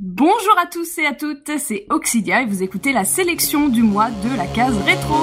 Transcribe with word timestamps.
Bonjour 0.00 0.56
à 0.62 0.66
tous 0.66 0.98
et 0.98 1.06
à 1.06 1.12
toutes, 1.12 1.58
c'est 1.58 1.84
Oxidia 1.90 2.42
et 2.42 2.46
vous 2.46 2.62
écoutez 2.62 2.92
la 2.92 3.02
sélection 3.02 3.68
du 3.68 3.82
mois 3.82 4.10
de 4.10 4.36
la 4.36 4.46
case 4.46 4.78
rétro. 4.86 5.16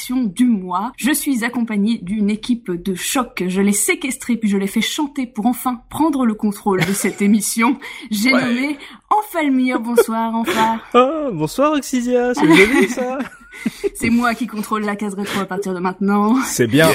Sélection 0.00 0.24
du 0.24 0.46
mois. 0.46 0.92
Je 0.96 1.12
suis 1.12 1.44
accompagnée 1.44 1.98
d'une 2.02 2.30
équipe 2.30 2.70
de 2.70 2.94
choc. 2.94 3.44
Je 3.46 3.60
l'ai 3.60 3.72
séquestrée 3.72 4.36
puis 4.36 4.48
je 4.48 4.56
l'ai 4.56 4.66
fait 4.66 4.80
chanter 4.80 5.26
pour 5.26 5.46
enfin 5.46 5.82
prendre 5.90 6.24
le 6.24 6.34
contrôle 6.34 6.80
de 6.84 6.92
cette 6.92 7.20
émission. 7.28 7.78
J'ai 8.10 8.32
Ouais. 8.32 8.44
nommé 8.44 8.78
Enfalmir. 9.10 9.80
Bonsoir 9.80 10.34
Enfar. 10.34 10.78
Ah, 10.94 11.28
bonsoir 11.32 11.72
Oxidia, 11.72 12.32
c'est 12.34 12.46
joli 12.46 12.88
ça 12.88 13.18
C'est 13.94 14.10
moi 14.10 14.34
qui 14.34 14.46
contrôle 14.46 14.82
la 14.84 14.94
case 14.96 15.14
rétro 15.14 15.40
à 15.40 15.44
partir 15.44 15.74
de 15.74 15.80
maintenant. 15.80 16.36
C'est 16.44 16.66
bien. 16.68 16.88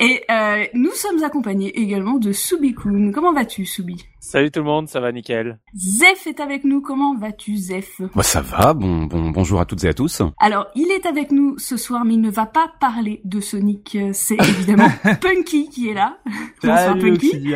Et 0.00 0.22
euh, 0.30 0.64
nous 0.74 0.92
sommes 0.92 1.22
accompagnés 1.24 1.76
également 1.80 2.18
de 2.18 2.30
Subikun. 2.32 3.10
Comment 3.12 3.32
vas-tu 3.32 3.64
Subi? 3.64 4.04
Salut 4.30 4.50
tout 4.50 4.60
le 4.60 4.66
monde, 4.66 4.90
ça 4.90 5.00
va 5.00 5.10
nickel. 5.10 5.58
Zef 5.74 6.26
est 6.26 6.38
avec 6.40 6.64
nous. 6.64 6.82
Comment 6.82 7.16
vas-tu 7.16 7.56
Zef 7.56 8.02
Moi 8.14 8.22
ça 8.22 8.42
va, 8.42 8.74
bon, 8.74 9.06
bon 9.06 9.30
bonjour 9.30 9.58
à 9.58 9.64
toutes 9.64 9.84
et 9.84 9.88
à 9.88 9.94
tous. 9.94 10.20
Alors, 10.38 10.66
il 10.74 10.90
est 10.90 11.06
avec 11.06 11.32
nous 11.32 11.58
ce 11.58 11.78
soir, 11.78 12.04
mais 12.04 12.12
il 12.12 12.20
ne 12.20 12.30
va 12.30 12.44
pas 12.44 12.70
parler 12.78 13.22
de 13.24 13.40
Sonic. 13.40 13.96
Euh, 13.96 14.10
C'est 14.12 14.36
évidemment 14.38 14.90
Punky 15.22 15.70
qui 15.70 15.88
est 15.88 15.94
là. 15.94 16.18
Bonsoir 16.62 16.98
Punky? 16.98 17.54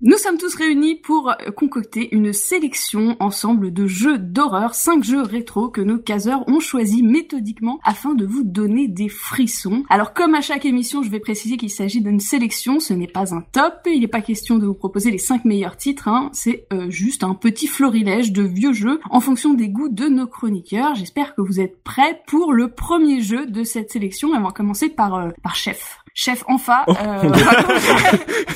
Nous 0.00 0.16
sommes 0.16 0.38
tous 0.38 0.54
réunis 0.54 0.94
pour 0.94 1.34
concocter 1.54 2.14
une 2.14 2.32
sélection 2.32 3.16
ensemble 3.20 3.70
de 3.74 3.86
jeux 3.86 4.18
d'horreur, 4.18 4.74
cinq 4.74 5.04
jeux 5.04 5.22
rétro 5.22 5.68
que 5.68 5.82
nos 5.82 5.98
caseurs 5.98 6.48
ont 6.48 6.60
choisis 6.60 7.02
méthodiquement 7.02 7.78
afin 7.84 8.14
de 8.14 8.24
vous 8.24 8.42
donner 8.42 8.88
des 8.88 9.10
frissons. 9.10 9.84
Alors 9.90 10.14
comme 10.14 10.34
à 10.34 10.40
chaque 10.40 10.64
émission, 10.64 11.02
je 11.02 11.10
vais 11.10 11.20
préciser 11.20 11.58
qu'il 11.58 11.68
s'agit 11.68 12.00
d'une 12.00 12.20
sélection, 12.20 12.80
ce 12.80 12.94
n'est 12.94 13.06
pas 13.06 13.34
un 13.34 13.42
top, 13.52 13.80
il 13.84 14.00
n'est 14.00 14.08
pas 14.08 14.22
question 14.22 14.56
de 14.56 14.64
vous 14.64 14.74
proposer 14.74 15.10
les 15.10 15.18
cinq 15.18 15.44
meilleurs 15.44 15.76
titres, 15.76 16.05
c'est 16.32 16.66
euh, 16.72 16.90
juste 16.90 17.24
un 17.24 17.34
petit 17.34 17.66
florilège 17.66 18.32
de 18.32 18.42
vieux 18.42 18.72
jeux 18.72 19.00
en 19.10 19.20
fonction 19.20 19.54
des 19.54 19.68
goûts 19.68 19.88
de 19.88 20.06
nos 20.06 20.26
chroniqueurs. 20.26 20.94
J'espère 20.94 21.34
que 21.34 21.40
vous 21.42 21.60
êtes 21.60 21.82
prêts 21.82 22.22
pour 22.26 22.52
le 22.52 22.68
premier 22.68 23.20
jeu 23.20 23.46
de 23.46 23.64
cette 23.64 23.90
sélection. 23.90 24.34
Et 24.34 24.38
on 24.38 24.42
va 24.42 24.50
commencer 24.50 24.88
par, 24.88 25.14
euh, 25.14 25.30
par 25.42 25.54
Chef. 25.54 25.98
Chef 26.14 26.44
Enfa, 26.48 26.84
euh, 26.88 26.94
on 27.22 27.28
va 27.28 27.54
commencer- 27.62 28.18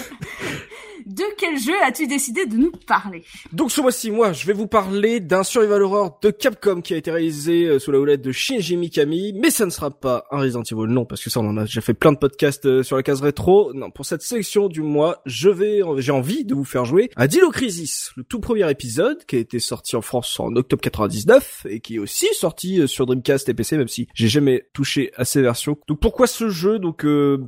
de 1.11 1.25
quel 1.37 1.59
jeu 1.59 1.73
as-tu 1.83 2.07
décidé 2.07 2.47
de 2.47 2.57
nous 2.57 2.71
parler? 2.87 3.25
Donc 3.53 3.73
ce 3.73 3.81
mois-ci, 3.81 4.11
moi, 4.13 4.33
je 4.33 4.47
vais 4.47 4.53
vous 4.53 4.69
parler 4.69 5.19
d'un 5.19 5.43
survival 5.43 5.83
horror 5.83 6.19
de 6.23 6.31
Capcom 6.31 6.81
qui 6.83 6.95
a 6.95 6.97
été 6.97 7.11
réalisé 7.11 7.67
euh, 7.67 7.79
sous 7.81 7.91
la 7.91 7.99
houlette 7.99 8.23
de 8.23 8.31
Shinji 8.31 8.77
Mikami, 8.77 9.33
mais 9.33 9.51
ça 9.51 9.67
ne 9.67 9.71
sera 9.71 9.91
pas 9.91 10.27
un 10.31 10.39
Resident 10.39 10.63
Evil, 10.63 10.93
non, 10.93 11.05
parce 11.05 11.23
que 11.23 11.29
ça, 11.29 11.41
on 11.41 11.49
en 11.49 11.57
a 11.57 11.63
déjà 11.63 11.81
fait 11.81 11.95
plein 11.95 12.13
de 12.13 12.19
podcasts 12.19 12.67
euh, 12.67 12.83
sur 12.85 12.97
la 12.97 13.03
case 13.03 13.21
rétro. 13.23 13.73
Non, 13.75 13.91
pour 13.91 14.07
cette 14.07 14.23
sélection 14.23 14.69
du 14.69 14.83
mois, 14.83 15.21
je 15.27 15.51
vais, 15.51 15.81
j'ai 15.99 16.13
envie 16.13 16.45
de 16.45 16.55
vous 16.55 16.65
faire 16.65 16.85
jouer 16.85 17.11
à 17.17 17.27
Dino 17.27 17.51
Crisis, 17.51 18.13
le 18.17 18.23
tout 18.23 18.39
premier 18.39 18.71
épisode 18.71 19.25
qui 19.27 19.35
a 19.35 19.41
été 19.41 19.59
sorti 19.59 19.97
en 19.97 20.03
France 20.03 20.39
en 20.39 20.55
octobre 20.55 20.81
99 20.81 21.67
et 21.69 21.81
qui 21.81 21.97
est 21.97 21.99
aussi 21.99 22.29
sorti 22.35 22.81
euh, 22.81 22.87
sur 22.87 23.07
Dreamcast 23.07 23.49
et 23.49 23.55
PC, 23.55 23.77
même 23.77 23.89
si 23.89 24.07
j'ai 24.15 24.29
jamais 24.29 24.69
touché 24.73 25.11
à 25.17 25.25
ces 25.25 25.43
versions. 25.43 25.77
Donc 25.89 25.99
pourquoi 25.99 26.29
ce 26.29 26.51
jeu? 26.51 26.79
Donc 26.79 27.05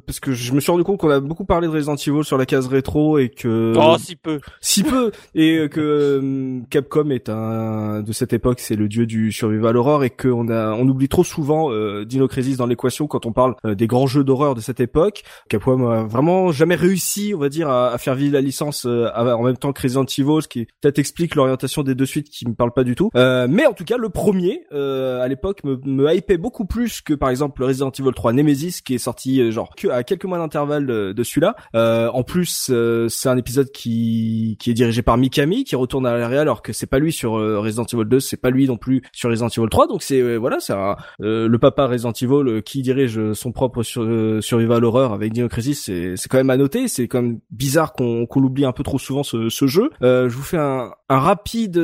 parce 0.06 0.18
que 0.18 0.32
je 0.32 0.52
me 0.52 0.60
suis 0.60 0.72
rendu 0.72 0.82
compte 0.82 0.98
qu'on 0.98 1.10
a 1.10 1.20
beaucoup 1.20 1.44
parlé 1.44 1.68
de 1.68 1.72
Resident 1.72 1.94
Evil 1.94 2.24
sur 2.24 2.38
la 2.38 2.46
case 2.46 2.66
rétro 2.66 3.18
et 3.18 3.28
que 3.28 3.51
Oh, 3.76 3.96
si 3.98 4.16
peu. 4.16 4.40
si 4.60 4.82
peu. 4.82 5.10
Et 5.34 5.58
euh, 5.58 5.68
que 5.68 5.80
euh, 5.80 6.60
Capcom 6.70 7.10
est 7.10 7.28
un 7.28 8.02
de 8.02 8.12
cette 8.12 8.32
époque 8.32 8.60
c'est 8.60 8.76
le 8.76 8.88
dieu 8.88 9.06
du 9.06 9.32
survival 9.32 9.76
horror 9.76 10.04
et 10.04 10.10
qu'on 10.10 10.48
a 10.48 10.72
on 10.72 10.88
oublie 10.88 11.08
trop 11.08 11.24
souvent 11.24 11.70
euh, 11.70 12.04
Dino 12.04 12.28
Crisis 12.28 12.56
dans 12.56 12.66
l'équation 12.66 13.06
quand 13.06 13.26
on 13.26 13.32
parle 13.32 13.54
euh, 13.64 13.74
des 13.74 13.86
grands 13.86 14.06
jeux 14.06 14.24
d'horreur 14.24 14.54
de 14.54 14.60
cette 14.60 14.80
époque. 14.80 15.22
Capcom 15.48 15.88
a 15.88 16.04
vraiment 16.04 16.52
jamais 16.52 16.74
réussi 16.74 17.32
on 17.34 17.38
va 17.38 17.48
dire 17.48 17.68
à, 17.68 17.92
à 17.92 17.98
faire 17.98 18.14
vivre 18.14 18.32
la 18.34 18.40
licence 18.40 18.86
euh, 18.86 19.08
en 19.14 19.42
même 19.42 19.56
temps 19.56 19.72
que 19.72 19.82
Resident 19.82 20.04
Evil 20.04 20.42
ce 20.42 20.48
qui 20.48 20.66
peut-être 20.80 20.98
explique 20.98 21.34
l'orientation 21.34 21.82
des 21.82 21.94
deux 21.94 22.06
suites 22.06 22.28
qui 22.30 22.48
me 22.48 22.54
parle 22.54 22.72
pas 22.72 22.84
du 22.84 22.94
tout. 22.94 23.10
Euh, 23.16 23.46
mais 23.48 23.66
en 23.66 23.72
tout 23.72 23.84
cas 23.84 23.96
le 23.96 24.08
premier 24.08 24.64
euh, 24.72 25.22
à 25.22 25.28
l'époque 25.28 25.64
me, 25.64 25.80
me 25.84 26.12
hypait 26.14 26.38
beaucoup 26.38 26.64
plus 26.64 27.00
que 27.00 27.14
par 27.14 27.30
exemple 27.30 27.60
le 27.60 27.66
Resident 27.66 27.90
Evil 27.90 28.12
3 28.14 28.32
Nemesis 28.32 28.82
qui 28.84 28.94
est 28.94 28.98
sorti 28.98 29.50
genre 29.52 29.70
à 29.90 30.02
quelques 30.02 30.24
mois 30.24 30.38
d'intervalle 30.38 30.86
de, 30.86 31.12
de 31.12 31.22
celui-là. 31.22 31.56
Euh, 31.74 32.08
en 32.10 32.22
plus 32.22 32.70
euh, 32.70 33.08
c'est 33.08 33.28
un 33.32 33.36
épisode 33.36 33.70
qui 33.70 34.56
qui 34.58 34.70
est 34.70 34.74
dirigé 34.74 35.02
par 35.02 35.16
Mikami 35.16 35.64
qui 35.64 35.76
retourne 35.76 36.06
à 36.06 36.16
la 36.16 36.28
réal 36.28 36.42
alors 36.42 36.62
que 36.62 36.72
c'est 36.72 36.86
pas 36.86 36.98
lui 36.98 37.12
sur 37.12 37.38
euh, 37.38 37.58
Resident 37.58 37.84
Evil 37.84 38.04
2 38.04 38.20
c'est 38.20 38.36
pas 38.36 38.50
lui 38.50 38.66
non 38.66 38.76
plus 38.76 39.02
sur 39.12 39.30
Resident 39.30 39.48
Evil 39.48 39.68
3 39.68 39.88
donc 39.88 40.02
c'est 40.02 40.20
euh, 40.20 40.36
voilà 40.36 40.60
c'est 40.60 40.74
euh, 41.20 41.48
le 41.48 41.58
papa 41.58 41.86
Resident 41.86 42.12
Evil 42.12 42.62
qui 42.62 42.82
dirige 42.82 43.32
son 43.32 43.52
propre 43.52 43.82
sur, 43.82 44.02
survival 44.42 44.84
horror 44.84 45.12
avec 45.12 45.32
Dino 45.32 45.48
Crisis 45.48 45.82
c'est 45.84 46.16
c'est 46.16 46.28
quand 46.28 46.38
même 46.38 46.50
à 46.50 46.56
noter. 46.56 46.88
C'est 46.88 47.08
quand 47.08 47.22
même 47.22 47.40
bizarre 47.50 47.92
qu'on 47.92 48.26
qu'on 48.26 48.40
l'oublie 48.40 48.64
un 48.64 48.72
peu 48.72 48.82
trop 48.82 48.98
souvent 48.98 49.22
ce, 49.22 49.48
ce 49.48 49.66
jeu. 49.66 49.90
Je 50.00 50.28
vous 50.28 50.42
fais 50.42 50.58
un, 50.58 50.92
un 51.08 51.18
rapide 51.18 51.78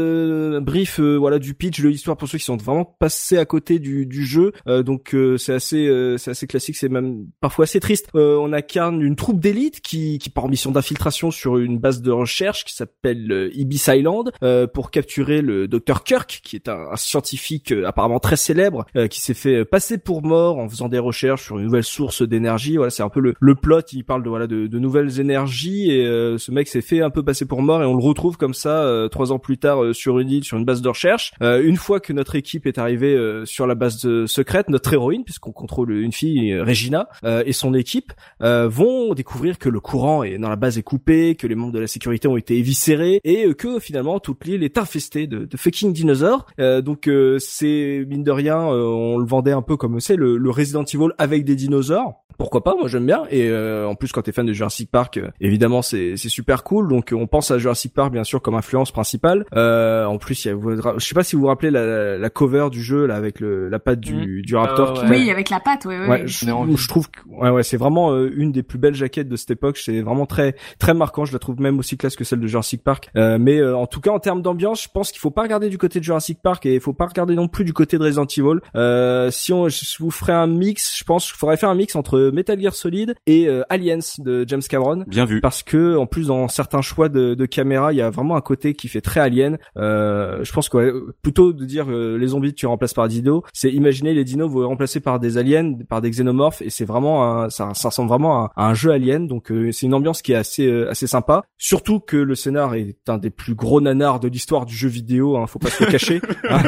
brief 0.62 1.00
voilà 1.00 1.38
du 1.38 1.54
pitch 1.54 1.80
de 1.80 1.88
l'histoire 1.88 2.16
pour 2.16 2.28
ceux 2.28 2.38
qui 2.38 2.44
sont 2.44 2.56
vraiment 2.56 2.84
passés 2.84 3.38
à 3.38 3.44
côté 3.44 3.78
du, 3.78 4.06
du 4.06 4.24
jeu. 4.24 4.52
Donc 4.66 5.16
c'est 5.36 5.54
assez 5.54 6.14
c'est 6.18 6.30
assez 6.32 6.46
classique 6.46 6.76
c'est 6.76 6.88
même 6.88 7.26
parfois 7.40 7.64
assez 7.64 7.80
triste. 7.80 8.08
On 8.14 8.52
incarne 8.52 9.00
une 9.02 9.16
troupe 9.16 9.40
d'élite 9.40 9.80
qui 9.80 10.18
qui 10.18 10.30
part 10.30 10.44
en 10.44 10.48
mission 10.48 10.70
d'infiltration 10.70 11.30
sur 11.38 11.58
une 11.58 11.78
base 11.78 12.02
de 12.02 12.10
recherche 12.10 12.64
qui 12.64 12.74
s'appelle 12.74 13.30
euh, 13.30 13.50
Ibis 13.54 13.84
Island 13.88 14.30
euh, 14.42 14.66
pour 14.66 14.90
capturer 14.90 15.40
le 15.40 15.68
docteur 15.68 16.02
Kirk 16.04 16.40
qui 16.42 16.56
est 16.56 16.68
un, 16.68 16.88
un 16.92 16.96
scientifique 16.96 17.72
euh, 17.72 17.86
apparemment 17.86 18.18
très 18.18 18.36
célèbre 18.36 18.84
qui 19.10 19.20
s'est 19.20 19.34
fait 19.34 19.64
passer 19.64 19.98
pour 19.98 20.22
mort 20.22 20.58
en 20.58 20.68
faisant 20.68 20.88
des 20.88 20.98
recherches 20.98 21.44
sur 21.44 21.58
une 21.58 21.64
nouvelle 21.66 21.84
source 21.84 22.22
d'énergie. 22.22 22.76
Voilà 22.76 22.90
c'est 22.90 23.02
un 23.02 23.08
peu 23.08 23.20
le, 23.20 23.34
le 23.40 23.54
plot. 23.54 23.80
Il 23.92 24.04
parle 24.04 24.22
de 24.22 24.28
voilà 24.28 24.46
de, 24.46 24.66
de 24.66 24.78
nouvelles 24.78 25.20
énergies 25.20 25.90
et 25.90 26.04
ce 26.38 26.50
mec 26.50 26.66
s'est 26.68 26.80
fait 26.80 27.00
un 27.02 27.10
peu 27.10 27.22
passer 27.22 27.46
pour 27.46 27.62
mort 27.62 27.82
et 27.82 27.86
on 27.86 27.94
le 27.96 28.02
retrouve 28.02 28.36
comme 28.36 28.54
ça 28.54 29.06
trois 29.10 29.32
ans 29.32 29.38
plus 29.38 29.58
tard 29.58 29.94
sur 29.94 30.18
une 30.18 30.30
île 30.30 30.44
sur 30.44 30.56
une 30.58 30.64
base 30.64 30.82
de 30.82 30.88
recherche. 30.88 31.32
Une 31.40 31.76
fois 31.76 32.00
que 32.00 32.12
notre 32.12 32.34
équipe 32.36 32.66
est 32.66 32.78
arrivée 32.78 33.16
sur 33.44 33.66
la 33.66 33.74
base 33.74 34.02
de- 34.04 34.26
secrète 34.26 34.68
notre 34.68 34.92
héroïne 34.92 35.24
puisqu'on 35.24 35.52
contrôle 35.52 35.92
une 35.92 36.12
fille 36.12 36.58
Regina 36.58 37.08
et 37.24 37.52
son 37.52 37.74
équipe 37.74 38.12
vont 38.40 39.14
découvrir 39.14 39.58
que 39.58 39.68
le 39.68 39.80
courant 39.80 40.22
est 40.22 40.38
dans 40.38 40.48
la 40.48 40.56
base 40.56 40.78
est 40.78 40.82
coupé, 40.82 41.27
que 41.34 41.46
les 41.46 41.54
membres 41.54 41.72
de 41.72 41.78
la 41.80 41.86
sécurité 41.86 42.28
ont 42.28 42.36
été 42.36 42.56
éviscérés 42.56 43.20
et 43.24 43.46
euh, 43.46 43.54
que 43.54 43.78
finalement 43.78 44.18
toute 44.20 44.44
l'île 44.44 44.62
est 44.64 44.78
infestée 44.78 45.26
de, 45.26 45.44
de 45.44 45.56
fucking 45.56 45.92
dinosaures. 45.92 46.46
Euh, 46.60 46.80
donc 46.80 47.08
euh, 47.08 47.38
c'est 47.38 48.04
mine 48.08 48.22
de 48.24 48.30
rien, 48.30 48.58
euh, 48.58 48.82
on 48.84 49.18
le 49.18 49.26
vendait 49.26 49.52
un 49.52 49.62
peu 49.62 49.76
comme 49.76 50.00
c'est 50.00 50.16
le, 50.16 50.36
le 50.36 50.50
Resident 50.50 50.84
Evil 50.84 51.08
avec 51.18 51.44
des 51.44 51.56
dinosaures. 51.56 52.14
Pourquoi 52.38 52.62
pas 52.62 52.76
Moi 52.78 52.86
j'aime 52.86 53.04
bien. 53.06 53.24
Et 53.30 53.48
euh, 53.48 53.88
en 53.88 53.96
plus 53.96 54.12
quand 54.12 54.22
t'es 54.22 54.30
fan 54.30 54.46
de 54.46 54.52
Jurassic 54.52 54.92
Park, 54.92 55.16
euh, 55.16 55.28
évidemment 55.40 55.82
c'est 55.82 56.16
c'est 56.16 56.28
super 56.28 56.62
cool. 56.62 56.86
Donc 56.88 57.12
euh, 57.12 57.16
on 57.16 57.26
pense 57.26 57.50
à 57.50 57.58
Jurassic 57.58 57.92
Park 57.92 58.12
bien 58.12 58.22
sûr 58.22 58.40
comme 58.40 58.54
influence 58.54 58.92
principale. 58.92 59.44
Euh, 59.56 60.04
en 60.04 60.18
plus 60.18 60.44
il 60.44 60.48
y 60.48 60.50
a, 60.52 60.54
vous- 60.54 60.76
je 60.98 61.04
sais 61.04 61.16
pas 61.16 61.24
si 61.24 61.34
vous 61.34 61.42
vous 61.42 61.48
rappelez 61.48 61.72
la, 61.72 62.16
la 62.16 62.30
cover 62.30 62.68
du 62.70 62.80
jeu 62.80 63.06
là 63.06 63.16
avec 63.16 63.40
le, 63.40 63.68
la 63.68 63.80
patte 63.80 63.98
du, 63.98 64.42
du 64.42 64.54
raptor. 64.54 64.90
Euh, 65.00 65.04
qui 65.04 65.10
Oui, 65.10 65.30
avec 65.32 65.50
la 65.50 65.58
patte, 65.58 65.84
ouais, 65.86 66.06
ouais. 66.06 66.22
Je, 66.26 66.46
je 66.46 66.88
trouve 66.88 67.10
que 67.10 67.18
ouais 67.28 67.50
ouais 67.50 67.64
c'est 67.64 67.76
vraiment 67.76 68.12
euh, 68.12 68.30
une 68.36 68.52
des 68.52 68.62
plus 68.62 68.78
belles 68.78 68.94
jaquettes 68.94 69.28
de 69.28 69.34
cette 69.36 69.50
époque. 69.50 69.76
C'est 69.76 70.00
vraiment 70.02 70.26
très 70.26 70.54
très 70.78 70.94
marquant. 70.94 71.17
Je 71.24 71.32
la 71.32 71.38
trouve 71.38 71.60
même 71.60 71.78
aussi 71.78 71.96
classe 71.96 72.16
que 72.16 72.24
celle 72.24 72.40
de 72.40 72.46
Jurassic 72.46 72.82
Park. 72.82 73.10
Euh, 73.16 73.38
mais 73.40 73.58
euh, 73.58 73.76
en 73.76 73.86
tout 73.86 74.00
cas 74.00 74.10
en 74.10 74.18
termes 74.18 74.42
d'ambiance, 74.42 74.82
je 74.82 74.88
pense 74.92 75.10
qu'il 75.10 75.20
faut 75.20 75.30
pas 75.30 75.42
regarder 75.42 75.68
du 75.68 75.78
côté 75.78 75.98
de 75.98 76.04
Jurassic 76.04 76.40
Park 76.42 76.66
et 76.66 76.74
il 76.74 76.80
faut 76.80 76.92
pas 76.92 77.06
regarder 77.06 77.34
non 77.34 77.48
plus 77.48 77.64
du 77.64 77.72
côté 77.72 77.98
de 77.98 78.02
Resident 78.04 78.26
Evil. 78.26 78.60
Euh, 78.74 79.30
si 79.30 79.52
on 79.52 79.68
je 79.68 79.98
vous 79.98 80.10
ferait 80.10 80.32
un 80.32 80.46
mix, 80.46 80.96
je 80.96 81.04
pense 81.04 81.26
qu'il 81.26 81.36
faudrait 81.36 81.56
faire 81.56 81.68
un 81.68 81.74
mix 81.74 81.96
entre 81.96 82.30
Metal 82.32 82.60
Gear 82.60 82.74
Solid 82.74 83.14
et 83.26 83.48
Aliens 83.68 83.98
de 84.18 84.44
James 84.46 84.62
Cameron. 84.62 85.04
Bien 85.06 85.24
vu. 85.24 85.40
Parce 85.40 85.62
que 85.62 85.96
en 85.96 86.06
plus 86.06 86.28
dans 86.28 86.48
certains 86.48 86.80
choix 86.80 87.08
de, 87.08 87.34
de 87.34 87.46
caméra, 87.46 87.92
il 87.92 87.96
y 87.96 88.02
a 88.02 88.10
vraiment 88.10 88.36
un 88.36 88.40
côté 88.40 88.74
qui 88.74 88.88
fait 88.88 89.00
très 89.00 89.20
Alien. 89.20 89.58
je 89.76 90.52
pense 90.52 90.68
que 90.68 91.14
plutôt 91.22 91.52
de 91.52 91.64
dire 91.64 91.88
les 91.88 92.26
zombies 92.28 92.54
tu 92.54 92.66
remplaces 92.66 92.94
par 92.94 93.08
dinos, 93.08 93.42
c'est 93.52 93.70
imaginer 93.70 94.14
les 94.14 94.24
dinos 94.24 94.48
vous 94.48 94.66
remplacer 94.66 95.00
par 95.00 95.20
des 95.20 95.38
aliens, 95.38 95.74
par 95.88 96.00
des 96.00 96.10
xénomorphes 96.10 96.62
et 96.62 96.70
c'est 96.70 96.84
vraiment 96.84 97.48
ça, 97.50 97.74
ça 97.74 97.88
ressemble 97.88 98.08
vraiment 98.08 98.46
à, 98.46 98.52
un 98.56 98.74
jeu 98.74 98.92
Alien. 98.92 99.26
Donc 99.26 99.52
c'est 99.72 99.86
une 99.86 99.94
ambiance 99.94 100.22
qui 100.22 100.32
est 100.32 100.36
assez 100.36 100.68
assez 100.88 101.07
sympa. 101.08 101.42
Surtout 101.56 101.98
que 102.00 102.16
le 102.16 102.34
scénar 102.34 102.74
est 102.74 103.08
un 103.08 103.18
des 103.18 103.30
plus 103.30 103.54
gros 103.54 103.80
nanars 103.80 104.20
de 104.20 104.28
l'histoire 104.28 104.66
du 104.66 104.74
jeu 104.74 104.88
vidéo. 104.88 105.36
Hein, 105.36 105.46
faut 105.46 105.58
pas 105.58 105.70
se 105.70 105.84
le 105.84 105.90
cacher. 105.90 106.20
Hein. 106.50 106.62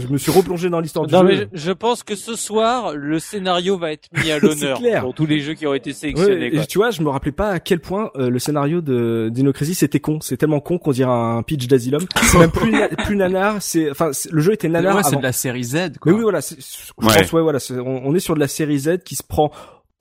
je 0.00 0.08
me 0.08 0.18
suis 0.18 0.32
replongé 0.32 0.68
dans 0.68 0.80
l'histoire 0.80 1.06
du 1.06 1.14
non, 1.14 1.20
jeu. 1.22 1.28
Mais 1.28 1.48
je, 1.52 1.70
pense 1.70 2.02
que 2.02 2.16
ce 2.16 2.34
soir, 2.34 2.94
le 2.94 3.18
scénario 3.18 3.78
va 3.78 3.92
être 3.92 4.08
mis 4.12 4.30
à 4.30 4.38
l'honneur 4.40 4.80
pour 5.00 5.14
tous 5.14 5.26
les 5.26 5.40
jeux 5.40 5.54
qui 5.54 5.66
ont 5.66 5.74
été 5.74 5.92
sélectionnés. 5.92 6.56
Ouais, 6.56 6.66
tu 6.66 6.78
vois, 6.78 6.90
je 6.90 7.02
me 7.02 7.08
rappelais 7.08 7.32
pas 7.32 7.50
à 7.50 7.60
quel 7.60 7.80
point 7.80 8.10
euh, 8.16 8.30
le 8.30 8.38
scénario 8.38 8.80
de 8.80 9.28
Dinocracy 9.32 9.74
c'était 9.74 10.00
con. 10.00 10.18
C'est 10.20 10.36
tellement 10.36 10.60
con 10.60 10.78
qu'on 10.78 10.92
dirait 10.92 11.10
un 11.10 11.42
pitch 11.42 11.66
d'Asylum. 11.66 12.02
C'est 12.22 12.38
même 12.38 12.50
plus, 12.50 12.74
plus 13.04 13.16
nanar. 13.16 13.60
C'est, 13.60 13.90
enfin, 13.90 14.10
le 14.30 14.40
jeu 14.40 14.52
était 14.54 14.68
nanar. 14.68 14.96
Ouais, 14.96 15.02
c'est 15.02 15.16
de 15.16 15.22
la 15.22 15.32
série 15.32 15.64
Z. 15.64 15.98
Quoi. 16.00 16.12
Mais 16.12 16.18
oui, 16.18 16.22
voilà. 16.22 16.40
Je 16.40 16.92
pense, 16.96 17.32
ouais, 17.32 17.42
voilà. 17.42 17.58
on 17.84 18.14
est 18.14 18.20
sur 18.20 18.34
de 18.34 18.40
la 18.40 18.48
série 18.48 18.78
Z 18.78 18.98
qui 19.04 19.14
se 19.14 19.22
prend 19.22 19.52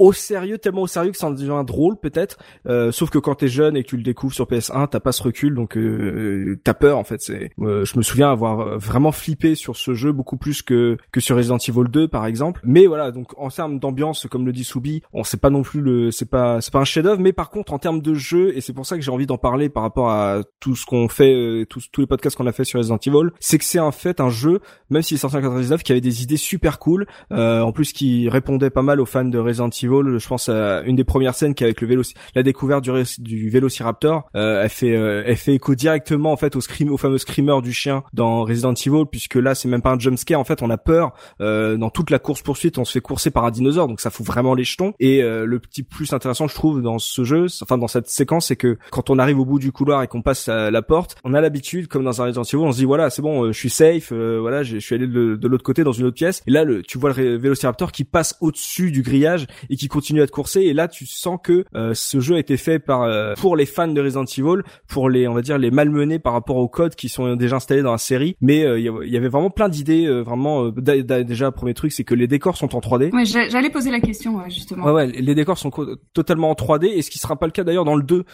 au 0.02 0.14
sérieux, 0.14 0.58
tellement 0.58 0.82
au 0.82 0.88
sérieux 0.88 1.12
que 1.12 1.18
ça 1.18 1.28
en 1.28 1.32
devient 1.32 1.64
drôle 1.66 1.96
peut-être. 1.96 2.40
Euh, 2.66 2.92
sauf 2.92 3.12
que 3.12 3.20
quand 3.20 3.36
t'es 3.36 3.48
jeune 3.48 3.78
et 3.78 3.84
que 3.84 3.90
tu 3.90 3.98
le 3.98 4.04
découvres 4.04 4.34
sur 4.34 4.48
PS1, 4.48 4.90
t'as 4.90 5.00
pas 5.00 5.12
ce 5.12 5.22
recul, 5.22 5.54
donc 5.54 5.78
euh, 5.78 6.60
t'as 6.64 6.74
peur 6.74 6.98
en 6.98 7.04
fait. 7.04 7.22
C'est, 7.22 7.52
euh, 7.60 7.86
je 7.86 7.96
me 7.98 8.02
souviens 8.02 8.32
avoir 8.32 8.80
vraiment 8.80 9.12
flippé 9.12 9.54
sur 9.54 9.76
ce 9.76 9.94
jeu 9.94 10.12
beaucoup 10.12 10.38
plus 10.38 10.64
que 10.64 10.98
que 11.12 11.20
sur 11.20 11.36
Resident 11.36 11.60
Evil 11.60 11.88
2 11.88 12.08
par 12.08 12.26
exemple. 12.26 12.62
Mais 12.64 12.88
voilà, 12.88 13.12
donc 13.12 13.38
en 13.38 13.50
termes 13.50 13.78
d'ambiance, 13.78 14.26
comme 14.26 14.44
le 14.44 14.52
dit 14.52 14.64
Soubi, 14.64 15.04
on 15.14 15.24
sait 15.24 15.38
pas 15.38 15.52
non 15.52 15.62
plus 15.62 15.82
le, 15.82 16.10
c'est 16.10 16.30
pas 16.30 16.62
c'est 16.62 16.74
pas 16.74 16.80
un 16.80 16.84
chef-d'œuvre, 16.84 17.22
mais 17.22 17.32
par 17.32 17.52
contre 17.52 17.72
en 17.72 17.78
termes 17.78 18.02
de 18.02 18.16
jeu, 18.16 18.58
et 18.58 18.62
c'est 18.62 18.74
pour 18.74 18.88
ça 18.88 18.96
que 18.96 19.04
j'ai 19.04 19.12
envie 19.12 19.28
d'en 19.28 19.38
parler 19.38 19.70
par 19.70 19.84
rapport 19.84 20.10
à 20.10 20.42
tout 20.60 20.76
ce 20.76 20.88
qu'on 20.88 21.10
fait, 21.10 21.36
euh, 21.36 21.66
tous 21.68 21.90
tous 21.92 22.02
les 22.02 22.08
podcasts 22.08 22.36
qu'on 22.36 22.48
a 22.48 22.52
fait 22.52 22.64
sur 22.64 22.80
Resident 22.80 22.98
Evil, 23.06 23.30
c'est 23.40 23.60
que 23.60 23.66
c'est 23.66 23.80
en 23.80 23.92
fait 23.92 24.20
un 24.20 24.32
jeu, 24.32 24.62
même 24.90 25.04
s'il 25.04 25.16
est 25.16 25.20
sorti 25.20 25.38
en 25.38 25.42
99, 25.42 25.84
qui 25.84 25.92
avait 25.92 26.02
des 26.02 26.24
idées 26.24 26.38
super 26.38 26.80
cool, 26.80 27.06
en 27.30 27.72
plus 27.72 27.94
qui 27.94 28.30
répondait 28.30 28.72
pas 28.72 28.82
mal 28.82 29.00
aux 29.00 29.06
fans 29.06 29.26
de 29.26 29.38
Resident 29.38 29.70
Evil 29.70 29.91
je 29.92 30.28
pense 30.28 30.50
à 30.50 30.82
une 30.84 30.96
des 30.96 31.04
premières 31.04 31.36
scènes 31.36 31.54
qui 31.54 31.64
avec 31.64 31.82
le 31.82 31.88
vélo, 31.88 32.04
la 32.36 32.44
découverte 32.44 32.84
du, 32.84 32.92
du 33.20 33.50
Vélociraptor, 33.50 34.30
euh, 34.36 34.64
elle 34.64 34.70
fait, 34.70 34.96
euh, 34.96 35.24
elle 35.26 35.36
fait 35.36 35.54
écho 35.54 35.76
directement 35.76 36.32
en 36.32 36.38
fait 36.38 36.56
au 36.56 36.62
scream, 36.62 36.92
au 36.92 36.98
fameux 36.98 37.18
screamer 37.18 37.62
du 37.62 37.74
chien 37.74 38.04
dans 38.14 38.44
Resident 38.44 38.74
Evil, 38.74 39.06
puisque 39.10 39.36
là 39.36 39.56
c'est 39.56 39.68
même 39.68 39.82
pas 39.82 39.92
un 39.92 40.00
jumpscare, 40.00 40.40
en 40.40 40.44
fait 40.44 40.62
on 40.62 40.70
a 40.70 40.78
peur 40.78 41.14
euh, 41.42 41.78
dans 41.78 41.90
toute 41.90 42.10
la 42.10 42.20
course 42.20 42.42
poursuite, 42.42 42.78
on 42.78 42.86
se 42.86 42.94
fait 42.94 43.02
courser 43.02 43.32
par 43.32 43.46
un 43.46 43.52
dinosaure, 43.52 43.88
donc 43.88 44.02
ça 44.02 44.10
fout 44.10 44.26
vraiment 44.26 44.54
les 44.54 44.64
jetons. 44.64 44.94
Et 45.00 45.24
euh, 45.24 45.46
le 45.46 45.60
petit 45.60 45.84
plus 45.84 46.14
intéressant 46.14 46.48
je 46.48 46.56
trouve 46.56 46.82
dans 46.82 47.00
ce 47.00 47.24
jeu, 47.24 47.48
enfin 47.62 47.78
dans 47.78 47.88
cette 47.88 48.10
séquence, 48.10 48.48
c'est 48.48 48.56
que 48.56 48.78
quand 48.92 49.10
on 49.10 49.20
arrive 49.20 49.40
au 49.40 49.46
bout 49.46 49.60
du 49.60 49.72
couloir 49.72 50.04
et 50.04 50.08
qu'on 50.08 50.22
passe 50.22 50.50
à 50.50 50.72
la 50.72 50.82
porte, 50.82 51.16
on 51.24 51.34
a 51.34 51.42
l'habitude, 51.42 51.88
comme 51.88 52.04
dans 52.04 52.22
un 52.22 52.26
Resident 52.26 52.44
Evil, 52.44 52.66
on 52.66 52.72
se 52.72 52.78
dit 52.78 52.86
voilà 52.86 53.10
c'est 53.10 53.22
bon, 53.22 53.46
euh, 53.46 53.52
je 53.52 53.58
suis 53.58 53.70
safe, 53.70 54.12
voilà 54.12 54.64
je 54.64 54.78
suis 54.78 54.96
allé 54.96 55.08
de, 55.08 55.36
de 55.36 55.48
l'autre 55.48 55.64
côté 55.64 55.84
dans 55.84 55.92
une 55.92 56.06
autre 56.06 56.16
pièce. 56.16 56.42
Et 56.48 56.52
là 56.52 56.64
le, 56.64 56.82
tu 56.82 56.98
vois 56.98 57.14
le 57.14 57.38
Vélociraptor 57.38 57.92
qui 57.92 58.04
passe 58.04 58.38
au-dessus 58.42 58.92
du 58.92 59.02
grillage 59.02 59.48
et 59.70 59.76
qui 59.76 59.81
continue 59.88 60.22
à 60.22 60.28
te 60.28 60.32
courser. 60.32 60.62
Et 60.62 60.74
là 60.74 60.88
tu 60.88 61.06
sens 61.06 61.40
que 61.42 61.66
euh, 61.76 61.94
ce 61.94 62.20
jeu 62.20 62.36
a 62.36 62.40
été 62.40 62.58
fait 62.58 62.80
par 62.80 63.04
euh, 63.04 63.34
pour 63.36 63.56
les 63.56 63.66
fans 63.66 63.88
de 63.88 64.02
Resident 64.02 64.26
Evil 64.26 64.62
pour 64.88 65.10
les 65.10 65.28
on 65.28 65.34
va 65.34 65.42
dire 65.42 65.58
les 65.58 65.72
malmenés 65.72 66.20
par 66.20 66.34
rapport 66.34 66.58
aux 66.58 66.68
codes 66.68 66.96
qui 66.96 67.10
sont 67.10 67.36
déjà 67.36 67.58
installés 67.58 67.82
dans 67.82 67.92
la 67.92 67.98
série. 67.98 68.36
Mais 68.42 68.64
euh, 68.64 68.80
il 68.80 69.12
y 69.12 69.18
avait 69.18 69.30
vraiment 69.30 69.50
plein 69.50 69.70
d'idées 69.70 70.10
vraiment 70.22 70.70
déjà 70.70 71.52
premier 71.52 71.74
truc 71.74 71.92
c'est 71.92 72.04
que 72.04 72.16
les 72.16 72.28
décors 72.28 72.58
sont 72.58 72.76
en 72.76 72.80
3D 72.80 73.14
ouais 73.14 73.26
j'allais 73.26 73.70
poser 73.70 73.92
la 73.92 74.00
question 74.00 74.42
justement. 74.50 74.86
Ouais, 74.86 74.92
ouais 74.92 75.08
les 75.08 75.36
décors 75.36 75.58
sont 75.58 75.72
totalement 76.14 76.50
en 76.50 76.54
3D 76.54 76.86
et 76.86 77.02
ce 77.02 77.10
qui 77.10 77.20
sera 77.20 77.36
pas 77.36 77.46
le 77.46 77.52
cas 77.52 77.64
d'ailleurs 77.64 77.86
dans 77.86 77.96
le 77.96 78.04
2 78.04 78.26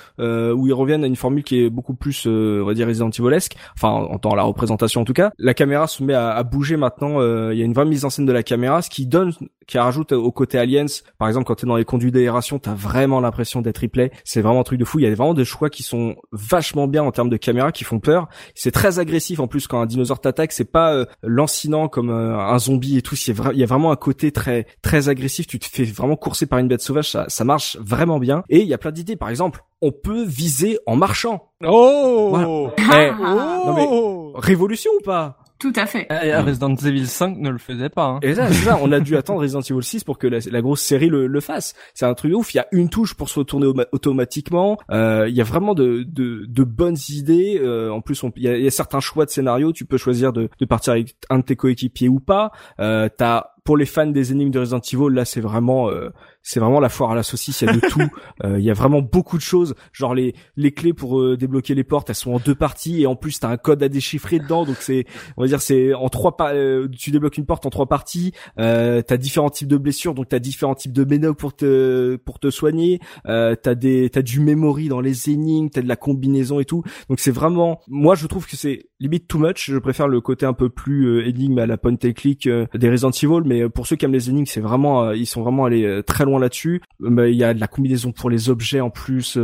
où 0.54 0.68
ils 0.68 0.74
reviennent 0.74 1.04
à 1.04 1.08
une 1.08 1.16
formule 1.16 1.44
qui 1.44 1.64
est 1.64 1.70
beaucoup 1.70 1.96
plus 1.96 2.26
on 2.26 2.66
va 2.66 2.74
dire 2.74 2.88
Resident 2.88 3.10
Evilesque. 3.10 3.56
Enfin 3.76 3.90
en 3.90 4.18
tant 4.18 4.36
la 4.36 4.44
représentation 4.44 5.02
en 5.02 5.06
tout 5.06 5.14
cas. 5.14 5.32
La 5.38 5.54
caméra 5.54 5.88
se 5.88 6.04
met 6.04 6.14
à, 6.14 6.32
à 6.32 6.44
bouger 6.44 6.78
maintenant 6.78 7.22
il 7.52 7.58
y 7.58 7.62
a 7.62 7.66
une 7.66 7.74
vraie 7.74 7.86
mise 7.86 8.06
en 8.06 8.10
scène 8.10 8.26
de 8.26 8.32
la 8.32 8.44
caméra 8.44 8.82
ce 8.82 8.90
qui 8.90 9.06
donne 9.06 9.34
qui 9.68 9.78
rajoute 9.78 10.14
au 10.14 10.32
côté 10.32 10.58
aliens 10.58 10.86
par 11.18 11.27
exemple 11.28 11.46
quand 11.46 11.56
tu 11.56 11.66
es 11.66 11.68
dans 11.68 11.76
les 11.76 11.86
conduits 11.86 12.12
d'aération 12.12 12.60
t'as 12.60 12.74
vraiment 12.74 13.20
l'impression 13.20 13.62
d'être 13.62 13.80
replay. 13.80 14.12
C'est 14.24 14.42
vraiment 14.42 14.62
un 14.62 14.64
truc 14.64 14.80
de 14.80 14.86
fou. 14.86 15.00
Il 15.00 15.04
y 15.04 15.08
a 15.08 15.16
vraiment 15.16 15.34
des 15.34 15.46
choix 15.46 15.70
qui 15.70 15.84
sont 15.84 16.16
vachement 16.32 16.88
bien 16.88 17.04
en 17.04 17.12
termes 17.12 17.30
de 17.30 17.38
caméra 17.38 17.72
qui 17.72 17.84
font 17.84 18.00
peur. 18.00 18.28
C'est 18.56 18.72
très 18.72 19.00
agressif 19.00 19.40
en 19.40 19.48
plus 19.48 19.68
quand 19.68 19.82
un 19.82 19.86
dinosaure 19.86 20.20
t'attaque. 20.20 20.52
C'est 20.52 20.72
pas 20.72 20.94
euh, 20.94 21.06
lancinant 21.24 21.88
comme 21.88 22.10
euh, 22.10 22.38
un 22.38 22.60
zombie 22.60 22.98
et 22.98 23.02
tout. 23.02 23.16
Il 23.16 23.60
y 23.60 23.64
a 23.64 23.68
vraiment 23.68 23.92
un 23.92 23.96
côté 23.96 24.32
très 24.32 24.68
très 24.82 25.10
agressif. 25.10 25.48
Tu 25.48 25.60
te 25.60 25.66
fais 25.66 25.84
vraiment 25.84 26.16
courser 26.16 26.46
par 26.46 26.60
une 26.60 26.68
bête 26.68 26.82
sauvage. 26.82 27.12
Ça, 27.12 27.26
ça 27.28 27.44
marche 27.44 27.78
vraiment 27.80 28.20
bien. 28.20 28.44
Et 28.50 28.62
il 28.62 28.68
y 28.68 28.74
a 28.74 28.78
plein 28.78 28.92
d'idées. 28.92 29.16
Par 29.16 29.30
exemple 29.30 29.64
on 29.82 29.92
peut 29.92 30.24
viser 30.24 30.80
en 30.86 30.96
marchant. 30.96 31.52
Oh, 31.64 32.70
eh, 32.78 33.12
non 33.22 33.74
mais 33.76 34.40
révolution 34.40 34.92
ou 35.00 35.04
pas? 35.04 35.38
Tout 35.60 35.74
à 35.76 35.86
fait. 35.86 36.08
Et 36.10 36.36
Resident 36.36 36.76
Evil 36.76 37.08
5 37.08 37.38
ne 37.38 37.50
le 37.50 37.58
faisait 37.58 37.90
pas. 37.90 38.06
Hein. 38.06 38.20
Et 38.22 38.36
ça, 38.36 38.52
ça, 38.52 38.80
on 38.82 38.92
a 38.92 39.00
dû 39.00 39.16
attendre 39.16 39.42
Resident 39.42 39.62
Evil 39.62 39.84
6 39.84 40.04
pour 40.04 40.18
que 40.18 40.28
la, 40.28 40.62
grosse 40.62 40.82
série 40.82 41.10
le, 41.10 41.28
le 41.28 41.40
fasse. 41.40 41.74
C'est 41.94 42.06
un 42.06 42.14
truc 42.14 42.34
ouf. 42.36 42.54
Il 42.54 42.58
y 42.58 42.60
a 42.60 42.68
une 42.72 42.90
touche 42.90 43.14
pour 43.14 43.30
se 43.30 43.40
retourner 43.40 43.68
automatiquement. 43.92 44.78
Euh, 44.92 45.26
il 45.28 45.36
y 45.36 45.42
a 45.42 45.44
vraiment 45.44 45.74
de, 45.74 46.04
de, 46.04 46.46
de 46.48 46.64
bonnes 46.64 46.98
idées. 47.10 47.60
Euh, 47.62 47.90
en 47.92 48.02
plus, 48.02 48.24
il, 48.36 48.44
y 48.44 48.48
a, 48.48 48.58
y 48.58 48.68
a, 48.68 48.72
certains 48.72 49.00
choix 49.00 49.26
de 49.26 49.30
scénario. 49.30 49.72
Tu 49.72 49.86
peux 49.86 49.98
choisir 49.98 50.34
de, 50.34 50.50
de 50.60 50.66
partir 50.66 50.94
avec 50.94 51.16
un 51.30 51.40
de 51.40 51.44
tes 51.44 51.56
coéquipiers 51.56 52.10
ou 52.10 52.20
pas. 52.20 52.52
Euh, 52.80 53.10
T'as 53.16 53.52
pour 53.68 53.76
les 53.76 53.86
fans 53.86 54.08
des 54.08 54.32
énigmes 54.32 54.50
de 54.50 54.60
Resident 54.60 54.80
Evil, 54.80 55.14
là, 55.14 55.26
c'est 55.26 55.42
vraiment, 55.42 55.90
euh, 55.90 56.10
c'est 56.42 56.62
vraiment 56.62 56.80
la 56.80 56.88
foire 56.88 57.12
à 57.12 57.16
la 57.16 57.24
saucisse. 57.24 57.60
Il 57.60 57.66
y 57.66 57.70
a 57.70 57.74
de 57.74 57.82
tout. 57.82 58.00
Euh, 58.44 58.60
il 58.60 58.64
y 58.64 58.70
a 58.70 58.74
vraiment 58.74 59.02
beaucoup 59.02 59.38
de 59.38 59.42
choses. 59.42 59.74
Genre 59.94 60.14
les 60.14 60.36
les 60.58 60.72
clés 60.72 60.94
pour 60.94 61.20
euh, 61.20 61.38
débloquer 61.38 61.74
les 61.74 61.84
portes, 61.84 62.12
elles 62.12 62.16
sont 62.16 62.34
en 62.34 62.40
deux 62.40 62.54
parties 62.54 63.02
et 63.02 63.08
en 63.08 63.16
plus 63.16 63.40
t'as 63.40 63.50
un 63.50 63.58
code 63.58 63.82
à 63.82 63.90
déchiffrer 63.90 64.38
dedans. 64.38 64.64
Donc 64.64 64.76
c'est, 64.80 65.06
on 65.38 65.42
va 65.42 65.48
dire, 65.48 65.60
c'est 65.60 65.96
en 65.96 66.08
trois 66.10 66.38
pas. 66.38 66.54
tu 67.00 67.10
débloques 67.10 67.38
une 67.38 67.48
porte 67.48 67.66
en 67.66 67.72
trois 67.72 67.88
parties. 67.88 68.34
Euh, 68.60 69.02
t'as 69.02 69.18
différents 69.18 69.50
types 69.50 69.68
de 69.68 69.78
blessures, 69.78 70.14
donc 70.14 70.30
t'as 70.30 70.38
différents 70.38 70.76
types 70.76 70.94
de 70.94 71.04
ménocs 71.04 71.38
pour 71.38 71.56
te 71.56 72.18
pour 72.18 72.40
te 72.40 72.52
soigner. 72.52 73.00
Euh, 73.26 73.56
t'as 73.56 73.74
des 73.74 74.12
t'as 74.12 74.22
du 74.22 74.40
memory 74.40 74.88
dans 74.88 75.02
les 75.02 75.32
énigmes, 75.32 75.70
t'as 75.72 75.82
de 75.82 75.88
la 75.88 75.96
combinaison 75.96 76.60
et 76.60 76.66
tout. 76.66 76.84
Donc 77.10 77.20
c'est 77.20 77.32
vraiment, 77.32 77.82
moi 77.88 78.14
je 78.14 78.28
trouve 78.28 78.46
que 78.46 78.56
c'est 78.56 78.90
limite 79.00 79.28
too 79.28 79.40
much. 79.40 79.72
Je 79.72 79.80
préfère 79.80 80.08
le 80.08 80.22
côté 80.22 80.46
un 80.46 80.54
peu 80.54 80.70
plus 80.70 81.28
énigme 81.28 81.58
à 81.58 81.66
la 81.66 81.78
point 81.78 81.94
and 81.94 82.14
click 82.16 82.48
des 82.48 82.90
Resident 82.90 83.10
Evil, 83.10 83.42
mais 83.46 83.57
euh, 83.62 83.70
pour 83.70 83.88
ceux 83.88 83.96
qui 83.96 84.06
aiment 84.06 84.14
les 84.14 84.30
énigmes, 84.30 84.46
c'est 84.46 84.62
vraiment, 84.62 85.04
euh, 85.04 85.16
ils 85.16 85.26
sont 85.26 85.42
vraiment 85.42 85.66
allés 85.66 85.86
euh, 85.86 86.02
très 86.02 86.26
loin 86.26 86.40
là-dessus. 86.40 86.82
Il 87.02 87.36
y 87.36 87.44
a 87.44 87.54
de 87.54 87.60
la 87.60 87.68
combinaison 87.68 88.12
pour 88.12 88.30
les 88.30 88.50
objets 88.50 88.82
en 88.82 88.90
plus 88.90 89.38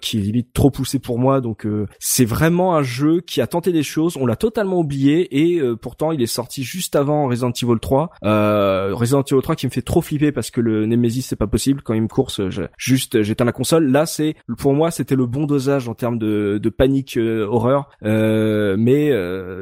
qui 0.00 0.18
est 0.18 0.20
limite 0.20 0.52
trop 0.52 0.70
poussé 0.70 0.98
pour 0.98 1.18
moi. 1.18 1.40
Donc 1.40 1.66
c'est 1.98 2.24
vraiment 2.24 2.76
un 2.76 2.82
jeu 2.82 3.20
qui 3.20 3.40
a 3.40 3.46
tenté 3.46 3.72
des 3.72 3.82
choses. 3.82 4.16
On 4.16 4.26
l'a 4.26 4.36
totalement 4.36 4.78
oublié 4.78 5.44
et 5.44 5.60
pourtant 5.80 6.12
il 6.12 6.22
est 6.22 6.26
sorti 6.26 6.62
juste 6.62 6.96
avant 6.96 7.26
Resident 7.28 7.50
Evil 7.50 7.78
3. 7.80 8.10
Resident 8.22 9.22
Evil 9.22 9.42
3 9.42 9.56
qui 9.56 9.66
me 9.66 9.70
fait 9.70 9.82
trop 9.82 10.00
flipper 10.00 10.32
parce 10.32 10.50
que 10.50 10.60
le 10.60 10.86
Nemesis 10.86 11.22
c'est 11.22 11.36
pas 11.36 11.46
possible 11.46 11.82
quand 11.82 11.94
il 11.94 12.02
me 12.02 12.08
course. 12.08 12.40
juste 12.78 13.22
j'éteins 13.22 13.44
la 13.44 13.52
console. 13.52 13.90
Là 13.90 14.06
c'est 14.06 14.36
pour 14.58 14.74
moi 14.74 14.90
c'était 14.90 15.16
le 15.16 15.26
bon 15.26 15.46
dosage 15.46 15.88
en 15.88 15.94
termes 15.94 16.18
de, 16.18 16.58
de 16.62 16.68
panique 16.68 17.18
horreur. 17.18 17.90
mais 18.02 19.12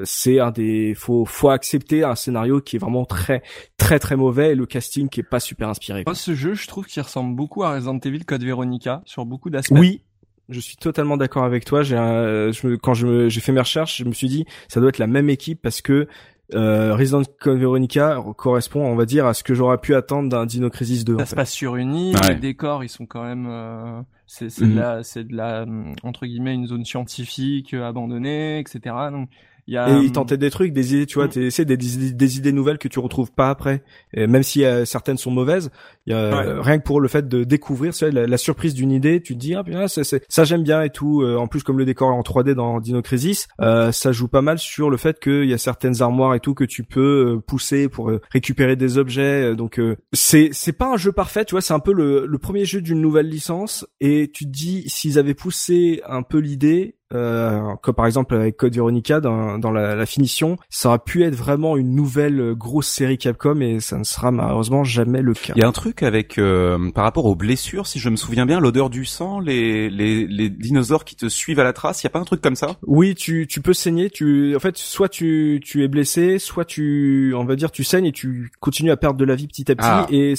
c'est 0.04 0.40
un 0.40 0.50
des 0.50 0.94
faut 0.94 1.24
faut 1.24 1.48
accepter 1.48 2.04
un 2.04 2.14
scénario 2.14 2.60
qui 2.60 2.76
est 2.76 2.78
vraiment 2.78 3.04
très 3.04 3.42
très 3.76 3.98
très 3.98 4.16
mauvais 4.16 4.52
et 4.52 4.54
le 4.54 4.66
casting 4.66 5.08
qui 5.08 5.20
est 5.20 5.24
pas 5.24 5.40
super 5.40 5.68
inspiré. 5.68 6.04
Moi, 6.06 6.14
ce 6.14 6.34
jeu, 6.34 6.54
je 6.54 6.66
trouve 6.66 6.86
qu'il 6.86 7.02
ressemble 7.02 7.34
beaucoup 7.34 7.64
à 7.64 7.74
Resident 7.74 7.98
Evil 7.98 8.24
Code 8.24 8.44
Veronica 8.44 9.02
sur 9.04 9.26
beaucoup 9.26 9.50
d'aspects. 9.50 9.76
Oui, 9.76 10.02
je 10.48 10.60
suis 10.60 10.76
totalement 10.76 11.16
d'accord 11.16 11.44
avec 11.44 11.64
toi. 11.64 11.82
J'ai 11.82 11.96
je 11.96 12.76
quand 12.76 12.94
je 12.94 13.28
j'ai 13.28 13.40
fait 13.40 13.52
mes 13.52 13.60
recherches, 13.60 13.98
je 13.98 14.04
me 14.04 14.12
suis 14.12 14.28
dit 14.28 14.44
ça 14.68 14.80
doit 14.80 14.88
être 14.88 14.98
la 14.98 15.06
même 15.06 15.28
équipe 15.28 15.60
parce 15.62 15.80
que 15.80 16.06
euh, 16.52 16.94
Resident 16.94 17.22
Code 17.40 17.58
Veronica 17.58 18.22
correspond, 18.36 18.84
on 18.84 18.96
va 18.96 19.06
dire, 19.06 19.26
à 19.26 19.32
ce 19.32 19.42
que 19.42 19.54
j'aurais 19.54 19.78
pu 19.78 19.94
attendre 19.94 20.28
d'un 20.28 20.44
Dino 20.44 20.68
Crisis 20.68 21.04
2. 21.04 21.18
Ça 21.18 21.26
se 21.26 21.34
passe 21.34 21.50
sur 21.50 21.76
une 21.76 21.94
île, 21.94 22.16
les 22.28 22.34
décors, 22.34 22.84
ils 22.84 22.90
sont 22.90 23.06
quand 23.06 23.24
même, 23.24 23.46
euh, 23.48 24.02
c'est 24.26 24.50
c'est 24.50 24.66
de 24.66 24.70
mhm. 24.70 24.78
la, 24.78 25.02
c'est 25.02 25.24
de 25.24 25.34
la 25.34 25.64
entre 26.02 26.26
guillemets 26.26 26.54
une 26.54 26.66
zone 26.66 26.84
scientifique 26.84 27.72
abandonnée, 27.72 28.58
etc. 28.58 28.94
Donc 29.10 29.30
et 29.68 30.02
il 30.02 30.12
tentait 30.12 30.36
des 30.36 30.50
trucs, 30.50 30.72
des 30.72 30.94
idées, 30.94 31.06
tu 31.06 31.14
vois, 31.14 31.26
mm. 31.26 31.50
c'est 31.50 31.64
des, 31.64 31.76
des, 31.76 32.38
idées 32.38 32.52
nouvelles 32.52 32.78
que 32.78 32.88
tu 32.88 32.98
retrouves 32.98 33.32
pas 33.32 33.48
après. 33.48 33.82
Et 34.12 34.26
même 34.26 34.42
si 34.42 34.64
euh, 34.64 34.84
certaines 34.84 35.16
sont 35.16 35.30
mauvaises, 35.30 35.70
il 36.06 36.12
y 36.12 36.16
a 36.16 36.60
rien 36.60 36.78
que 36.78 36.84
pour 36.84 37.00
le 37.00 37.08
fait 37.08 37.26
de 37.28 37.44
découvrir, 37.44 37.92
la, 38.12 38.26
la, 38.26 38.36
surprise 38.36 38.74
d'une 38.74 38.90
idée, 38.90 39.22
tu 39.22 39.34
te 39.34 39.38
dis 39.38 39.54
ah 39.54 39.62
bien 39.62 39.88
ça, 39.88 40.02
ça 40.04 40.44
j'aime 40.44 40.62
bien 40.62 40.82
et 40.82 40.90
tout. 40.90 41.22
Euh, 41.22 41.36
en 41.36 41.46
plus 41.46 41.62
comme 41.62 41.78
le 41.78 41.86
décor 41.86 42.10
est 42.10 42.14
en 42.14 42.20
3D 42.20 42.52
dans 42.52 42.80
Dino 42.80 43.00
Crisis, 43.00 43.48
euh, 43.60 43.90
ça 43.90 44.12
joue 44.12 44.28
pas 44.28 44.42
mal 44.42 44.58
sur 44.58 44.90
le 44.90 44.96
fait 44.96 45.18
qu'il 45.18 45.46
y 45.46 45.54
a 45.54 45.58
certaines 45.58 46.02
armoires 46.02 46.34
et 46.34 46.40
tout 46.40 46.54
que 46.54 46.64
tu 46.64 46.84
peux 46.84 47.40
pousser 47.46 47.88
pour 47.88 48.12
récupérer 48.32 48.76
des 48.76 48.98
objets. 48.98 49.54
donc 49.54 49.80
c'est 50.12 50.50
c'est 50.52 50.72
pas 50.72 50.92
un 50.92 50.96
jeu 50.96 51.12
parfait, 51.12 51.44
tu 51.44 51.52
vois, 51.52 51.62
c'est 51.62 51.74
un 51.74 51.80
peu 51.80 51.92
le, 51.92 52.26
le 52.26 52.38
premier 52.38 52.66
jeu 52.66 52.82
d'une 52.82 53.00
nouvelle 53.00 53.28
licence 53.28 53.86
et 54.00 54.30
tu 54.32 54.44
te 54.44 54.50
dis 54.50 54.84
s'ils 54.88 55.18
avaient 55.18 55.34
poussé 55.34 56.02
un 56.06 56.22
peu 56.22 56.38
l'idée 56.38 56.96
euh, 57.12 57.74
comme 57.82 57.94
par 57.94 58.06
exemple 58.06 58.34
avec 58.34 58.56
Code 58.56 58.74
Veronica 58.74 59.20
dans, 59.20 59.58
dans 59.58 59.70
la, 59.70 59.94
la, 59.94 60.06
finition, 60.06 60.56
ça 60.70 60.88
aurait 60.88 60.98
pu 60.98 61.22
être 61.22 61.34
vraiment 61.34 61.76
une 61.76 61.94
nouvelle 61.94 62.40
euh, 62.40 62.54
grosse 62.54 62.88
série 62.88 63.18
Capcom 63.18 63.60
et 63.60 63.78
ça 63.80 63.98
ne 63.98 64.04
sera 64.04 64.30
malheureusement 64.30 64.84
jamais 64.84 65.20
le 65.20 65.34
cas. 65.34 65.52
Il 65.54 65.60
y 65.60 65.64
a 65.64 65.68
un 65.68 65.72
truc 65.72 66.02
avec 66.02 66.38
euh, 66.38 66.90
par 66.92 67.04
rapport 67.04 67.26
aux 67.26 67.34
blessures, 67.34 67.86
si 67.86 67.98
je 67.98 68.08
me 68.08 68.16
souviens 68.16 68.46
bien, 68.46 68.58
l'odeur 68.58 68.88
du 68.90 69.04
sang, 69.04 69.38
les, 69.38 69.90
les, 69.90 70.26
les 70.26 70.48
dinosaures 70.48 71.04
qui 71.04 71.14
te 71.14 71.28
suivent 71.28 71.60
à 71.60 71.64
la 71.64 71.72
trace, 71.74 72.02
il 72.02 72.06
y 72.06 72.08
a 72.08 72.10
pas 72.10 72.18
un 72.18 72.24
truc 72.24 72.40
comme 72.40 72.56
ça? 72.56 72.76
Oui, 72.86 73.14
tu, 73.14 73.46
tu 73.46 73.60
peux 73.60 73.74
saigner, 73.74 74.08
tu 74.08 74.56
en 74.56 74.60
fait 74.60 74.76
soit 74.78 75.10
tu, 75.10 75.60
tu 75.62 75.84
es 75.84 75.88
blessé, 75.88 76.38
soit 76.38 76.64
tu 76.64 77.34
on 77.36 77.44
va 77.44 77.54
dire 77.54 77.70
tu 77.70 77.84
saignes 77.84 78.06
et 78.06 78.12
tu 78.12 78.50
continues 78.60 78.90
à 78.90 78.96
perdre 78.96 79.18
de 79.18 79.24
la 79.24 79.34
vie 79.34 79.46
petit 79.46 79.70
à 79.70 79.76
petit 79.76 79.86
ah. 79.86 80.06
et 80.10 80.34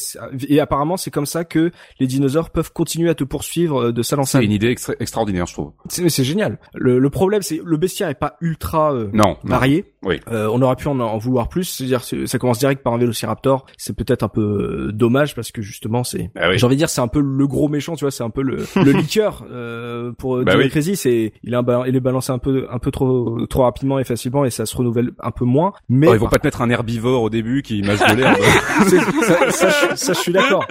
et 0.49 0.59
apparemment 0.59 0.97
c'est 0.97 1.11
comme 1.11 1.25
ça 1.25 1.45
que 1.45 1.71
les 1.99 2.07
dinosaures 2.07 2.49
peuvent 2.49 2.73
continuer 2.73 3.09
à 3.09 3.15
te 3.15 3.23
poursuivre 3.23 3.91
de 3.91 4.01
salle 4.01 4.19
en 4.19 4.25
salle. 4.25 4.41
C'est 4.41 4.45
une 4.45 4.51
idée 4.51 4.75
extraordinaire, 4.99 5.45
je 5.45 5.53
trouve. 5.53 5.71
C'est 5.87 6.23
génial. 6.23 6.54
Le, 6.73 6.99
le 6.99 7.09
problème, 7.09 7.41
c'est 7.41 7.61
le 7.63 7.77
bestiaire 7.77 8.09
est 8.09 8.15
pas 8.15 8.37
ultra 8.41 8.93
euh, 8.93 9.09
non, 9.13 9.37
varié. 9.43 9.85
Oui. 10.05 10.19
Euh, 10.31 10.47
on 10.51 10.61
aurait 10.61 10.75
pu 10.75 10.87
en, 10.87 10.99
en 10.99 11.17
vouloir 11.17 11.49
plus. 11.49 11.63
C'est-à-dire, 11.63 12.03
ça 12.03 12.37
commence 12.37 12.59
direct 12.59 12.83
par 12.83 12.93
un 12.93 12.97
Vélociraptor. 12.97 13.65
C'est 13.75 13.95
peut-être 13.95 14.23
un 14.23 14.27
peu 14.27 14.87
euh, 14.87 14.91
dommage 14.91 15.35
parce 15.35 15.51
que 15.51 15.61
justement, 15.61 16.03
c'est. 16.03 16.29
Bah 16.35 16.55
J'ai 16.55 16.65
envie 16.65 16.75
de 16.75 16.79
dire, 16.79 16.89
c'est 16.89 17.01
un 17.01 17.07
peu 17.07 17.21
le 17.21 17.47
gros 17.47 17.67
méchant. 17.67 17.95
Tu 17.95 18.03
vois, 18.05 18.11
c'est 18.11 18.23
un 18.23 18.29
peu 18.29 18.43
le, 18.43 18.57
le 18.75 18.91
liqueur 18.91 19.45
euh, 19.51 20.11
pour 20.13 20.43
bah 20.43 20.53
oui. 20.57 20.69
C'est 20.95 21.33
il 21.43 21.53
est, 21.53 21.57
il 21.87 21.95
est 21.95 21.99
balancé 21.99 22.31
un 22.31 22.37
peu, 22.37 22.67
un 22.69 22.77
peu 22.77 22.91
trop, 22.91 23.45
trop 23.47 23.63
rapidement 23.63 23.97
et 23.97 24.03
facilement 24.03 24.45
et 24.45 24.51
ça 24.51 24.65
se 24.65 24.77
renouvelle 24.77 25.11
un 25.19 25.31
peu 25.31 25.45
moins. 25.45 25.73
Mais 25.89 26.07
oh, 26.07 26.13
ils 26.13 26.19
vont 26.19 26.29
pas 26.29 26.37
te 26.37 26.45
mettre 26.45 26.61
un 26.61 26.69
herbivore 26.69 27.23
au 27.23 27.29
début 27.29 27.63
qui 27.63 27.81
mâche 27.81 27.99
de 27.99 28.15
l'herbe. 28.15 28.37
ça, 29.21 29.51
ça, 29.51 29.95
ça, 29.95 30.13
je 30.13 30.19
suis 30.19 30.31
d'accord. 30.31 30.65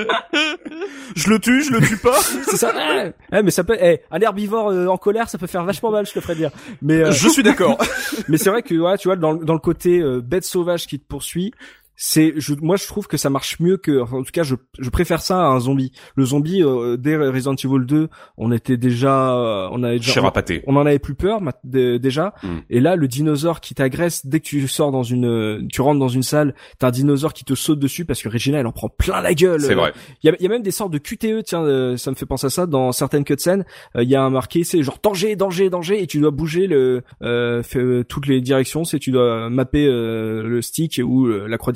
je 1.17 1.31
le 1.31 1.39
tue, 1.41 1.63
je 1.65 1.73
le 1.73 1.81
tue 1.81 1.97
pas. 1.97 2.21
c'est 2.21 2.57
ça. 2.57 2.73
Eh, 3.33 3.43
mais 3.43 3.51
ça 3.51 3.65
peut, 3.65 3.77
eh, 3.81 4.01
un 4.13 4.21
herbivore 4.21 4.67
en 4.89 4.97
colère, 4.97 5.29
ça 5.29 5.39
peut 5.39 5.49
faire 5.49 5.65
vachement 5.75 5.91
mal, 5.91 6.07
je 6.07 6.13
te 6.13 6.21
ferais 6.21 6.35
dire. 6.35 6.51
Mais 6.83 7.03
euh, 7.03 7.13
je 7.13 7.29
suis 7.29 7.43
d'accord. 7.43 7.79
mais 8.29 8.39
c'est 8.39 8.51
vrai 8.51 8.63
que 8.63 8.75
ouais, 8.75 8.99
tu 8.99 9.09
vois 9.09 9.17
dans, 9.17 9.35
dans 9.35 9.53
le 9.53 9.59
côté 9.59 10.01
euh, 10.01 10.21
bête 10.21 10.45
sauvage 10.45 10.87
qui 10.87 10.99
te 10.99 11.07
poursuit, 11.07 11.53
c'est 11.97 12.35
je, 12.37 12.55
moi 12.61 12.77
je 12.77 12.87
trouve 12.87 13.07
que 13.07 13.17
ça 13.17 13.31
marche 13.31 13.61
mieux 13.61 13.77
que 13.77 14.01
en 14.01 14.23
tout 14.23 14.33
cas 14.33 14.43
je, 14.43 14.57
je 14.79 14.91
préfère 14.91 15.23
ça 15.23 15.39
à 15.39 15.47
un 15.47 15.61
zombie. 15.61 15.93
Le 16.17 16.25
zombie 16.25 16.63
euh, 16.63 16.97
dès 16.97 17.17
Resident 17.17 17.55
Evil 17.55 17.87
2 17.87 18.09
on 18.37 18.53
était 18.53 18.77
déjà 18.77 19.37
euh, 19.37 19.69
on 19.71 19.83
avait 19.83 19.99
déjà 19.99 20.21
on, 20.67 20.77
en 20.77 20.87
avait 20.87 20.99
plus 20.99 21.15
peur 21.15 21.41
déjà. 21.63 22.35
Hmm. 22.43 22.59
et 22.69 22.81
là 22.81 22.97
le 22.97 23.07
dinosaure 23.07 23.61
qui 23.61 23.75
t'agresse 23.75 24.27
dès 24.27 24.41
que 24.41 24.45
tu 24.45 24.67
sors 24.67 24.91
dans 24.91 25.03
une 25.03 25.69
tu 25.71 25.81
rentres 25.83 26.01
dans 26.01 26.09
une 26.09 26.23
salle 26.23 26.55
t'as 26.79 26.89
un 26.89 26.91
dinosaure 26.91 27.33
qui 27.33 27.45
te 27.45 27.55
saute 27.55 27.79
dessus 27.79 28.05
parce 28.05 28.23
que 28.23 28.29
Regina 28.29 28.59
elle 28.59 28.67
en 28.67 28.73
prend 28.73 28.89
plein 28.89 29.21
la 29.21 29.35
gueule. 29.35 29.61
C'est 29.61 29.75
vrai. 29.75 29.93
Il 30.23 30.31
y 30.31 30.33
a, 30.33 30.37
y 30.41 30.47
a, 30.47 30.49
même 30.49 30.63
des 30.63 30.73
sortes 30.73 30.93
de 30.93 30.99
QTE 30.99 31.45
tiens 31.45 31.63
euh, 31.63 31.97
ça 31.97 32.11
me 32.11 32.17
fait 32.17 32.27
penser 32.27 32.47
à 32.47 32.51
ça 32.51 32.67
dans 32.67 32.91
certaines 32.91 33.25
cutscenes 33.25 33.65
il 33.97 34.09
y 34.09 34.17
a 34.17 34.23
un 34.23 34.31
marqué 34.31 34.65
c'est 34.65 34.83
genre 34.83 34.99
danger 35.03 35.37
danger 35.37 35.71
danger 35.71 36.03
et 36.03 36.07
tu 36.07 36.19
dois 36.19 36.33
bouger 36.33 36.67
le 36.67 37.03
fait, 37.21 38.05
toutes 38.05 38.27
les 38.27 38.41
directions 38.41 38.85
c'est 38.85 38.99
tu 38.99 39.13
dois 39.13 39.49
mapper 39.49 39.87
le 39.87 40.61
stick 40.61 41.01
ou 41.05 41.27
la 41.27 41.59
croix 41.59 41.73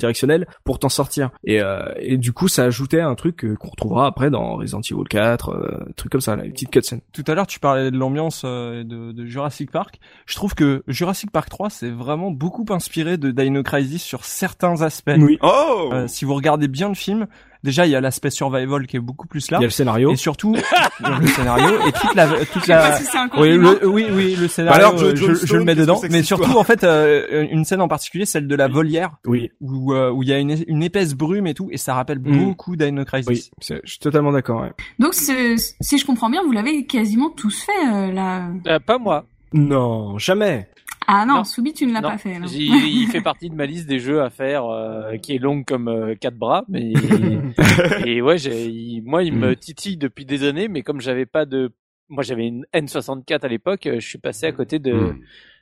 pour 0.63 0.79
t'en 0.79 0.89
sortir. 0.89 1.29
Et, 1.43 1.61
euh, 1.61 1.91
et 1.97 2.17
du 2.17 2.33
coup, 2.33 2.47
ça 2.47 2.63
ajoutait 2.63 3.01
un 3.01 3.15
truc 3.15 3.45
qu'on 3.59 3.69
retrouvera 3.69 4.07
après 4.07 4.29
dans 4.29 4.55
Resident 4.55 4.81
Evil 4.81 5.03
4, 5.09 5.49
euh, 5.49 5.85
truc 5.95 6.11
comme 6.11 6.21
ça, 6.21 6.35
là, 6.35 6.45
une 6.45 6.51
petite 6.51 6.69
cutscene. 6.69 7.01
Tout 7.13 7.23
à 7.27 7.35
l'heure, 7.35 7.47
tu 7.47 7.59
parlais 7.59 7.91
de 7.91 7.97
l'ambiance 7.97 8.43
euh, 8.45 8.83
de, 8.83 9.11
de, 9.11 9.25
Jurassic 9.25 9.71
Park. 9.71 9.99
Je 10.25 10.35
trouve 10.35 10.55
que 10.55 10.83
Jurassic 10.87 11.31
Park 11.31 11.49
3, 11.49 11.69
c'est 11.69 11.89
vraiment 11.89 12.31
beaucoup 12.31 12.65
inspiré 12.69 13.17
de 13.17 13.31
Dino 13.31 13.63
Crisis 13.63 14.03
sur 14.03 14.25
certains 14.25 14.81
aspects. 14.81 15.11
Oui. 15.17 15.37
Oh 15.41 15.89
euh, 15.93 16.07
si 16.07 16.25
vous 16.25 16.35
regardez 16.35 16.67
bien 16.67 16.89
le 16.89 16.95
film, 16.95 17.27
déjà 17.63 17.85
il 17.85 17.91
y 17.91 17.95
a 17.95 18.01
l'aspect 18.01 18.29
survival 18.29 18.87
qui 18.87 18.97
est 18.97 19.01
beaucoup 19.01 19.27
plus 19.27 19.51
là. 19.51 19.57
Il 19.59 19.61
y 19.61 19.65
a 19.65 19.67
le 19.67 19.71
scénario. 19.71 20.11
Et 20.11 20.15
surtout 20.15 20.53
le 20.99 21.27
scénario 21.27 21.87
et 21.87 21.91
toute 21.91 22.15
la 22.15 22.27
toute 22.45 22.67
la. 22.67 22.93
Si 22.93 23.17
oui, 23.37 23.57
le, 23.57 23.87
oui 23.87 24.07
oui 24.11 24.35
le 24.39 24.47
scénario. 24.47 24.97
je, 25.15 25.33
je, 25.33 25.57
le 25.57 25.63
mets 25.63 25.75
dedans. 25.75 26.01
Mais 26.09 26.23
surtout 26.23 26.57
en 26.57 26.63
fait 26.63 26.83
euh, 26.83 27.47
une 27.51 27.65
scène 27.65 27.81
en 27.81 27.87
particulier, 27.87 28.25
celle 28.25 28.47
de 28.47 28.55
la 28.55 28.67
volière. 28.67 29.17
Oui. 29.25 29.51
Où 29.61 29.93
euh, 29.93 30.11
où 30.11 30.23
il 30.23 30.29
y 30.29 30.33
a 30.33 30.39
une, 30.39 30.55
une 30.67 30.83
épaisse 30.83 31.13
brume 31.13 31.47
et 31.47 31.53
tout 31.53 31.69
et 31.71 31.77
ça 31.77 31.93
rappelle 31.93 32.19
mm. 32.19 32.45
beaucoup 32.45 32.75
Dino 32.75 33.05
Crisis. 33.05 33.51
Oui, 33.61 33.77
je 33.83 33.89
suis 33.89 33.99
totalement 33.99 34.31
d'accord. 34.31 34.61
Ouais. 34.61 34.71
Donc 34.99 35.13
si 35.13 35.97
je 35.97 36.05
comprends 36.05 36.29
bien, 36.29 36.43
vous 36.43 36.51
l'avez 36.51 36.85
quasiment 36.85 37.29
tous 37.29 37.63
fait 37.63 37.87
euh, 37.87 38.11
là. 38.11 38.49
Euh, 38.67 38.79
pas 38.79 38.97
moi. 38.97 39.25
Non, 39.53 40.17
jamais. 40.17 40.69
Ah 41.11 41.25
non, 41.25 41.43
Soubi, 41.43 41.73
tu 41.73 41.87
ne 41.87 41.93
l'as 41.93 42.03
pas 42.03 42.19
fait. 42.19 42.37
Non. 42.37 42.45
Il, 42.47 43.07
fait 43.07 43.21
partie 43.21 43.49
de 43.49 43.55
ma 43.55 43.65
liste 43.65 43.87
des 43.87 43.97
jeux 43.97 44.21
à 44.21 44.29
faire, 44.29 44.65
euh, 44.65 45.17
qui 45.17 45.33
est 45.33 45.39
longue 45.39 45.65
comme 45.65 45.87
euh, 45.87 46.13
quatre 46.13 46.37
bras. 46.37 46.65
Mais 46.69 46.93
et 48.05 48.21
ouais, 48.21 48.37
j'ai, 48.37 49.01
moi, 49.03 49.23
il 49.23 49.33
me 49.33 49.51
mm. 49.51 49.55
titille 49.55 49.97
depuis 49.97 50.25
des 50.25 50.43
années, 50.43 50.67
mais 50.67 50.83
comme 50.83 51.01
j'avais 51.01 51.25
pas 51.25 51.47
de, 51.47 51.71
moi, 52.09 52.21
j'avais 52.21 52.45
une 52.45 52.63
N64 52.75 53.39
à 53.41 53.47
l'époque, 53.47 53.87
euh, 53.87 53.99
je 53.99 54.07
suis 54.07 54.19
passé 54.19 54.45
à 54.45 54.51
côté 54.51 54.77
de. 54.77 54.93
Mm. 54.93 55.19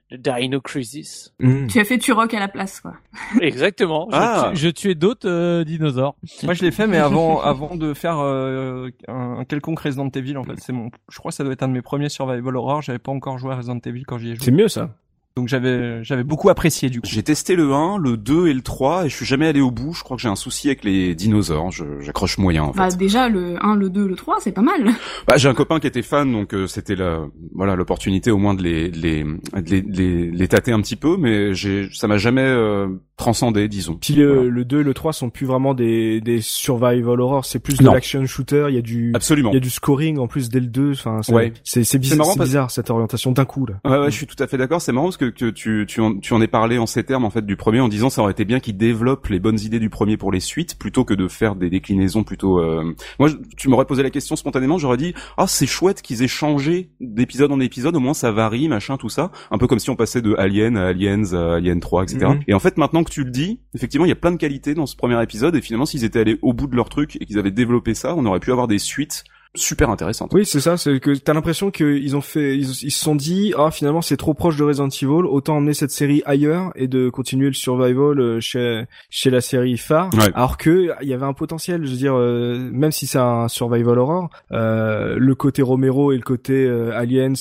Dino 0.10 0.62
Crisis. 0.62 1.34
Mm. 1.40 1.68
Tu 1.68 1.80
as 1.80 1.84
fait 1.84 1.98
Turok 1.98 2.34
à 2.34 2.40
la 2.40 2.48
place, 2.48 2.80
quoi. 2.80 2.94
Exactement. 3.42 4.08
Ah. 4.14 4.52
Je, 4.54 4.70
tuais 4.70 4.96
d'autres 4.96 5.64
dinosaures. 5.64 6.16
Moi, 6.44 6.54
je 6.54 6.64
l'ai 6.64 6.72
fait, 6.72 6.88
mais 6.88 6.98
avant, 6.98 7.42
avant 7.42 7.76
de 7.76 7.94
faire 7.94 8.16
un, 8.16 8.88
un, 9.10 9.44
quelconque 9.44 9.80
Resident 9.80 10.10
Evil, 10.10 10.38
en 10.38 10.46
fait, 10.46 10.60
c'est 10.60 10.72
mon. 10.72 10.92
Je 11.10 11.18
crois 11.20 11.32
que 11.32 11.36
ça 11.36 11.44
doit 11.44 11.52
être 11.52 11.64
un 11.64 11.68
de 11.68 11.74
mes 11.74 11.82
premiers 11.82 12.08
survival 12.08 12.56
horror. 12.56 12.82
J'avais 12.82 13.00
pas 13.00 13.12
encore 13.12 13.38
joué 13.38 13.52
à 13.52 13.58
Resident 13.58 13.80
Evil 13.86 14.04
quand 14.04 14.18
j'y 14.18 14.32
ai 14.32 14.36
joué. 14.36 14.46
C'est 14.46 14.52
mieux 14.52 14.70
ça. 14.70 14.92
Donc 15.38 15.50
j'avais 15.50 16.04
j'avais 16.04 16.24
beaucoup 16.24 16.50
apprécié 16.50 16.90
du 16.90 17.00
coup. 17.00 17.08
J'ai 17.08 17.22
testé 17.22 17.56
le 17.56 17.72
1, 17.72 18.00
le 18.00 18.18
2 18.18 18.48
et 18.48 18.54
le 18.56 18.64
3 18.64 19.06
et 19.06 19.10
je 19.10 19.16
suis 19.16 19.26
jamais 19.26 19.46
allé 19.46 19.62
au 19.62 19.70
bout. 19.70 19.94
Je 19.94 20.04
crois 20.04 20.18
que 20.18 20.24
j'ai 20.24 20.30
un 20.30 20.36
souci 20.36 20.68
avec 20.68 20.84
les 20.84 21.14
dinosaures. 21.14 21.70
J'accroche 22.00 22.40
moyen 22.40 22.64
en 22.64 22.72
bah, 22.72 22.90
déjà 22.90 23.30
le 23.30 23.64
1, 23.64 23.76
le 23.76 23.92
2, 23.92 24.08
le 24.08 24.16
3, 24.16 24.38
c'est 24.40 24.52
pas 24.52 24.64
mal. 24.64 24.90
Bah 25.28 25.36
j'ai 25.36 25.50
un 25.50 25.54
copain 25.54 25.80
qui 25.80 25.88
était 25.88 26.02
fan 26.02 26.32
donc 26.32 26.54
euh, 26.54 26.68
c'était 26.68 26.96
la 26.96 27.26
voilà 27.54 27.76
l'opportunité 27.76 28.32
au 28.32 28.38
moins 28.38 28.54
de 28.54 28.64
les 28.64 28.90
de 28.90 28.98
les, 28.98 29.24
de 29.24 29.70
les, 29.70 29.82
les, 29.82 30.32
les 30.32 30.48
tâter 30.48 30.72
un 30.72 30.80
petit 30.80 30.96
peu 30.96 31.18
mais 31.18 31.54
j'ai 31.54 31.90
ça 31.92 32.08
m'a 32.08 32.18
jamais 32.18 32.42
euh, 32.42 32.88
transcendé 33.18 33.68
disons. 33.68 33.96
Puis 33.96 34.16
le, 34.16 34.50
le 34.50 34.64
2 34.64 34.82
et 34.82 34.84
le 34.84 34.94
3 34.94 35.12
sont 35.12 35.30
plus 35.30 35.46
vraiment 35.46 35.74
des 35.74 36.22
des 36.22 36.40
survival 36.42 37.20
horror, 37.20 37.46
c'est 37.46 37.60
plus 37.60 37.78
de 37.78 37.84
l'action 37.84 38.26
shooter, 38.26 38.68
il 38.70 38.76
y 38.76 38.78
a 38.78 38.82
du 38.82 39.12
Absolument. 39.16 39.52
il 39.52 39.56
y 39.56 39.58
a 39.58 39.62
du 39.62 39.70
scoring 39.70 40.18
en 40.18 40.28
plus 40.28 40.50
dès 40.50 40.62
le 40.62 40.68
2, 40.68 40.92
enfin 40.92 41.22
c'est 41.22 41.34
ouais. 41.34 41.54
c'est 41.64 42.00
bizarre, 42.00 42.38
bizarre 42.38 42.72
cette 42.72 42.90
orientation 42.90 43.34
d'un 43.34 43.46
coup 43.46 43.66
là. 43.66 43.76
Ouais, 43.84 44.06
ouais, 44.06 44.12
je 44.12 44.16
suis 44.16 44.28
tout 44.28 44.42
à 44.42 44.48
fait 44.48 44.58
d'accord, 44.58 44.82
c'est 44.82 44.92
marrant 44.92 45.08
parce 45.08 45.18
que, 45.18 45.27
que 45.30 45.50
tu 45.50 45.86
tu 45.86 46.04
tu 46.22 46.34
en 46.34 46.42
es 46.42 46.48
parlé 46.48 46.78
en 46.78 46.86
ces 46.86 47.04
termes 47.04 47.26
en 47.26 47.30
fait 47.30 47.46
du 47.46 47.56
premier 47.56 47.80
en 47.80 47.88
disant 47.88 48.10
ça 48.10 48.22
aurait 48.22 48.32
été 48.32 48.46
bien 48.46 48.60
qu'ils 48.60 48.78
développent 48.78 49.28
les 49.28 49.40
bonnes 49.40 49.60
idées 49.60 49.80
du 49.80 49.90
premier 49.90 50.18
pour 50.18 50.32
les 50.32 50.40
suites 50.40 50.78
plutôt 50.78 51.06
que 51.06 51.14
de 51.14 51.28
faire 51.28 51.56
des 51.56 51.70
déclinaisons 51.70 52.24
plutôt. 52.24 52.60
Euh... 52.60 52.96
Moi, 53.20 53.30
tu 53.58 53.70
m'aurais 53.70 53.86
posé 53.86 54.04
la 54.04 54.10
question 54.10 54.36
spontanément, 54.36 54.78
j'aurais 54.78 54.98
dit 54.98 55.14
ah 55.38 55.48
c'est 55.48 55.66
chouette 55.66 56.02
qu'ils 56.02 56.24
aient 56.24 56.28
changé 56.28 56.92
d'épisode 57.00 57.52
en 57.52 57.60
épisode, 57.60 57.96
au 57.96 58.00
moins 58.00 58.14
ça 58.14 58.32
varie, 58.32 58.68
machin, 58.68 58.98
tout 58.98 59.10
ça, 59.10 59.32
un 59.52 59.58
peu 59.58 59.68
comme 59.68 59.80
si 59.80 59.90
on 59.90 59.96
passait 59.96 60.22
de 60.22 60.36
Alien 60.36 60.78
à 60.78 60.88
Aliens 60.88 61.34
à 61.34 61.56
Alien 61.56 61.80
3, 61.80 62.04
etc. 62.04 62.26
Mhm. 62.26 62.40
Et 62.48 62.54
en 62.54 62.60
fait 62.60 62.78
maintenant 62.78 63.04
que 63.04 63.12
tu 63.12 63.24
le 63.24 63.32
dis, 63.32 63.60
effectivement 63.76 64.06
il 64.06 64.10
y 64.10 64.14
a 64.14 64.16
plein 64.16 64.32
de 64.32 64.38
qualités 64.38 64.74
dans 64.74 64.86
ce 64.86 64.96
premier 64.96 65.22
épisode 65.22 65.56
et 65.56 65.62
finalement 65.62 65.86
s'ils 65.86 66.04
étaient 66.04 66.20
allés 66.20 66.40
au 66.42 66.54
bout 66.54 66.68
de 66.68 66.76
leur 66.76 66.90
truc 66.90 67.18
et 67.20 67.26
qu'ils 67.26 67.40
avaient 67.40 67.52
développé 67.52 67.94
ça, 67.94 68.16
on 68.16 68.26
aurait 68.26 68.40
pu 68.40 68.52
avoir 68.52 68.68
des 68.68 68.80
suites 68.80 69.24
super 69.56 69.90
intéressante. 69.90 70.32
Oui, 70.34 70.46
c'est 70.46 70.60
ça, 70.60 70.78
c'est 70.78 71.00
que 71.00 71.12
t'as 71.12 71.34
l'impression 71.34 71.72
qu'ils 71.72 72.16
ont 72.16 72.22
fait, 72.22 72.58
ils, 72.58 72.66
se 72.66 72.90
sont 72.90 73.16
dit, 73.16 73.54
ah 73.58 73.72
finalement 73.72 74.02
c'est 74.02 74.18
trop 74.18 74.34
proche 74.34 74.58
de 74.58 74.64
Resident 74.64 74.90
Evil, 74.90 75.26
autant 75.26 75.58
emmener 75.58 75.74
cette 75.74 75.92
série 75.92 76.22
ailleurs 76.26 76.72
et 76.76 76.88
de 76.88 77.10
continuer 77.10 77.48
le 77.48 77.54
survival 77.54 78.20
euh, 78.20 78.40
chez 78.40 78.84
chez 79.10 79.30
la 79.30 79.42
série 79.42 79.78
phare. 79.78 80.10
Alors 80.36 80.58
que 80.58 80.92
il 81.02 81.08
y 81.08 81.14
avait 81.14 81.26
un 81.26 81.34
potentiel, 81.34 81.86
je 81.86 81.92
veux 81.92 81.98
dire, 81.98 82.16
euh, 82.16 82.70
même 82.72 82.92
si 82.92 83.08
c'est 83.08 83.20
un 83.20 83.48
survival 83.48 83.98
horror, 83.98 84.30
euh, 84.52 85.16
le 85.18 85.36
côté 85.36 85.62
Romero 85.62 86.12
et 86.12 86.16
le 86.16 86.24
côté 86.24 86.66
euh, 86.66 86.98
Aliens, 86.98 87.34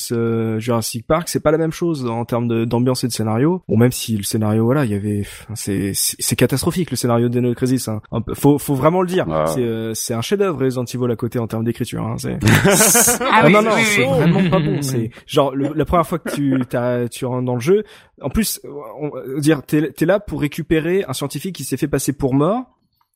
Jurassic 0.58 1.06
Park, 1.06 1.28
c'est 1.28 1.40
pas 1.40 1.50
la 1.50 1.58
même 1.58 1.72
chose 1.72 2.06
en 2.06 2.24
termes 2.24 2.66
d'ambiance 2.66 3.04
et 3.04 3.08
de 3.08 3.12
scénario. 3.12 3.62
Bon, 3.68 3.76
même 3.76 3.92
si 3.92 4.16
le 4.16 4.22
scénario, 4.22 4.64
voilà, 4.64 4.84
il 4.84 4.90
y 4.90 4.94
avait, 4.94 5.22
c'est 5.54 5.92
c'est 5.94 6.36
catastrophique 6.36 6.90
le 6.90 6.96
scénario 6.96 7.28
de 7.28 7.40
No 7.40 7.54
Crisis. 7.54 7.88
Hein. 7.88 8.00
Faut 8.34 8.58
faut 8.58 8.74
vraiment 8.74 9.02
le 9.02 9.08
dire. 9.08 9.26
C'est 9.46 9.92
c'est 9.94 10.14
un 10.14 10.22
chef-d'œuvre 10.22 10.62
Resident 10.64 10.84
Evil 10.84 11.10
à 11.10 11.16
côté 11.16 11.38
en 11.38 11.46
termes 11.46 11.64
d'écriture. 11.64 11.95
Hein, 12.04 12.16
ah, 13.20 13.42
oui, 13.46 13.52
non, 13.52 13.62
non, 13.62 13.70
c'est 13.82 14.04
vraiment 14.04 14.50
pas 14.50 14.58
bon. 14.58 14.82
C'est 14.82 15.10
genre 15.26 15.54
la 15.54 15.84
première 15.84 16.06
fois 16.06 16.18
que 16.18 16.34
tu 16.34 16.60
t'as, 16.68 17.08
tu 17.08 17.24
rentres 17.24 17.44
dans 17.44 17.54
le 17.54 17.60
jeu. 17.60 17.84
En 18.20 18.30
plus, 18.30 18.60
on, 18.64 19.10
dire 19.38 19.62
t'es 19.62 19.92
es 19.98 20.04
là 20.04 20.20
pour 20.20 20.40
récupérer 20.40 21.04
un 21.08 21.12
scientifique 21.12 21.54
qui 21.54 21.64
s'est 21.64 21.76
fait 21.76 21.88
passer 21.88 22.12
pour 22.12 22.34
mort. 22.34 22.64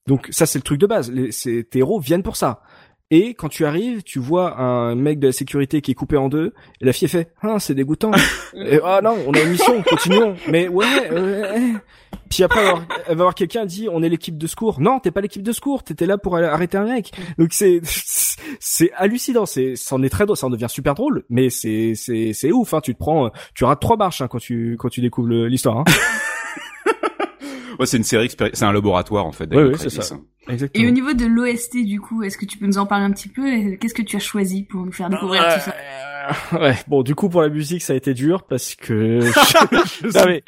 Donc 0.07 0.29
ça 0.31 0.47
c'est 0.47 0.59
le 0.59 0.63
truc 0.63 0.81
de 0.81 0.87
base. 0.87 1.11
Les, 1.11 1.31
tes 1.65 1.79
héros 1.79 2.01
viennent 2.01 2.23
pour 2.23 2.37
ça. 2.37 2.63
Et 3.13 3.35
quand 3.35 3.49
tu 3.49 3.65
arrives, 3.65 4.05
tu 4.05 4.21
vois 4.21 4.61
un 4.61 4.95
mec 4.95 5.19
de 5.19 5.27
la 5.27 5.33
sécurité 5.33 5.81
qui 5.81 5.91
est 5.91 5.95
coupé 5.95 6.17
en 6.17 6.29
deux, 6.29 6.55
et 6.81 6.85
la 6.85 6.93
fille 6.93 7.09
fait 7.09 7.33
«Ah, 7.43 7.59
c'est 7.59 7.75
dégoûtant!» 7.75 8.13
Ah 8.85 9.01
non, 9.03 9.17
on 9.27 9.33
a 9.33 9.41
une 9.41 9.51
mission, 9.51 9.83
continuons!» 9.83 10.37
Mais 10.49 10.69
ouais, 10.69 11.11
ouais, 11.11 11.75
Puis 12.29 12.45
après, 12.45 12.65
elle 13.09 13.17
va 13.17 13.25
voir 13.25 13.35
quelqu'un 13.35 13.67
dit 13.67 13.89
«On 13.93 14.05
est 14.05 14.09
l'équipe 14.09 14.39
de 14.39 14.47
secours!» 14.47 14.81
Non, 14.81 15.01
t'es 15.01 15.11
pas 15.11 15.21
l'équipe 15.23 15.43
de 15.43 15.51
secours, 15.51 15.83
t'étais 15.83 16.07
là 16.07 16.19
pour 16.19 16.37
arrêter 16.37 16.79
un 16.79 16.85
mec. 16.85 17.11
Donc 17.37 17.49
c'est 17.53 17.81
c'est 18.61 18.93
hallucinant, 18.93 19.45
c'est 19.45 19.75
ça 19.75 19.97
en 19.97 20.03
est 20.05 20.09
très 20.09 20.25
drôle, 20.25 20.37
ça 20.37 20.47
en 20.47 20.51
devient 20.51 20.69
super 20.69 20.95
drôle, 20.95 21.25
mais 21.29 21.51
c'est 21.51 21.95
c'est 21.97 22.33
c'est 22.33 22.53
ouf, 22.53 22.75
hein. 22.75 22.81
Tu 22.81 22.95
te 22.95 22.99
prends, 23.01 23.33
tu 23.55 23.65
rates 23.65 23.81
trois 23.81 23.97
marches 23.97 24.21
hein, 24.21 24.29
quand 24.29 24.39
tu 24.39 24.77
quand 24.79 24.89
tu 24.89 25.01
découvres 25.01 25.29
l'histoire. 25.29 25.79
Hein. 25.79 25.85
ouais, 27.81 27.87
c'est 27.87 27.97
une 27.97 28.05
série, 28.05 28.31
c'est 28.31 28.63
un 28.63 28.73
laboratoire 28.73 29.27
en 29.27 29.33
fait. 29.33 29.51
C'est 29.79 29.91
ça. 29.91 30.17
Et 30.75 30.87
au 30.87 30.91
niveau 30.91 31.13
de 31.13 31.27
l'OST, 31.27 31.85
du 31.85 32.01
coup, 32.01 32.23
est-ce 32.23 32.39
que 32.39 32.47
tu 32.47 32.59
peux 32.59 32.67
nous 32.67 32.79
en 32.79 32.87
parler 32.87 33.05
un 33.05 33.13
petit 33.13 33.29
peu 33.29 33.77
Qu'est-ce 33.77 33.95
que 33.95 34.03
tu 34.03 34.17
as 34.17 34.21
choisi 34.21 34.63
pour 34.63 34.85
nous 34.85 34.93
faire 34.93 35.09
découvrir 35.09 35.43
tout 35.55 35.61
ça 35.61 35.75
ouais. 36.53 36.77
Bon, 36.89 37.03
du 37.03 37.15
coup 37.15 37.29
pour 37.29 37.43
la 37.43 37.49
musique 37.49 37.83
ça 37.83 37.93
a 37.93 37.97
été 37.97 38.15
dur 38.15 38.43
parce 38.43 38.75
que. 38.75 39.21
je, 39.21 40.07
non 40.19 40.25
mais 40.27 40.43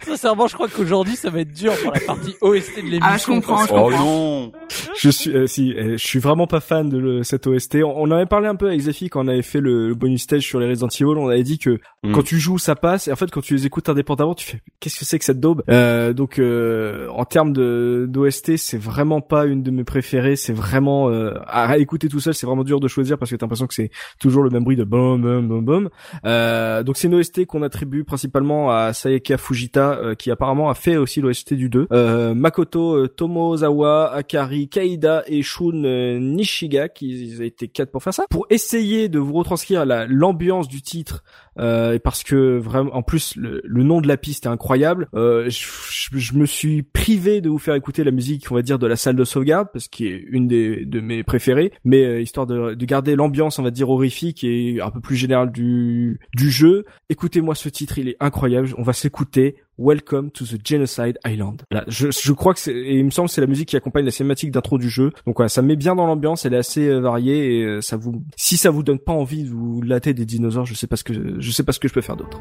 sincèrement, 0.00 0.46
je 0.46 0.54
crois 0.54 0.68
qu'aujourd'hui 0.68 1.16
ça 1.16 1.30
va 1.30 1.40
être 1.40 1.52
dur 1.52 1.72
pour 1.82 1.92
la 1.92 2.00
partie 2.00 2.34
OST 2.40 2.76
de 2.76 2.82
l'émission. 2.82 3.00
Ah, 3.02 3.16
je 3.16 3.26
comprends. 3.26 3.62
Je 3.64 3.68
comprends. 3.68 3.86
Oh 3.86 3.90
non. 3.90 4.52
Je 4.96 5.10
suis, 5.10 5.30
euh, 5.30 5.46
si, 5.46 5.72
euh, 5.72 5.92
je 5.96 6.06
suis 6.06 6.18
vraiment 6.18 6.46
pas 6.46 6.60
fan 6.60 6.88
de 6.88 6.98
le, 6.98 7.22
cette 7.22 7.46
OST. 7.46 7.76
On, 7.84 8.02
en 8.02 8.10
avait 8.10 8.26
parlé 8.26 8.48
un 8.48 8.56
peu 8.56 8.68
avec 8.68 8.80
Zephy 8.80 9.08
quand 9.08 9.24
on 9.24 9.28
avait 9.28 9.42
fait 9.42 9.60
le, 9.60 9.94
bonus 9.94 10.22
stage 10.22 10.42
sur 10.42 10.60
les 10.60 10.68
Resident 10.68 10.88
Evil. 10.88 11.18
On 11.18 11.28
avait 11.28 11.42
dit 11.42 11.58
que 11.58 11.80
mm. 12.02 12.12
quand 12.12 12.22
tu 12.22 12.38
joues 12.38 12.58
ça 12.58 12.74
passe 12.74 13.08
et 13.08 13.12
en 13.12 13.16
fait 13.16 13.30
quand 13.30 13.40
tu 13.40 13.54
les 13.54 13.66
écoutes 13.66 13.88
indépendamment 13.88 14.34
tu 14.34 14.46
fais 14.46 14.60
qu'est-ce 14.80 14.98
que 14.98 15.04
c'est 15.04 15.18
que 15.18 15.24
cette 15.24 15.40
daube? 15.40 15.62
Euh, 15.68 16.12
donc 16.12 16.38
euh, 16.38 17.08
en 17.10 17.24
termes 17.24 17.52
de 17.52 18.06
d'OST 18.08 18.56
c'est 18.56 18.78
vraiment 18.78 19.20
pas 19.20 19.43
une 19.46 19.62
de 19.62 19.70
mes 19.70 19.84
préférées. 19.84 20.36
C'est 20.36 20.52
vraiment 20.52 21.10
à 21.46 21.78
écouter 21.78 22.08
tout 22.08 22.20
seul 22.20 22.34
c'est 22.34 22.46
vraiment 22.46 22.64
dur 22.64 22.80
de 22.80 22.88
choisir 22.88 23.18
parce 23.18 23.30
que 23.30 23.36
t'as 23.36 23.46
l'impression 23.46 23.66
que 23.66 23.74
c'est 23.74 23.90
toujours 24.20 24.42
le 24.42 24.50
même 24.50 24.64
bruit 24.64 24.76
de 24.76 24.84
boum 24.84 25.22
boum 25.22 25.48
boum 25.48 25.64
boum. 25.64 25.90
Euh, 26.24 26.82
donc 26.82 26.96
c'est 26.96 27.08
une 27.08 27.14
OST 27.14 27.46
qu'on 27.46 27.62
attribue 27.62 28.04
principalement 28.04 28.70
à 28.70 28.92
Sayaka 28.92 29.38
Fujita 29.38 29.98
euh, 29.98 30.14
qui 30.14 30.30
apparemment 30.30 30.68
a 30.68 30.74
fait 30.74 30.96
aussi 30.96 31.20
l'OST 31.20 31.54
du 31.54 31.68
2. 31.68 31.88
Euh, 31.92 32.34
Makoto 32.34 32.96
euh, 32.96 33.08
Tomozawa, 33.08 34.12
Akari 34.12 34.68
Kaida 34.68 35.24
et 35.26 35.42
Shun 35.42 36.18
Nishiga 36.20 36.88
qui 36.88 37.42
été 37.42 37.68
quatre 37.68 37.90
pour 37.90 38.02
faire 38.02 38.14
ça. 38.14 38.24
Pour 38.30 38.46
essayer 38.50 39.08
de 39.08 39.18
vous 39.18 39.34
retranscrire 39.34 39.84
l'ambiance 39.86 40.68
du 40.68 40.82
titre 40.82 41.22
euh, 41.58 41.98
parce 42.02 42.22
que 42.22 42.58
vraiment 42.58 42.94
en 42.94 43.02
plus 43.02 43.36
le, 43.36 43.62
nom 43.82 44.00
de 44.00 44.08
la 44.08 44.16
piste 44.16 44.46
est 44.46 44.48
incroyable. 44.48 45.08
Euh, 45.14 45.48
je, 45.48 46.18
je, 46.18 46.34
me 46.34 46.46
suis 46.46 46.82
privé 46.82 47.40
de 47.40 47.48
vous 47.48 47.58
faire 47.58 47.74
écouter 47.74 48.04
la 48.04 48.10
musique, 48.10 48.46
on 48.50 48.54
va 48.54 48.62
dire 48.62 48.78
de 48.78 48.86
la 48.86 48.96
salle 48.96 49.16
de 49.16 49.24
sauvegarde 49.24 49.68
parce 49.72 49.88
qu'il 49.88 50.06
est 50.06 50.24
une 50.30 50.48
des 50.48 50.84
de 50.84 51.00
mes 51.00 51.22
préférées, 51.22 51.72
mais 51.84 52.04
euh, 52.04 52.20
histoire 52.20 52.46
de, 52.46 52.74
de 52.74 52.84
garder 52.86 53.14
l'ambiance, 53.14 53.58
on 53.58 53.62
va 53.62 53.70
dire 53.70 53.90
horrifique 53.90 54.44
et 54.44 54.80
un 54.80 54.90
peu 54.90 55.00
plus 55.00 55.16
générale 55.16 55.52
du 55.52 56.20
du 56.34 56.50
jeu. 56.50 56.84
Écoutez-moi 57.08 57.54
ce 57.54 57.68
titre, 57.68 57.98
il 57.98 58.08
est 58.08 58.16
incroyable. 58.20 58.68
On 58.78 58.82
va 58.82 58.92
s'écouter. 58.92 59.56
Welcome 59.76 60.30
to 60.30 60.44
the 60.44 60.64
Genocide 60.64 61.18
Island. 61.26 61.62
Là, 61.72 61.84
je, 61.88 62.08
je 62.10 62.32
crois 62.32 62.54
que 62.54 62.60
c'est, 62.60 62.72
et 62.72 62.98
il 62.98 63.04
me 63.04 63.10
semble 63.10 63.28
que 63.28 63.34
c'est 63.34 63.40
la 63.40 63.48
musique 63.48 63.68
qui 63.68 63.76
accompagne 63.76 64.04
la 64.04 64.12
cinématique 64.12 64.52
d'intro 64.52 64.78
du 64.78 64.88
jeu. 64.88 65.10
Donc 65.26 65.36
voilà, 65.36 65.48
ça 65.48 65.62
met 65.62 65.74
bien 65.74 65.96
dans 65.96 66.06
l'ambiance, 66.06 66.44
elle 66.44 66.54
est 66.54 66.58
assez 66.58 66.88
euh, 66.88 67.00
variée 67.00 67.58
et 67.58 67.64
euh, 67.64 67.80
ça 67.80 67.96
vous, 67.96 68.22
si 68.36 68.56
ça 68.56 68.70
vous 68.70 68.84
donne 68.84 69.00
pas 69.00 69.12
envie 69.12 69.42
de 69.42 69.50
vous 69.50 69.82
latter 69.82 70.14
des 70.14 70.26
dinosaures, 70.26 70.66
je 70.66 70.74
sais 70.74 70.86
pas 70.86 70.96
ce 70.96 71.02
que, 71.02 71.40
je 71.40 71.50
sais 71.50 71.64
pas 71.64 71.72
ce 71.72 71.80
que 71.80 71.88
je 71.88 71.94
peux 71.94 72.02
faire 72.02 72.16
d'autre. 72.16 72.40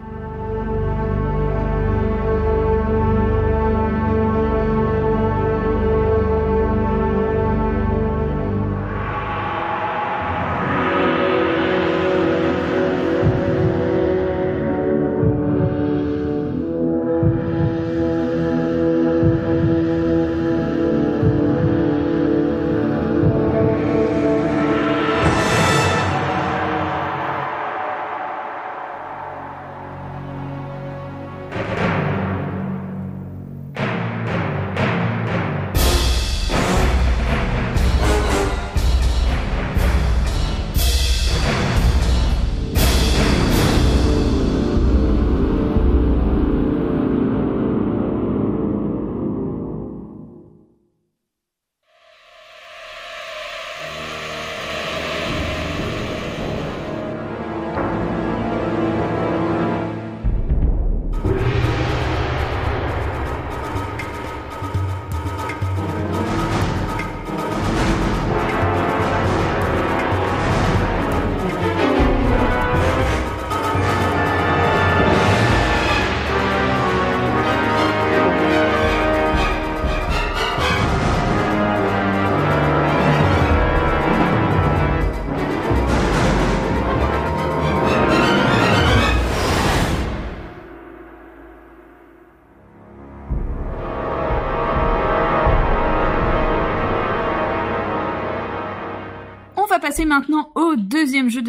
Passer 99.94 100.06
maintenant 100.06 100.14
au 100.14 100.14
deuxième 100.14 100.32
jeu 100.32 100.33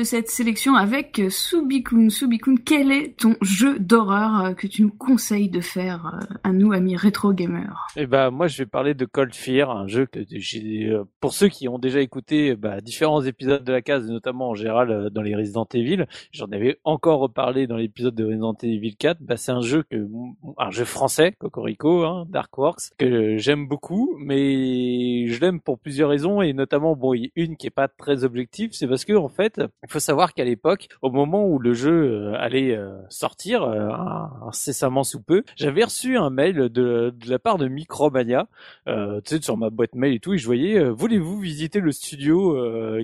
cette 0.05 0.31
sélection 0.31 0.75
avec 0.75 1.21
Subikun. 1.31 2.11
Subikun, 2.11 2.57
quel 2.57 2.93
est 2.93 3.19
ton 3.19 3.37
jeu 3.41 3.79
d'horreur 3.79 4.45
euh, 4.45 4.53
que 4.53 4.67
tu 4.67 4.83
nous 4.83 4.91
conseilles 4.91 5.49
de 5.49 5.61
faire 5.61 6.21
euh, 6.21 6.35
à 6.43 6.53
nous, 6.53 6.73
amis 6.73 6.97
rétro 6.97 7.33
gamers? 7.33 7.87
Eh 7.97 8.07
ben, 8.07 8.31
moi, 8.31 8.47
je 8.47 8.59
vais 8.59 8.67
parler 8.67 8.95
de 8.95 9.05
Cold 9.05 9.35
Fear, 9.35 9.71
un 9.71 9.87
jeu 9.87 10.07
que 10.07 10.21
j'ai, 10.31 10.91
euh, 10.91 11.05
pour 11.21 11.33
ceux 11.33 11.49
qui 11.49 11.69
ont 11.69 11.79
déjà 11.79 12.01
écouté 12.01 12.55
bah, 12.55 12.81
différents 12.81 13.23
épisodes 13.23 13.65
de 13.65 13.73
la 13.73 13.83
case, 13.83 14.07
notamment 14.09 14.51
en 14.51 14.55
général 14.55 15.11
dans 15.11 15.23
les 15.23 15.35
Resident 15.35 15.67
Evil, 15.73 16.07
j'en 16.33 16.47
avais 16.47 16.79
encore 16.85 17.21
reparlé 17.21 17.67
dans 17.67 17.77
l'épisode 17.77 18.15
de 18.15 18.25
Resident 18.25 18.57
Evil 18.63 18.97
4. 18.97 19.19
Bah, 19.23 19.37
c'est 19.37 19.53
un 19.53 19.63
jeu 19.63 19.85
que, 19.91 20.07
un 20.59 20.71
jeu 20.71 20.85
français, 20.85 21.33
Cocorico, 21.39 22.05
hein, 22.05 22.27
Darkworks, 22.29 22.91
que 22.99 23.39
j'aime 23.39 23.67
beaucoup, 23.67 24.15
mais 24.19 25.27
je 25.29 25.41
l'aime 25.41 25.61
pour 25.61 25.79
plusieurs 25.79 26.11
raisons 26.11 26.43
et 26.43 26.53
notamment, 26.53 26.95
bon, 26.95 27.15
une 27.37 27.57
qui 27.57 27.67
est 27.67 27.71
pas 27.71 27.89
très 27.89 28.25
objectif, 28.25 28.73
c'est 28.73 28.87
parce 28.87 29.05
que 29.05 29.15
en 29.15 29.29
fait, 29.29 29.61
faut 29.95 30.01
savoir 30.01 30.35
qu'à 30.35 30.45
l'époque, 30.45 30.89
au 31.03 31.11
moment 31.11 31.47
où 31.47 31.61
le 31.61 31.73
jeu 31.73 31.93
euh, 31.93 32.35
allait 32.37 32.77
euh, 32.77 32.99
sortir, 33.11 33.63
euh, 33.63 33.91
incessamment 34.45 35.05
sous 35.05 35.23
peu, 35.23 35.45
j'avais 35.55 35.85
reçu 35.85 36.17
un 36.17 36.31
mail 36.31 36.69
de, 36.69 37.15
la 37.29 37.39
part 37.39 37.59
de 37.59 37.69
Micromania, 37.69 38.49
tu 38.87 38.93
sais, 39.25 39.41
sur 39.41 39.57
ma 39.57 39.71
boîte 39.71 39.95
mail 39.95 40.15
et 40.15 40.19
tout, 40.19 40.35
et 40.35 40.39
je 40.39 40.47
voyais, 40.47 40.83
voulez-vous 40.91 41.39
visiter 41.39 41.79
le 41.79 41.93
studio 41.93 42.57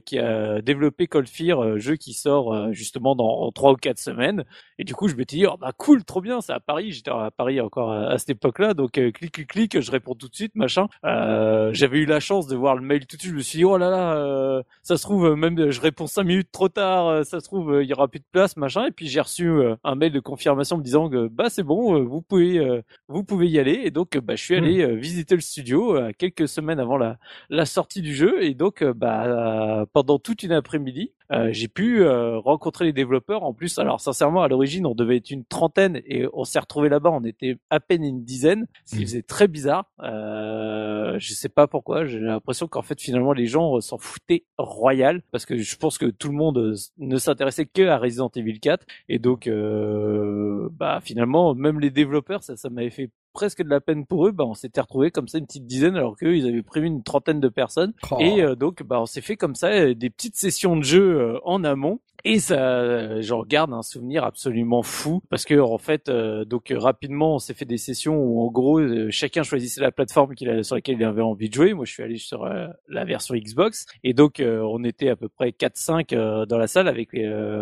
qui 0.04 0.18
a 0.18 0.60
développé 0.62 1.06
Cold 1.06 1.28
Fear, 1.28 1.78
jeu 1.78 1.94
qui 1.96 2.12
sort 2.12 2.72
justement 2.72 3.14
dans 3.14 3.50
trois 3.52 3.72
ou 3.72 3.76
quatre 3.76 3.98
semaines. 3.98 4.44
Et 4.78 4.84
du 4.84 4.94
coup, 4.94 5.08
je 5.08 5.14
m'étais 5.14 5.36
dit, 5.36 5.46
oh 5.46 5.56
bah 5.58 5.72
cool, 5.76 6.04
trop 6.04 6.20
bien, 6.20 6.40
c'est 6.40 6.52
à 6.52 6.60
Paris. 6.60 6.92
J'étais 6.92 7.10
à 7.10 7.30
Paris 7.30 7.60
encore 7.60 7.92
à, 7.92 8.18
cette 8.18 8.30
époque-là, 8.30 8.74
donc 8.74 8.92
clic 8.92 9.32
clic 9.32 9.46
clic, 9.46 9.80
je 9.80 9.90
réponds 9.90 10.14
tout 10.14 10.28
de 10.28 10.34
suite, 10.34 10.54
machin. 10.56 10.86
j'avais 11.04 11.98
eu 11.98 12.06
la 12.06 12.20
chance 12.20 12.46
de 12.46 12.56
voir 12.56 12.74
le 12.74 12.82
mail 12.82 13.06
tout 13.06 13.16
de 13.16 13.22
suite. 13.22 13.32
Je 13.32 13.36
me 13.36 13.42
suis 13.42 13.58
dit, 13.58 13.64
oh 13.64 13.78
là 13.78 13.90
là, 13.90 14.62
ça 14.82 14.96
se 14.96 15.02
trouve 15.02 15.34
même 15.34 15.70
je 15.70 15.80
réponds 15.80 16.06
cinq 16.06 16.24
minutes 16.24 16.50
trop 16.52 16.68
tard, 16.68 16.79
euh, 16.80 17.24
ça 17.24 17.40
se 17.40 17.44
trouve 17.44 17.74
euh, 17.74 17.82
il 17.82 17.88
y 17.88 17.92
aura 17.92 18.08
plus 18.08 18.20
de 18.20 18.24
place 18.32 18.56
machin 18.56 18.86
et 18.86 18.90
puis 18.90 19.08
j'ai 19.08 19.20
reçu 19.20 19.48
euh, 19.48 19.76
un 19.84 19.94
mail 19.94 20.12
de 20.12 20.20
confirmation 20.20 20.76
me 20.78 20.82
disant 20.82 21.08
que 21.08 21.28
bah 21.28 21.50
c'est 21.50 21.62
bon, 21.62 22.02
vous 22.04 22.22
pouvez 22.22 22.82
vous 23.08 23.24
pouvez 23.24 23.48
y 23.48 23.58
aller 23.58 23.80
et 23.84 23.90
donc 23.90 24.16
bah 24.18 24.36
je 24.36 24.42
suis 24.42 24.56
allé 24.56 24.86
hmm. 24.86 24.96
visiter 24.96 25.34
le 25.34 25.40
studio 25.40 25.98
quelques 26.18 26.48
semaines 26.48 26.80
avant 26.80 26.96
la 26.96 27.18
la 27.48 27.66
sortie 27.66 28.02
du 28.02 28.14
jeu 28.14 28.42
et 28.42 28.54
donc 28.54 28.84
bah 28.84 29.86
pendant 29.92 30.18
toute 30.18 30.42
une 30.42 30.52
après-midi 30.52 31.12
j'ai 31.52 31.68
pu 31.68 32.02
euh, 32.02 32.38
rencontrer 32.38 32.84
les 32.86 32.92
développeurs. 32.92 33.44
En 33.44 33.54
plus, 33.54 33.78
alors 33.78 34.00
sincèrement, 34.00 34.42
à 34.42 34.48
l'origine, 34.48 34.86
on 34.86 34.94
devait 34.94 35.18
être 35.18 35.30
une 35.30 35.44
trentaine 35.44 36.00
et 36.04 36.26
on 36.32 36.44
s'est 36.44 36.58
retrouvé 36.58 36.88
là-bas. 36.88 37.10
On 37.10 37.24
était 37.24 37.56
à 37.70 37.80
peine 37.80 38.02
une 38.02 38.24
dizaine, 38.24 38.66
ce 38.84 38.96
qui 38.96 39.02
mmh. 39.02 39.06
faisait 39.06 39.22
très 39.22 39.48
bizarre. 39.48 39.84
Euh, 40.02 41.16
je 41.18 41.32
sais 41.32 41.48
pas 41.48 41.66
pourquoi. 41.66 42.04
J'ai 42.04 42.18
l'impression 42.18 42.66
qu'en 42.66 42.82
fait, 42.82 43.00
finalement, 43.00 43.32
les 43.32 43.46
gens 43.46 43.80
s'en 43.80 43.98
foutaient 43.98 44.44
royal 44.58 45.22
parce 45.30 45.46
que 45.46 45.56
je 45.56 45.76
pense 45.76 45.98
que 45.98 46.06
tout 46.06 46.28
le 46.28 46.34
monde 46.34 46.74
ne 46.98 47.16
s'intéressait 47.16 47.66
que 47.66 47.82
à 47.82 47.98
Resident 47.98 48.30
Evil 48.34 48.58
4 48.58 48.84
et 49.08 49.18
donc, 49.18 49.46
euh, 49.46 50.68
bah 50.72 51.00
finalement, 51.02 51.54
même 51.54 51.80
les 51.80 51.90
développeurs, 51.90 52.42
ça, 52.42 52.56
ça 52.56 52.70
m'avait 52.70 52.90
fait 52.90 53.10
presque 53.32 53.62
de 53.62 53.68
la 53.68 53.80
peine 53.80 54.06
pour 54.06 54.26
eux, 54.26 54.32
bah 54.32 54.44
on 54.44 54.54
s'était 54.54 54.80
retrouvé 54.80 55.10
comme 55.10 55.28
ça 55.28 55.38
une 55.38 55.46
petite 55.46 55.66
dizaine 55.66 55.96
alors 55.96 56.16
qu'eux 56.16 56.36
ils 56.36 56.46
avaient 56.46 56.62
prévu 56.62 56.86
une 56.86 57.02
trentaine 57.02 57.40
de 57.40 57.48
personnes 57.48 57.92
oh. 58.10 58.16
et 58.20 58.42
euh, 58.42 58.54
donc 58.54 58.82
bah 58.82 59.00
on 59.00 59.06
s'est 59.06 59.20
fait 59.20 59.36
comme 59.36 59.54
ça 59.54 59.68
euh, 59.68 59.94
des 59.94 60.10
petites 60.10 60.36
sessions 60.36 60.76
de 60.76 60.82
jeu 60.82 61.20
euh, 61.20 61.38
en 61.44 61.64
amont 61.64 62.00
Et 62.24 62.38
ça, 62.38 63.20
j'en 63.20 63.42
garde 63.44 63.72
un 63.72 63.82
souvenir 63.82 64.24
absolument 64.24 64.82
fou 64.82 65.22
parce 65.30 65.44
que 65.44 65.58
en 65.58 65.78
fait, 65.78 66.08
euh, 66.08 66.44
donc 66.44 66.72
rapidement, 66.76 67.36
on 67.36 67.38
s'est 67.38 67.54
fait 67.54 67.64
des 67.64 67.78
sessions 67.78 68.16
où 68.16 68.42
en 68.42 68.50
gros, 68.50 68.80
chacun 69.10 69.42
choisissait 69.42 69.80
la 69.80 69.92
plateforme 69.92 70.34
qu'il 70.34 70.64
sur 70.64 70.74
laquelle 70.74 70.96
il 70.96 71.04
avait 71.04 71.22
envie 71.22 71.48
de 71.48 71.54
jouer. 71.54 71.74
Moi, 71.74 71.84
je 71.84 71.92
suis 71.92 72.02
allé 72.02 72.18
sur 72.18 72.44
la 72.44 73.04
version 73.04 73.34
Xbox. 73.34 73.86
Et 74.04 74.12
donc 74.12 74.42
on 74.44 74.84
était 74.84 75.08
à 75.08 75.16
peu 75.16 75.28
près 75.28 75.50
4-5 75.50 76.44
dans 76.46 76.58
la 76.58 76.66
salle 76.66 76.88
avec 76.88 77.14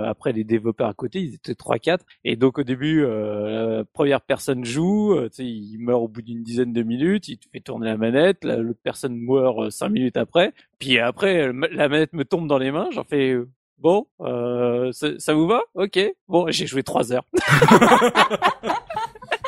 après 0.05 0.33
les 0.33 0.45
développeurs 0.45 0.89
à 0.89 0.95
côté, 0.95 1.21
ils 1.21 1.35
étaient 1.35 1.53
3-4 1.53 2.01
et 2.25 2.37
donc 2.37 2.59
au 2.59 2.65
début, 2.65 3.03
la 3.03 3.85
première 3.93 4.21
personne 4.21 4.65
joue, 4.65 5.17
il 5.39 5.79
meurt 5.79 6.03
au 6.03 6.09
bout 6.09 6.23
d'une 6.23 6.43
dizaine 6.43 6.73
de 6.73 6.83
minutes, 6.83 7.29
il 7.29 7.39
fait 7.53 7.61
tourner 7.61 7.87
la 7.87 7.97
manette, 7.97 8.45
l'autre 8.45 8.81
personne 8.83 9.17
meurt 9.17 9.71
5 9.71 9.89
minutes 9.89 10.17
après, 10.17 10.53
puis 10.79 10.99
après 10.99 11.53
la 11.53 11.89
manette 11.89 12.13
me 12.13 12.25
tombe 12.25 12.49
dans 12.49 12.59
les 12.59 12.71
mains, 12.71 12.89
j'en 12.93 13.05
fais 13.05 13.37
bon, 13.79 14.07
euh, 14.21 14.93
ça, 14.93 15.35
vous 15.35 15.47
va? 15.47 15.63
Ok. 15.75 15.99
Bon, 16.29 16.51
j'ai 16.51 16.67
joué 16.67 16.83
trois 16.83 17.13
heures. 17.13 17.25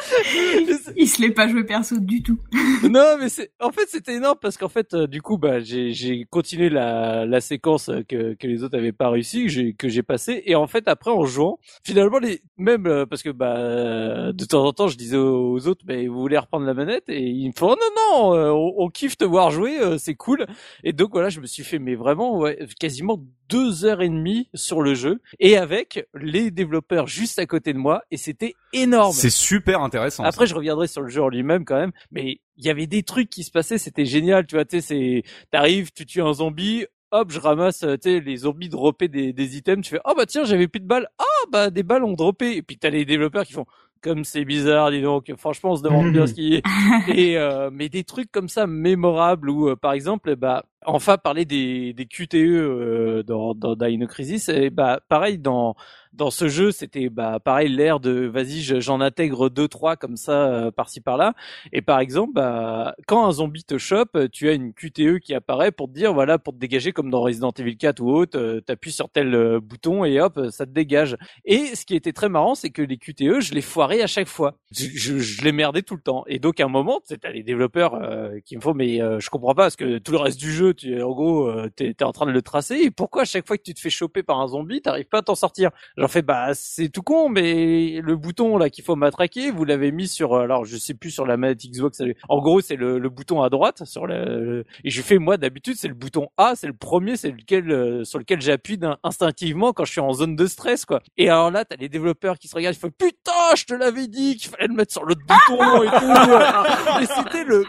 il 0.97 1.09
se 1.09 1.21
l'est 1.21 1.31
pas 1.31 1.49
joué 1.49 1.65
perso 1.65 1.99
du 1.99 2.23
tout. 2.23 2.39
non, 2.83 3.17
mais 3.19 3.29
c'est 3.29 3.53
en 3.61 3.71
fait 3.71 3.87
c'était 3.89 4.15
énorme 4.15 4.39
parce 4.41 4.57
qu'en 4.57 4.69
fait 4.69 4.95
euh, 4.95 5.07
du 5.07 5.23
coup 5.23 5.39
bah 5.39 5.61
j'ai 5.61 5.93
j'ai 5.93 6.27
continué 6.29 6.69
la 6.69 7.27
la 7.27 7.41
séquence 7.41 7.91
que 8.09 8.35
que 8.35 8.47
les 8.47 8.63
autres 8.63 8.77
avaient 8.77 8.93
pas 8.93 9.11
réussi 9.11 9.45
que 9.45 9.49
j'ai 9.49 9.75
que 9.75 9.89
j'ai 9.89 10.03
passé. 10.03 10.43
Et 10.47 10.55
en 10.55 10.67
fait 10.67 10.89
après 10.89 11.11
en 11.11 11.25
jouant 11.25 11.59
finalement 11.85 12.19
les 12.19 12.43
même 12.57 12.87
euh, 12.87 13.07
parce 13.07 13.23
que 13.23 13.31
bah 13.31 14.33
de 14.33 14.45
temps 14.45 14.65
en 14.65 14.73
temps 14.73 14.89
je 14.89 14.97
disais 14.97 15.17
aux, 15.17 15.67
autres 15.67 15.85
mais 15.87 16.07
vous 16.07 16.21
voulez 16.21 16.39
reprendre 16.39 16.67
la 16.67 16.75
manette? 16.75 17.05
Et 17.09 17.23
ils 17.23 17.49
me 17.49 17.53
font 17.57 17.73
oh, 17.73 17.77
non 17.77 18.31
non 18.31 18.35
euh, 18.35 18.51
on, 18.51 18.85
on, 18.85 18.89
kiffe 18.89 19.17
te 19.17 19.25
voir 19.25 19.51
jouer 19.51 19.79
c'est 19.99 20.15
cool. 20.15 20.47
Et 20.85 20.93
donc 20.93 21.11
voilà 21.13 21.29
je 21.29 21.41
me 21.41 21.47
suis 21.47 21.65
fait 21.65 21.79
mais 21.79 21.95
vraiment 21.95 22.39
ouais, 22.39 22.59
quasiment 22.79 23.19
deux 23.49 23.85
heures 23.85 24.01
et 24.01 24.09
demie 24.09 24.49
sur 24.55 24.81
le 24.81 24.95
jeu. 24.95 25.21
Et 25.41 25.57
avec 25.57 26.07
les 26.15 26.51
développeurs 26.51 27.07
juste 27.07 27.39
à 27.39 27.47
côté 27.47 27.73
de 27.73 27.79
moi 27.79 28.03
et 28.11 28.17
c'était 28.17 28.55
énorme. 28.73 29.13
C'est 29.13 29.31
super 29.31 29.83
intéressant. 29.91 30.25
Après, 30.25 30.47
je 30.47 30.55
reviendrai 30.55 30.87
sur 30.87 31.03
le 31.03 31.09
jeu 31.09 31.23
en 31.23 31.29
lui-même 31.29 31.65
quand 31.65 31.77
même, 31.77 31.93
mais 32.11 32.41
il 32.57 32.65
y 32.65 32.71
avait 32.71 32.87
des 32.87 33.03
trucs 33.03 33.31
qui 33.31 33.45
se 33.45 33.51
passaient, 33.51 33.79
c'était 33.79 34.05
génial, 34.05 34.47
tu 34.47 34.55
vois, 34.55 34.65
tu 34.65 34.81
sais, 34.81 34.87
c'est, 34.87 35.23
t'arrives, 35.51 35.93
tu 35.93 36.07
tues 36.07 36.23
un 36.23 36.33
zombie, 36.33 36.87
hop, 37.11 37.31
je 37.31 37.41
ramasse, 37.41 37.81
tu 37.81 37.97
sais, 38.03 38.21
les 38.21 38.37
zombies 38.39 38.69
dropper 38.69 39.09
des, 39.09 39.33
des 39.33 39.57
items, 39.57 39.85
tu 39.85 39.91
fais, 39.91 40.01
oh 40.05 40.13
bah 40.17 40.27
tiens, 40.27 40.45
j'avais 40.45 40.69
plus 40.69 40.81
de 40.81 40.87
balles, 40.87 41.09
ah 41.19 41.47
bah 41.51 41.71
des 41.71 41.83
balles 41.83 42.05
ont 42.05 42.15
droppé, 42.15 42.57
et 42.57 42.63
puis 42.63 42.79
t'as 42.79 42.91
les 42.91 43.05
développeurs 43.05 43.45
qui 43.45 43.53
font, 43.53 43.67
comme 44.01 44.25
c'est 44.25 44.45
bizarre, 44.45 44.91
dis 44.91 45.03
donc. 45.03 45.33
Franchement, 45.37 45.73
on 45.73 45.77
se 45.77 45.83
demande 45.83 46.13
bien 46.13 46.27
ce 46.27 46.35
qui 46.35 46.55
est. 46.55 46.63
Et 47.15 47.37
euh, 47.37 47.71
mais 47.73 47.89
des 47.89 48.05
trucs 48.05 48.31
comme 48.33 48.49
ça 48.49 48.67
mémorables 48.67 49.51
où, 49.51 49.69
euh, 49.69 49.77
par 49.77 49.93
exemple, 49.93 50.37
bah 50.37 50.65
enfin 50.87 51.19
parler 51.19 51.45
des, 51.45 51.93
des 51.93 52.07
QTE 52.07 52.35
euh, 52.35 53.23
dans, 53.23 53.55
dans 53.55 53.77
Dino 53.77 54.07
Crisis, 54.07 54.49
et 54.49 54.71
bah 54.71 55.01
pareil 55.09 55.39
dans 55.39 55.75
dans 56.13 56.31
ce 56.31 56.49
jeu, 56.49 56.73
c'était 56.73 57.09
bah 57.09 57.39
pareil 57.43 57.69
l'air 57.69 58.01
de 58.01 58.27
vas-y, 58.27 58.61
j'en 58.81 59.01
intègre 59.01 59.49
deux 59.49 59.69
trois 59.69 59.97
comme 59.97 60.17
ça 60.17 60.49
euh, 60.49 60.71
par-ci 60.71 61.01
par-là. 61.01 61.35
Et 61.73 61.83
par 61.83 62.01
exemple, 62.01 62.33
bah 62.35 62.95
quand 63.07 63.27
un 63.27 63.33
zombie 63.33 63.65
te 63.65 63.79
chope, 63.79 64.19
tu 64.33 64.49
as 64.49 64.53
une 64.53 64.75
QTE 64.75 65.21
qui 65.21 65.35
apparaît 65.35 65.71
pour 65.71 65.89
te 65.89 65.93
dire 65.93 66.13
voilà 66.13 66.39
pour 66.39 66.53
te 66.53 66.59
dégager 66.59 66.93
comme 66.93 67.11
dans 67.11 67.21
Resident 67.21 67.53
Evil 67.57 67.77
4 67.77 68.01
ou 68.01 68.11
autre, 68.11 68.39
euh, 68.39 68.61
t'appuies 68.61 68.93
sur 68.93 69.09
tel 69.09 69.35
euh, 69.35 69.61
bouton 69.61 70.05
et 70.05 70.21
hop, 70.21 70.41
ça 70.51 70.67
te 70.67 70.73
dégage. 70.73 71.17
Et 71.45 71.77
ce 71.77 71.87
qui 71.87 71.95
était 71.95 72.13
très 72.13 72.29
marrant, 72.29 72.55
c'est 72.55 72.71
que 72.71 72.83
les 72.83 72.99
QTE, 72.99 73.41
je 73.41 73.55
les 73.55 73.63
foirais 73.63 74.03
à 74.03 74.07
chaque 74.07 74.29
fois. 74.29 74.57
Je, 74.73 75.19
je, 75.19 75.45
les 75.45 75.53
merdais 75.53 75.83
tout 75.83 75.95
le 75.95 76.03
temps. 76.03 76.25
Et 76.27 76.39
donc 76.39 76.61
à 76.61 76.65
un 76.65 76.69
moment, 76.69 77.01
tu 77.07 77.15
as 77.23 77.31
les 77.31 77.43
développeurs 77.43 78.01
qui 78.45 78.57
me 78.57 78.61
font 78.61 78.75
mais 78.75 78.99
je 78.99 79.31
comprends 79.31 79.55
pas 79.55 79.65
parce 79.65 79.77
que 79.77 79.99
tout 79.99 80.13
le 80.13 80.19
reste 80.19 80.39
du 80.39 80.53
jeu, 80.53 80.75
tu 80.75 81.01
en 81.03 81.11
gros, 81.11 81.51
t'es 81.77 81.95
es 81.99 82.03
en 82.03 82.13
train 82.13 82.27
de 82.27 82.31
le 82.31 82.43
tracer. 82.43 82.91
Pourquoi 82.91 83.23
à 83.23 83.25
chaque 83.25 83.47
fois 83.47 83.57
que 83.57 83.63
tu 83.63 83.75
te 83.75 83.81
fais 83.81 83.91
choper 83.91 84.23
par 84.23 84.41
un 84.41 84.49
zombie, 84.49 84.81
t'arrives 84.81 85.07
pas 85.07 85.19
à 85.19 85.23
t'en 85.23 85.35
sortir? 85.35 85.71
J'en 86.01 86.09
fais 86.09 86.23
bah 86.23 86.55
c'est 86.55 86.89
tout 86.89 87.03
con, 87.03 87.29
mais 87.29 88.01
le 88.03 88.17
bouton 88.17 88.57
là 88.57 88.71
qu'il 88.71 88.83
faut 88.83 88.97
matraquer, 88.97 89.51
vous 89.51 89.67
l'avez 89.67 89.93
mis 89.93 90.09
sur 90.09 90.35
alors 90.35 90.65
je 90.65 90.79
sais 90.79 90.95
plus 90.95 91.11
sur 91.11 91.27
la 91.27 91.37
manette 91.37 91.63
Xbox. 91.63 92.03
En 92.31 92.41
gros 92.41 92.63
c'est 92.63 92.77
le, 92.77 92.99
bouton 93.11 93.43
à 93.43 93.51
droite 93.51 93.85
sur 93.85 94.07
le 94.07 94.65
et 94.83 94.89
je 94.89 95.03
fais 95.03 95.19
moi 95.19 95.37
d'habitude 95.37 95.75
c'est 95.77 95.89
le 95.89 95.95
bouton 95.95 96.29
A, 96.39 96.55
c'est 96.57 96.69
le 96.69 96.73
premier, 96.73 97.19
c'est 97.19 97.33
lequel 97.33 97.71
euh, 97.71 98.05
sur 98.05 98.19
lequel 98.19 98.41
j'appuie 98.41 98.81
instinctivement 99.05 99.75
quand 99.75 99.85
je 99.85 99.93
suis 99.93 100.01
en 100.01 100.15
zone 100.15 100.37
de 100.37 100.47
stress 100.47 100.87
quoi. 100.87 101.03
Et 101.19 101.29
alors 101.29 101.51
là 101.51 101.67
t'as 101.67 101.77
les 101.77 101.91
développeurs 101.91 102.39
qui 102.39 102.49
se 102.49 102.55
regardent, 102.55 102.77
ils 102.77 102.81
font 102.81 102.91
putain 102.97 103.55
je 103.55 103.67
te 103.67 103.75
l'avais 103.75 104.07
dit 104.07 104.37
qu'il 104.37 104.51
fallait 104.51 104.69
le 104.69 104.75
mettre 104.75 104.93
sur 104.93 105.05
l'autre 105.05 105.21
bouton 105.21 105.83
et 105.83 105.89
tout. 105.89 107.03
et 107.03 107.07
c'était 107.07 107.45
le 107.45 107.67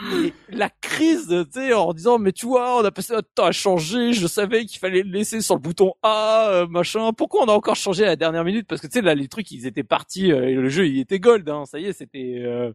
la 0.52 0.70
crise 0.70 1.28
tu 1.28 1.60
sais 1.60 1.74
en 1.74 1.92
disant 1.92 2.18
mais 2.18 2.32
tu 2.32 2.46
vois 2.46 2.80
on 2.80 2.86
a 2.86 2.92
passé 2.92 3.12
notre 3.12 3.34
temps 3.36 3.48
à 3.48 3.52
changer, 3.52 4.14
je 4.14 4.26
savais 4.26 4.64
qu'il 4.66 4.80
fallait 4.80 5.04
le 5.04 5.12
laisser 5.12 5.42
sur 5.42 5.56
le 5.56 5.62
bouton 5.62 5.96
A 6.02 6.48
euh, 6.48 6.68
machin. 6.68 7.12
Pourquoi 7.12 7.44
on 7.44 7.50
a 7.50 7.54
encore 7.54 7.76
changé 7.76 8.06
la 8.06 8.16
dernière 8.22 8.46
minute 8.46 8.68
parce 8.68 8.80
que 8.80 8.88
tu 8.88 8.94
sais 8.94 9.02
là 9.02 9.16
les 9.16 9.28
trucs 9.28 9.52
ils 9.52 9.66
étaient 9.66 9.84
partis 9.84 10.32
euh, 10.32 10.48
et 10.48 10.54
le 10.54 10.70
jeu 10.70 10.88
il 10.88 11.00
était 11.00 11.20
gold 11.20 11.50
hein, 11.50 11.66
ça 11.66 11.80
y 11.80 11.86
est 11.86 11.94
c'était 11.94 12.36
euh... 12.38 12.72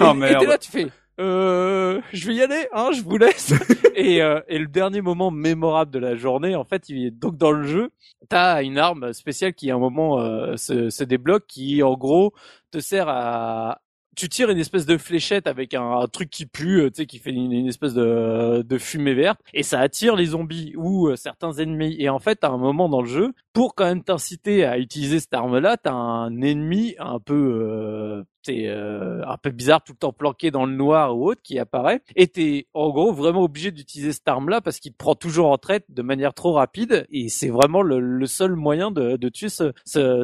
oh, 0.00 0.14
merde. 0.14 0.42
et 0.44 0.46
là 0.46 0.58
tu 0.58 0.70
fais 0.70 0.86
euh, 1.18 2.02
je 2.12 2.26
vais 2.26 2.34
y 2.34 2.42
aller, 2.42 2.68
hein, 2.72 2.90
je 2.92 3.02
vous 3.02 3.16
laisse. 3.16 3.54
et, 3.94 4.22
euh, 4.22 4.40
et 4.48 4.58
le 4.58 4.66
dernier 4.66 5.00
moment 5.00 5.30
mémorable 5.30 5.90
de 5.90 5.98
la 5.98 6.14
journée, 6.14 6.54
en 6.54 6.64
fait, 6.64 6.88
il 6.88 7.06
est 7.06 7.10
donc 7.10 7.38
dans 7.38 7.52
le 7.52 7.66
jeu, 7.66 7.90
t'as 8.28 8.62
une 8.62 8.78
arme 8.78 9.12
spéciale 9.12 9.54
qui 9.54 9.70
à 9.70 9.76
un 9.76 9.78
moment 9.78 10.20
euh, 10.20 10.56
se, 10.56 10.90
se, 10.90 11.04
débloque, 11.04 11.46
qui 11.46 11.82
en 11.82 11.94
gros 11.94 12.34
te 12.70 12.80
sert 12.80 13.08
à, 13.08 13.80
tu 14.16 14.28
tires 14.28 14.50
une 14.50 14.58
espèce 14.58 14.86
de 14.86 14.96
fléchette 14.96 15.46
avec 15.46 15.74
un, 15.74 16.06
truc 16.10 16.30
qui 16.30 16.46
pue, 16.46 16.80
euh, 16.80 16.90
tu 16.90 17.02
sais, 17.02 17.06
qui 17.06 17.18
fait 17.18 17.30
une, 17.30 17.68
espèce 17.68 17.94
de, 17.94 18.78
fumée 18.78 19.14
verte, 19.14 19.40
et 19.54 19.62
ça 19.62 19.80
attire 19.80 20.16
les 20.16 20.26
zombies 20.26 20.72
ou 20.76 21.08
euh, 21.08 21.16
certains 21.16 21.52
ennemis. 21.52 21.96
Et 21.98 22.08
en 22.08 22.18
fait, 22.18 22.42
à 22.42 22.48
un 22.48 22.56
moment 22.56 22.88
dans 22.88 23.02
le 23.02 23.08
jeu, 23.08 23.32
pour 23.52 23.74
quand 23.74 23.84
même 23.84 24.02
t'inciter 24.02 24.64
à 24.64 24.78
utiliser 24.78 25.20
cette 25.20 25.34
arme-là, 25.34 25.76
t'as 25.76 25.92
un 25.92 26.40
ennemi 26.40 26.94
un 26.98 27.20
peu 27.20 27.34
euh, 27.34 28.24
c'est 28.46 28.68
euh, 28.68 29.26
un 29.26 29.36
peu 29.38 29.50
bizarre 29.50 29.82
tout 29.82 29.92
le 29.92 29.98
temps 29.98 30.12
planqué 30.12 30.52
dans 30.52 30.66
le 30.66 30.72
noir 30.72 31.16
ou 31.16 31.28
autre 31.30 31.42
qui 31.42 31.58
apparaît 31.58 32.00
et 32.14 32.28
t'es 32.28 32.66
en 32.74 32.90
gros 32.90 33.12
vraiment 33.12 33.42
obligé 33.42 33.72
d'utiliser 33.72 34.12
cette 34.12 34.28
arme 34.28 34.48
là 34.48 34.60
parce 34.60 34.78
qu'il 34.78 34.92
te 34.92 34.96
prend 34.96 35.16
toujours 35.16 35.50
en 35.50 35.58
traite 35.58 35.84
de 35.88 36.02
manière 36.02 36.32
trop 36.32 36.52
rapide 36.52 37.06
et 37.10 37.28
c'est 37.28 37.48
vraiment 37.48 37.82
le, 37.82 38.26
seul 38.26 38.54
moyen 38.54 38.92
de, 38.92 39.16
de 39.16 39.28
tuer 39.28 39.48
ce, 39.48 39.72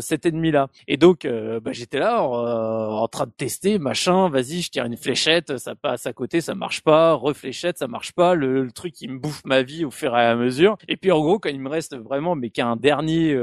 cet 0.00 0.24
ennemi 0.24 0.52
là 0.52 0.68
et 0.86 0.96
donc 0.96 1.24
euh, 1.24 1.58
bah, 1.58 1.72
j'étais 1.72 1.98
là 1.98 2.22
euh, 2.22 2.90
en 2.90 3.08
train 3.08 3.26
de 3.26 3.32
tester 3.32 3.80
machin 3.80 4.28
vas-y 4.28 4.60
je 4.60 4.70
tire 4.70 4.84
une 4.84 4.96
fléchette 4.96 5.58
ça 5.58 5.74
passe 5.74 6.06
à 6.06 6.12
côté 6.12 6.40
ça 6.40 6.54
marche 6.54 6.82
pas 6.82 7.14
refléchette 7.14 7.78
ça 7.78 7.88
marche 7.88 8.12
pas 8.12 8.34
le, 8.34 8.70
truc 8.72 9.00
il 9.00 9.10
me 9.10 9.18
bouffe 9.18 9.42
ma 9.44 9.62
vie 9.62 9.84
au 9.84 9.90
fur 9.90 10.16
et 10.16 10.24
à 10.24 10.36
mesure 10.36 10.76
et 10.86 10.96
puis 10.96 11.10
en 11.10 11.20
gros 11.20 11.40
quand 11.40 11.48
il 11.48 11.60
me 11.60 11.68
reste 11.68 11.96
vraiment 11.96 12.36
mais 12.36 12.50
qu'un 12.50 12.76
dernier 12.76 13.36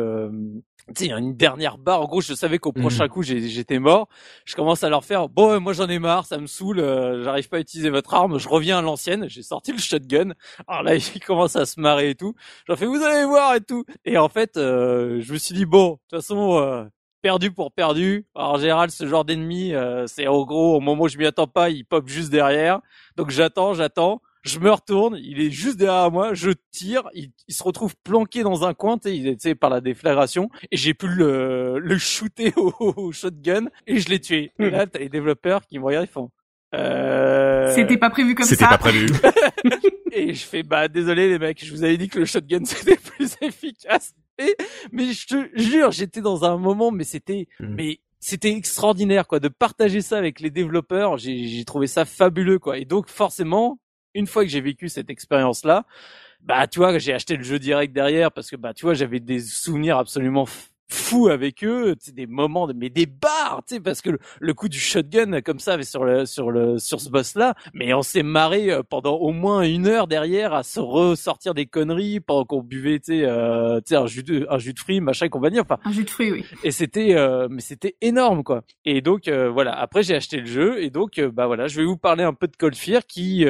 tu 0.96 1.06
sais, 1.06 1.12
une 1.12 1.36
dernière 1.36 1.78
barre. 1.78 2.02
En 2.02 2.06
gros, 2.06 2.22
je 2.22 2.34
savais 2.34 2.60
qu'au 2.60 2.72
prochain 2.72 3.06
mhm. 3.06 3.10
coup, 3.10 3.24
j'étais 3.24 3.80
mort. 3.80 4.08
Je 4.46 4.56
commence 4.56 4.69
à 4.74 4.90
leur 4.90 5.04
faire, 5.04 5.30
bon, 5.30 5.60
moi 5.60 5.74
j'en 5.74 5.88
ai 5.88 6.00
marre, 6.00 6.26
ça 6.26 6.38
me 6.38 6.48
saoule, 6.48 6.80
euh, 6.80 7.24
j'arrive 7.24 7.50
pas 7.50 7.58
à 7.58 7.60
utiliser 7.60 7.90
votre 7.90 8.14
arme. 8.14 8.38
Je 8.40 8.48
reviens 8.48 8.80
à 8.80 8.82
l'ancienne. 8.82 9.28
J'ai 9.28 9.44
sorti 9.44 9.72
le 9.72 9.78
shotgun. 9.80 10.34
Alors 10.68 10.84
là, 10.84 10.96
ils 11.16 11.20
commencent 11.20 11.56
à 11.56 11.66
se 11.66 11.80
marrer 11.80 12.12
et 12.12 12.16
tout. 12.16 12.36
J'en 12.68 12.76
fais, 12.76 12.86
vous 12.86 13.02
allez 13.04 13.26
voir 13.26 13.56
et 13.56 13.62
tout. 13.62 13.86
Et 14.06 14.18
en 14.18 14.30
fait, 14.30 14.58
euh, 14.58 15.20
je 15.22 15.34
me 15.34 15.38
suis 15.38 15.56
dit, 15.56 15.66
bon, 15.66 15.92
de 15.92 15.98
toute 16.10 16.22
façon, 16.22 16.58
euh, 16.58 16.86
perdu 17.22 17.52
pour 17.52 17.72
perdu. 17.72 18.28
En 18.36 18.58
général, 18.58 18.92
ce 18.92 19.08
genre 19.08 19.26
d'ennemi, 19.26 19.74
c'est 20.08 20.28
en 20.28 20.44
gros, 20.46 20.78
au 20.78 20.80
moment 20.80 21.04
où 21.04 21.08
je 21.10 21.18
m'y 21.18 21.26
attends 21.26 21.48
pas, 21.48 21.70
il 21.70 21.84
pop 21.86 22.08
juste 22.08 22.30
derrière. 22.30 22.80
Donc 23.18 23.30
j'attends, 23.30 23.74
j'attends 23.74 24.22
je 24.44 24.60
me 24.60 24.72
retourne, 24.72 25.18
il 25.22 25.42
est 25.42 25.52
juste 25.52 25.78
derrière 25.78 26.12
moi, 26.12 26.34
je 26.34 26.52
tire, 26.72 27.10
il, 27.14 27.32
se 27.50 27.64
retrouve 27.64 27.96
planqué 28.04 28.44
dans 28.44 28.66
un 28.66 28.74
coin, 28.74 28.98
tu 28.98 29.36
sais, 29.40 29.56
par 29.56 29.70
la 29.70 29.82
déflagration, 29.82 30.50
et 30.72 30.78
j'ai 30.78 30.94
pu 30.94 31.08
le, 31.08 31.80
le 31.80 31.98
shooter 31.98 32.54
au, 32.58 33.12
shotgun, 33.12 33.68
et 33.88 34.00
je 34.00 34.10
l'ai 34.10 34.20
tué. 34.20 34.52
Et 34.60 34.70
là, 34.70 34.88
t'as 34.88 35.00
les 35.00 35.10
développeurs 35.10 35.66
qui 35.66 35.80
me 35.80 35.86
regardent, 35.86 36.08
ils 36.08 36.12
font, 36.12 36.32
euh... 36.76 37.74
C'était 37.74 37.98
pas 37.98 38.10
prévu 38.10 38.36
comme 38.36 38.46
ça. 38.46 38.52
C'était 38.52 38.66
pas 38.66 38.78
prévu. 38.78 39.08
et 40.12 40.34
je 40.34 40.46
fais, 40.46 40.64
bah, 40.64 40.88
désolé 40.88 41.28
les 41.28 41.40
mecs, 41.40 41.64
je 41.66 41.72
vous 41.72 41.84
avais 41.84 41.98
dit 41.98 42.10
que 42.10 42.20
le 42.20 42.26
shotgun 42.26 42.60
c'était 42.64 42.98
plus 42.98 43.36
efficace. 43.42 44.14
Et, 44.38 44.56
mais 44.92 45.12
je 45.12 45.28
te 45.28 45.50
jure, 45.56 45.92
j'étais 45.92 46.22
dans 46.22 46.46
un 46.46 46.58
moment, 46.58 46.92
mais 46.92 47.04
c'était, 47.04 47.48
hmm. 47.60 47.74
mais 47.76 48.00
c'était 48.20 48.52
extraordinaire 48.52 49.28
quoi 49.28 49.40
de 49.40 49.48
partager 49.48 50.02
ça 50.02 50.18
avec 50.18 50.42
les 50.42 50.50
développeurs 50.50 51.18
j'ai 51.18 51.64
trouvé 51.66 51.88
ça 51.88 52.04
fabuleux 52.04 52.60
quoi 52.60 52.78
et 52.78 52.84
donc 52.84 53.08
forcément 53.08 53.80
une 54.14 54.28
fois 54.28 54.44
que 54.44 54.50
j'ai 54.50 54.62
vécu 54.62 54.90
cette 54.90 55.10
expérience 55.10 55.64
là, 55.64 55.86
bah 56.42 56.68
tu 56.68 56.80
vois, 56.80 56.98
j'ai 56.98 57.14
acheté 57.14 57.36
le 57.36 57.44
jeu 57.44 57.60
direct 57.60 57.94
derrière 57.94 58.32
parce 58.32 58.50
que 58.50 58.56
bah 58.56 58.74
tu 58.74 58.86
vois, 58.86 58.94
j'avais 58.94 59.20
des 59.20 59.40
souvenirs 59.40 59.98
absolument 59.98 60.46
fous 60.90 61.28
avec 61.30 61.64
eux, 61.64 61.96
des 62.14 62.26
moments 62.26 62.68
de, 62.68 62.74
mais 62.74 62.90
des 62.90 63.06
barres, 63.06 63.62
tu 63.68 63.76
sais 63.76 63.80
parce 63.80 64.02
que 64.02 64.18
le, 64.40 64.54
coup 64.54 64.68
du 64.68 64.80
shotgun 64.80 65.42
comme 65.42 65.60
ça 65.60 65.82
sur 65.84 66.04
le 66.04 66.26
sur 66.26 66.50
le 66.52 66.80
sur 66.80 67.00
ce 67.00 67.10
boss 67.10 67.36
là, 67.36 67.54
mais 67.74 67.94
on 67.94 68.02
s'est 68.02 68.24
marré 68.24 68.72
euh, 68.72 68.82
pendant 68.82 69.16
au 69.16 69.32
moins 69.32 69.62
une 69.62 69.88
heure 69.88 70.08
derrière 70.08 70.54
à 70.54 70.64
se 70.64 70.80
ressortir 70.80 71.54
des 71.54 71.68
conneries 71.68 72.20
pendant 72.20 72.44
qu'on 72.44 72.62
buvait 72.62 73.00
tu 73.00 73.20
sais 73.20 73.26
euh, 73.26 73.80
un 73.92 74.08
jus 74.08 74.24
de 74.24 74.48
un 74.50 74.58
jus 74.58 74.74
de 74.74 74.80
fruits, 74.80 75.00
machin 75.00 75.30
qu'on 75.30 75.40
va 75.40 75.52
dire 75.52 75.62
enfin 75.62 75.80
un 75.86 75.92
jus 75.92 76.04
de 76.04 76.10
fruits 76.10 76.32
oui. 76.32 76.46
Et 76.64 76.72
c'était 76.72 77.16
euh, 77.16 77.48
mais 77.50 77.62
c'était 77.62 77.96
énorme 78.02 78.44
quoi. 78.44 78.64
Et 78.84 79.02
donc 79.02 79.28
euh, 79.28 79.50
voilà, 79.50 79.80
après 79.80 80.02
j'ai 80.02 80.16
acheté 80.16 80.38
le 80.38 80.48
jeu 80.48 80.82
et 80.82 80.90
donc 80.90 81.20
bah 81.20 81.46
voilà, 81.46 81.68
je 81.68 81.80
vais 81.80 81.86
vous 81.86 81.98
parler 81.98 82.24
un 82.24 82.34
peu 82.34 82.48
de 82.48 82.56
Cold 82.56 82.76
Fear 82.76 83.06
qui 83.06 83.46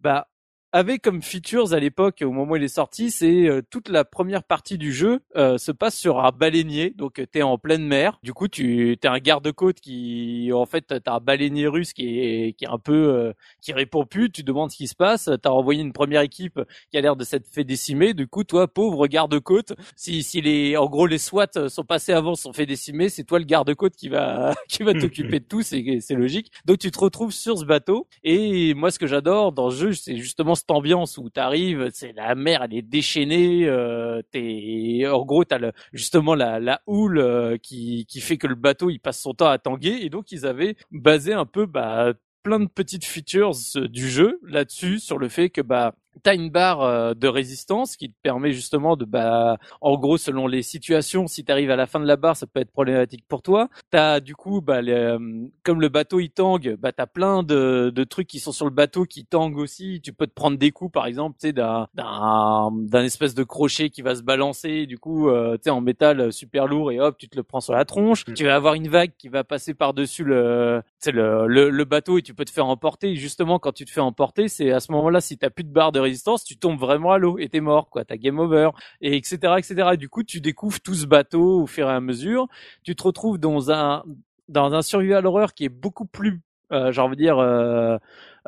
bah 0.00 0.28
avait 0.76 0.98
comme 0.98 1.22
features 1.22 1.72
à 1.72 1.80
l'époque, 1.80 2.22
au 2.22 2.30
moment 2.30 2.52
où 2.52 2.56
il 2.56 2.62
est 2.62 2.68
sorti, 2.68 3.10
c'est 3.10 3.48
euh, 3.48 3.62
toute 3.70 3.88
la 3.88 4.04
première 4.04 4.44
partie 4.44 4.76
du 4.76 4.92
jeu 4.92 5.20
euh, 5.36 5.58
se 5.58 5.72
passe 5.72 5.96
sur 5.96 6.24
un 6.24 6.30
baleinier. 6.30 6.92
Donc 6.96 7.22
t'es 7.32 7.42
en 7.42 7.58
pleine 7.58 7.86
mer. 7.86 8.18
Du 8.22 8.32
coup, 8.32 8.46
tu 8.48 8.92
es 8.92 9.06
un 9.06 9.18
garde-côte 9.18 9.80
qui, 9.80 10.50
en 10.52 10.66
fait, 10.66 10.86
t'as 11.02 11.14
un 11.14 11.20
baleinier 11.20 11.66
russe 11.66 11.92
qui 11.92 12.18
est 12.20 12.52
qui 12.52 12.64
est 12.64 12.68
un 12.68 12.78
peu 12.78 13.32
qui 13.62 13.72
répond 13.72 14.04
plus. 14.04 14.30
Tu 14.30 14.42
demandes 14.42 14.70
ce 14.70 14.76
qui 14.76 14.88
se 14.88 14.94
passe. 14.94 15.30
T'as 15.42 15.50
envoyé 15.50 15.80
une 15.80 15.92
première 15.92 16.20
équipe 16.20 16.60
qui 16.90 16.98
a 16.98 17.00
l'air 17.00 17.16
de 17.16 17.24
s'être 17.24 17.46
fait 17.48 17.64
décimer. 17.64 18.14
Du 18.14 18.26
coup, 18.26 18.44
toi, 18.44 18.68
pauvre 18.68 19.06
garde-côte, 19.06 19.72
si 19.96 20.22
si 20.22 20.40
les 20.40 20.76
en 20.76 20.86
gros 20.86 21.06
les 21.06 21.18
SWAT 21.18 21.68
sont 21.68 21.84
passés 21.84 22.12
avant, 22.12 22.34
sont 22.34 22.52
fait 22.52 22.66
décimer, 22.66 23.08
c'est 23.08 23.24
toi 23.24 23.38
le 23.38 23.44
garde-côte 23.44 23.96
qui 23.96 24.08
va 24.08 24.54
qui 24.68 24.82
va 24.82 24.92
t'occuper 25.00 25.40
de 25.40 25.44
tout. 25.44 25.62
C'est 25.62 25.98
c'est 26.00 26.14
logique. 26.14 26.52
Donc 26.64 26.78
tu 26.78 26.90
te 26.90 26.98
retrouves 26.98 27.32
sur 27.32 27.58
ce 27.58 27.64
bateau. 27.64 28.08
Et 28.24 28.74
moi, 28.74 28.90
ce 28.90 28.98
que 28.98 29.06
j'adore 29.06 29.52
dans 29.52 29.70
ce 29.70 29.76
jeu, 29.76 29.92
c'est 29.92 30.16
justement 30.16 30.54
ambiance 30.70 31.18
où 31.18 31.30
t'arrives, 31.30 31.90
c'est 31.92 32.12
la 32.12 32.34
mer, 32.34 32.62
elle 32.62 32.74
est 32.74 32.82
déchaînée. 32.82 33.66
Euh, 33.66 34.22
t'es, 34.30 35.06
en 35.06 35.24
gros, 35.24 35.44
t'as 35.44 35.58
le, 35.58 35.72
justement 35.92 36.34
la, 36.34 36.60
la 36.60 36.80
houle 36.86 37.18
euh, 37.18 37.56
qui, 37.58 38.06
qui 38.06 38.20
fait 38.20 38.38
que 38.38 38.46
le 38.46 38.54
bateau 38.54 38.90
il 38.90 38.98
passe 38.98 39.20
son 39.20 39.34
temps 39.34 39.48
à 39.48 39.58
tanguer. 39.58 39.98
Et 40.02 40.10
donc 40.10 40.32
ils 40.32 40.46
avaient 40.46 40.76
basé 40.90 41.32
un 41.32 41.46
peu 41.46 41.66
bah, 41.66 42.14
plein 42.42 42.60
de 42.60 42.68
petites 42.68 43.04
features 43.04 43.52
euh, 43.76 43.88
du 43.88 44.08
jeu 44.08 44.38
là-dessus 44.42 45.00
sur 45.00 45.18
le 45.18 45.28
fait 45.28 45.50
que 45.50 45.60
bah 45.60 45.94
T'as 46.22 46.34
une 46.34 46.50
barre 46.50 46.82
euh, 46.82 47.14
de 47.14 47.28
résistance 47.28 47.96
qui 47.96 48.10
te 48.10 48.14
permet 48.22 48.52
justement 48.52 48.96
de, 48.96 49.04
bah, 49.04 49.58
en 49.80 49.96
gros, 49.98 50.16
selon 50.16 50.46
les 50.46 50.62
situations, 50.62 51.26
si 51.26 51.44
tu 51.44 51.52
arrives 51.52 51.70
à 51.70 51.76
la 51.76 51.86
fin 51.86 52.00
de 52.00 52.06
la 52.06 52.16
barre, 52.16 52.36
ça 52.36 52.46
peut 52.46 52.60
être 52.60 52.70
problématique 52.70 53.24
pour 53.28 53.42
toi. 53.42 53.68
T'as 53.90 54.20
du 54.20 54.34
coup, 54.34 54.60
bah, 54.60 54.80
euh, 54.82 55.18
comme 55.62 55.80
le 55.80 55.88
bateau 55.88 56.20
il 56.20 56.30
tangue, 56.30 56.76
bah, 56.78 56.92
t'as 56.92 57.06
plein 57.06 57.42
de, 57.42 57.90
de 57.94 58.04
trucs 58.04 58.26
qui 58.26 58.40
sont 58.40 58.52
sur 58.52 58.64
le 58.64 58.70
bateau 58.70 59.04
qui 59.04 59.26
tanguent 59.26 59.58
aussi. 59.58 60.00
Tu 60.02 60.12
peux 60.12 60.26
te 60.26 60.32
prendre 60.32 60.58
des 60.58 60.70
coups, 60.70 60.92
par 60.92 61.06
exemple, 61.06 61.36
tu 61.40 61.48
sais, 61.48 61.52
d'un, 61.52 61.88
d'un, 61.94 63.04
espèce 63.04 63.34
de 63.34 63.44
crochet 63.44 63.90
qui 63.90 64.02
va 64.02 64.14
se 64.14 64.22
balancer, 64.22 64.86
du 64.86 64.98
coup, 64.98 65.28
euh, 65.28 65.56
tu 65.56 65.64
sais, 65.64 65.70
en 65.70 65.80
métal 65.80 66.32
super 66.32 66.66
lourd 66.66 66.92
et 66.92 67.00
hop, 67.00 67.16
tu 67.18 67.28
te 67.28 67.36
le 67.36 67.42
prends 67.42 67.60
sur 67.60 67.74
la 67.74 67.84
tronche. 67.84 68.26
Mm. 68.26 68.34
Tu 68.34 68.44
vas 68.44 68.54
avoir 68.54 68.74
une 68.74 68.88
vague 68.88 69.12
qui 69.18 69.28
va 69.28 69.44
passer 69.44 69.74
par 69.74 69.94
dessus 69.94 70.24
le, 70.24 70.82
le, 71.06 71.46
le, 71.46 71.70
le 71.70 71.84
bateau 71.84 72.18
et 72.18 72.22
tu 72.22 72.34
peux 72.34 72.44
te 72.44 72.50
faire 72.50 72.66
emporter. 72.66 73.10
Et 73.10 73.16
justement, 73.16 73.58
quand 73.58 73.72
tu 73.72 73.84
te 73.84 73.90
fais 73.90 74.00
emporter, 74.00 74.48
c'est 74.48 74.72
à 74.72 74.80
ce 74.80 74.92
moment-là, 74.92 75.20
si 75.20 75.38
t'as 75.38 75.50
plus 75.50 75.64
de 75.64 75.72
barre 75.72 75.92
de 75.92 76.00
résistance, 76.06 76.44
tu 76.44 76.56
tombes 76.58 76.78
vraiment 76.78 77.12
à 77.12 77.18
l'eau 77.18 77.38
et 77.38 77.48
t'es 77.48 77.60
mort, 77.60 77.90
quoi. 77.90 78.04
T'as 78.04 78.16
game 78.16 78.38
over, 78.38 78.70
et 79.00 79.16
etc., 79.16 79.54
etc. 79.58 79.96
du 79.96 80.08
coup, 80.08 80.22
tu 80.24 80.40
découvres 80.40 80.80
tout 80.80 80.94
ce 80.94 81.06
bateau 81.06 81.62
au 81.62 81.66
fur 81.66 81.88
et 81.88 81.92
à 81.92 82.00
mesure. 82.00 82.48
Tu 82.82 82.96
te 82.96 83.02
retrouves 83.02 83.38
dans 83.38 83.70
un 83.70 84.04
dans 84.48 84.74
un 84.74 84.82
survival 84.82 85.26
horreur 85.26 85.54
qui 85.54 85.64
est 85.64 85.68
beaucoup 85.68 86.06
plus, 86.06 86.40
euh, 86.72 86.92
j'ai 86.92 87.00
envie 87.00 87.16
de 87.16 87.22
dire, 87.22 87.38
euh, 87.38 87.96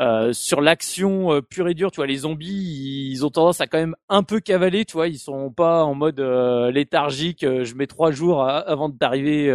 euh, 0.01 0.33
sur 0.33 0.61
l'action 0.61 1.33
euh, 1.33 1.43
pure 1.43 1.69
et 1.69 1.75
dure, 1.75 1.91
tu 1.91 1.97
vois, 1.97 2.07
les 2.07 2.19
zombies, 2.19 3.11
ils 3.13 3.27
ont 3.27 3.31
tendance 3.31 3.61
à 3.61 3.67
quand 3.67 3.79
même 3.79 3.97
un 4.09 4.23
peu 4.23 4.41
cavaler, 4.41 4.85
tu 4.85 4.93
vois, 4.93 5.09
ils 5.09 5.19
sont 5.19 5.51
pas 5.51 5.83
en 5.85 5.95
mode 5.95 6.21
euh, 6.21 6.71
léthargique. 6.71 7.41
je 7.43 7.75
mets 7.75 7.87
trois 7.87 8.11
jours 8.13 8.45
avant 8.49 8.89
d'arriver 8.89 9.49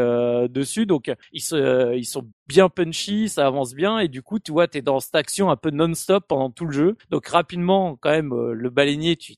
dessus, 0.49 0.85
donc 0.85 1.13
ils, 1.31 1.41
se, 1.41 1.95
ils 1.95 2.05
sont 2.05 2.27
bien 2.47 2.69
punchy, 2.69 3.29
ça 3.29 3.47
avance 3.47 3.73
bien, 3.73 3.99
et 3.99 4.07
du 4.07 4.21
coup, 4.21 4.39
tu 4.39 4.51
vois, 4.51 4.67
t'es 4.67 4.81
dans 4.81 4.99
cette 4.99 5.15
action 5.15 5.49
un 5.49 5.55
peu 5.55 5.69
non-stop 5.69 6.25
pendant 6.27 6.49
tout 6.49 6.65
le 6.65 6.73
jeu. 6.73 6.95
Donc 7.09 7.27
rapidement, 7.27 7.97
quand 7.99 8.11
même, 8.11 8.33
le 8.33 8.69
baleinier, 8.69 9.15
tu 9.15 9.35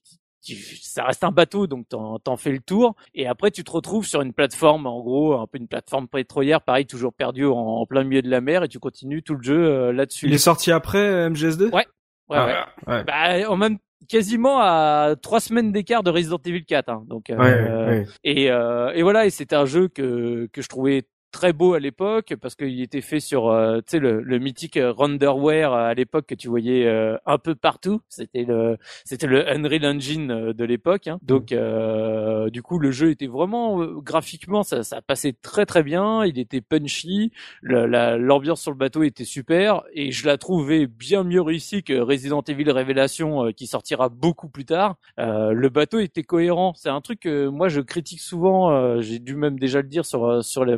ça 0.81 1.05
reste 1.05 1.23
un 1.23 1.31
bateau, 1.31 1.67
donc 1.67 1.87
t'en, 1.89 2.19
t'en 2.19 2.37
fais 2.37 2.51
le 2.51 2.59
tour. 2.59 2.95
Et 3.13 3.27
après, 3.27 3.51
tu 3.51 3.63
te 3.63 3.71
retrouves 3.71 4.05
sur 4.05 4.21
une 4.21 4.33
plateforme, 4.33 4.85
en 4.85 5.01
gros, 5.01 5.33
un 5.33 5.47
peu 5.47 5.57
une 5.57 5.67
plateforme 5.67 6.07
pétrolière, 6.07 6.61
pareil, 6.61 6.85
toujours 6.85 7.13
perdu 7.13 7.45
en, 7.45 7.85
plein 7.85 8.03
milieu 8.03 8.21
de 8.21 8.29
la 8.29 8.41
mer, 8.41 8.63
et 8.63 8.67
tu 8.67 8.79
continues 8.79 9.23
tout 9.23 9.35
le 9.35 9.43
jeu 9.43 9.65
euh, 9.65 9.93
là-dessus. 9.93 10.27
Il 10.27 10.33
est 10.33 10.37
sorti 10.37 10.71
après 10.71 10.99
euh, 10.99 11.29
MGS2 11.29 11.71
Ouais. 11.71 11.85
Ouais, 12.27 12.37
ah, 12.37 12.69
ouais. 12.87 13.03
Bah, 13.03 13.49
en 13.51 13.55
même 13.55 13.77
quasiment 14.09 14.59
à 14.59 15.15
trois 15.21 15.39
semaines 15.39 15.71
d'écart 15.71 16.03
de 16.03 16.09
Resident 16.09 16.39
Evil 16.45 16.65
4 16.65 16.89
hein, 16.89 17.03
donc 17.07 17.29
euh, 17.29 17.37
ouais, 17.37 18.05
et 18.23 18.51
euh, 18.51 18.91
et 18.93 19.03
voilà 19.03 19.25
et 19.25 19.29
c'était 19.29 19.55
un 19.55 19.65
jeu 19.65 19.87
que 19.87 20.47
que 20.51 20.61
je 20.61 20.67
trouvais 20.67 21.03
très 21.35 21.51
beau 21.51 21.73
à 21.73 21.81
l'époque 21.81 22.33
parce 22.41 22.55
qu'il 22.55 22.81
était 22.81 23.01
fait 23.01 23.19
sur 23.19 23.49
euh, 23.49 23.79
tu 23.79 23.83
sais 23.87 23.99
le, 23.99 24.21
le, 24.21 24.39
mythique 24.39 24.79
renderware 24.81 25.73
à 25.73 25.93
l'époque 25.93 26.27
que 26.27 26.33
tu 26.33 26.47
voyais 26.47 26.85
euh, 26.85 27.17
un 27.25 27.37
peu 27.37 27.55
partout. 27.55 27.99
C'était 28.07 28.45
le 28.45 28.77
c'était 29.03 29.27
le 29.27 29.45
Unreal 29.49 29.85
Engine 29.85 30.31
euh, 30.31 30.53
de 30.53 30.63
l'époque 30.63 31.07
hein. 31.07 31.19
donc 31.23 31.51
euh, 31.51 32.49
du 32.51 32.61
coup 32.61 32.79
le 32.79 32.91
jeu 32.91 33.09
était 33.09 33.27
vraiment 33.27 33.85
graphiquement 33.97 34.63
ça, 34.63 34.83
ça 34.83 35.01
passait 35.01 35.33
très 35.33 35.65
très 35.65 35.83
bien. 35.83 36.23
Il 36.23 36.39
était 36.39 36.61
punchy. 36.61 37.33
L'ambiance 37.61 38.61
sur 38.61 38.71
le 38.71 38.77
bateau 38.77 39.03
était 39.03 39.25
super. 39.25 39.83
Et 39.91 40.11
je 40.11 40.25
la 40.25 40.37
trouvais 40.37 40.87
bien 40.87 41.25
mieux 41.25 41.41
réussi 41.41 41.83
que 41.83 41.99
Resident 41.99 42.43
Evil 42.43 42.71
Révélation 42.71 43.51
qui 43.51 43.67
sortira 43.67 44.07
beaucoup 44.07 44.47
plus 44.47 44.63
tard. 44.63 44.95
Le 45.17 45.67
bateau 45.67 45.99
était 45.99 46.23
cohérent. 46.23 46.73
C'est 46.75 46.89
un 46.89 47.01
truc 47.01 47.19
que 47.19 47.47
moi 47.47 47.67
je 47.67 47.81
critique 47.81 48.21
souvent 48.21 49.01
j'ai 49.01 49.19
dû 49.19 49.35
même 49.35 49.59
déjà 49.59 49.81
le 49.81 49.89
dire 49.89 50.05
sur 50.05 50.41
sur 50.41 50.63
les 50.63 50.77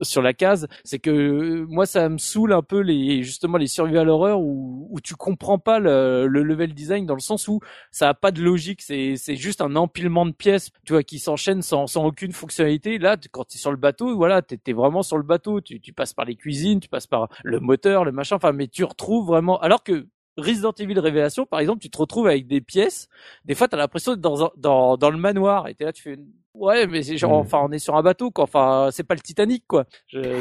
sur 0.00 0.22
la 0.22 0.34
case, 0.34 0.68
c'est 0.84 0.98
que 0.98 1.10
euh, 1.10 1.66
moi 1.68 1.86
ça 1.86 2.08
me 2.08 2.18
saoule 2.18 2.52
un 2.52 2.62
peu 2.62 2.80
les 2.80 3.22
justement 3.22 3.58
les 3.58 3.66
survival 3.66 4.08
horror 4.08 4.40
où, 4.40 4.88
où 4.90 5.00
tu 5.00 5.14
comprends 5.14 5.58
pas 5.58 5.78
le, 5.78 6.26
le, 6.26 6.42
level 6.42 6.74
design 6.74 7.06
dans 7.06 7.14
le 7.14 7.20
sens 7.20 7.48
où 7.48 7.60
ça 7.90 8.08
a 8.08 8.14
pas 8.14 8.30
de 8.30 8.42
logique, 8.42 8.82
c'est 8.82 9.16
c'est 9.16 9.36
juste 9.36 9.60
un 9.60 9.76
empilement 9.76 10.26
de 10.26 10.32
pièces, 10.32 10.70
tu 10.84 10.92
vois, 10.92 11.02
qui 11.02 11.18
s'enchaînent 11.18 11.62
sans 11.62 11.86
sans 11.86 12.04
aucune 12.04 12.32
fonctionnalité. 12.32 12.98
Là, 12.98 13.16
quand 13.30 13.44
tu 13.44 13.56
es 13.56 13.60
sur 13.60 13.70
le 13.70 13.76
bateau, 13.76 14.16
voilà, 14.16 14.42
t'es 14.42 14.58
es 14.66 14.72
vraiment 14.72 15.02
sur 15.02 15.16
le 15.16 15.24
bateau, 15.24 15.60
tu 15.60 15.80
tu 15.80 15.92
passes 15.92 16.14
par 16.14 16.24
les 16.24 16.36
cuisines, 16.36 16.80
tu 16.80 16.88
passes 16.88 17.06
par 17.06 17.28
le 17.44 17.60
moteur, 17.60 18.04
le 18.04 18.12
machin, 18.12 18.36
enfin, 18.36 18.52
mais 18.52 18.68
tu 18.68 18.84
retrouves 18.84 19.26
vraiment. 19.26 19.58
Alors 19.60 19.82
que 19.82 20.06
Resident 20.38 20.72
Evil 20.78 20.98
Révélation, 20.98 21.46
par 21.46 21.60
exemple, 21.60 21.80
tu 21.80 21.90
te 21.90 21.98
retrouves 21.98 22.28
avec 22.28 22.46
des 22.46 22.60
pièces. 22.60 23.08
Des 23.44 23.54
fois, 23.54 23.68
t'as 23.68 23.76
l'impression 23.76 24.12
d'être 24.12 24.20
dans, 24.20 24.52
dans, 24.56 24.96
dans 24.96 25.10
le 25.10 25.18
manoir. 25.18 25.68
Et 25.68 25.74
t'es 25.74 25.84
là, 25.84 25.92
tu 25.92 26.02
fais, 26.02 26.16
ouais, 26.58 26.86
mais 26.86 27.02
c'est 27.02 27.16
genre, 27.16 27.32
mm. 27.32 27.40
enfin, 27.40 27.60
on 27.62 27.72
est 27.72 27.78
sur 27.78 27.96
un 27.96 28.02
bateau, 28.02 28.30
quoi. 28.30 28.44
Enfin, 28.44 28.88
c'est 28.92 29.04
pas 29.04 29.14
le 29.14 29.20
Titanic, 29.20 29.64
quoi. 29.66 29.84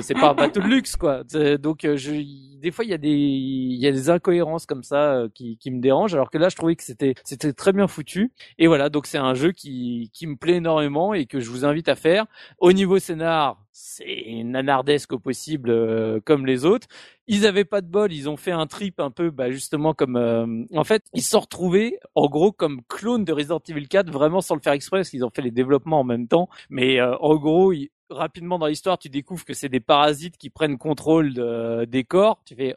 C'est 0.02 0.14
pas 0.14 0.32
un 0.32 0.34
bateau 0.34 0.62
de 0.62 0.68
luxe, 0.68 0.96
quoi. 0.96 1.24
Donc, 1.60 1.86
euh, 1.86 1.98
je, 1.98 2.12
des 2.60 2.72
fois, 2.72 2.86
il 2.86 2.92
y 2.92 2.94
a 2.94 2.98
des, 2.98 3.10
il 3.10 3.80
y 3.80 3.88
a 3.88 3.92
des 3.92 4.10
incohérences 4.10 4.66
comme 4.66 4.84
ça 4.84 5.14
euh, 5.14 5.30
qui, 5.34 5.58
qui 5.58 5.72
me 5.72 5.80
dérangent. 5.80 6.14
Alors 6.14 6.30
que 6.30 6.38
là, 6.38 6.50
je 6.50 6.56
trouvais 6.56 6.76
que 6.76 6.84
c'était, 6.84 7.16
c'était 7.24 7.54
très 7.54 7.74
bien 7.74 7.88
foutu. 7.88 8.32
Et 8.58 8.68
voilà, 8.68 8.90
donc 8.90 9.06
c'est 9.06 9.18
un 9.18 9.34
jeu 9.34 9.52
qui, 9.52 10.10
qui 10.14 10.28
me 10.28 10.36
plaît 10.36 10.56
énormément 10.56 11.14
et 11.14 11.26
que 11.26 11.40
je 11.40 11.50
vous 11.50 11.66
invite 11.66 11.90
à 11.90 11.96
faire. 11.96 12.26
Au 12.60 12.74
niveau 12.74 13.00
scénar, 13.00 13.58
c'est 13.80 14.42
nanardesque 14.44 15.14
au 15.14 15.20
possible, 15.20 15.70
euh, 15.70 16.20
comme 16.26 16.46
les 16.46 16.66
autres 16.66 16.88
ils 17.28 17.46
avaient 17.46 17.66
pas 17.66 17.82
de 17.82 17.88
bol, 17.88 18.12
ils 18.14 18.30
ont 18.30 18.38
fait 18.38 18.52
un 18.52 18.68
trip 18.68 19.00
un 19.00 19.12
peu, 19.12 19.30
bah 19.32 19.52
justement 19.52 19.94
comme, 19.94 20.16
euh, 20.16 20.64
en 20.76 20.84
fait, 20.86 21.04
ils 21.14 21.22
se 21.22 21.32
sont 21.32 21.42
retrouvés 21.42 22.00
en 22.16 22.28
gros 22.28 22.52
comme 22.52 22.82
clones 22.88 23.26
de 23.26 23.34
Resident 23.34 23.62
Evil 23.68 23.88
4, 23.88 24.10
vraiment 24.12 24.42
sans 24.42 24.56
le 24.56 24.62
faire 24.62 24.74
exprès, 24.74 25.00
parce 25.00 25.10
qu'ils 25.10 25.26
ont 25.26 25.30
fait 25.30 25.42
les 25.42 25.52
développements 25.52 26.00
en 26.00 26.04
même 26.06 26.28
temps. 26.28 26.48
Mais 26.70 27.00
euh, 27.00 27.18
en 27.18 27.36
gros, 27.36 27.74
rapidement 28.10 28.58
dans 28.60 28.68
l'histoire, 28.68 28.98
tu 28.98 29.10
découvres 29.10 29.44
que 29.44 29.54
c'est 29.54 29.70
des 29.70 29.82
parasites 29.82 30.38
qui 30.38 30.50
prennent 30.50 30.78
contrôle 30.78 31.34
de, 31.34 31.86
des 31.86 32.06
corps. 32.06 32.42
Tu 32.46 32.56
fais 32.56 32.76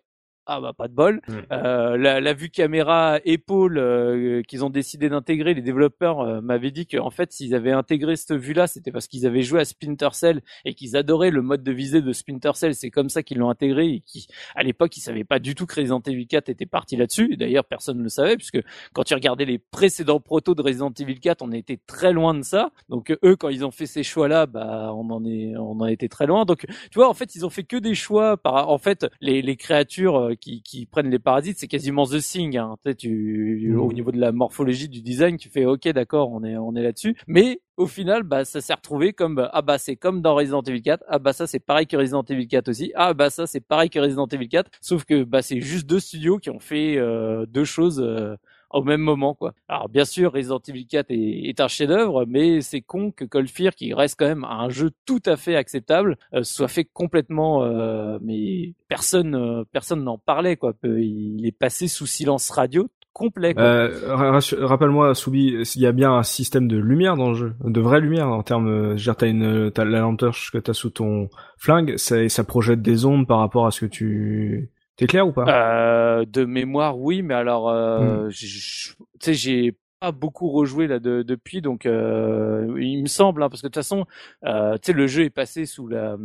ah 0.53 0.61
bah 0.61 0.73
pas 0.73 0.89
de 0.89 0.95
bol. 0.95 1.21
Euh, 1.53 1.97
la, 1.97 2.21
la, 2.21 2.35
vue 2.35 2.51
caméra 2.51 3.21
épaule 3.25 3.79
euh, 3.79 4.43
qu'ils 4.43 4.65
ont 4.65 4.71
décidé 4.71 5.09
d'intégrer, 5.09 5.55
les 5.55 5.63
développeurs 5.63 6.21
euh, 6.21 6.41
m'avaient 6.41 6.73
dit 6.73 6.89
qu'en 6.89 7.11
fait 7.11 7.33
s'ils 7.33 7.55
avaient 7.55 7.71
intégré 7.71 8.17
cette 8.17 8.33
vue-là, 8.33 8.67
c'était 8.67 8.91
parce 8.91 9.07
qu'ils 9.07 9.29
avaient 9.29 9.43
joué 9.43 9.61
à 9.61 9.65
Splinter 9.65 10.09
Cell 10.13 10.43
et 10.65 10.75
qu'ils 10.75 10.97
adoraient 10.97 11.31
le 11.31 11.43
mode 11.43 11.63
de 11.63 11.71
visée 11.71 12.03
de 12.03 12.13
Splinter 12.13 12.51
Cell. 12.55 12.75
C'est 12.75 12.91
comme 12.91 13.09
ça 13.09 13.23
qu'ils 13.23 13.39
l'ont 13.39 13.49
intégré 13.49 13.87
et 13.91 14.01
qui, 14.01 14.27
à 14.57 14.65
l'époque, 14.65 14.97
ils 14.97 15.01
savaient 15.01 15.23
pas 15.23 15.39
du 15.39 15.55
tout 15.55 15.67
que 15.67 15.77
Resident 15.77 16.03
Evil 16.05 16.27
4 16.27 16.49
était 16.49 16.67
parti 16.67 16.97
là-dessus. 16.97 17.37
D'ailleurs, 17.37 17.65
personne 17.65 17.99
ne 17.99 18.03
le 18.03 18.09
savait 18.09 18.37
puisque 18.37 18.61
quand 18.93 19.05
tu 19.05 19.15
regardais 19.15 19.45
les 19.45 19.59
précédents 19.59 20.19
protos 20.19 20.57
de 20.57 20.63
Resident 20.63 20.93
Evil 20.99 21.21
4, 21.21 21.43
on 21.43 21.53
était 21.53 21.79
très 21.87 22.13
loin 22.13 22.35
de 22.35 22.43
ça. 22.43 22.73
Donc 22.89 23.17
eux, 23.25 23.37
quand 23.37 23.51
ils 23.51 23.65
ont 23.65 23.71
fait 23.71 23.87
ces 23.87 24.03
choix-là, 24.03 24.47
bah 24.47 24.93
on 24.95 25.09
en 25.11 25.25
est, 25.25 25.57
on 25.57 25.81
en 25.81 25.87
était 25.87 26.09
très 26.09 26.27
loin. 26.27 26.45
Donc 26.45 26.67
tu 26.91 26.99
vois, 26.99 27.09
en 27.09 27.15
fait, 27.15 27.37
ils 27.37 27.47
ont 27.47 27.51
fait 27.51 27.63
que 27.63 27.77
des 27.77 27.95
choix 27.95 28.37
par, 28.37 28.69
en 28.69 28.79
fait, 28.79 29.07
les, 29.21 29.43
les 29.43 29.57
créatures 29.57 30.31
qui, 30.41 30.63
qui 30.63 30.87
prennent 30.87 31.11
les 31.11 31.19
parasites, 31.19 31.59
c'est 31.59 31.69
quasiment 31.69 32.07
The 32.07 32.19
Thing. 32.19 32.57
Hein. 32.57 32.77
Tu, 32.85 32.91
sais, 32.91 32.95
tu 32.97 33.77
au 33.77 33.91
mm. 33.91 33.93
niveau 33.93 34.13
de 34.13 34.19
la 34.19 34.33
morphologie 34.33 34.89
du 34.89 35.03
design, 35.03 35.37
tu 35.37 35.49
fais 35.49 35.65
OK, 35.65 35.87
d'accord, 35.89 36.31
on 36.31 36.43
est 36.45 36.57
on 36.57 36.75
est 36.75 36.83
là-dessus. 36.83 37.17
Mais 37.27 37.61
au 37.77 37.87
final, 37.87 38.23
bah 38.23 38.45
ça 38.45 38.61
s'est 38.61 38.75
retrouvé 38.75 39.13
comme 39.13 39.49
ah 39.53 39.63
bah 39.63 39.79
c'est 39.79 39.97
comme 39.97 40.21
dans 40.21 40.35
Resident 40.35 40.63
Evil 40.63 40.83
4. 40.83 41.05
Ah 41.09 41.19
bah 41.19 41.33
ça 41.33 41.47
c'est 41.47 41.61
pareil 41.61 41.87
que 41.87 41.97
Resident 41.97 42.25
Evil 42.29 42.49
4 42.49 42.69
aussi. 42.69 42.93
Ah 42.95 43.15
bah 43.15 43.31
ça 43.31 43.47
c'est 43.47 43.61
pareil 43.61 43.91
que 43.91 43.99
Resident 43.99 44.27
Evil 44.27 44.49
4. 44.49 44.71
Sauf 44.81 45.05
que 45.05 45.25
bah 45.25 45.43
c'est 45.43 45.61
juste 45.61 45.87
deux 45.87 46.01
studios 46.01 46.39
qui 46.39 46.51
ont 46.51 46.61
fait 46.61 46.97
euh, 46.97 47.47
deux 47.47 47.65
choses. 47.65 48.01
Euh, 48.01 48.37
au 48.71 48.83
même 48.83 49.01
moment 49.01 49.35
quoi. 49.35 49.53
Alors 49.69 49.89
bien 49.89 50.05
sûr 50.05 50.33
Resident 50.33 50.61
Evil 50.69 50.87
4 50.87 51.07
est, 51.11 51.61
un 51.61 51.69
chef-d'œuvre, 51.69 52.25
mais 52.27 52.61
c'est 52.61 52.81
con 52.81 53.11
que 53.11 53.25
Cold 53.25 53.49
Fear, 53.49 53.75
qui 53.75 53.93
reste 53.95 54.17
quand 54.19 54.27
même 54.27 54.45
un 54.45 54.69
jeu 54.69 54.91
tout 55.07 55.23
à 55.27 55.37
fait 55.37 55.57
acceptable, 55.57 56.17
euh, 56.35 56.43
soit 56.43 56.69
fait 56.69 56.85
complètement, 56.85 57.65
euh, 57.65 58.19
mais 58.23 58.75
personne 58.89 59.35
euh, 59.35 59.65
personne 59.73 60.05
n'en 60.05 60.19
parlait 60.19 60.57
quoi. 60.57 60.73
Il 60.85 61.45
est 61.47 61.57
passé 61.57 61.89
sous 61.89 62.07
silence 62.07 62.51
radio 62.51 62.89
complet. 63.13 63.55
Rappelle-moi, 63.57 65.15
Soubi, 65.17 65.65
s'il 65.67 65.83
y 65.83 65.87
a 65.87 65.93
bien 65.93 66.13
un 66.13 66.23
système 66.23 66.69
de 66.69 66.77
lumière 66.77 67.17
dans 67.17 67.31
le 67.31 67.35
jeu, 67.35 67.55
de 67.65 67.81
vraie 67.81 68.01
lumière 68.01 68.29
en 68.29 68.45
termes, 68.45 68.97
je 68.97 69.11
veux 69.11 69.17
t'as 69.17 69.27
une, 69.27 69.73
t'as 69.73 69.85
la 69.85 69.99
lampe 69.99 70.21
torche 70.21 70.53
que 70.53 70.59
t'as 70.59 70.73
sous 70.73 70.91
ton 70.91 71.29
flingue, 71.59 71.97
ça, 71.97 72.29
ça 72.29 72.45
projette 72.45 72.83
des 72.83 73.05
ondes 73.05 73.27
par 73.27 73.41
rapport 73.41 73.67
à 73.67 73.73
ce 73.73 73.81
que 73.81 73.87
tu, 73.87 74.71
C'est 74.99 75.07
clair 75.07 75.27
ou 75.27 75.33
pas? 75.33 75.45
Euh, 75.49 76.25
De 76.27 76.45
mémoire, 76.45 76.99
oui, 76.99 77.23
mais 77.23 77.35
alors, 77.35 77.69
euh, 77.71 78.29
hmm. 78.29 78.31
tu 78.31 78.95
sais, 79.21 79.35
j'ai 79.35 79.75
pas 80.01 80.13
beaucoup 80.13 80.51
rejoué 80.51 80.87
là 80.87 80.99
depuis, 80.99 81.61
donc 81.61 81.87
euh, 81.87 82.75
il 82.81 83.03
me 83.03 83.07
semble, 83.09 83.43
hein, 83.43 83.49
parce 83.51 83.61
que 83.63 83.67
de 83.67 83.71
toute 83.71 83.77
façon, 83.83 84.07
euh, 84.45 84.75
tu 84.75 84.87
sais, 84.87 84.93
le 84.93 85.07
jeu 85.07 85.25
est 85.25 85.31
passé 85.31 85.67
sous 85.67 85.87
la 85.89 86.17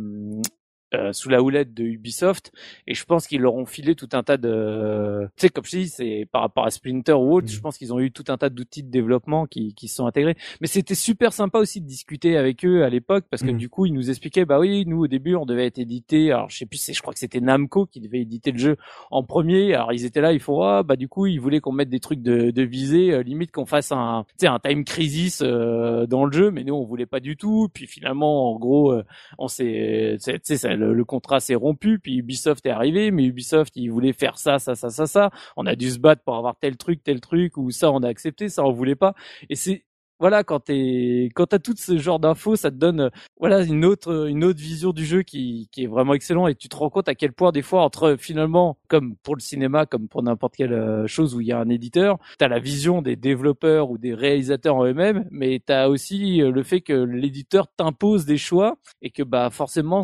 euh, 0.94 1.12
sous 1.12 1.28
la 1.28 1.42
houlette 1.42 1.74
de 1.74 1.82
Ubisoft 1.82 2.52
et 2.86 2.94
je 2.94 3.04
pense 3.04 3.26
qu'ils 3.26 3.40
leur 3.40 3.56
ont 3.56 3.66
filé 3.66 3.96
tout 3.96 4.08
un 4.12 4.22
tas 4.22 4.36
de 4.36 5.26
tu 5.36 5.40
sais 5.40 5.48
comme 5.48 5.64
je 5.64 5.78
dis 5.78 5.88
c'est 5.88 6.28
par 6.30 6.42
rapport 6.42 6.64
à 6.64 6.70
Splinter 6.70 7.14
ou 7.14 7.34
autre 7.34 7.48
je 7.48 7.58
mm. 7.58 7.60
pense 7.60 7.76
qu'ils 7.76 7.92
ont 7.92 7.98
eu 7.98 8.12
tout 8.12 8.22
un 8.28 8.38
tas 8.38 8.50
d'outils 8.50 8.84
de 8.84 8.90
développement 8.90 9.46
qui 9.46 9.74
qui 9.74 9.88
se 9.88 9.96
sont 9.96 10.06
intégrés 10.06 10.36
mais 10.60 10.68
c'était 10.68 10.94
super 10.94 11.32
sympa 11.32 11.58
aussi 11.58 11.80
de 11.80 11.86
discuter 11.88 12.36
avec 12.36 12.64
eux 12.64 12.84
à 12.84 12.88
l'époque 12.88 13.24
parce 13.28 13.42
que 13.42 13.50
mm. 13.50 13.56
du 13.56 13.68
coup 13.68 13.86
ils 13.86 13.92
nous 13.92 14.10
expliquaient 14.10 14.44
bah 14.44 14.60
oui 14.60 14.84
nous 14.86 14.98
au 14.98 15.06
début 15.08 15.34
on 15.34 15.44
devait 15.44 15.66
être 15.66 15.78
édité 15.78 16.30
alors 16.30 16.50
je 16.50 16.58
sais 16.58 16.66
plus 16.66 16.80
je 16.92 17.02
crois 17.02 17.12
que 17.12 17.18
c'était 17.18 17.40
Namco 17.40 17.86
qui 17.86 18.00
devait 18.00 18.20
éditer 18.20 18.52
le 18.52 18.58
jeu 18.58 18.76
en 19.10 19.24
premier 19.24 19.74
alors 19.74 19.92
ils 19.92 20.04
étaient 20.04 20.20
là 20.20 20.32
ils 20.32 20.38
font 20.38 20.62
ah 20.62 20.84
bah 20.84 20.94
du 20.94 21.08
coup 21.08 21.26
ils 21.26 21.40
voulaient 21.40 21.60
qu'on 21.60 21.72
mette 21.72 21.90
des 21.90 22.00
trucs 22.00 22.22
de, 22.22 22.52
de 22.52 22.62
visée 22.62 23.12
euh, 23.12 23.24
limite 23.24 23.50
qu'on 23.50 23.66
fasse 23.66 23.90
un 23.90 24.24
tu 24.28 24.34
sais 24.42 24.46
un 24.46 24.60
time 24.60 24.84
crisis 24.84 25.42
euh, 25.42 26.06
dans 26.06 26.24
le 26.24 26.30
jeu 26.30 26.52
mais 26.52 26.62
nous 26.62 26.74
on 26.74 26.84
voulait 26.84 27.06
pas 27.06 27.18
du 27.18 27.36
tout 27.36 27.68
puis 27.74 27.88
finalement 27.88 28.52
en 28.52 28.58
gros 28.60 28.94
on 29.38 29.48
s'est 29.48 30.16
tu 30.22 30.38
sais 30.42 30.75
le, 30.76 31.04
contrat 31.04 31.40
s'est 31.40 31.54
rompu, 31.54 31.98
puis 31.98 32.18
Ubisoft 32.18 32.64
est 32.66 32.70
arrivé, 32.70 33.10
mais 33.10 33.24
Ubisoft 33.24 33.72
il 33.76 33.88
voulait 33.88 34.12
faire 34.12 34.38
ça, 34.38 34.58
ça, 34.58 34.74
ça, 34.74 34.90
ça, 34.90 35.06
ça. 35.06 35.30
On 35.56 35.66
a 35.66 35.74
dû 35.74 35.90
se 35.90 35.98
battre 35.98 36.22
pour 36.22 36.36
avoir 36.36 36.56
tel 36.58 36.76
truc, 36.76 37.02
tel 37.02 37.20
truc, 37.20 37.56
ou 37.56 37.70
ça 37.70 37.90
on 37.90 38.02
a 38.02 38.08
accepté, 38.08 38.48
ça 38.48 38.64
on 38.64 38.72
voulait 38.72 38.96
pas. 38.96 39.14
Et 39.48 39.56
c'est 39.56 39.85
voilà, 40.18 40.44
quand 40.44 40.60
t'es, 40.60 41.28
quand 41.34 41.46
t'as 41.46 41.58
tout 41.58 41.74
ce 41.76 41.98
genre 41.98 42.18
d'infos, 42.18 42.56
ça 42.56 42.70
te 42.70 42.76
donne, 42.76 43.00
euh, 43.00 43.10
voilà, 43.38 43.62
une 43.62 43.84
autre, 43.84 44.28
une 44.28 44.44
autre 44.44 44.60
vision 44.60 44.92
du 44.92 45.04
jeu 45.04 45.22
qui, 45.22 45.68
qui 45.72 45.84
est 45.84 45.86
vraiment 45.86 46.14
excellent. 46.14 46.46
Et 46.46 46.54
tu 46.54 46.68
te 46.68 46.76
rends 46.76 46.90
compte 46.90 47.08
à 47.08 47.14
quel 47.14 47.32
point 47.32 47.52
des 47.52 47.62
fois 47.62 47.82
entre 47.82 48.16
finalement, 48.18 48.78
comme 48.88 49.16
pour 49.16 49.36
le 49.36 49.40
cinéma, 49.40 49.86
comme 49.86 50.08
pour 50.08 50.22
n'importe 50.22 50.56
quelle 50.56 50.72
euh, 50.72 51.06
chose 51.06 51.34
où 51.34 51.40
il 51.40 51.48
y 51.48 51.52
a 51.52 51.58
un 51.58 51.68
éditeur, 51.68 52.18
t'as 52.38 52.48
la 52.48 52.58
vision 52.58 53.02
des 53.02 53.16
développeurs 53.16 53.90
ou 53.90 53.98
des 53.98 54.14
réalisateurs 54.14 54.76
en 54.76 54.86
eux-mêmes, 54.86 55.26
mais 55.30 55.60
t'as 55.64 55.88
aussi 55.88 56.40
euh, 56.42 56.50
le 56.50 56.62
fait 56.62 56.80
que 56.80 56.92
l'éditeur 56.92 57.68
t'impose 57.76 58.24
des 58.24 58.38
choix 58.38 58.76
et 59.02 59.10
que 59.10 59.22
bah 59.22 59.50
forcément 59.50 60.02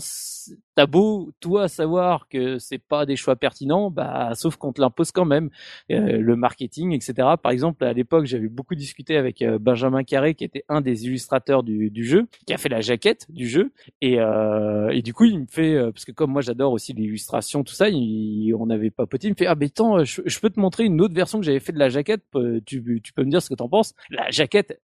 t'as 0.75 0.87
beau 0.87 1.33
toi 1.41 1.69
savoir 1.69 2.29
que 2.29 2.59
c'est 2.59 2.79
pas 2.79 3.07
des 3.07 3.17
choix 3.17 3.37
pertinents, 3.37 3.91
bah 3.91 4.31
sauf 4.35 4.57
qu'on 4.57 4.73
te 4.73 4.81
l'impose 4.81 5.13
quand 5.13 5.25
même. 5.25 5.51
le 5.89 6.35
marketing, 6.35 6.93
etc. 6.93 7.15
Par 7.43 7.53
exemple, 7.53 7.85
à 7.85 7.93
l'époque, 7.93 8.27
j'avais 8.27 8.49
beaucoup 8.49 8.75
discuté 8.75 9.17
avec 9.17 9.45
Benjamin 9.61 10.05
Carré, 10.05 10.35
qui 10.35 10.45
était 10.45 10.65
un 10.69 10.81
des 10.81 11.07
illustrateurs 11.07 11.63
du, 11.63 11.91
du 11.91 12.05
jeu, 12.05 12.27
qui 12.47 12.55
a 12.55 12.59
fait 12.59 12.69
la 12.69 12.81
jaquette 12.81 13.27
du 13.29 13.49
jeu. 13.49 13.73
Et, 14.01 14.21
euh, 14.21 14.91
et 14.91 15.03
du 15.03 15.13
coup, 15.15 15.25
il 15.25 15.41
me 15.41 15.47
fait, 15.47 15.75
euh, 15.75 15.91
parce 15.93 16.05
que 16.05 16.13
comme 16.13 16.33
moi 16.33 16.43
j'adore 16.43 16.73
aussi 16.73 16.93
l'illustration, 16.93 17.65
tout 17.65 17.75
ça, 17.75 17.89
il, 17.89 18.53
on 18.55 18.71
avait 18.71 18.91
papoté, 18.91 19.29
il 19.29 19.31
me 19.31 19.37
fait, 19.37 19.47
ah 19.47 19.55
mais 19.55 19.67
attends, 19.67 20.05
je, 20.05 20.23
je, 20.25 20.41
peux 20.41 20.51
te 20.51 20.61
montrer 20.61 20.85
une 20.85 21.01
autre 21.01 21.15
version 21.15 21.39
que 21.39 21.45
j'avais 21.45 21.61
fait 21.61 21.73
de 21.73 21.79
la 21.79 21.89
jaquette, 21.89 22.23
tu, 22.67 23.01
tu 23.03 23.13
peux 23.13 23.25
me 23.25 23.31
dire 23.31 23.43
ce 23.43 23.49
que 23.49 23.55
t'en 23.55 23.69
penses. 23.69 23.95
La 24.11 24.31
jaquette, 24.31 24.81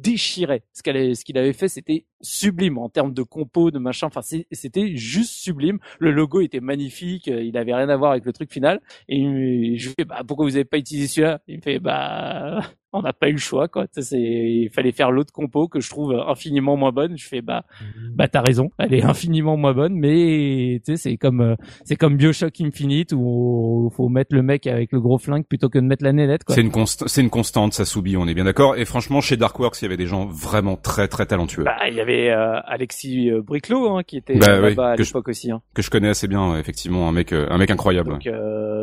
déchirait. 0.00 0.62
Ce 0.72 0.82
ce 0.82 1.24
qu'il 1.24 1.38
avait 1.38 1.52
fait, 1.52 1.68
c'était 1.68 2.06
sublime 2.20 2.78
en 2.78 2.88
termes 2.88 3.12
de 3.14 3.22
compo, 3.22 3.70
de 3.70 3.78
machin. 3.78 4.06
Enfin, 4.06 4.22
c'était 4.22 4.96
juste 4.96 5.32
sublime. 5.32 5.78
Le 5.98 6.10
logo 6.12 6.40
était 6.40 6.60
magnifique. 6.60 7.26
Il 7.28 7.56
avait 7.56 7.74
rien 7.74 7.88
à 7.88 7.96
voir 7.96 8.12
avec 8.12 8.24
le 8.24 8.32
truc 8.32 8.52
final. 8.52 8.80
Et 9.08 9.76
je 9.78 9.88
lui 9.88 9.94
fais, 9.98 10.04
bah, 10.04 10.22
pourquoi 10.26 10.46
vous 10.46 10.56
avez 10.56 10.64
pas 10.64 10.78
utilisé 10.78 11.08
celui-là? 11.08 11.40
Il 11.48 11.56
me 11.58 11.62
fait, 11.62 11.78
bah, 11.78 12.60
on 12.92 13.02
n'a 13.02 13.12
pas 13.12 13.28
eu 13.28 13.32
le 13.32 13.38
choix 13.38 13.68
quoi. 13.68 13.86
C'est 13.92 14.18
il 14.18 14.70
fallait 14.70 14.92
faire 14.92 15.10
l'autre 15.10 15.32
compo 15.32 15.68
que 15.68 15.80
je 15.80 15.88
trouve 15.90 16.14
infiniment 16.26 16.76
moins 16.76 16.92
bonne. 16.92 17.16
Je 17.16 17.26
fais 17.26 17.40
bah 17.40 17.64
mhm. 17.80 18.12
bah 18.14 18.28
t'as 18.28 18.42
raison, 18.42 18.70
elle 18.78 18.94
est 18.94 19.04
infiniment 19.04 19.56
moins 19.56 19.74
bonne, 19.74 19.94
mais 19.94 20.80
tu 20.84 20.92
sais 20.92 20.96
c'est 20.96 21.16
comme 21.16 21.56
c'est 21.84 21.96
comme 21.96 22.16
BioShock 22.16 22.60
Infinite 22.60 23.12
où 23.12 23.90
faut 23.96 24.08
mettre 24.08 24.34
le 24.34 24.42
mec 24.42 24.66
avec 24.66 24.92
le 24.92 25.00
gros 25.00 25.18
flingue 25.18 25.44
plutôt 25.46 25.68
que 25.68 25.78
de 25.78 25.84
mettre 25.84 26.04
la 26.04 26.12
nénette 26.12 26.44
quoi. 26.44 26.54
C'est 26.54 26.60
une 26.62 26.70
constante, 26.70 27.08
c'est 27.08 27.20
une 27.20 27.30
constante, 27.30 27.74
ça 27.74 27.84
s'oublie, 27.84 28.16
on 28.16 28.26
est 28.26 28.34
bien 28.34 28.44
d'accord. 28.44 28.76
Et 28.76 28.84
franchement 28.84 29.20
chez 29.20 29.36
Darkworks 29.36 29.80
il 29.80 29.84
y 29.84 29.86
avait 29.86 29.96
des 29.96 30.06
gens 30.06 30.26
vraiment 30.26 30.76
très 30.76 31.08
très 31.08 31.26
talentueux. 31.26 31.64
Bah 31.64 31.88
il 31.88 31.94
y 31.94 32.00
avait 32.00 32.30
euh, 32.30 32.60
Alexis 32.64 33.30
euh, 33.30 33.42
Briclot 33.42 33.96
hein, 33.96 34.02
qui 34.02 34.16
était 34.16 34.36
bah, 34.36 34.58
là-bas 34.58 34.90
à 34.90 34.96
l'époque 34.96 35.28
aussi. 35.28 35.50
Hein. 35.50 35.62
Que 35.74 35.82
je 35.82 35.90
connais 35.90 36.08
assez 36.08 36.28
bien 36.28 36.58
effectivement, 36.58 37.08
un 37.08 37.12
mec 37.12 37.32
euh, 37.32 37.46
un 37.50 37.58
mec 37.58 37.70
incroyable. 37.70 38.10
Donc, 38.10 38.28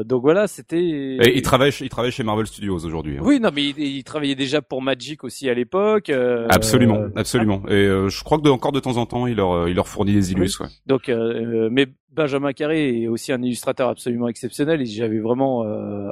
donc 0.05 0.21
voilà 0.21 0.47
c'était. 0.47 0.77
Et 0.77 1.35
il 1.35 1.41
travaille 1.41 1.71
il 1.81 1.89
travaille 1.89 2.11
chez 2.11 2.23
Marvel 2.23 2.47
Studios 2.47 2.85
aujourd'hui. 2.85 3.17
Hein. 3.17 3.23
Oui 3.23 3.39
non 3.39 3.49
mais 3.53 3.63
il 3.63 3.96
il 3.96 3.96
travaillait 4.03 4.35
déjà 4.35 4.61
pour 4.61 4.81
Magic 4.81 5.23
aussi 5.23 5.49
à 5.49 5.53
l'époque. 5.53 6.09
Euh, 6.09 6.47
absolument, 6.49 7.05
absolument. 7.15 7.61
Et 7.67 7.73
euh, 7.73 8.09
je 8.09 8.23
crois 8.23 8.37
que 8.37 8.43
de, 8.43 8.49
encore 8.49 8.71
de 8.71 8.79
temps 8.79 8.97
en 8.97 9.05
temps, 9.05 9.27
il 9.27 9.37
leur, 9.37 9.51
euh, 9.51 9.69
il 9.69 9.75
leur 9.75 9.87
fournit 9.87 10.13
des 10.13 10.31
illus. 10.31 10.59
Ouais. 10.59 10.67
Donc, 10.85 11.09
mais 11.09 11.87
Benjamin 12.11 12.51
Carré 12.53 13.03
est 13.03 13.07
aussi 13.07 13.31
un 13.31 13.41
illustrateur 13.41 13.89
absolument 13.89 14.27
exceptionnel 14.27 14.81
et 14.81 14.85
j'avais 14.85 15.19
vraiment 15.19 15.63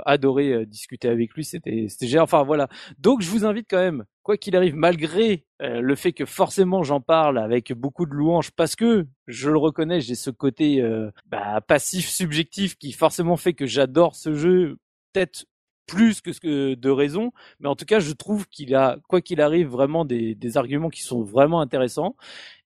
adoré 0.06 0.65
discuter 0.65 1.08
avec 1.08 1.34
lui. 1.34 1.43
C'était, 1.43 1.88
c'était 1.89 2.08
génial. 2.08 2.24
Enfin 2.24 2.43
voilà. 2.43 2.67
Donc 3.00 3.21
je 3.21 3.30
vous 3.30 3.43
invite 3.45 3.67
quand 3.69 3.80
même, 3.80 4.04
quoi 4.21 4.38
qu'il 4.38 4.56
arrive, 4.56 4.76
malgré 4.76 5.45
le 5.60 5.95
fait 5.95 6.12
que 6.12 6.26
forcément 6.26 6.84
j'en 6.84 7.02
parle 7.02 7.39
avec 7.39 7.74
beaucoup 7.74 8.06
de 8.06 8.13
louanges, 8.13 8.52
parce 8.52 8.76
que 8.76 9.08
je 9.26 9.50
le 9.50 9.58
reconnais, 9.58 10.00
j'ai 10.00 10.15
ce 10.15 10.30
côté 10.30 10.88
bah, 11.26 11.60
passif 11.67 12.08
subjectif 12.08 12.78
qui 12.78 12.91
forcément 12.91 13.38
fait 13.38 13.54
que 13.54 13.65
j'adore 13.65 14.15
ce 14.15 14.34
jeu 14.34 14.78
peut-être 15.15 15.45
plus 15.88 16.21
que 16.21 16.34
ce 16.34 16.39
que 16.39 16.74
de 16.76 16.89
raison, 16.89 17.32
mais 17.60 17.69
en 17.69 17.76
tout 17.76 17.86
cas, 17.86 18.00
je 18.00 18.12
trouve 18.13 18.48
qu'il 18.48 18.76
a, 18.76 18.98
quoi 19.08 19.21
qu'il 19.21 19.41
arrive, 19.41 19.67
vraiment 19.67 20.06
des, 20.06 20.36
des, 20.36 20.58
arguments 20.58 20.89
qui 20.89 21.02
sont 21.02 21.24
vraiment 21.24 21.62
intéressants. 21.62 22.15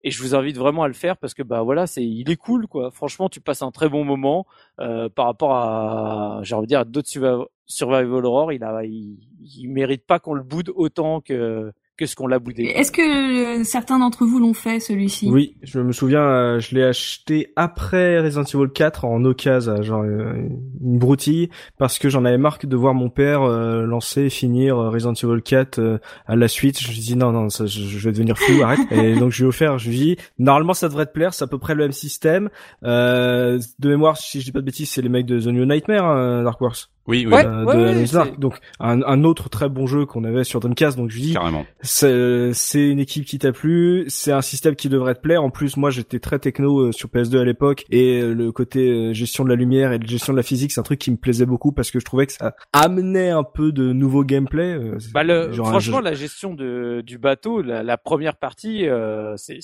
Et 0.03 0.11
je 0.11 0.21
vous 0.21 0.35
invite 0.35 0.57
vraiment 0.57 0.83
à 0.83 0.87
le 0.87 0.93
faire 0.93 1.17
parce 1.17 1.33
que 1.33 1.43
bah 1.43 1.61
voilà, 1.61 1.85
c'est, 1.87 2.05
il 2.05 2.29
est 2.31 2.37
cool 2.37 2.67
quoi. 2.67 2.91
Franchement, 2.91 3.29
tu 3.29 3.41
passes 3.41 3.61
un 3.61 3.71
très 3.71 3.89
bon 3.89 4.05
moment 4.05 4.45
euh, 4.79 5.09
par 5.09 5.25
rapport 5.25 5.53
à, 5.53 6.39
j'ai 6.43 6.55
envie 6.55 6.67
de 6.67 6.69
dire, 6.69 6.85
d'autres 6.85 7.49
Survival 7.65 8.25
Horror. 8.25 8.53
Il 8.53 8.63
a, 8.63 8.83
il, 8.85 9.17
il 9.41 9.67
mérite 9.69 10.05
pas 10.05 10.19
qu'on 10.19 10.33
le 10.33 10.43
boude 10.43 10.71
autant 10.75 11.21
que 11.21 11.71
que 11.99 12.05
ce 12.05 12.15
qu'on 12.15 12.27
l'a 12.27 12.39
boudé. 12.39 12.63
Est-ce 12.63 12.93
que 12.93 13.59
euh, 13.59 13.63
certains 13.65 13.99
d'entre 13.99 14.25
vous 14.25 14.39
l'ont 14.39 14.53
fait 14.53 14.79
celui-ci? 14.79 15.29
Oui, 15.29 15.57
je 15.63 15.81
me 15.81 15.91
souviens, 15.91 16.21
euh, 16.21 16.59
je 16.61 16.73
l'ai 16.73 16.83
acheté 16.83 17.51
après 17.57 18.19
Resident 18.21 18.43
Evil 18.43 18.71
4 18.73 19.03
en 19.03 19.25
occasion, 19.25 19.81
genre 19.81 20.03
euh, 20.03 20.47
une 20.81 20.97
broutille, 20.97 21.49
parce 21.77 21.99
que 21.99 22.07
j'en 22.07 22.23
avais 22.23 22.37
marre 22.37 22.57
de 22.63 22.75
voir 22.75 22.93
mon 22.93 23.09
père 23.09 23.41
lancer 23.41 24.23
et 24.23 24.29
finir 24.29 24.77
Resident 24.77 25.13
Evil 25.13 25.41
4 25.41 25.99
à 26.25 26.35
la 26.37 26.47
suite. 26.47 26.79
Je 26.79 26.87
lui 26.87 26.99
dis 26.99 27.15
non, 27.17 27.33
non, 27.33 27.49
ça, 27.49 27.65
je, 27.65 27.99
vais 27.99 28.13
devenir 28.13 28.37
fou, 28.37 28.63
arrête. 28.63 28.79
et 28.91 29.15
donc 29.15 29.31
je 29.31 29.39
lui 29.39 29.45
ai 29.45 29.49
offert, 29.49 29.77
je 29.77 29.89
lui 29.89 29.97
dis 29.97 30.17
normalement 30.37 30.73
ça 30.73 30.87
devrait 30.87 31.05
te 31.05 31.11
plaire, 31.11 31.33
c'est 31.33 31.43
à 31.43 31.47
peu 31.47 31.57
près 31.57 31.75
le 31.75 31.83
même 31.83 31.91
système. 31.91 32.49
de 32.81 33.59
mémoire, 33.83 34.15
si 34.17 34.39
je 34.39 34.45
dis 34.45 34.51
pas 34.53 34.61
de 34.61 34.65
bêtises, 34.65 34.89
c'est 34.89 35.01
les 35.01 35.09
mecs 35.09 35.25
de 35.25 35.39
The 35.39 35.47
New 35.47 35.65
Nightmare, 35.65 36.43
Dark 36.43 36.61
Wars. 36.61 36.89
Oui, 37.09 37.25
oui. 37.25 37.43
de 37.43 38.37
Donc 38.37 38.59
un, 38.79 39.01
un, 39.01 39.23
autre 39.23 39.49
très 39.49 39.67
bon 39.67 39.87
jeu 39.87 40.05
qu'on 40.05 40.23
avait 40.23 40.43
sur 40.43 40.59
Dreamcast. 40.59 40.95
Donc 40.95 41.09
je 41.09 41.19
dis, 41.19 41.35
c'est 41.81 42.87
une 42.87 42.99
équipe 42.99 43.25
qui 43.25 43.39
t'a 43.39 43.51
plu, 43.51 44.05
c'est 44.09 44.31
un 44.31 44.43
système 44.43 44.75
qui 44.75 44.89
devrait 44.89 45.15
te 45.15 45.21
plaire. 45.21 45.43
En 45.43 45.49
plus, 45.49 45.75
moi 45.75 45.89
j'étais 45.89 46.19
très 46.19 46.37
techno 46.37 46.79
euh, 46.81 46.91
sur 46.91 47.09
PS2 47.09 47.39
à 47.39 47.43
l'époque 47.43 47.85
et 47.89 48.21
euh, 48.21 48.33
le 48.33 48.51
côté 48.51 48.89
euh, 48.89 49.13
gestion 49.13 49.43
de 49.43 49.49
la 49.49 49.55
lumière 49.55 49.91
et 49.91 49.99
gestion 50.05 50.33
de 50.33 50.37
la 50.37 50.43
physique, 50.43 50.71
c'est 50.71 50.79
un 50.79 50.83
truc 50.83 50.99
qui 50.99 51.09
me 51.09 51.17
plaisait 51.17 51.47
beaucoup 51.47 51.71
parce 51.71 51.89
que 51.89 51.99
je 51.99 52.05
trouvais 52.05 52.27
que 52.27 52.33
ça 52.33 52.55
amenait 52.73 53.31
un 53.31 53.43
peu 53.43 53.71
de 53.71 53.91
nouveau 53.91 54.23
gameplay. 54.23 54.77
Bah 55.11 55.23
le, 55.23 55.51
franchement, 55.51 56.01
la 56.01 56.13
gestion 56.13 56.53
de, 56.53 57.01
du 57.03 57.17
bateau, 57.17 57.63
la, 57.63 57.81
la 57.81 57.97
première 57.97 58.35
partie, 58.35 58.87
euh, 58.87 59.35
c'est 59.37 59.59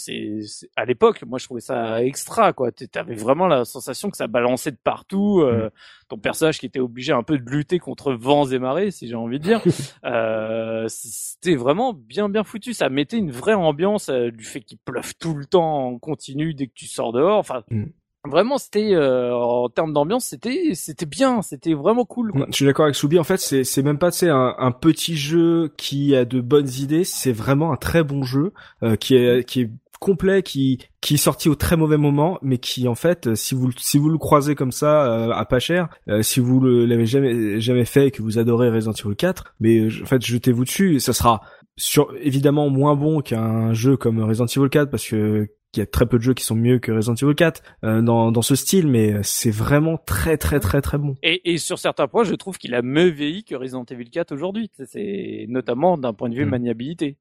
à 0.76 0.86
l'époque, 0.86 1.24
moi 1.28 1.38
je 1.38 1.46
trouvais 1.46 1.62
ça 1.62 2.04
extra 2.04 2.54
quoi. 2.54 2.72
T'avais 2.72 3.16
vraiment 3.16 3.46
la 3.46 3.66
sensation 3.66 4.10
que 4.10 4.18
ça 4.18 4.26
balançait 4.26 4.72
de 4.72 4.80
partout. 4.84 5.44
Mm. 5.46 5.70
Ton 6.08 6.18
personnage 6.18 6.60
qui 6.60 6.68
était 6.68 6.80
obligé 6.80 7.14
un 7.14 7.24
peu 7.24 7.40
de 7.40 7.50
lutter 7.50 7.80
contre 7.80 8.14
vents 8.14 8.46
et 8.46 8.60
marées, 8.60 8.92
si 8.92 9.08
j'ai 9.08 9.16
envie 9.16 9.40
de 9.40 9.44
dire. 9.44 9.62
euh, 10.06 10.86
c'était 10.88 11.56
vraiment 11.56 11.94
bien 11.94 12.30
bien 12.30 12.44
foutu. 12.44 12.74
Ça 12.74 12.90
mettait 12.90 13.18
une 13.18 13.32
vraie 13.32 13.56
ambiance 13.56 14.10
euh, 14.10 14.30
du 14.30 14.44
fait 14.44 14.62
qu'il 14.62 14.78
pleuve 14.78 15.16
tout 15.16 15.34
le 15.34 15.46
temps 15.46 15.88
en 15.88 15.98
continu 15.98 16.54
dès 16.54 16.68
que 16.68 16.74
tu 16.76 16.86
sors 16.86 17.12
dehors. 17.12 17.40
Enfin. 17.40 17.64
Mm. 17.72 17.86
Vraiment, 18.28 18.58
c'était 18.58 18.94
euh, 18.94 19.34
en 19.36 19.70
termes 19.70 19.94
d'ambiance, 19.94 20.26
c'était 20.26 20.72
c'était 20.74 21.06
bien, 21.06 21.42
c'était 21.42 21.74
vraiment 21.74 22.06
cool. 22.06 22.32
Quoi. 22.32 22.48
Je 22.50 22.56
suis 22.56 22.66
d'accord 22.66 22.86
avec 22.86 22.96
Soubi. 22.96 23.20
En 23.20 23.24
fait, 23.24 23.40
c'est 23.40 23.64
c'est 23.64 23.84
même 23.84 23.98
pas 23.98 24.12
c'est 24.12 24.30
un, 24.30 24.56
un 24.58 24.72
petit 24.72 25.16
jeu 25.16 25.72
qui 25.78 26.16
a 26.16 26.26
de 26.26 26.42
bonnes 26.42 26.70
idées. 26.80 27.04
C'est 27.04 27.32
vraiment 27.32 27.72
un 27.72 27.78
très 27.78 28.04
bon 28.04 28.24
jeu 28.24 28.54
euh, 28.84 28.96
qui 28.96 29.16
est 29.16 29.48
qui 29.48 29.62
est 29.62 29.70
complet 30.00 30.44
qui 30.44 30.80
qui 31.02 31.16
est 31.16 31.18
sorti 31.18 31.50
au 31.50 31.56
très 31.56 31.78
mauvais 31.78 31.98
moment 31.98 32.40
mais 32.42 32.58
qui 32.58 32.88
en 32.88 32.96
fait 32.96 33.36
si 33.36 33.56
vous 33.56 33.72
si 33.78 33.98
vous 33.98 34.10
le 34.10 34.18
croisez 34.18 34.56
comme 34.56 34.72
ça 34.72 35.06
euh, 35.06 35.32
à 35.32 35.46
pas 35.46 35.60
cher 35.60 35.90
euh, 36.10 36.22
si 36.22 36.40
vous 36.40 36.60
l'avez 36.62 37.06
jamais 37.06 37.60
jamais 37.60 37.86
fait 37.86 38.08
et 38.08 38.12
que 38.12 38.22
vous 38.22 38.38
adorez 38.38 38.70
Resident 38.70 38.94
Evil 38.94 39.16
4 39.16 39.56
mais 39.60 39.80
euh, 39.80 39.90
en 40.02 40.06
fait 40.06 40.26
jetez-vous 40.26 40.66
dessus 40.66 41.00
ça 41.00 41.14
sera 41.14 41.42
sur 41.78 42.14
évidemment 42.22 42.70
moins 42.70 42.96
bon 42.96 43.22
qu'un 43.22 43.74
jeu 43.74 43.98
comme 43.98 44.22
Resident 44.24 44.46
Evil 44.46 44.70
4 44.70 44.90
parce 44.90 45.08
que 45.08 45.48
il 45.78 45.80
y 45.80 45.84
a 45.84 45.86
très 45.86 46.06
peu 46.06 46.18
de 46.18 46.24
jeux 46.24 46.34
qui 46.34 46.44
sont 46.44 46.56
mieux 46.56 46.80
que 46.80 46.92
Resident 46.92 47.16
Evil 47.16 47.36
4 47.36 47.62
euh, 47.84 48.02
dans, 48.02 48.32
dans 48.32 48.42
ce 48.42 48.56
style, 48.56 48.88
mais 48.88 49.16
c'est 49.24 49.52
vraiment 49.52 49.98
très 49.98 50.38
très 50.38 50.60
très 50.60 50.82
très 50.82 50.98
bon. 50.98 51.16
Et, 51.24 51.54
et 51.54 51.58
sur 51.58 51.80
certains 51.80 52.08
points, 52.08 52.24
je 52.24 52.36
trouve 52.36 52.58
qu'il 52.58 52.74
a 52.74 52.82
mieux 52.82 53.10
vieilli 53.10 53.44
que 53.44 53.56
Resident 53.56 53.86
Evil 53.86 54.10
4 54.10 54.32
aujourd'hui. 54.32 54.70
C'est 54.86 55.46
notamment 55.50 55.98
d'un 55.98 56.14
point 56.14 56.30
de 56.30 56.36
vue 56.36 56.46
mm. 56.46 56.50
maniabilité. 56.50 57.18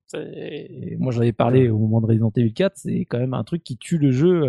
Moi, 0.98 1.12
j'en 1.12 1.20
avais 1.20 1.32
parlé 1.32 1.68
au 1.68 1.78
moment 1.78 2.00
de 2.00 2.06
Resident 2.06 2.32
Evil 2.36 2.52
4. 2.52 2.76
C'est 2.76 3.04
quand 3.04 3.18
même 3.18 3.34
un 3.34 3.44
truc 3.44 3.62
qui 3.62 3.76
tue 3.76 3.98
le 3.98 4.10
jeu. 4.10 4.42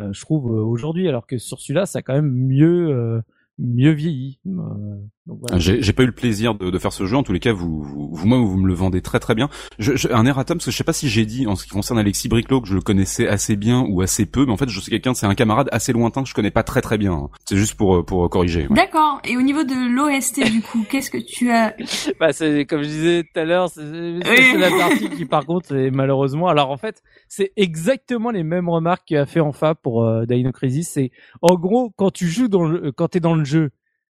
Euh, 0.00 0.12
je 0.12 0.20
trouve 0.20 0.46
aujourd'hui, 0.46 1.08
alors 1.08 1.26
que 1.26 1.38
sur 1.38 1.60
celui-là, 1.60 1.86
ça 1.86 1.98
a 1.98 2.02
quand 2.02 2.14
même 2.14 2.32
mieux 2.32 3.22
mieux 3.60 3.92
vieilli. 3.92 4.38
Voilà. 4.44 5.58
J'ai 5.58 5.92
pas 5.92 6.02
eu 6.02 6.06
le 6.06 6.12
plaisir 6.12 6.54
de, 6.54 6.70
de, 6.70 6.78
faire 6.78 6.92
ce 6.92 7.06
jeu. 7.06 7.16
En 7.16 7.22
tous 7.22 7.32
les 7.32 7.40
cas, 7.40 7.52
vous, 7.52 7.82
vous, 7.82 8.26
moi, 8.26 8.38
vous 8.38 8.56
me 8.56 8.66
le 8.66 8.74
vendez 8.74 9.00
très 9.00 9.20
très 9.20 9.34
bien. 9.34 9.48
Je, 9.78 9.94
je, 9.94 10.08
un 10.08 10.26
erratum, 10.26 10.58
parce 10.58 10.64
que 10.64 10.70
je 10.70 10.76
sais 10.76 10.84
pas 10.84 10.92
si 10.92 11.08
j'ai 11.08 11.24
dit 11.24 11.46
en 11.46 11.56
ce 11.56 11.64
qui 11.64 11.70
concerne 11.70 11.98
Alexis 11.98 12.28
Briclot 12.28 12.60
que 12.60 12.68
je 12.68 12.74
le 12.74 12.80
connaissais 12.80 13.28
assez 13.28 13.56
bien 13.56 13.84
ou 13.88 14.00
assez 14.00 14.26
peu, 14.26 14.44
mais 14.46 14.52
en 14.52 14.56
fait, 14.56 14.68
je 14.68 14.80
sais 14.80 14.90
quelqu'un, 14.90 15.14
c'est 15.14 15.26
un 15.26 15.34
camarade 15.34 15.68
assez 15.72 15.92
lointain 15.92 16.22
que 16.22 16.28
je 16.28 16.34
connais 16.34 16.50
pas 16.50 16.62
très 16.62 16.80
très 16.80 16.98
bien. 16.98 17.28
C'est 17.44 17.56
juste 17.56 17.74
pour 17.74 18.04
pour 18.04 18.28
corriger. 18.28 18.66
D'accord. 18.70 19.20
Et 19.24 19.36
au 19.36 19.42
niveau 19.42 19.62
de 19.62 19.74
l'OST, 19.74 20.50
du 20.50 20.62
coup, 20.62 20.84
qu'est-ce 20.90 21.10
que 21.10 21.18
tu 21.18 21.50
as 21.50 21.74
Bah, 22.20 22.32
c'est 22.32 22.64
comme 22.64 22.82
je 22.82 22.88
disais 22.88 23.22
tout 23.22 23.38
à 23.40 23.44
l'heure, 23.44 23.68
c'est 23.68 24.56
la 24.56 24.70
partie 24.70 25.10
qui, 25.10 25.26
par 25.26 25.46
contre, 25.46 25.76
est 25.76 25.90
malheureusement. 25.90 26.48
Alors 26.48 26.70
en 26.70 26.76
fait, 26.76 27.02
c'est 27.28 27.52
exactement 27.56 28.30
les 28.30 28.42
mêmes 28.42 28.68
remarques 28.68 29.06
qu'il 29.06 29.16
a 29.16 29.26
fait 29.26 29.40
en 29.40 29.52
fa 29.52 29.74
pour 29.74 30.04
euh, 30.04 30.24
Dino 30.26 30.50
Crisis. 30.50 30.90
C'est 30.94 31.10
en 31.42 31.54
gros 31.54 31.92
quand 31.96 32.10
tu 32.10 32.26
joues 32.26 32.48
dans 32.48 32.64
le, 32.64 32.90
quand 32.92 33.08
t'es 33.08 33.20
dans 33.20 33.34
le 33.34 33.44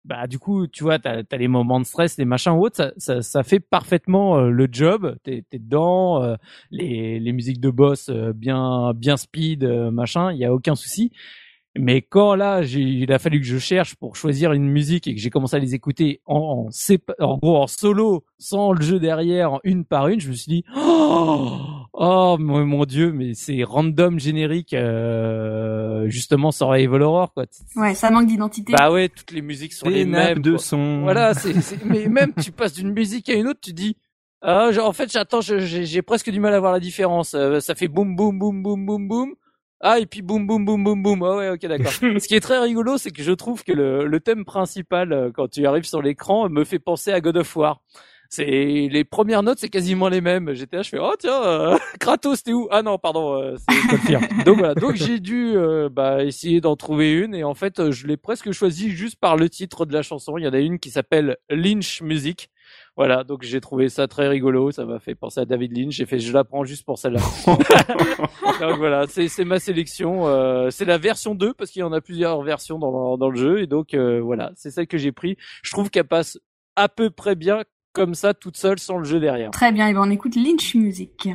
bah 0.05 0.26
du 0.26 0.39
coup 0.39 0.66
tu 0.66 0.85
vois 0.85 0.99
t'as 0.99 1.22
as 1.30 1.37
les 1.37 1.49
moments 1.49 1.80
de 1.80 1.87
stress 1.87 2.18
les 2.18 2.26
machins 2.26 2.53
ou 2.53 2.66
autres 2.66 2.93
ça, 2.99 3.22
ça, 3.22 3.43
fait 3.43 3.61
parfaitement 3.61 4.39
euh, 4.39 4.51
le 4.51 4.68
job. 4.70 5.16
T'es 5.22 5.45
es 5.51 5.59
dedans 5.59 6.22
euh, 6.22 6.37
les 6.70 7.18
les 7.18 7.32
musiques 7.32 7.61
de 7.61 7.70
boss 7.70 8.11
euh, 8.11 8.32
bien 8.35 8.93
bien 8.95 9.16
speed 9.16 9.64
machin 9.64 10.32
il 10.32 10.39
y 10.39 10.45
a 10.45 10.53
aucun 10.53 10.74
souci. 10.74 11.11
Mais 11.76 12.03
quand 12.03 12.37
là, 12.37 12.62
il 12.62 13.12
a 13.12 13.18
fallu 13.18 13.41
que 13.41 13.47
je 13.47 13.59
cherche 13.59 13.97
pour 13.97 14.14
choisir 14.14 14.53
une 14.53 14.68
musique 14.68 15.09
et 15.09 15.14
que 15.16 15.20
j'ai 15.20 15.30
commencé 15.30 15.57
à 15.57 15.59
les 15.59 15.74
écouter 15.74 16.20
en, 16.24 16.68
en, 16.68 17.24
en 17.24 17.39
gros 17.39 17.57
en 17.57 17.66
solo, 17.66 18.24
sans 18.39 18.72
le 18.72 18.80
jeu 18.80 19.01
derrière, 19.01 19.59
une 19.64 19.85
par 19.85 20.07
une, 20.07 20.20
je 20.20 20.28
me 20.28 20.35
suis 20.35 20.53
dit, 20.53 20.64
oh, 20.76 21.59
oh 21.95 22.36
mon, 22.38 22.84
dieu, 22.84 23.12
mais 23.12 23.34
c'est 23.34 23.62
random 23.64 24.18
générique, 24.18 24.74
euh, 24.74 26.09
justement 26.09 26.53
Survival 26.53 27.03
Horror 27.03 27.32
quoi. 27.32 27.45
Ouais, 27.76 27.95
ça 27.95 28.11
manque 28.11 28.26
d'identité. 28.26 28.72
Bah 28.72 28.92
ouais, 28.92 29.09
toutes 29.09 29.32
les 29.32 29.42
musiques 29.42 29.72
sont 29.72 29.88
les 29.88 30.05
mêmes. 30.05 30.40
de 30.40 30.57
son. 30.57 31.03
Voilà, 31.03 31.34
c'est, 31.34 31.55
mais 31.84 32.09
même 32.09 32.32
tu 32.42 32.53
passes 32.53 32.74
d'une 32.74 32.92
musique 32.92 33.28
à 33.28 33.34
une 33.34 33.49
autre, 33.49 33.61
tu 33.62 33.72
dis. 33.72 33.97
Ah, 34.47 34.68
en 34.82 34.92
fait, 34.92 35.11
j'attends, 35.11 35.40
j'ai 35.40 36.03
presque 36.03 36.30
du 36.30 36.38
mal 36.38 36.53
à 36.53 36.61
voir 36.61 36.72
la 36.72 36.80
différence. 36.80 37.32
Euh, 37.32 37.61
ça 37.61 37.74
fait 37.74 37.88
boum 37.88 38.14
boum 38.14 38.38
boum 38.38 38.62
boum 38.62 38.84
boum 38.84 39.09
boum. 39.09 39.34
Ah 39.80 39.99
et 39.99 40.07
puis 40.07 40.22
boum 40.22 40.47
boum 40.47 40.64
boum 40.64 40.84
boum 40.84 41.03
boum. 41.03 41.22
Ah 41.22 41.36
ouais, 41.36 41.51
ok 41.51 41.66
d'accord. 41.66 41.92
Ce 41.92 42.28
qui 42.28 42.34
est 42.34 42.40
très 42.40 42.59
rigolo, 42.59 42.99
c'est 42.99 43.11
que 43.11 43.22
je 43.22 43.32
trouve 43.32 43.64
que 43.64 43.72
le, 43.72 44.07
le 44.07 44.20
thème 44.20 44.45
principal 44.45 45.12
euh, 45.12 45.30
quand 45.32 45.49
tu 45.49 45.66
arrives 45.66 45.84
sur 45.84 46.03
l'écran 46.03 46.49
me 46.49 46.64
fait 46.64 46.78
penser 46.78 47.11
à 47.11 47.20
God 47.20 47.38
of 47.38 47.57
War. 47.57 47.80
C'est 48.35 48.89
les 48.91 49.05
premières 49.05 49.45
notes, 49.45 49.61
c'est 49.61 49.68
quasiment 49.68 50.09
les 50.09 50.20
mêmes. 50.20 50.55
J'étais 50.55 50.74
là, 50.78 50.82
je 50.82 50.89
fais 50.89 50.99
oh 50.99 51.14
tiens, 51.16 51.41
euh, 51.45 51.78
Kratos, 52.01 52.43
t'es 52.43 52.53
où? 52.53 52.66
Ah 52.72 52.82
non, 52.82 52.99
pardon, 52.99 53.41
euh, 53.41 53.55
c'est 53.57 54.12
Donc 54.45 54.59
voilà, 54.59 54.74
donc 54.74 54.97
j'ai 54.97 55.20
dû 55.20 55.53
euh, 55.55 55.89
bah, 55.89 56.24
essayer 56.24 56.61
d'en 56.61 56.74
trouver 56.74 57.12
une. 57.12 57.32
Et 57.37 57.45
en 57.45 57.55
fait, 57.55 57.93
je 57.93 58.09
l'ai 58.09 58.16
presque 58.16 58.51
choisi 58.51 58.91
juste 58.91 59.20
par 59.20 59.37
le 59.37 59.49
titre 59.49 59.87
de 59.87 59.93
la 59.93 60.03
chanson. 60.03 60.37
Il 60.37 60.43
y 60.43 60.49
en 60.49 60.53
a 60.53 60.59
une 60.59 60.80
qui 60.80 60.91
s'appelle 60.91 61.37
Lynch 61.49 62.03
Music. 62.03 62.51
Voilà, 62.97 63.22
donc 63.22 63.43
j'ai 63.43 63.61
trouvé 63.61 63.89
ça 63.89 64.09
très 64.09 64.26
rigolo, 64.26 64.72
ça 64.72 64.85
m'a 64.85 64.99
fait 64.99 65.14
penser 65.14 65.39
à 65.41 65.45
David 65.45 65.76
Lynch, 65.76 65.95
j'ai 65.95 66.07
fait 66.07 66.18
je 66.18 66.32
la 66.32 66.43
prends 66.43 66.64
juste 66.64 66.85
pour 66.85 66.99
celle-là. 66.99 67.20
donc 68.61 68.78
voilà, 68.78 69.07
c'est 69.09 69.45
ma 69.45 69.61
sélection, 69.61 70.26
euh, 70.26 70.70
c'est 70.70 70.85
la 70.85 70.99
version 70.99 71.35
2 71.35 71.55
parce 71.55 71.70
qu'il 71.70 71.80
y 71.80 71.82
en 71.85 71.93
a 71.93 72.01
plusieurs 72.01 72.43
versions 72.43 72.78
dans 72.78 73.12
le, 73.12 73.18
dans 73.18 73.30
le 73.30 73.37
jeu. 73.37 73.62
Et 73.62 73.66
donc 73.66 73.95
euh, 73.95 74.20
voilà, 74.20 74.51
c'est 74.55 74.70
celle 74.70 74.87
que 74.87 74.99
j'ai 74.99 75.12
pris. 75.12 75.37
Je 75.62 75.72
trouve 75.72 75.91
qu'elle 75.91 76.07
passe 76.07 76.39
à 76.76 76.89
peu 76.89 77.11
près 77.11 77.35
bien 77.35 77.62
comme 77.95 78.14
ça 78.14 78.34
toute 78.34 78.57
seule 78.57 78.78
sans 78.78 78.99
le 78.99 79.05
jeu 79.05 79.20
derrière. 79.20 79.51
Très 79.53 79.72
bien, 79.72 79.88
et 79.88 79.95
ben 79.95 80.03
on 80.03 80.11
écoute 80.11 80.36
Lynch 80.36 80.74
Music. 80.74 81.28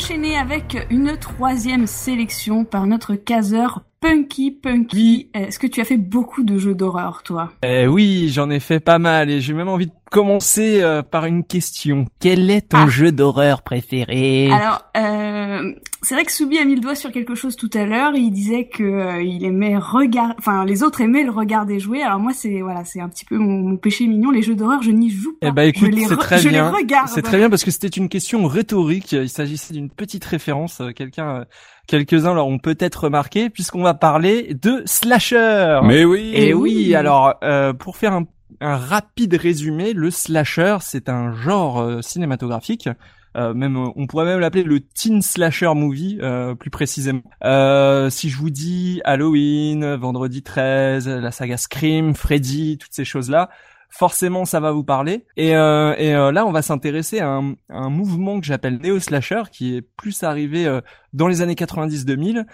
Enchaîner 0.00 0.38
avec 0.38 0.86
une 0.88 1.18
troisième 1.18 1.86
sélection 1.86 2.64
par 2.64 2.86
notre 2.86 3.16
caseur 3.16 3.82
Punky 4.70 5.28
Punky. 5.30 5.30
Est-ce 5.34 5.58
que 5.58 5.66
tu 5.66 5.80
as 5.80 5.84
fait 5.84 5.96
beaucoup 5.96 6.42
de 6.42 6.58
jeux 6.58 6.74
d'horreur, 6.74 7.22
toi? 7.24 7.52
Eh 7.64 7.86
Oui, 7.86 8.30
j'en 8.32 8.50
ai 8.50 8.60
fait 8.60 8.80
pas 8.80 8.98
mal 8.98 9.30
et 9.30 9.40
j'ai 9.40 9.52
même 9.52 9.68
envie 9.68 9.86
de 9.86 9.92
commencer 10.10 10.80
euh, 10.80 11.02
par 11.02 11.24
une 11.24 11.44
question. 11.44 12.06
Quel 12.20 12.50
est 12.50 12.70
ton 12.70 12.84
ah. 12.84 12.88
jeu 12.88 13.12
d'horreur 13.12 13.62
préféré? 13.62 14.50
Alors, 14.50 14.82
euh, 14.96 15.72
c'est 16.02 16.14
vrai 16.14 16.24
que 16.24 16.32
Soubi 16.32 16.58
a 16.58 16.64
mis 16.64 16.74
le 16.74 16.80
doigt 16.80 16.94
sur 16.94 17.12
quelque 17.12 17.34
chose 17.34 17.56
tout 17.56 17.70
à 17.74 17.84
l'heure. 17.84 18.14
Il 18.14 18.30
disait 18.30 18.66
que 18.66 18.82
euh, 18.82 19.22
il 19.22 19.44
aimait 19.44 19.76
regarder, 19.76 20.34
enfin 20.38 20.64
les 20.64 20.82
autres 20.82 21.00
aimaient 21.00 21.24
le 21.24 21.30
regarder 21.30 21.78
jouer. 21.78 22.02
Alors 22.02 22.18
moi, 22.18 22.32
c'est 22.32 22.60
voilà, 22.60 22.84
c'est 22.84 23.00
un 23.00 23.08
petit 23.08 23.24
peu 23.24 23.38
mon, 23.38 23.76
péché 23.76 24.06
mignon. 24.06 24.30
Les 24.30 24.42
jeux 24.42 24.54
d'horreur, 24.54 24.82
je 24.82 24.90
n'y 24.90 25.10
joue 25.10 25.32
pas. 25.40 25.48
Eh 25.48 25.52
ben 25.52 25.62
écoute, 25.62 25.90
c'est 26.08 26.16
très 26.16 26.42
bien. 26.42 26.72
C'est 27.06 27.22
très 27.22 27.38
bien 27.38 27.50
parce 27.50 27.64
que 27.64 27.70
c'était 27.70 27.88
une 27.88 28.08
question 28.08 28.46
rhétorique. 28.46 29.12
Il 29.12 29.28
s'agissait 29.28 29.74
d'une 29.74 29.90
petite 29.90 30.24
référence. 30.24 30.82
Quelqu'un 30.96 31.44
quelques-uns 31.90 32.34
l'auront 32.34 32.60
peut-être 32.60 33.04
remarqué 33.04 33.50
puisqu'on 33.50 33.82
va 33.82 33.94
parler 33.94 34.54
de 34.54 34.82
slasher. 34.86 35.80
Mais 35.82 36.04
oui. 36.04 36.30
Et 36.34 36.54
oui, 36.54 36.94
alors 36.94 37.34
euh, 37.42 37.72
pour 37.72 37.96
faire 37.96 38.12
un, 38.12 38.26
rapide 38.60 39.34
résumé, 39.34 39.92
le 39.92 40.10
slasher 40.10 40.76
c'est 40.82 41.08
un 41.08 41.32
genre 41.32 41.80
euh, 41.80 42.00
cinématographique. 42.00 42.88
Euh, 43.36 43.54
même 43.54 43.76
on 43.76 44.06
pourrait 44.06 44.24
même 44.24 44.38
l'appeler 44.38 44.62
le 44.62 44.80
teen 44.80 45.22
slasher 45.22 45.72
movie 45.74 46.20
plus 46.60 46.70
précisément. 46.70 47.22
si 48.10 48.30
je 48.30 48.36
vous 48.36 48.50
dis 48.50 49.00
Halloween, 49.04 49.94
Vendredi 49.96 50.42
13, 50.42 51.08
la 51.08 51.32
saga 51.32 51.56
Scream, 51.56 52.14
Freddy, 52.14 52.78
toutes 52.78 52.92
ces 52.92 53.04
choses 53.04 53.30
là, 53.30 53.50
forcément 53.90 54.44
ça 54.44 54.60
va 54.60 54.72
vous 54.72 54.84
parler. 54.84 55.26
Et, 55.36 55.54
euh, 55.54 55.94
et 55.98 56.14
euh, 56.14 56.32
là, 56.32 56.46
on 56.46 56.52
va 56.52 56.62
s'intéresser 56.62 57.20
à 57.20 57.28
un, 57.28 57.54
un, 57.68 57.90
mouvement 57.90 58.40
que 58.40 58.46
j'appelle 58.46 58.78
Neo 58.82 58.98
Slasher, 58.98 59.42
qui 59.52 59.76
est 59.76 59.82
plus 59.82 60.22
arrivé 60.22 60.66
euh, 60.66 60.80
dans 61.12 61.28
les 61.28 61.42
années 61.42 61.54
90-2000, 61.54 62.46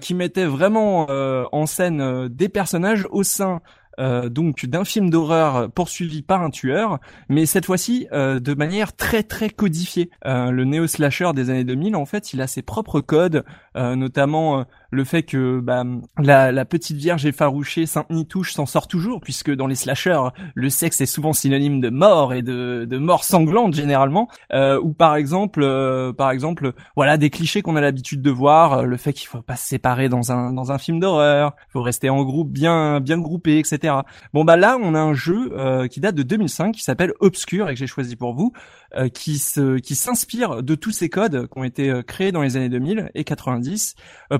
qui 0.00 0.14
mettait 0.14 0.46
vraiment 0.46 1.06
en 1.52 1.66
scène 1.66 2.26
des 2.28 2.48
personnages 2.48 3.06
au 3.10 3.22
sein 3.22 3.60
euh, 3.98 4.28
donc 4.28 4.64
d'un 4.66 4.84
film 4.84 5.10
d'horreur 5.10 5.70
poursuivi 5.72 6.22
par 6.22 6.42
un 6.42 6.50
tueur, 6.50 7.00
mais 7.28 7.46
cette 7.46 7.66
fois-ci 7.66 8.06
euh, 8.12 8.38
de 8.38 8.54
manière 8.54 8.94
très 8.94 9.24
très 9.24 9.50
codifiée. 9.50 10.10
Euh, 10.24 10.50
le 10.52 10.64
néo 10.64 10.86
slasher 10.86 11.32
des 11.34 11.50
années 11.50 11.64
2000, 11.64 11.96
en 11.96 12.06
fait, 12.06 12.32
il 12.32 12.40
a 12.40 12.46
ses 12.46 12.62
propres 12.62 13.00
codes, 13.00 13.44
notamment 13.74 14.64
le 14.90 15.04
fait 15.04 15.22
que 15.22 15.60
bah, 15.60 15.84
la, 16.18 16.52
la, 16.52 16.64
petite 16.64 16.96
vierge 16.96 17.26
effarouchée 17.26 17.86
Sainte 17.86 18.10
Nitouche 18.10 18.52
s'en 18.52 18.66
sort 18.66 18.88
toujours, 18.88 19.20
puisque 19.20 19.54
dans 19.54 19.66
les 19.66 19.74
slashers, 19.74 20.28
le 20.54 20.70
sexe 20.70 21.00
est 21.00 21.06
souvent 21.06 21.32
synonyme 21.32 21.80
de 21.80 21.90
mort 21.90 22.32
et 22.32 22.42
de, 22.42 22.86
de 22.88 22.98
mort 22.98 23.24
sanglante 23.24 23.74
généralement. 23.74 24.28
ou 24.52 24.92
par 24.92 25.16
exemple, 25.16 25.62
par 26.16 26.30
exemple, 26.30 26.72
voilà 26.96 27.16
des 27.16 27.30
clichés 27.30 27.62
qu'on 27.62 27.76
a 27.76 27.80
l'habitude 27.80 28.22
de 28.22 28.30
voir, 28.30 28.84
le 28.84 28.96
fait 28.96 29.12
qu'il 29.12 29.28
faut 29.28 29.42
pas 29.42 29.56
se 29.56 29.66
séparer 29.66 30.08
dans 30.08 30.32
un 30.32 30.52
dans 30.52 30.72
un 30.72 30.78
film 30.78 31.00
d'horreur, 31.00 31.54
faut 31.70 31.82
rester 31.82 32.10
en 32.10 32.22
groupe 32.24 32.50
bien 32.50 33.00
bien 33.00 33.18
groupé, 33.18 33.58
etc. 33.58 33.94
Bon 34.32 34.44
bah 34.44 34.56
là, 34.56 34.78
on 34.80 34.94
a 34.94 35.00
un 35.00 35.14
jeu 35.14 35.52
euh, 35.52 35.88
qui 35.88 36.00
date 36.00 36.14
de 36.14 36.22
2005 36.22 36.74
qui 36.74 36.82
s'appelle 36.82 37.12
Obscure 37.20 37.68
et 37.68 37.74
que 37.74 37.78
j'ai 37.78 37.86
choisi 37.86 38.16
pour 38.16 38.34
vous, 38.34 38.52
euh, 38.96 39.08
qui 39.08 39.38
se 39.38 39.78
qui 39.78 39.94
s'inspire 39.94 40.62
de 40.62 40.74
tous 40.74 40.92
ces 40.92 41.10
codes 41.10 41.46
qui 41.46 41.58
ont 41.58 41.64
été 41.64 41.90
euh, 41.90 42.02
créés 42.02 42.32
dans 42.32 42.40
les 42.40 42.56
années 42.56 42.70
2000 42.70 43.10
et 43.14 43.24
90 43.24 43.96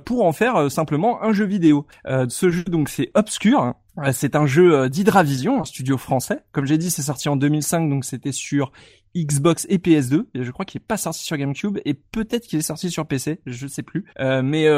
pour 0.07 0.24
en 0.24 0.32
faire 0.32 0.70
simplement 0.70 1.22
un 1.22 1.32
jeu 1.32 1.44
vidéo. 1.44 1.86
ce 2.07 2.51
jeu 2.51 2.64
donc 2.64 2.88
c'est 2.88 3.11
Obscure. 3.14 3.74
C'est 4.12 4.36
un 4.36 4.46
jeu 4.46 4.88
d'Hydravision, 4.88 5.61
un 5.61 5.64
studio 5.64 5.99
français. 5.99 6.44
Comme 6.53 6.66
j'ai 6.66 6.78
dit, 6.78 6.88
c'est 6.88 7.03
sorti 7.03 7.28
en 7.28 7.34
2005, 7.34 7.90
donc 7.90 8.05
c'était 8.05 8.30
sur 8.30 8.70
Xbox 9.16 9.66
et 9.68 9.78
PS2. 9.78 10.26
Et 10.34 10.44
je 10.44 10.51
crois 10.53 10.64
qu'il 10.64 10.80
est 10.80 10.86
pas 10.86 10.96
sorti 10.96 11.24
sur 11.24 11.36
GameCube 11.36 11.78
et 11.84 11.94
peut-être 11.94 12.46
qu'il 12.46 12.61
est 12.61 12.62
sorti 12.62 12.92
sur 12.92 13.07
PC, 13.07 13.40
je 13.44 13.66
sais 13.66 13.82
plus. 13.82 14.05
mais 14.18 14.68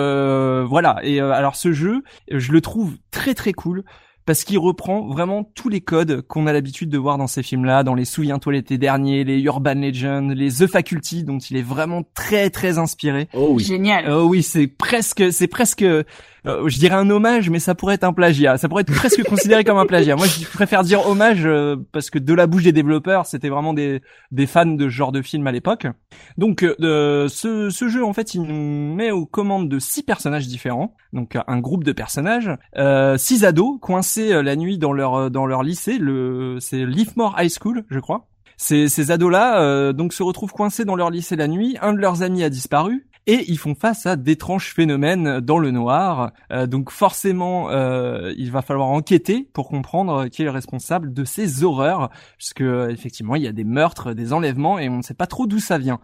voilà. 0.64 1.00
Et 1.02 1.20
alors 1.20 1.54
ce 1.54 1.72
jeu, 1.72 2.02
je 2.30 2.50
le 2.50 2.62
trouve 2.62 2.96
très 3.10 3.34
très 3.34 3.52
cool 3.52 3.84
parce 4.26 4.44
qu'il 4.44 4.58
reprend 4.58 5.08
vraiment 5.08 5.44
tous 5.54 5.68
les 5.68 5.80
codes 5.80 6.22
qu'on 6.22 6.46
a 6.46 6.52
l'habitude 6.52 6.90
de 6.90 6.98
voir 6.98 7.18
dans 7.18 7.26
ces 7.26 7.42
films-là, 7.42 7.82
dans 7.82 7.94
les 7.94 8.04
Souviens-toi 8.04 8.52
l'été 8.52 8.78
dernier, 8.78 9.24
les 9.24 9.40
Urban 9.40 9.74
Legends, 9.74 10.28
les 10.34 10.50
The 10.50 10.66
Faculty, 10.66 11.24
dont 11.24 11.38
il 11.38 11.56
est 11.56 11.62
vraiment 11.62 12.02
très 12.14 12.50
très 12.50 12.78
inspiré. 12.78 13.28
Oh 13.34 13.50
oui. 13.52 13.64
Génial. 13.64 14.10
Oh 14.10 14.24
oui, 14.24 14.42
c'est 14.42 14.66
presque, 14.66 15.32
c'est 15.32 15.48
presque 15.48 15.84
euh, 16.47 16.68
je 16.68 16.78
dirais 16.78 16.95
un 16.95 17.09
hommage, 17.11 17.51
mais 17.51 17.59
ça 17.59 17.74
pourrait 17.74 17.95
être 17.95 18.05
un 18.05 18.12
plagiat. 18.12 18.59
Ça 18.59 18.68
pourrait 18.68 18.82
être 18.82 18.95
presque 18.95 19.22
considéré 19.24 19.64
comme 19.64 19.78
un 19.78 19.86
plagiat. 19.86 20.16
Moi, 20.16 20.26
je 20.26 20.47
préfère 20.47 20.82
dire 20.82 21.07
hommage 21.07 21.43
euh, 21.45 21.76
parce 21.93 22.11
que 22.11 22.18
de 22.18 22.34
la 22.34 22.47
bouche 22.47 22.62
des 22.62 22.72
développeurs, 22.72 23.26
c'était 23.26 23.49
vraiment 23.49 23.74
des, 23.74 24.01
des 24.30 24.47
fans 24.47 24.66
de 24.66 24.84
ce 24.84 24.88
genre 24.88 25.12
de 25.12 25.22
film 25.22 25.47
à 25.47 25.53
l'époque. 25.53 25.86
Donc, 26.38 26.62
euh, 26.62 27.28
ce, 27.28 27.70
ce 27.70 27.88
jeu, 27.88 28.05
en 28.05 28.12
fait, 28.12 28.34
il 28.34 28.43
nous 28.43 28.95
met 28.95 29.11
aux 29.11 29.26
commandes 29.26 29.68
de 29.68 29.78
six 29.78 30.03
personnages 30.03 30.47
différents. 30.47 30.95
Donc, 31.12 31.36
un 31.47 31.59
groupe 31.59 31.84
de 31.84 31.93
personnages, 31.93 32.51
six 33.16 33.45
ados 33.45 33.78
coincés 33.80 34.43
la 34.43 34.57
nuit 34.57 34.78
dans 34.78 34.93
leur 34.93 35.30
dans 35.30 35.47
leur 35.47 35.62
lycée. 35.62 35.99
Le 35.99 36.59
c'est 36.61 36.84
Leafmore 36.84 37.36
High 37.38 37.51
School, 37.51 37.84
je 37.91 37.99
crois. 37.99 38.28
Ces, 38.57 38.88
ces 38.88 39.11
ados-là 39.11 39.93
donc 39.93 40.12
se 40.12 40.22
retrouvent 40.22 40.53
coincés 40.53 40.84
dans 40.84 40.95
leur 40.95 41.11
lycée 41.11 41.34
la 41.34 41.49
nuit. 41.49 41.76
Un 41.82 41.95
de 41.95 41.99
leurs 41.99 42.22
amis 42.22 42.45
a 42.45 42.51
disparu 42.51 43.09
et 43.31 43.45
ils 43.49 43.59
font 43.59 43.76
face 43.76 44.07
à 44.07 44.16
d'étranges 44.16 44.74
phénomènes 44.74 45.39
dans 45.39 45.59
le 45.59 45.70
noir. 45.70 46.33
Euh, 46.51 46.66
donc 46.66 46.91
forcément, 46.91 47.70
euh, 47.70 48.35
il 48.37 48.51
va 48.51 48.61
falloir 48.61 48.89
enquêter 48.89 49.49
pour 49.53 49.68
comprendre 49.68 50.26
qui 50.26 50.43
est 50.43 50.45
le 50.45 50.51
responsable 50.51 51.12
de 51.12 51.24
ces 51.24 51.62
horreurs, 51.62 52.11
puisque 52.39 52.62
effectivement 52.62 53.37
il 53.37 53.43
y 53.43 53.47
a 53.47 53.53
des 53.53 53.62
meurtres, 53.62 54.14
des 54.14 54.33
enlèvements 54.33 54.81
et 54.81 54.89
on 54.89 54.97
ne 54.97 55.03
sait 55.03 55.14
pas 55.14 55.28
trop 55.28 55.47
d'où 55.47 55.61
ça 55.61 55.78
vient. 55.78 56.01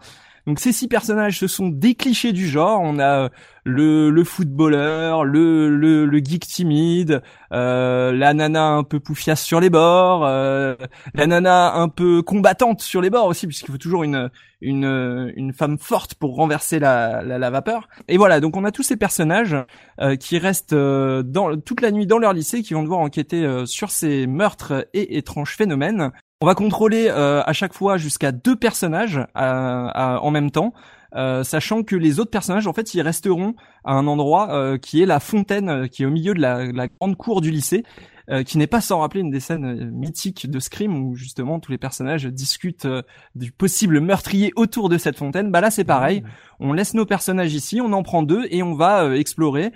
Donc 0.47 0.59
ces 0.59 0.71
six 0.71 0.87
personnages, 0.87 1.39
ce 1.39 1.47
sont 1.47 1.67
des 1.67 1.93
clichés 1.93 2.31
du 2.31 2.47
genre. 2.47 2.79
On 2.81 2.99
a 2.99 3.25
euh, 3.25 3.29
le, 3.65 4.09
le 4.09 4.23
footballeur, 4.23 5.25
le, 5.25 5.69
le, 5.69 6.05
le 6.05 6.17
geek 6.19 6.47
timide, 6.47 7.21
euh, 7.51 8.13
la 8.13 8.33
nana 8.33 8.69
un 8.69 8.83
peu 8.83 9.01
poufiasse 9.01 9.43
sur 9.43 9.59
les 9.59 9.69
bords, 9.69 10.25
euh, 10.25 10.75
la 11.13 11.27
nana 11.27 11.73
un 11.73 11.89
peu 11.89 12.21
combattante 12.21 12.81
sur 12.81 13.01
les 13.01 13.09
bords 13.09 13.25
aussi, 13.25 13.45
puisqu'il 13.45 13.71
faut 13.73 13.77
toujours 13.77 14.03
une, 14.03 14.29
une, 14.61 15.51
femme 15.53 15.77
forte 15.77 16.15
pour 16.15 16.35
renverser 16.37 16.79
la, 16.79 17.21
la, 17.23 17.49
vapeur. 17.49 17.89
Et 18.07 18.15
voilà, 18.15 18.39
donc 18.39 18.55
on 18.55 18.63
a 18.63 18.71
tous 18.71 18.83
ces 18.83 18.95
personnages 18.95 19.57
euh, 19.99 20.15
qui 20.15 20.37
restent 20.37 20.71
euh, 20.71 21.23
toute 21.65 21.81
la 21.81 21.91
nuit 21.91 22.07
dans 22.07 22.19
leur 22.19 22.31
lycée, 22.31 22.63
qui 22.63 22.73
vont 22.73 22.83
devoir 22.83 23.01
enquêter 23.01 23.45
sur 23.65 23.91
ces 23.91 24.27
meurtres 24.27 24.87
et 24.93 25.17
étranges 25.17 25.57
phénomènes. 25.57 26.11
On 26.39 26.45
va 26.45 26.53
contrôler 26.53 27.07
euh, 27.09 27.41
à 27.43 27.53
chaque 27.53 27.73
fois 27.73 27.97
jusqu'à 27.97 28.31
deux 28.31 28.55
personnages 28.55 29.17
euh, 29.17 29.89
en 29.95 30.29
même 30.29 30.51
temps, 30.51 30.71
euh, 31.15 31.43
sachant 31.43 31.81
que 31.81 31.95
les 31.95 32.19
autres 32.19 32.29
personnages, 32.29 32.67
en 32.67 32.73
fait, 32.73 32.93
ils 32.93 33.01
resteront 33.01 33.55
à 33.83 33.93
un 33.93 34.05
endroit 34.05 34.77
qui 34.77 35.01
est 35.01 35.07
la 35.07 35.19
fontaine, 35.19 35.89
qui 35.89 36.03
est 36.03 36.05
au 36.05 36.11
milieu 36.11 36.35
de 36.35 36.39
la, 36.39 36.71
la 36.71 36.87
grande 36.89 37.17
cour 37.17 37.41
du 37.41 37.49
lycée. 37.49 37.83
Euh, 38.29 38.43
qui 38.43 38.57
n'est 38.57 38.67
pas 38.67 38.81
sans 38.81 38.99
rappeler 38.99 39.21
une 39.21 39.29
des 39.31 39.39
scènes 39.39 39.63
euh, 39.63 39.89
mythiques 39.89 40.51
de 40.51 40.59
Scream 40.59 40.93
où 41.01 41.15
justement 41.15 41.61
tous 41.61 41.71
les 41.71 41.77
personnages 41.77 42.25
discutent 42.25 42.83
euh, 42.83 43.01
du 43.35 43.53
possible 43.53 44.01
meurtrier 44.01 44.51
autour 44.57 44.89
de 44.89 44.97
cette 44.97 45.15
fontaine. 45.15 45.49
Bah 45.49 45.61
là 45.61 45.71
c'est 45.71 45.85
pareil, 45.85 46.23
on 46.59 46.73
laisse 46.73 46.93
nos 46.93 47.05
personnages 47.05 47.53
ici, 47.53 47.79
on 47.79 47.93
en 47.93 48.03
prend 48.03 48.23
deux 48.23 48.45
et 48.51 48.63
on 48.63 48.73
va 48.73 49.15
explorer. 49.15 49.71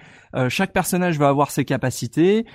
chaque 0.49 0.73
personnage 0.73 1.17
va 1.17 1.29
avoir 1.29 1.51
ses 1.51 1.63
capacités 1.63 2.45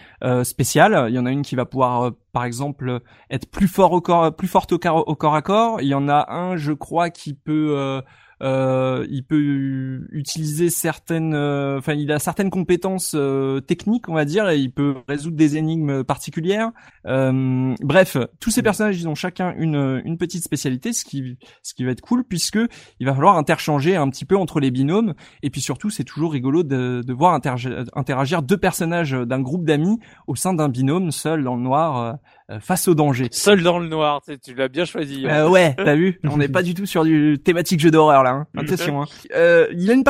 spéciales. 0.42 1.06
Il 1.08 1.14
y 1.14 1.18
en 1.18 1.24
a 1.24 1.30
une 1.30 1.42
qui 1.42 1.54
va 1.54 1.64
pouvoir 1.64 2.12
par 2.32 2.44
exemple 2.44 3.00
être 3.30 3.48
plus 3.50 3.68
fort 3.68 3.92
au 3.92 4.00
corps, 4.00 4.34
plus 4.34 4.48
forte 4.48 4.72
au, 4.72 4.76
au 4.76 5.14
corps 5.14 5.34
à 5.34 5.42
corps. 5.42 5.80
Il 5.80 5.88
y 5.88 5.94
en 5.94 6.08
a 6.08 6.32
un, 6.32 6.56
je 6.56 6.72
crois, 6.72 7.10
qui 7.10 7.34
peut 7.34 8.02
euh, 8.42 9.06
il 9.08 9.24
peut 9.24 10.06
utiliser 10.10 10.68
certaines, 10.70 11.34
euh, 11.34 11.78
enfin, 11.78 11.94
il 11.94 12.10
a 12.12 12.18
certaines 12.18 12.50
compétences 12.50 13.12
euh, 13.14 13.60
techniques, 13.60 14.08
on 14.08 14.14
va 14.14 14.24
dire, 14.24 14.48
et 14.48 14.58
il 14.58 14.70
peut 14.70 14.96
résoudre 15.08 15.36
des 15.36 15.56
énigmes 15.56 16.04
particulières. 16.04 16.70
bref, 17.04 18.16
tous 18.40 18.50
ces 18.50 18.62
personnages, 18.62 19.00
ils 19.00 19.08
ont 19.08 19.14
chacun 19.14 19.54
une, 19.56 20.02
une 20.04 20.18
petite 20.18 20.42
spécialité, 20.42 20.92
ce 20.92 21.04
qui, 21.04 21.38
ce 21.62 21.74
qui 21.74 21.84
va 21.84 21.92
être 21.92 22.00
cool, 22.00 22.24
puisque 22.24 22.58
il 23.00 23.06
va 23.06 23.14
falloir 23.14 23.36
interchanger 23.36 23.96
un 23.96 24.08
petit 24.10 24.24
peu 24.24 24.36
entre 24.36 24.60
les 24.60 24.70
binômes, 24.70 25.14
et 25.42 25.50
puis 25.50 25.60
surtout, 25.60 25.90
c'est 25.90 26.04
toujours 26.04 26.32
rigolo 26.32 26.62
de, 26.62 27.02
de 27.06 27.12
voir 27.12 27.34
interagir, 27.34 27.84
interagir 27.94 28.42
deux 28.42 28.58
personnages 28.58 29.12
d'un 29.12 29.40
groupe 29.40 29.64
d'amis 29.64 29.98
au 30.26 30.34
sein 30.34 30.54
d'un 30.54 30.68
binôme 30.68 31.10
seul 31.10 31.44
dans 31.44 31.56
le 31.56 31.62
noir 31.62 31.96
euh, 31.98 32.12
face 32.60 32.86
au 32.88 32.94
danger. 32.94 33.28
Seul 33.32 33.62
dans 33.62 33.78
le 33.78 33.88
noir, 33.88 34.22
tu, 34.42 34.54
l'as 34.54 34.68
bien 34.68 34.84
choisi. 34.84 35.26
Hein. 35.26 35.46
Euh, 35.46 35.48
ouais, 35.48 35.74
t'as 35.76 35.94
vu 35.94 36.20
On 36.24 36.36
n'est 36.36 36.48
pas 36.48 36.62
du 36.62 36.74
tout 36.74 36.86
sur 36.86 37.04
du 37.04 37.38
thématique 37.42 37.80
jeu 37.80 37.90
d'horreur 37.90 38.22
là. 38.22 38.30
Hein. 38.30 38.46
Attention. 38.56 39.02
Hein. 39.02 39.06
Euh, 39.34 39.66
il 39.72 39.90
a 39.90 39.94
une, 39.94 40.04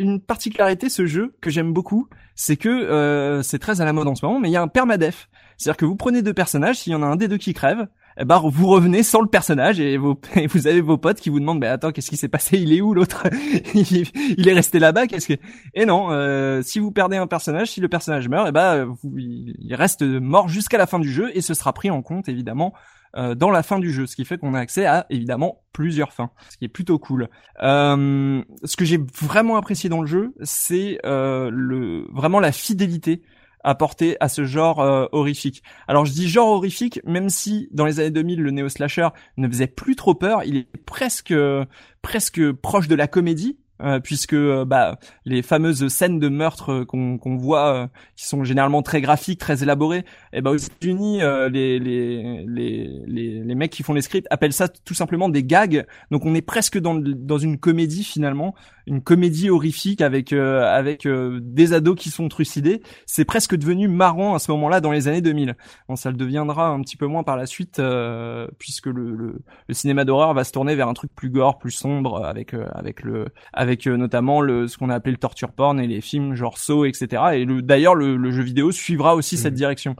une 0.00 0.20
particularité 0.20 0.88
ce 0.88 1.06
jeu 1.06 1.34
que 1.40 1.50
j'aime 1.50 1.72
beaucoup, 1.72 2.08
c'est 2.34 2.56
que 2.56 2.68
euh, 2.68 3.42
c'est 3.42 3.58
très 3.58 3.80
à 3.80 3.84
la 3.84 3.92
mode 3.92 4.06
en 4.06 4.14
ce 4.14 4.24
moment, 4.24 4.40
mais 4.40 4.48
il 4.48 4.52
y 4.52 4.56
a 4.56 4.62
un 4.62 4.68
permadef. 4.68 5.28
C'est-à-dire 5.56 5.76
que 5.76 5.84
vous 5.84 5.96
prenez 5.96 6.22
deux 6.22 6.34
personnages, 6.34 6.76
s'il 6.76 6.92
y 6.92 6.96
en 6.96 7.02
a 7.02 7.06
un 7.06 7.16
des 7.16 7.28
deux 7.28 7.38
qui 7.38 7.54
crève, 7.54 7.86
eh 8.16 8.24
ben, 8.24 8.40
vous 8.44 8.68
revenez 8.68 9.02
sans 9.02 9.20
le 9.20 9.26
personnage 9.26 9.80
et, 9.80 9.96
vous, 9.96 10.18
vous 10.48 10.66
avez 10.66 10.80
vos 10.80 10.98
potes 10.98 11.20
qui 11.20 11.30
vous 11.30 11.40
demandent, 11.40 11.60
bah 11.60 11.72
attends, 11.72 11.92
qu'est-ce 11.92 12.10
qui 12.10 12.16
s'est 12.16 12.28
passé? 12.28 12.58
Il 12.58 12.72
est 12.72 12.80
où 12.80 12.94
l'autre? 12.94 13.26
Il, 13.74 14.48
est 14.48 14.52
resté 14.52 14.78
là-bas? 14.78 15.06
Qu'est-ce 15.06 15.28
que 15.28 15.40
Et 15.74 15.86
non, 15.86 16.10
euh, 16.10 16.62
si 16.62 16.78
vous 16.78 16.92
perdez 16.92 17.16
un 17.16 17.26
personnage, 17.26 17.70
si 17.70 17.80
le 17.80 17.88
personnage 17.88 18.28
meurt, 18.28 18.48
eh 18.48 18.52
ben, 18.52 18.94
il 19.04 19.74
reste 19.74 20.02
mort 20.02 20.48
jusqu'à 20.48 20.78
la 20.78 20.86
fin 20.86 20.98
du 20.98 21.10
jeu 21.10 21.30
et 21.34 21.40
ce 21.40 21.54
sera 21.54 21.72
pris 21.72 21.90
en 21.90 22.02
compte 22.02 22.28
évidemment 22.28 22.72
dans 23.36 23.50
la 23.50 23.62
fin 23.62 23.78
du 23.78 23.92
jeu, 23.92 24.06
ce 24.06 24.16
qui 24.16 24.24
fait 24.24 24.38
qu'on 24.38 24.54
a 24.54 24.58
accès 24.58 24.86
à 24.86 25.06
évidemment 25.08 25.62
plusieurs 25.72 26.12
fins, 26.12 26.30
ce 26.50 26.56
qui 26.56 26.64
est 26.64 26.68
plutôt 26.68 26.98
cool. 26.98 27.28
ce 27.60 28.76
que 28.76 28.84
j'ai 28.84 28.98
vraiment 29.20 29.56
apprécié 29.56 29.88
dans 29.88 30.00
le 30.00 30.08
jeu, 30.08 30.34
c'est 30.42 30.98
le 31.04 32.08
vraiment 32.12 32.40
la 32.40 32.50
fidélité 32.50 33.22
apporté 33.64 34.16
à 34.20 34.28
ce 34.28 34.44
genre 34.44 34.80
euh, 34.80 35.06
horrifique. 35.12 35.62
Alors 35.88 36.04
je 36.04 36.12
dis 36.12 36.28
genre 36.28 36.48
horrifique, 36.48 37.00
même 37.04 37.28
si 37.28 37.68
dans 37.72 37.86
les 37.86 38.00
années 38.00 38.10
2000 38.10 38.40
le 38.40 38.50
néo 38.50 38.68
slasher 38.68 39.08
ne 39.36 39.48
faisait 39.48 39.66
plus 39.66 39.96
trop 39.96 40.14
peur, 40.14 40.42
il 40.44 40.58
est 40.58 40.68
presque 40.84 41.34
presque 42.02 42.52
proche 42.52 42.86
de 42.86 42.94
la 42.94 43.08
comédie 43.08 43.58
euh, 43.84 44.00
puisque 44.00 44.32
euh, 44.32 44.64
bah, 44.64 44.98
les 45.26 45.42
fameuses 45.42 45.88
scènes 45.88 46.18
de 46.18 46.28
meurtre 46.28 46.72
euh, 46.72 46.84
qu'on 46.86 47.18
qu'on 47.18 47.36
voit, 47.36 47.90
qui 48.16 48.26
sont 48.26 48.42
généralement 48.42 48.82
très 48.82 49.00
graphiques, 49.02 49.38
très 49.38 49.62
élaborées, 49.62 49.98
et 49.98 50.38
eh 50.38 50.40
ben 50.40 50.52
aux 50.52 50.56
États-Unis, 50.56 51.20
les, 51.50 51.78
les, 51.78 52.44
les, 52.46 53.02
les, 53.06 53.42
les 53.44 53.54
mecs 53.54 53.72
qui 53.72 53.82
font 53.82 53.92
les 53.92 54.00
scripts 54.00 54.26
appellent 54.30 54.52
ça 54.52 54.68
tout 54.68 54.94
simplement 54.94 55.28
des 55.28 55.44
gags. 55.44 55.86
Donc 56.10 56.24
on 56.24 56.34
est 56.34 56.42
presque 56.42 56.78
dans, 56.78 56.94
dans 56.94 57.38
une 57.38 57.58
comédie 57.58 58.04
finalement, 58.04 58.54
une 58.86 59.02
comédie 59.02 59.50
horrifique 59.50 60.00
avec 60.00 60.32
avec 60.32 61.06
des 61.06 61.72
ados 61.72 61.96
qui 61.98 62.10
sont 62.10 62.28
trucidés. 62.28 62.82
C'est 63.06 63.24
presque 63.24 63.56
devenu 63.56 63.88
marrant 63.88 64.34
à 64.34 64.38
ce 64.38 64.50
moment-là 64.52 64.80
dans 64.80 64.92
les 64.92 65.08
années 65.08 65.22
2000. 65.22 65.56
Bon, 65.88 65.96
ça 65.96 66.10
le 66.10 66.16
deviendra 66.16 66.68
un 66.68 66.80
petit 66.80 66.96
peu 66.96 67.06
moins 67.06 67.22
par 67.22 67.36
la 67.36 67.46
suite, 67.46 67.80
puisque 68.58 68.86
le, 68.86 69.14
le, 69.14 69.42
le 69.68 69.74
cinéma 69.74 70.04
d'horreur 70.04 70.34
va 70.34 70.44
se 70.44 70.52
tourner 70.52 70.74
vers 70.74 70.88
un 70.88 70.94
truc 70.94 71.14
plus 71.14 71.30
gore, 71.30 71.58
plus 71.58 71.70
sombre, 71.70 72.24
avec 72.24 72.54
avec 72.72 73.02
le 73.02 73.26
avec 73.52 73.73
euh, 73.86 73.96
notamment 73.96 74.40
le, 74.40 74.68
ce 74.68 74.78
qu'on 74.78 74.90
a 74.90 74.94
appelé 74.94 75.12
le 75.12 75.18
torture 75.18 75.52
porn 75.52 75.78
et 75.80 75.86
les 75.86 76.00
films 76.00 76.34
genre 76.34 76.58
Saw, 76.58 76.84
etc. 76.84 77.22
Et 77.34 77.46
d'ailleurs, 77.62 77.94
le, 77.94 78.30
jeu 78.30 78.42
vidéo 78.42 78.72
suivra 78.72 79.14
aussi 79.14 79.36
cette 79.36 79.52
mhm. 79.52 79.58
direction. 79.58 79.96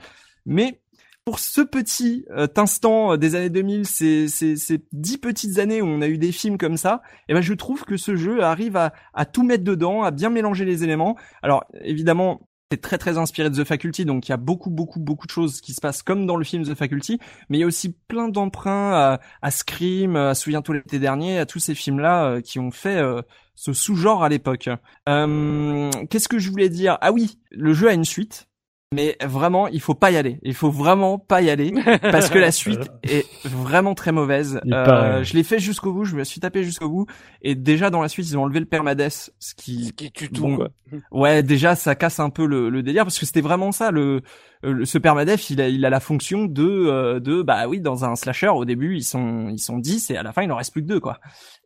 Mais 0.47 0.81
pour 1.25 1.39
ce 1.39 1.61
petit 1.61 2.27
euh, 2.31 2.47
instant 2.57 3.13
euh, 3.13 3.17
des 3.17 3.35
années 3.35 3.51
2000, 3.51 3.87
ces, 3.87 4.29
ces, 4.29 4.57
ces 4.57 4.85
dix 4.93 5.19
petites 5.19 5.59
années 5.59 5.81
où 5.81 5.87
on 5.87 6.03
a 6.03 6.09
eu 6.09 6.19
des 6.19 6.33
films 6.33 6.59
comme 6.59 6.77
ça, 6.77 7.03
eh 7.29 7.35
ben 7.35 7.41
je 7.41 7.55
trouve 7.55 7.85
que 7.85 7.97
ce 7.97 8.17
jeu 8.17 8.43
arrive 8.43 8.77
à, 8.77 8.93
à 9.15 9.25
tout 9.25 9.43
mettre 9.43 9.65
dedans, 9.65 10.03
à 10.03 10.11
bien 10.11 10.31
mélanger 10.31 10.65
les 10.65 10.85
éléments. 10.85 11.17
Alors 11.43 11.65
évidemment, 11.81 12.41
c'est 12.71 12.81
très 12.81 12.99
très 12.99 13.19
inspiré 13.19 13.51
de 13.51 13.63
The 13.63 13.65
Faculty, 13.65 14.05
donc 14.05 14.27
il 14.27 14.31
y 14.31 14.35
a 14.35 14.37
beaucoup 14.37 14.71
beaucoup 14.71 14.99
beaucoup 14.99 15.27
de 15.27 15.31
choses 15.31 15.61
qui 15.61 15.75
se 15.75 15.81
passent 15.81 16.03
comme 16.03 16.27
dans 16.27 16.37
le 16.37 16.45
film 16.45 16.65
The 16.65 16.75
Faculty, 16.75 17.21
mais 17.49 17.59
il 17.59 17.61
y 17.61 17.65
a 17.65 17.67
aussi 17.67 17.93
plein 18.09 18.29
d'emprunts 18.29 18.93
à, 18.93 19.21
à, 19.43 19.51
Scream, 19.51 20.17
à 20.17 20.35
Souviens-toi 20.35 20.77
l'été 20.77 20.99
dernier, 20.99 21.39
à 21.39 21.47
tous 21.47 21.59
ces 21.59 21.75
films-là 21.75 22.25
euh, 22.25 22.41
qui 22.41 22.59
ont 22.59 22.71
fait 22.71 22.97
euh, 22.97 23.23
ce 23.55 23.73
sous-genre 23.73 24.25
à 24.25 24.29
l'époque. 24.29 24.69
Euh, 25.09 25.91
Qu'est-ce 26.11 26.29
que 26.29 26.39
je 26.39 26.51
voulais 26.51 26.69
dire? 26.69 26.99
Ah 27.01 27.13
oui, 27.13 27.39
le 27.51 27.73
jeu 27.73 27.89
a 27.89 27.93
une 27.93 28.05
suite 28.05 28.49
mais 28.95 29.17
vraiment 29.23 29.69
il 29.69 29.81
faut 29.81 29.95
pas 29.95 30.11
y 30.11 30.17
aller 30.17 30.39
il 30.43 30.55
faut 30.55 30.71
vraiment 30.71 31.19
pas 31.19 31.43
y 31.43 31.51
aller 31.51 31.75
parce 32.01 32.31
que 32.31 32.39
la 32.39 32.51
suite 32.53 32.91
est 33.03 33.27
vraiment 33.45 33.95
très 33.95 34.13
mauvaise 34.13 34.61
euh, 34.67 35.23
je 35.23 35.35
l'ai 35.35 35.43
fait 35.43 35.59
jusqu'au 35.59 35.93
bout 35.93 36.05
je 36.05 36.17
me 36.17 36.25
suis 36.25 36.41
tapé 36.41 36.63
jusqu'au 36.63 36.89
bout 36.89 37.07
et 37.43 37.55
déjà 37.55 37.91
dans 37.91 38.01
la 38.01 38.09
suite 38.09 38.29
ils 38.29 38.39
ont 38.39 38.43
enlevé 38.43 38.61
le 38.61 38.67
permades 38.67 39.09
ce 39.11 39.55
qui 39.55 39.87
ce 39.87 39.93
qui 39.93 40.13
tue 40.13 40.31
tout 40.31 40.57
quoi. 40.57 40.69
ouais 41.11 41.43
déjà 41.43 41.75
ça 41.75 41.95
casse 41.95 42.21
un 42.21 42.31
peu 42.31 42.47
le, 42.47 42.71
le 42.71 42.83
délire 42.83 43.05
parce 43.05 43.19
que 43.19 43.27
c'était 43.27 43.41
vraiment 43.41 43.73
ça 43.73 43.91
le 43.91 44.23
euh, 44.65 44.85
ce 44.85 44.99
permadef, 44.99 45.51
il 45.51 45.61
a, 45.61 45.69
il 45.69 45.85
a 45.85 45.91
la 45.91 46.01
fonction 46.01 46.47
de, 46.47 46.65
euh, 46.65 47.21
de, 47.21 47.43
bah 47.43 47.69
oui, 47.69 47.81
dans 47.81 48.05
un 48.05 48.17
slasher, 48.17 48.49
au 48.49 48.65
début, 48.65 48.97
ils 48.97 49.05
sont, 49.05 49.49
ils 49.51 49.59
sont 49.59 49.79
10 49.79 50.11
et 50.11 50.17
à 50.17 50.23
la 50.23 50.33
fin, 50.33 50.43
il 50.43 50.51
en 50.51 50.57
reste 50.57 50.73
plus 50.73 50.83
que 50.83 50.89
deux, 50.89 51.01
quoi. 51.01 51.19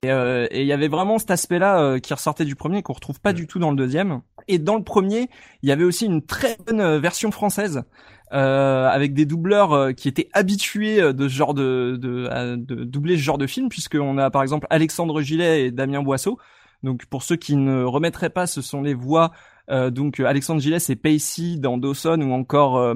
Et 0.02 0.10
euh, 0.10 0.46
il 0.52 0.66
y 0.66 0.72
avait 0.72 0.88
vraiment 0.88 1.18
cet 1.18 1.30
aspect-là 1.30 2.00
qui 2.00 2.12
ressortait 2.12 2.44
du 2.44 2.56
premier 2.56 2.82
qu'on 2.82 2.92
retrouve 2.92 3.20
pas 3.20 3.32
du 3.32 3.46
tout 3.46 3.58
dans 3.58 3.70
le 3.70 3.76
deuxième. 3.76 4.22
Et 4.48 4.58
dans 4.58 4.76
le 4.76 4.82
premier, 4.82 5.28
il 5.62 5.68
y 5.68 5.72
avait 5.72 5.84
aussi 5.84 6.06
une 6.06 6.22
très 6.22 6.56
bonne 6.66 6.98
version 6.98 7.30
française. 7.30 7.82
Euh, 8.30 8.86
avec 8.88 9.14
des 9.14 9.24
doubleurs 9.24 9.94
qui 9.94 10.06
étaient 10.06 10.28
habitués 10.34 11.00
de 11.14 11.28
ce 11.28 11.32
genre 11.32 11.54
de, 11.54 11.96
de, 11.98 12.56
de 12.56 12.84
doubler 12.84 13.16
ce 13.16 13.22
genre 13.22 13.38
de 13.38 13.46
film, 13.46 13.70
puisqu'on 13.70 14.18
a 14.18 14.30
par 14.30 14.42
exemple 14.42 14.66
Alexandre 14.68 15.22
Gillet 15.22 15.64
et 15.64 15.70
Damien 15.70 16.02
Boisseau. 16.02 16.38
Donc 16.82 17.06
pour 17.06 17.22
ceux 17.22 17.36
qui 17.36 17.56
ne 17.56 17.84
remettraient 17.84 18.28
pas, 18.28 18.46
ce 18.46 18.60
sont 18.60 18.82
les 18.82 18.92
voix 18.92 19.32
euh, 19.70 19.90
donc 19.90 20.20
Alexandre 20.20 20.60
Gillet 20.60 20.78
c'est 20.78 20.96
Pacey 20.96 21.56
dans 21.56 21.76
Dawson 21.76 22.20
ou 22.22 22.32
encore 22.32 22.78
euh, 22.78 22.94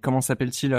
comment 0.00 0.22
s'appelle-t-il 0.22 0.74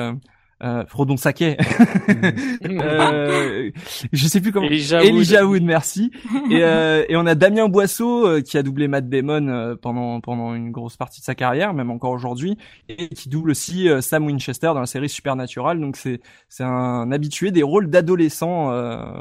euh, 0.63 0.67
euh, 0.67 0.85
Frodon 0.87 1.17
Saké, 1.17 1.57
euh, 2.65 3.71
je 4.11 4.27
sais 4.27 4.41
plus 4.41 4.51
comment. 4.51 4.67
Elijah, 4.67 5.45
Wood. 5.45 5.63
merci. 5.63 6.11
Et, 6.49 6.63
euh, 6.63 7.05
et, 7.09 7.15
on 7.15 7.25
a 7.25 7.35
Damien 7.35 7.67
Boisseau 7.67 8.41
qui 8.41 8.57
a 8.57 8.63
doublé 8.63 8.87
Matt 8.87 9.09
Damon 9.09 9.75
pendant 9.81 10.19
pendant 10.21 10.53
une 10.55 10.71
grosse 10.71 10.97
partie 10.97 11.21
de 11.21 11.25
sa 11.25 11.35
carrière, 11.35 11.73
même 11.73 11.91
encore 11.91 12.11
aujourd'hui, 12.11 12.57
et 12.89 13.09
qui 13.09 13.29
double 13.29 13.51
aussi 13.51 13.87
Sam 14.01 14.25
Winchester 14.25 14.67
dans 14.67 14.79
la 14.79 14.85
série 14.85 15.09
Supernatural. 15.09 15.79
Donc 15.79 15.97
c'est 15.97 16.21
c'est 16.49 16.63
un 16.63 17.11
habitué 17.11 17.51
des 17.51 17.63
rôles 17.63 17.89
d'adolescents 17.89 18.71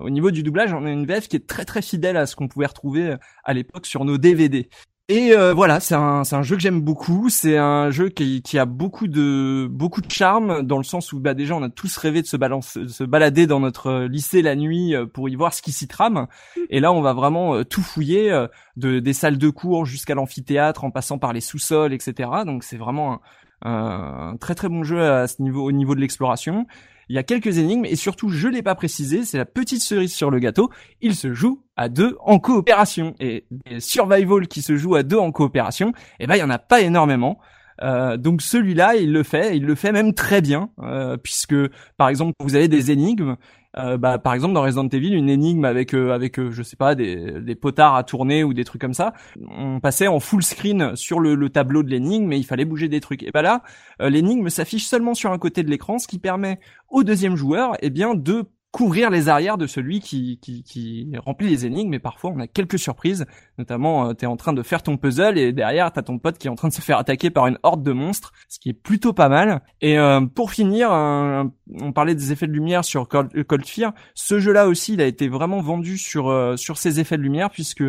au 0.02 0.10
niveau 0.10 0.30
du 0.30 0.42
doublage. 0.42 0.72
On 0.72 0.84
a 0.84 0.90
une 0.90 1.06
VF 1.06 1.28
qui 1.28 1.36
est 1.36 1.46
très 1.46 1.64
très 1.64 1.82
fidèle 1.82 2.16
à 2.16 2.26
ce 2.26 2.36
qu'on 2.36 2.48
pouvait 2.48 2.66
retrouver 2.66 3.16
à 3.44 3.52
l'époque 3.54 3.86
sur 3.86 4.04
nos 4.04 4.18
DVD. 4.18 4.68
Et 5.08 5.36
euh, 5.36 5.54
voilà, 5.54 5.78
c'est 5.78 5.94
un, 5.94 6.24
c'est 6.24 6.34
un 6.34 6.42
jeu 6.42 6.56
que 6.56 6.62
j'aime 6.62 6.80
beaucoup. 6.80 7.28
C'est 7.30 7.56
un 7.56 7.92
jeu 7.92 8.08
qui, 8.08 8.42
qui 8.42 8.58
a 8.58 8.64
beaucoup 8.64 9.06
de 9.06 9.68
beaucoup 9.70 10.00
de 10.00 10.10
charme 10.10 10.62
dans 10.62 10.78
le 10.78 10.82
sens 10.84 11.12
où 11.12 11.20
bah 11.20 11.32
déjà 11.32 11.54
on 11.54 11.62
a 11.62 11.68
tous 11.68 11.96
rêvé 11.96 12.22
de 12.22 12.26
se, 12.26 12.36
balance, 12.36 12.76
se 12.88 13.04
balader 13.04 13.46
dans 13.46 13.60
notre 13.60 14.06
lycée 14.10 14.42
la 14.42 14.56
nuit 14.56 14.96
euh, 14.96 15.06
pour 15.06 15.28
y 15.28 15.36
voir 15.36 15.54
ce 15.54 15.62
qui 15.62 15.70
s'y 15.70 15.86
trame. 15.86 16.26
Et 16.70 16.80
là, 16.80 16.92
on 16.92 17.02
va 17.02 17.12
vraiment 17.12 17.54
euh, 17.54 17.64
tout 17.64 17.82
fouiller, 17.82 18.46
de 18.76 18.98
des 18.98 19.12
salles 19.12 19.38
de 19.38 19.48
cours 19.48 19.86
jusqu'à 19.86 20.16
l'amphithéâtre, 20.16 20.82
en 20.82 20.90
passant 20.90 21.18
par 21.18 21.32
les 21.32 21.40
sous-sols, 21.40 21.92
etc. 21.92 22.28
Donc 22.44 22.64
c'est 22.64 22.76
vraiment 22.76 23.20
un, 23.62 24.32
un, 24.32 24.36
très 24.38 24.56
très 24.56 24.68
bon 24.68 24.82
jeu 24.82 25.00
à 25.00 25.28
ce 25.28 25.40
niveau 25.40 25.62
au 25.62 25.70
niveau 25.70 25.94
de 25.94 26.00
l'exploration. 26.00 26.66
Il 27.08 27.14
y 27.14 27.18
a 27.18 27.22
quelques 27.22 27.58
énigmes 27.58 27.84
et 27.84 27.96
surtout, 27.96 28.28
je 28.28 28.48
l'ai 28.48 28.62
pas 28.62 28.74
précisé, 28.74 29.24
c'est 29.24 29.38
la 29.38 29.44
petite 29.44 29.82
cerise 29.82 30.12
sur 30.12 30.30
le 30.30 30.38
gâteau. 30.38 30.70
Il 31.00 31.14
se 31.14 31.32
joue 31.32 31.62
à 31.76 31.88
deux 31.88 32.16
en 32.20 32.38
coopération 32.38 33.14
et 33.20 33.46
survival 33.78 34.48
qui 34.48 34.62
se 34.62 34.76
jouent 34.76 34.96
à 34.96 35.02
deux 35.02 35.18
en 35.18 35.30
coopération, 35.30 35.92
eh 36.18 36.26
ben 36.26 36.34
il 36.36 36.40
y 36.40 36.42
en 36.42 36.50
a 36.50 36.58
pas 36.58 36.80
énormément. 36.80 37.38
Euh, 37.82 38.16
donc 38.16 38.42
celui-là, 38.42 38.96
il 38.96 39.12
le 39.12 39.22
fait, 39.22 39.56
il 39.56 39.64
le 39.64 39.74
fait 39.74 39.92
même 39.92 40.14
très 40.14 40.40
bien, 40.40 40.70
euh, 40.82 41.16
puisque 41.16 41.54
par 41.96 42.08
exemple, 42.08 42.32
vous 42.40 42.56
avez 42.56 42.68
des 42.68 42.90
énigmes, 42.90 43.36
euh, 43.78 43.96
bah, 43.98 44.18
par 44.18 44.34
exemple 44.34 44.54
dans 44.54 44.62
Resident 44.62 44.88
Evil, 44.88 45.12
une 45.12 45.28
énigme 45.28 45.64
avec 45.64 45.94
euh, 45.94 46.12
avec 46.12 46.38
euh, 46.38 46.50
je 46.50 46.62
sais 46.62 46.76
pas 46.76 46.94
des, 46.94 47.40
des 47.40 47.54
potards 47.54 47.94
à 47.94 48.04
tourner 48.04 48.42
ou 48.44 48.54
des 48.54 48.64
trucs 48.64 48.80
comme 48.80 48.94
ça, 48.94 49.12
on 49.48 49.80
passait 49.80 50.06
en 50.06 50.20
full 50.20 50.42
screen 50.42 50.96
sur 50.96 51.20
le, 51.20 51.34
le 51.34 51.50
tableau 51.50 51.82
de 51.82 51.90
l'énigme, 51.90 52.26
mais 52.26 52.38
il 52.38 52.44
fallait 52.44 52.64
bouger 52.64 52.88
des 52.88 53.00
trucs. 53.00 53.22
Et 53.22 53.30
bah 53.30 53.42
là, 53.42 53.62
l'énigme 54.00 54.48
s'affiche 54.48 54.86
seulement 54.86 55.14
sur 55.14 55.32
un 55.32 55.38
côté 55.38 55.62
de 55.62 55.70
l'écran, 55.70 55.98
ce 55.98 56.08
qui 56.08 56.18
permet 56.18 56.58
au 56.88 57.02
deuxième 57.02 57.36
joueur, 57.36 57.76
eh 57.80 57.90
bien, 57.90 58.14
de 58.14 58.44
couvrir 58.76 59.08
les 59.08 59.30
arrières 59.30 59.56
de 59.56 59.66
celui 59.66 60.00
qui, 60.00 60.38
qui, 60.42 60.62
qui 60.62 61.10
remplit 61.16 61.48
les 61.48 61.64
énigmes, 61.64 61.88
mais 61.88 61.98
parfois 61.98 62.30
on 62.36 62.40
a 62.40 62.46
quelques 62.46 62.78
surprises, 62.78 63.24
notamment 63.56 64.10
euh, 64.10 64.12
t'es 64.12 64.26
en 64.26 64.36
train 64.36 64.52
de 64.52 64.62
faire 64.62 64.82
ton 64.82 64.98
puzzle 64.98 65.38
et 65.38 65.54
derrière 65.54 65.90
t'as 65.90 66.02
ton 66.02 66.18
pote 66.18 66.36
qui 66.36 66.46
est 66.46 66.50
en 66.50 66.56
train 66.56 66.68
de 66.68 66.74
se 66.74 66.82
faire 66.82 66.98
attaquer 66.98 67.30
par 67.30 67.46
une 67.46 67.58
horde 67.62 67.82
de 67.82 67.92
monstres, 67.92 68.34
ce 68.50 68.58
qui 68.58 68.68
est 68.68 68.74
plutôt 68.74 69.14
pas 69.14 69.30
mal. 69.30 69.62
Et 69.80 69.98
euh, 69.98 70.20
pour 70.26 70.50
finir, 70.50 70.90
on 70.90 71.92
parlait 71.94 72.14
des 72.14 72.32
effets 72.32 72.46
de 72.46 72.52
lumière 72.52 72.84
sur 72.84 73.08
Cold, 73.08 73.64
Fear, 73.64 73.94
ce 74.14 74.40
jeu-là 74.40 74.68
aussi 74.68 74.92
il 74.92 75.00
a 75.00 75.06
été 75.06 75.28
vraiment 75.28 75.62
vendu 75.62 75.96
sur 75.96 76.28
euh, 76.28 76.58
sur 76.58 76.76
ces 76.76 77.00
effets 77.00 77.16
de 77.16 77.22
lumière 77.22 77.48
puisque 77.48 77.84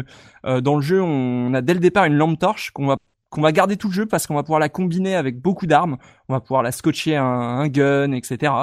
dans 0.45 0.75
le 0.77 0.81
jeu 0.81 1.01
on 1.01 1.53
a 1.53 1.61
dès 1.61 1.73
le 1.73 1.81
départ 1.81 2.05
une 2.05 2.15
lampe 2.15 2.39
torche 2.39 2.71
qu'on 2.71 2.87
va 2.87 2.95
qu'on 3.29 3.41
va 3.41 3.51
garder 3.51 3.75
tout 3.75 3.89
le 3.89 3.93
jeu 3.93 4.05
parce 4.05 4.25
qu'on 4.25 4.35
va 4.35 4.43
pouvoir 4.43 4.61
la 4.61 4.69
combiner 4.69 5.17
avec 5.17 5.41
beaucoup 5.41 5.67
d'armes, 5.67 5.97
on 6.29 6.33
va 6.33 6.39
pouvoir 6.39 6.63
la 6.63 6.71
scotcher 6.71 7.17
un, 7.17 7.25
un 7.25 7.67
gun, 7.67 8.13
etc. 8.13 8.53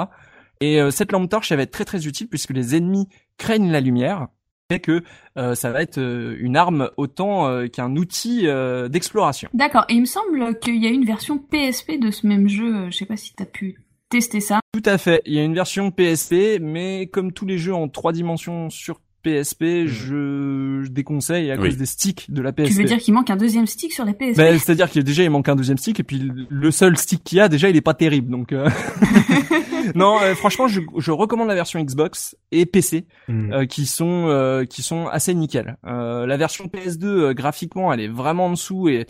Et 0.61 0.81
euh, 0.81 0.91
cette 0.91 1.11
lampe 1.11 1.29
torche, 1.29 1.51
elle 1.51 1.57
va 1.57 1.63
être 1.63 1.71
très 1.71 1.85
très 1.85 2.07
utile 2.07 2.27
puisque 2.27 2.51
les 2.51 2.75
ennemis 2.75 3.07
craignent 3.37 3.71
la 3.71 3.81
lumière 3.81 4.27
et 4.71 4.79
que 4.79 5.03
euh, 5.37 5.53
ça 5.53 5.71
va 5.71 5.81
être 5.81 5.99
euh, 5.99 6.35
une 6.39 6.57
arme 6.57 6.89
autant 6.97 7.67
qu'un 7.69 7.95
outil 7.95 8.47
d'exploration. 8.89 9.49
D'accord. 9.53 9.85
Et 9.89 9.93
il 9.93 10.01
me 10.01 10.05
semble 10.05 10.57
qu'il 10.59 10.83
y 10.83 10.87
a 10.87 10.89
une 10.89 11.05
version 11.05 11.37
PSP 11.37 11.99
de 11.99 12.11
ce 12.11 12.27
même 12.27 12.47
jeu. 12.47 12.89
Je 12.89 12.97
sais 12.97 13.05
pas 13.05 13.17
si 13.17 13.33
t'as 13.33 13.45
pu 13.45 13.75
tester 14.09 14.39
ça. 14.39 14.59
Tout 14.73 14.83
à 14.85 14.97
fait. 14.97 15.21
Il 15.25 15.33
y 15.33 15.39
a 15.39 15.43
une 15.43 15.55
version 15.55 15.91
PSP, 15.91 16.59
mais 16.61 17.07
comme 17.07 17.31
tous 17.31 17.45
les 17.45 17.57
jeux 17.57 17.73
en 17.73 17.87
trois 17.89 18.11
dimensions 18.11 18.69
sur 18.69 19.01
PSP, 19.25 19.63
hmm. 19.63 19.87
je, 19.87 20.87
déconseille 20.87 21.51
à 21.51 21.57
cause 21.57 21.77
des 21.77 21.87
sticks 21.87 22.31
de 22.31 22.41
la 22.41 22.53
PSP. 22.53 22.69
Tu 22.69 22.73
veux 22.75 22.83
dire 22.83 22.99
qu'il 22.99 23.13
manque 23.13 23.31
un 23.31 23.35
deuxième 23.35 23.65
stick 23.65 23.91
sur 23.91 24.05
la 24.05 24.13
PSP 24.13 24.37
ben, 24.37 24.59
C'est-à-dire 24.59 24.89
qu'il 24.89 25.03
déjà 25.03 25.23
il 25.23 25.31
manque 25.31 25.49
un 25.49 25.55
deuxième 25.55 25.77
stick 25.77 25.99
et 25.99 26.03
puis 26.03 26.31
le 26.49 26.71
seul 26.71 26.95
stick 26.97 27.23
qu'il 27.23 27.39
y 27.39 27.41
a 27.41 27.49
déjà 27.49 27.69
il 27.69 27.75
est 27.75 27.81
pas 27.81 27.95
terrible 27.95 28.29
donc. 28.29 28.53
non, 29.95 30.19
euh, 30.21 30.35
franchement, 30.35 30.67
je, 30.67 30.81
je, 30.97 31.11
recommande 31.11 31.47
la 31.47 31.55
version 31.55 31.81
Xbox 31.81 32.35
et 32.51 32.65
PC 32.65 33.05
hmm. 33.27 33.51
euh, 33.51 33.65
qui 33.65 33.85
sont 33.85 34.25
euh, 34.27 34.65
qui 34.65 34.83
sont 34.83 35.07
assez 35.07 35.33
nickel. 35.33 35.77
la 35.83 36.37
version 36.37 36.65
PS2 36.65 37.33
graphiquement, 37.33 37.91
elle 37.91 38.01
est 38.01 38.07
vraiment 38.07 38.47
en 38.47 38.51
dessous 38.51 38.89
et 38.89 39.07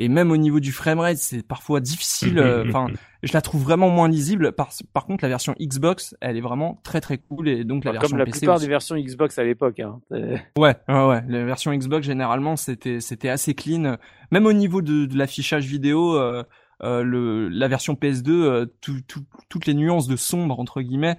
et 0.00 0.08
même 0.08 0.30
au 0.30 0.36
niveau 0.36 0.60
du 0.60 0.72
framerate, 0.72 1.18
c'est 1.18 1.46
parfois 1.46 1.80
difficile. 1.80 2.38
Enfin, 2.68 2.86
je 3.22 3.32
la 3.32 3.40
trouve 3.40 3.62
vraiment 3.62 3.90
moins 3.90 4.08
lisible. 4.08 4.52
Par, 4.52 4.70
par 4.92 5.06
contre, 5.06 5.24
la 5.24 5.28
version 5.28 5.54
Xbox, 5.60 6.16
elle 6.20 6.36
est 6.36 6.40
vraiment 6.40 6.80
très 6.84 7.00
très 7.00 7.18
cool 7.18 7.48
et 7.48 7.64
donc 7.64 7.84
la 7.84 7.92
version 7.92 8.10
Comme 8.10 8.18
la 8.18 8.26
plupart 8.26 8.60
des 8.60 8.68
versions 8.68 8.96
Xbox 8.96 9.38
à 9.38 9.44
l'époque. 9.44 9.80
Hein. 9.80 10.00
Ouais, 10.10 10.40
ouais, 10.56 10.74
ouais. 10.88 11.22
La 11.28 11.44
version 11.44 11.74
Xbox 11.74 12.06
généralement 12.06 12.56
c'était 12.56 13.00
c'était 13.00 13.28
assez 13.28 13.54
clean. 13.54 13.96
Même 14.30 14.46
au 14.46 14.52
niveau 14.52 14.82
de, 14.82 15.06
de 15.06 15.18
l'affichage 15.18 15.66
vidéo. 15.66 16.16
Euh, 16.16 16.44
euh, 16.84 17.02
le, 17.02 17.48
la 17.48 17.66
version 17.66 17.94
PS2, 17.94 18.30
euh, 18.30 18.66
toutes 18.80 19.66
les 19.66 19.74
nuances 19.74 20.06
de 20.06 20.14
sombre 20.16 20.60
entre 20.60 20.80
guillemets, 20.80 21.18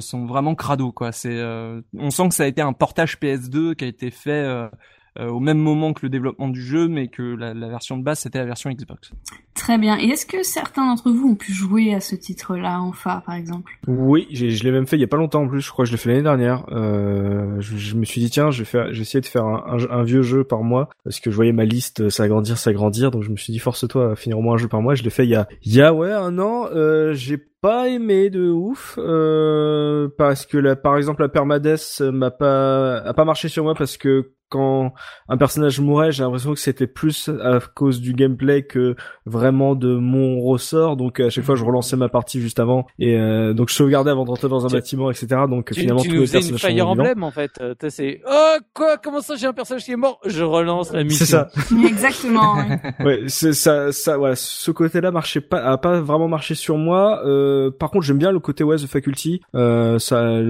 sont 0.00 0.26
vraiment 0.26 0.54
crado 0.54 0.92
quoi. 0.92 1.12
C'est, 1.12 1.40
on 1.96 2.10
sent 2.10 2.28
que 2.28 2.34
ça 2.34 2.44
a 2.44 2.46
été 2.46 2.62
un 2.62 2.72
portage 2.72 3.18
PS2 3.18 3.74
qui 3.74 3.84
a 3.84 3.88
été 3.88 4.10
fait 4.10 4.30
euh, 4.30 4.68
au 5.18 5.40
même 5.40 5.58
moment 5.58 5.92
que 5.92 6.00
le 6.04 6.10
développement 6.10 6.48
du 6.48 6.62
jeu, 6.62 6.88
mais 6.88 7.08
que 7.08 7.22
la, 7.22 7.54
la 7.54 7.68
version 7.68 7.96
de 7.96 8.02
base 8.02 8.20
c'était 8.20 8.38
la 8.38 8.46
version 8.46 8.70
Xbox. 8.70 9.12
Très 9.54 9.76
bien. 9.76 9.98
Et 9.98 10.04
est-ce 10.04 10.24
que 10.24 10.42
certains 10.42 10.86
d'entre 10.86 11.10
vous 11.10 11.28
ont 11.28 11.34
pu 11.34 11.52
jouer 11.52 11.92
à 11.92 12.00
ce 12.00 12.14
titre-là, 12.14 12.80
enfin, 12.80 13.22
par 13.26 13.34
exemple? 13.34 13.72
Oui, 13.86 14.28
je 14.30 14.62
l'ai 14.62 14.70
même 14.70 14.86
fait 14.86 14.96
il 14.96 15.00
y 15.00 15.04
a 15.04 15.08
pas 15.08 15.16
longtemps 15.16 15.42
en 15.42 15.48
plus. 15.48 15.60
Je 15.60 15.70
crois 15.70 15.84
que 15.84 15.88
je 15.88 15.94
l'ai 15.94 15.98
fait 15.98 16.10
l'année 16.10 16.22
dernière. 16.22 16.64
Euh, 16.70 17.60
je, 17.60 17.76
je, 17.76 17.96
me 17.96 18.04
suis 18.04 18.20
dit 18.20 18.30
tiens, 18.30 18.50
je 18.50 18.60
vais 18.60 18.64
faire, 18.64 18.92
j'ai 18.92 19.02
essayé 19.02 19.20
de 19.20 19.26
faire 19.26 19.44
un, 19.44 19.64
un, 19.66 19.90
un, 19.90 20.02
vieux 20.04 20.22
jeu 20.22 20.44
par 20.44 20.62
mois 20.62 20.88
parce 21.04 21.20
que 21.20 21.30
je 21.30 21.36
voyais 21.36 21.52
ma 21.52 21.64
liste 21.64 22.08
s'agrandir, 22.08 22.56
s'agrandir. 22.56 23.10
Donc 23.10 23.24
je 23.24 23.30
me 23.30 23.36
suis 23.36 23.52
dit 23.52 23.58
force-toi 23.58 24.12
à 24.12 24.16
finir 24.16 24.38
au 24.38 24.42
moins 24.42 24.54
un 24.54 24.58
jeu 24.58 24.68
par 24.68 24.80
mois. 24.80 24.94
Je 24.94 25.02
l'ai 25.02 25.10
fait 25.10 25.24
il 25.24 25.30
y 25.30 25.36
a, 25.36 25.48
il 25.64 25.74
y 25.74 25.82
a 25.82 25.92
ouais 25.92 26.12
un 26.12 26.38
an. 26.38 26.66
Euh, 26.72 27.12
j'ai 27.14 27.38
pas 27.60 27.88
aimé 27.88 28.30
de 28.30 28.50
ouf 28.50 28.98
euh, 28.98 30.08
parce 30.16 30.46
que 30.46 30.58
là, 30.58 30.76
par 30.76 30.96
exemple 30.96 31.22
la 31.22 31.28
permades 31.28 31.76
m'a 32.00 32.30
pas 32.30 32.98
a 32.98 33.14
pas 33.14 33.24
marché 33.24 33.48
sur 33.48 33.64
moi 33.64 33.74
parce 33.74 33.96
que 33.96 34.32
quand 34.48 34.92
un 35.28 35.36
personnage 35.36 35.80
mourait, 35.80 36.10
j'ai 36.10 36.22
l'impression 36.22 36.54
que 36.54 36.60
c'était 36.60 36.86
plus 36.86 37.28
à 37.42 37.58
cause 37.74 38.00
du 38.00 38.14
gameplay 38.14 38.62
que 38.62 38.96
vraiment 39.26 39.74
de 39.74 39.96
mon 39.96 40.40
ressort. 40.40 40.96
Donc 40.96 41.20
à 41.20 41.30
chaque 41.30 41.44
fois, 41.44 41.54
je 41.54 41.64
relançais 41.64 41.96
ma 41.96 42.08
partie 42.08 42.40
juste 42.40 42.58
avant 42.58 42.86
et 42.98 43.16
euh, 43.18 43.52
donc 43.52 43.68
je 43.68 43.74
sauvegardais 43.74 44.10
avant 44.10 44.24
de 44.24 44.30
rentrer 44.30 44.48
dans 44.48 44.66
un 44.66 44.70
bâtiment, 44.70 45.10
etc. 45.10 45.42
Donc 45.48 45.72
tu, 45.72 45.80
finalement 45.80 46.02
tu 46.02 46.08
tous 46.08 46.14
nous 46.14 46.22
les 46.22 46.28
personnages 46.28 46.50
une 46.50 46.76
Fire 46.76 46.88
Emblem 46.88 47.22
en 47.22 47.30
fait. 47.30 47.50
Euh, 47.60 47.74
c'est 47.88 48.20
oh 48.28 48.56
quoi? 48.74 48.96
Comment 48.96 49.20
ça 49.20 49.36
J'ai 49.36 49.46
un 49.46 49.52
personnage 49.52 49.84
qui 49.84 49.92
est 49.92 49.96
mort? 49.96 50.20
Je 50.24 50.42
relance 50.42 50.92
la 50.92 51.04
mission. 51.04 51.26
C'est 51.26 51.30
ça. 51.30 51.50
Exactement. 51.86 52.56
Ouais, 52.56 53.04
ouais 53.04 53.22
c'est 53.26 53.52
ça. 53.52 53.92
Ça, 53.92 54.18
ouais, 54.18 54.34
ce 54.34 54.70
côté-là 54.70 55.10
marchait 55.10 55.40
pas, 55.40 55.62
a 55.62 55.76
pas 55.78 56.00
vraiment 56.00 56.28
marché 56.28 56.54
sur 56.54 56.76
moi. 56.76 57.22
Euh, 57.26 57.47
par 57.78 57.90
contre, 57.90 58.04
j'aime 58.04 58.18
bien 58.18 58.32
le 58.32 58.40
côté 58.40 58.64
ouais, 58.64 58.76
The 58.76 58.86
Faculty. 58.86 59.40
Euh, 59.54 59.98
ça, 59.98 60.40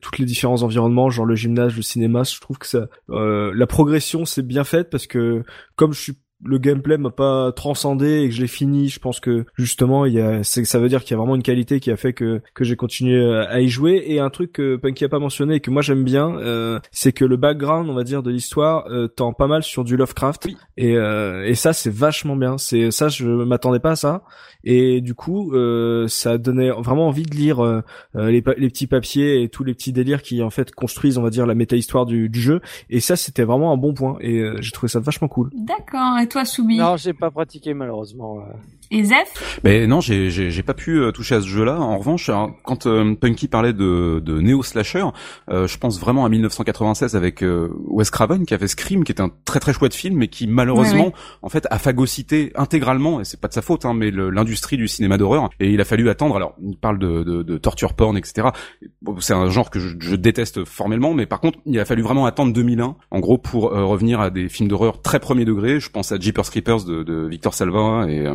toutes 0.00 0.18
les 0.18 0.24
différents 0.24 0.62
environnements, 0.62 1.10
genre 1.10 1.26
le 1.26 1.34
gymnase, 1.34 1.76
le 1.76 1.82
cinéma, 1.82 2.22
je 2.22 2.40
trouve 2.40 2.58
que 2.58 2.66
ça, 2.66 2.88
euh, 3.10 3.52
la 3.54 3.66
progression 3.66 4.24
c'est 4.24 4.42
bien 4.42 4.64
faite 4.64 4.90
parce 4.90 5.06
que 5.06 5.42
comme 5.76 5.92
je 5.92 6.00
suis 6.00 6.18
le 6.44 6.58
gameplay 6.58 6.98
m'a 6.98 7.10
pas 7.10 7.52
transcendé 7.52 8.22
et 8.22 8.28
que 8.28 8.34
je 8.34 8.40
l'ai 8.40 8.46
fini, 8.48 8.88
je 8.88 8.98
pense 8.98 9.20
que 9.20 9.44
justement 9.56 10.06
il 10.06 10.14
y 10.14 10.20
a 10.20 10.42
ça 10.42 10.78
veut 10.78 10.88
dire 10.88 11.02
qu'il 11.02 11.12
y 11.12 11.14
a 11.14 11.18
vraiment 11.18 11.36
une 11.36 11.42
qualité 11.42 11.80
qui 11.80 11.90
a 11.90 11.96
fait 11.96 12.12
que 12.12 12.40
que 12.54 12.64
j'ai 12.64 12.76
continué 12.76 13.22
à 13.48 13.60
y 13.60 13.68
jouer. 13.68 14.04
Et 14.06 14.20
un 14.20 14.30
truc 14.30 14.52
que 14.52 14.76
Punky 14.76 15.04
a 15.04 15.08
pas 15.08 15.18
mentionné 15.18 15.56
et 15.56 15.60
que 15.60 15.70
moi 15.70 15.82
j'aime 15.82 16.04
bien 16.04 16.36
euh, 16.38 16.80
c'est 16.90 17.12
que 17.12 17.24
le 17.24 17.36
background 17.36 17.88
on 17.90 17.94
va 17.94 18.04
dire 18.04 18.22
de 18.22 18.30
l'histoire 18.30 18.86
euh, 18.88 19.08
tend 19.08 19.32
pas 19.32 19.46
mal 19.46 19.62
sur 19.62 19.84
du 19.84 19.96
Lovecraft. 19.96 20.48
Et 20.76 20.96
euh, 20.96 21.44
et 21.46 21.54
ça 21.54 21.72
c'est 21.72 21.92
vachement 21.92 22.36
bien, 22.36 22.58
c'est 22.58 22.90
ça 22.90 23.08
je 23.08 23.26
m'attendais 23.26 23.80
pas 23.80 23.92
à 23.92 23.96
ça. 23.96 24.22
Et 24.64 25.00
du 25.00 25.14
coup 25.14 25.54
euh, 25.54 26.08
ça 26.08 26.38
donnait 26.38 26.70
vraiment 26.70 27.08
envie 27.08 27.24
de 27.24 27.34
lire 27.34 27.64
euh, 27.64 27.82
les, 28.14 28.42
les 28.56 28.68
petits 28.68 28.86
papiers 28.86 29.42
et 29.42 29.48
tous 29.48 29.64
les 29.64 29.74
petits 29.74 29.92
délires 29.92 30.22
qui 30.22 30.42
en 30.42 30.50
fait 30.50 30.70
construisent 30.72 31.18
on 31.18 31.22
va 31.22 31.30
dire 31.30 31.46
la 31.46 31.54
méta 31.54 31.76
histoire 31.76 32.06
du, 32.06 32.28
du 32.28 32.40
jeu. 32.40 32.60
Et 32.88 33.00
ça 33.00 33.16
c'était 33.16 33.44
vraiment 33.44 33.72
un 33.72 33.76
bon 33.76 33.94
point. 33.94 34.16
Et 34.20 34.42
j'ai 34.60 34.70
trouvé 34.70 34.88
ça 34.88 35.00
vachement 35.00 35.28
cool. 35.28 35.50
D'accord 35.54 36.18
Non, 36.78 36.96
j'ai 36.96 37.12
pas 37.12 37.30
pratiqué 37.30 37.74
malheureusement. 37.74 38.42
Et 38.92 39.04
Zef? 39.04 39.60
Mais 39.62 39.86
non, 39.86 40.00
j'ai 40.00 40.30
j'ai 40.30 40.62
pas 40.64 40.74
pu 40.74 40.98
euh, 40.98 41.12
toucher 41.12 41.36
à 41.36 41.40
ce 41.40 41.46
jeu-là. 41.46 41.78
En 41.80 41.96
revanche, 41.96 42.28
quand 42.64 42.86
euh, 42.86 43.14
Punky 43.14 43.46
parlait 43.46 43.72
de 43.72 44.20
de 44.24 44.40
néo 44.40 44.64
slasher, 44.64 45.04
euh, 45.48 45.68
je 45.68 45.78
pense 45.78 46.00
vraiment 46.00 46.24
à 46.24 46.28
1996 46.28 47.14
avec 47.14 47.44
Wes 47.86 48.10
Craven 48.10 48.44
qui 48.44 48.52
a 48.52 48.58
fait 48.58 48.66
Scream, 48.66 49.04
qui 49.04 49.12
est 49.12 49.20
un 49.20 49.30
très 49.44 49.60
très 49.60 49.72
chouette 49.72 49.94
film, 49.94 50.16
mais 50.16 50.26
qui 50.26 50.48
malheureusement, 50.48 51.12
en 51.42 51.48
fait, 51.48 51.68
a 51.70 51.78
phagocyté 51.78 52.50
intégralement, 52.56 53.20
et 53.20 53.24
c'est 53.24 53.40
pas 53.40 53.46
de 53.46 53.52
sa 53.52 53.62
faute, 53.62 53.84
hein, 53.84 53.94
mais 53.94 54.10
l'industrie 54.10 54.76
du 54.76 54.88
cinéma 54.88 55.18
d'horreur. 55.18 55.50
Et 55.60 55.70
il 55.70 55.80
a 55.80 55.84
fallu 55.84 56.10
attendre. 56.10 56.34
Alors, 56.34 56.56
il 56.60 56.76
parle 56.76 56.98
de 56.98 57.22
de, 57.22 57.44
de 57.44 57.58
torture 57.58 57.94
porn, 57.94 58.16
etc. 58.16 58.48
Bon, 59.02 59.20
c'est 59.20 59.34
un 59.34 59.50
genre 59.50 59.70
que 59.70 59.78
je, 59.78 59.94
je, 60.00 60.16
déteste 60.16 60.64
formellement, 60.64 61.14
mais 61.14 61.26
par 61.26 61.40
contre, 61.40 61.60
il 61.64 61.78
a 61.78 61.84
fallu 61.84 62.02
vraiment 62.02 62.26
attendre 62.26 62.52
2001, 62.52 62.96
en 63.10 63.20
gros, 63.20 63.38
pour 63.38 63.70
revenir 63.70 64.20
à 64.20 64.30
des 64.30 64.48
films 64.48 64.68
d'horreur 64.68 65.00
très 65.00 65.20
premier 65.20 65.44
degré. 65.44 65.78
Je 65.78 65.90
pense 65.90 66.10
à 66.10 66.18
Jeepers 66.18 66.50
Creepers 66.50 66.84
de, 66.84 67.04
de 67.04 67.28
Victor 67.28 67.54
Salva 67.54 68.06
et 68.08 68.26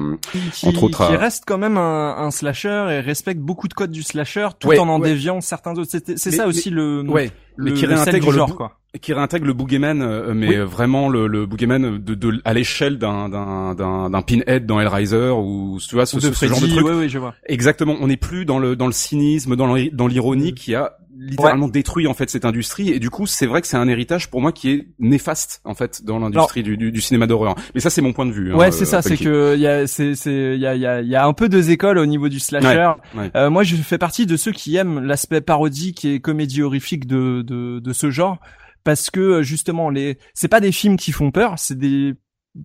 qui, 0.51 0.67
entre 0.67 0.83
autres, 0.83 1.07
qui 1.07 1.15
reste 1.15 1.43
quand 1.45 1.57
même 1.57 1.77
un, 1.77 2.17
un, 2.17 2.31
slasher 2.31 2.87
et 2.91 2.99
respecte 2.99 3.39
beaucoup 3.39 3.67
de 3.67 3.73
codes 3.73 3.91
du 3.91 4.03
slasher 4.03 4.49
tout 4.59 4.71
en 4.71 4.87
en 4.87 4.99
déviant 4.99 5.41
certains 5.41 5.73
autres. 5.77 5.91
C'est 5.91 6.31
ça 6.31 6.47
aussi 6.47 6.69
le, 6.69 7.03
ouais, 7.07 7.31
le, 7.55 7.71
mais 7.71 7.73
qui 7.73 7.85
réintègre 7.85 8.31
le 8.31 8.37
genre 8.37 8.55
quoi 8.55 8.77
qui 9.01 9.13
réintègre 9.13 9.45
le 9.45 9.53
boogeyman 9.53 10.01
euh, 10.01 10.33
mais 10.33 10.57
vraiment 10.57 11.09
le, 11.09 11.27
le 11.27 11.45
boogeyman 11.45 11.97
de, 11.97 12.13
de 12.15 12.41
à 12.45 12.53
l'échelle 12.53 12.97
d'un 12.97 13.29
d'un 13.29 13.75
d'un 13.75 14.09
d'un 14.09 14.21
pinhead 14.21 14.65
dans 14.65 14.79
Hellraiser 14.79 15.31
ou 15.31 15.77
tu 15.85 15.95
vois 15.95 16.05
ce, 16.05 16.19
ce, 16.19 16.45
genre 16.45 16.61
de 16.61 16.67
truc 16.67 16.85
ouais, 16.85 16.93
ouais, 16.93 17.09
je 17.09 17.19
vois. 17.19 17.33
exactement 17.45 17.95
on 17.99 18.07
n'est 18.07 18.17
plus 18.17 18.45
dans 18.45 18.59
le 18.59 18.75
dans 18.75 18.87
le 18.87 18.93
cynisme 18.93 19.55
dans 19.55 20.07
l'ironie 20.07 20.51
mm. 20.51 20.55
qui 20.55 20.75
a 20.75 20.97
littéralement 21.17 21.67
détruit 21.67 22.07
en 22.07 22.13
fait 22.13 22.29
cette 22.29 22.45
industrie. 22.45 22.89
Et 22.89 22.99
du 22.99 23.09
coup 23.09 23.25
c'est 23.27 23.45
vrai 23.45 23.61
que 23.61 23.67
c'est 23.67 23.77
un 23.77 23.87
héritage 23.87 24.29
pour 24.29 24.41
moi 24.41 24.51
qui 24.51 24.71
est 24.71 24.87
néfaste 24.99 25.61
en 25.63 25.75
fait 25.75 26.03
dans 26.03 26.19
l'industrie 26.19 26.63
du, 26.63 26.77
du, 26.77 26.91
du, 26.91 27.01
cinéma 27.01 27.27
d'horreur. 27.27 27.55
Mais 27.73 27.81
ça 27.81 27.89
c'est 27.89 28.01
mon 28.01 28.13
point 28.13 28.25
de 28.25 28.31
vue 28.31 28.53
hein, 28.53 28.57
ouais 28.57 28.71
c'est 28.71 28.85
ça 28.85 29.01
c'est 29.01 29.17
que 29.17 29.55
il 29.55 29.61
y 29.61 29.67
a 29.67 29.87
c'est 29.87 30.15
c'est 30.15 30.55
il 30.55 30.61
y 30.61 30.67
a 30.67 30.75
il 30.75 30.81
y 30.81 30.87
a 30.87 31.01
y 31.01 31.15
a 31.15 31.25
un 31.25 31.33
peu 31.33 31.49
deux 31.49 31.71
écoles 31.71 31.97
au 31.97 32.05
niveau 32.05 32.29
du 32.29 32.39
slasher. 32.39 32.93
Euh, 33.35 33.49
moi 33.49 33.63
je 33.63 33.75
fais 33.75 33.97
partie 33.97 34.25
de 34.25 34.37
ceux 34.37 34.51
qui 34.51 34.75
aiment 34.75 34.99
l'aspect 34.99 35.41
parodique 35.41 36.05
et 36.05 36.19
comédie 36.19 36.61
horrifique 36.61 37.07
de 37.07 37.41
de 37.41 37.79
de 37.79 37.93
ce 37.93 38.09
genre 38.09 38.39
parce 38.83 39.09
que 39.09 39.41
justement 39.41 39.89
les 39.89 40.17
c'est 40.33 40.47
pas 40.47 40.59
des 40.59 40.71
films 40.71 40.97
qui 40.97 41.11
font 41.11 41.31
peur 41.31 41.55
c'est 41.57 41.77
des 41.77 42.15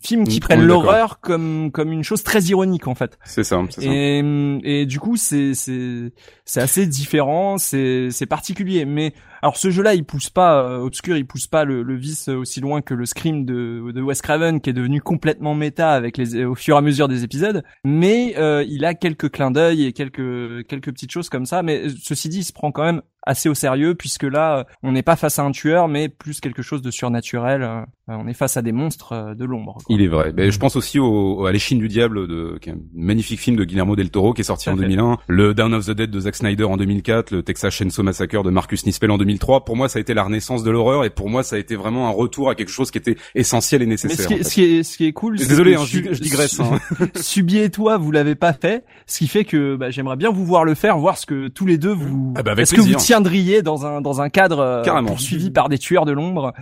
films 0.03 0.27
qui 0.27 0.41
prennent 0.41 0.65
l'horreur 0.65 1.21
comme 1.21 1.71
comme 1.73 1.93
une 1.93 2.05
chose 2.05 2.23
très 2.23 2.43
ironique 2.43 2.87
en 2.87 2.95
fait. 2.95 3.19
C'est 3.25 3.45
ça, 3.45 3.63
c'est 3.71 3.83
ça. 3.83 3.91
Et, 3.91 4.23
et 4.63 4.87
du 4.87 5.01
coup 5.01 5.17
c'est 5.17 5.55
c'est 5.55 6.13
c'est 6.45 6.61
assez 6.61 6.87
différent, 6.87 7.59
c'est 7.59 8.09
c'est 8.11 8.27
particulier. 8.27 8.85
Mais 8.85 9.15
alors 9.43 9.57
ce 9.57 9.71
jeu-là, 9.71 9.95
il 9.95 10.05
pousse 10.05 10.31
pas 10.31 10.63
euh, 10.63 10.79
obscur, 10.79 11.17
il 11.17 11.27
pousse 11.27 11.47
pas 11.47 11.65
le, 11.65 11.83
le, 11.83 11.97
vice 11.97 12.29
aussi 12.29 12.61
loin 12.61 12.83
que 12.83 12.95
le 12.95 13.07
Scream 13.07 13.45
de 13.45 13.91
de 13.93 14.01
Wes 14.03 14.21
Craven 14.21 14.61
qui 14.61 14.71
est 14.71 14.75
devenu 14.75 15.01
complètement 15.01 15.55
méta 15.55 15.93
avec 15.93 16.17
les 16.17 16.45
au 16.45 16.55
fur 16.55 16.77
et 16.77 16.79
à 16.79 16.83
mesure 16.83 17.09
des 17.09 17.25
épisodes. 17.25 17.63
Mais 17.85 18.35
euh, 18.39 18.65
il 18.69 18.85
a 18.85 18.95
quelques 18.95 19.31
clins 19.31 19.51
d'œil 19.51 19.85
et 19.85 19.93
quelques 19.93 20.67
quelques 20.67 20.93
petites 20.93 21.11
choses 21.11 21.29
comme 21.29 21.47
ça. 21.47 21.63
Mais 21.63 21.89
ceci 22.03 22.29
dit, 22.29 22.39
il 22.39 22.45
se 22.45 22.53
prend 22.53 22.73
quand 22.73 22.85
même 22.85 23.03
assez 23.27 23.49
au 23.49 23.55
sérieux 23.55 23.95
puisque 23.95 24.23
là 24.23 24.67
on 24.83 24.93
n'est 24.93 25.03
pas 25.03 25.17
face 25.17 25.39
à 25.39 25.43
un 25.43 25.51
tueur 25.51 25.89
mais 25.89 26.09
plus 26.09 26.41
quelque 26.41 26.63
chose 26.63 26.83
de 26.83 26.91
surnaturel. 26.91 27.63
Euh, 27.63 27.83
on 28.09 28.27
est 28.27 28.35
face 28.35 28.57
à 28.57 28.63
des 28.63 28.73
monstres 28.73 29.13
euh, 29.13 29.35
de 29.35 29.45
l'ombre 29.45 29.79
il 29.89 30.03
est 30.03 30.09
vrai. 30.09 30.33
Mais 30.35 30.51
je 30.51 30.59
pense 30.59 30.77
aussi 30.77 30.99
au, 30.99 31.45
à 31.45 31.53
l'échine 31.53 31.79
du 31.79 31.89
diable 31.89 32.27
de 32.27 32.59
qui 32.61 32.71
est 32.71 32.73
un 32.73 32.79
magnifique 32.95 33.41
film 33.41 33.57
de 33.57 33.65
Guillermo 33.65 33.97
del 33.97 34.11
Toro 34.11 34.33
qui 34.33 34.41
est 34.41 34.45
sorti 34.45 34.71
en 34.71 34.77
2001 34.77 35.19
le 35.29 35.55
Down 35.55 35.75
of 35.75 35.87
the 35.87 35.91
Dead 35.91 36.11
de 36.11 36.21
Zack 36.21 36.37
Snyder 36.37 36.65
en 36.65 36.77
2004 36.77 37.31
le 37.31 37.43
Texas 37.43 37.75
Chainsaw 37.75 38.03
Massacre 38.03 38.43
de 38.43 38.51
Marcus 38.51 38.87
Nispel 38.87 39.11
en 39.11 39.19
2003 39.31 39.65
pour 39.65 39.77
moi 39.77 39.89
ça 39.89 39.99
a 39.99 40.01
été 40.01 40.15
la 40.15 40.23
renaissance 40.23 40.63
de 40.63 40.71
l'horreur 40.71 41.05
et 41.05 41.11
pour 41.11 41.29
moi 41.29 41.43
ça 41.43 41.57
a 41.57 41.59
été 41.59 41.77
vraiment 41.77 42.09
un 42.09 42.13
retour 42.13 42.51
à 42.51 42.55
quelque 42.55 42.71
chose 42.71 42.91
qui 42.91 42.99
était 42.99 43.17
essentiel 43.35 43.83
et 43.83 43.87
nécessaire 43.87 44.17
mais 44.19 44.23
ce, 44.23 44.29
qui 44.29 44.41
est, 44.41 44.43
ce, 44.43 44.55
qui 44.55 44.65
est, 44.65 44.83
ce 44.83 44.97
qui 44.97 45.07
est 45.07 45.13
cool 45.13 45.37
désolé 45.37 45.75
hein, 45.75 45.85
je, 45.87 45.99
je, 46.13 46.21
digresse 46.21 46.61
hein. 46.61 46.79
Subi 47.21 47.59
et 47.59 47.71
toi 47.71 47.97
vous 47.97 48.11
l'avez 48.11 48.35
pas 48.35 48.53
fait 48.53 48.85
ce 49.07 49.19
qui 49.19 49.29
fait 49.29 49.45
que 49.45 49.77
bah, 49.77 49.91
j'aimerais 49.91 50.17
bien 50.17 50.31
vous 50.31 50.45
voir 50.45 50.65
le 50.65 50.75
faire 50.75 50.99
voir 50.99 51.19
ce 51.19 51.27
que 51.27 51.49
tous 51.49 51.67
les 51.67 51.79
deux 51.79 51.93
vous 51.93 52.35
ah 52.37 52.43
bah 52.43 52.55
est-ce 52.57 52.75
que 52.75 52.81
vous 52.81 52.95
tiendriez 52.95 53.63
dans 53.63 53.87
un 53.87 54.01
dans 54.01 54.21
un 54.21 54.29
cadre 54.29 54.59
euh, 54.61 55.03
poursuivi 55.03 55.51
par 55.51 55.69
des 55.69 55.79
tueurs 55.79 56.05
de 56.05 56.13
l'ombre? 56.13 56.53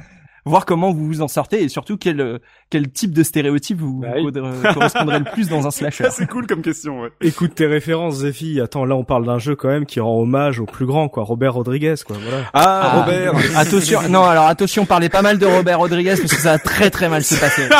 Voir 0.49 0.66
comment 0.66 0.92
vous 0.92 1.07
vous 1.07 1.22
en 1.22 1.28
sortez 1.28 1.62
et 1.62 1.68
surtout 1.68 1.96
quel 1.96 2.20
euh, 2.20 2.38
quel 2.70 2.90
type 2.90 3.12
de 3.12 3.22
stéréotype 3.22 3.78
vous 3.78 4.01
bah 4.01 4.72
correspondrait 4.74 5.20
le 5.20 5.24
plus 5.24 5.49
dans 5.49 5.66
un 5.66 5.70
slasher. 5.70 6.09
C'est 6.11 6.28
cool 6.28 6.46
comme 6.46 6.62
question. 6.62 7.01
Ouais. 7.03 7.11
Écoute 7.20 7.55
tes 7.55 7.66
références, 7.66 8.16
Zephy. 8.16 8.61
Attends, 8.61 8.84
là 8.84 8.96
on 8.96 9.05
parle 9.05 9.26
d'un 9.26 9.38
jeu 9.38 9.57
quand 9.57 9.68
même 9.68 9.86
qui 9.86 10.01
rend 10.01 10.20
hommage 10.20 10.61
au 10.61 10.66
plus 10.66 10.86
grand, 10.86 11.09
quoi, 11.09 11.24
Robert 11.24 11.55
Rodriguez, 11.55 11.94
quoi. 12.07 12.16
Voilà. 12.20 12.44
Ah, 12.53 12.80
ah 12.82 13.01
Robert. 13.01 13.34
attention, 13.57 14.01
non, 14.09 14.24
alors 14.24 14.46
attention, 14.46 14.86
parlez 14.86 15.09
pas 15.09 15.22
mal 15.22 15.38
de 15.38 15.46
Robert 15.46 15.78
Rodriguez 15.78 16.14
parce 16.18 16.32
que 16.32 16.40
ça 16.40 16.53
va 16.53 16.59
très 16.59 16.90
très 16.90 17.09
mal 17.09 17.22
se 17.22 17.38
passer. 17.38 17.68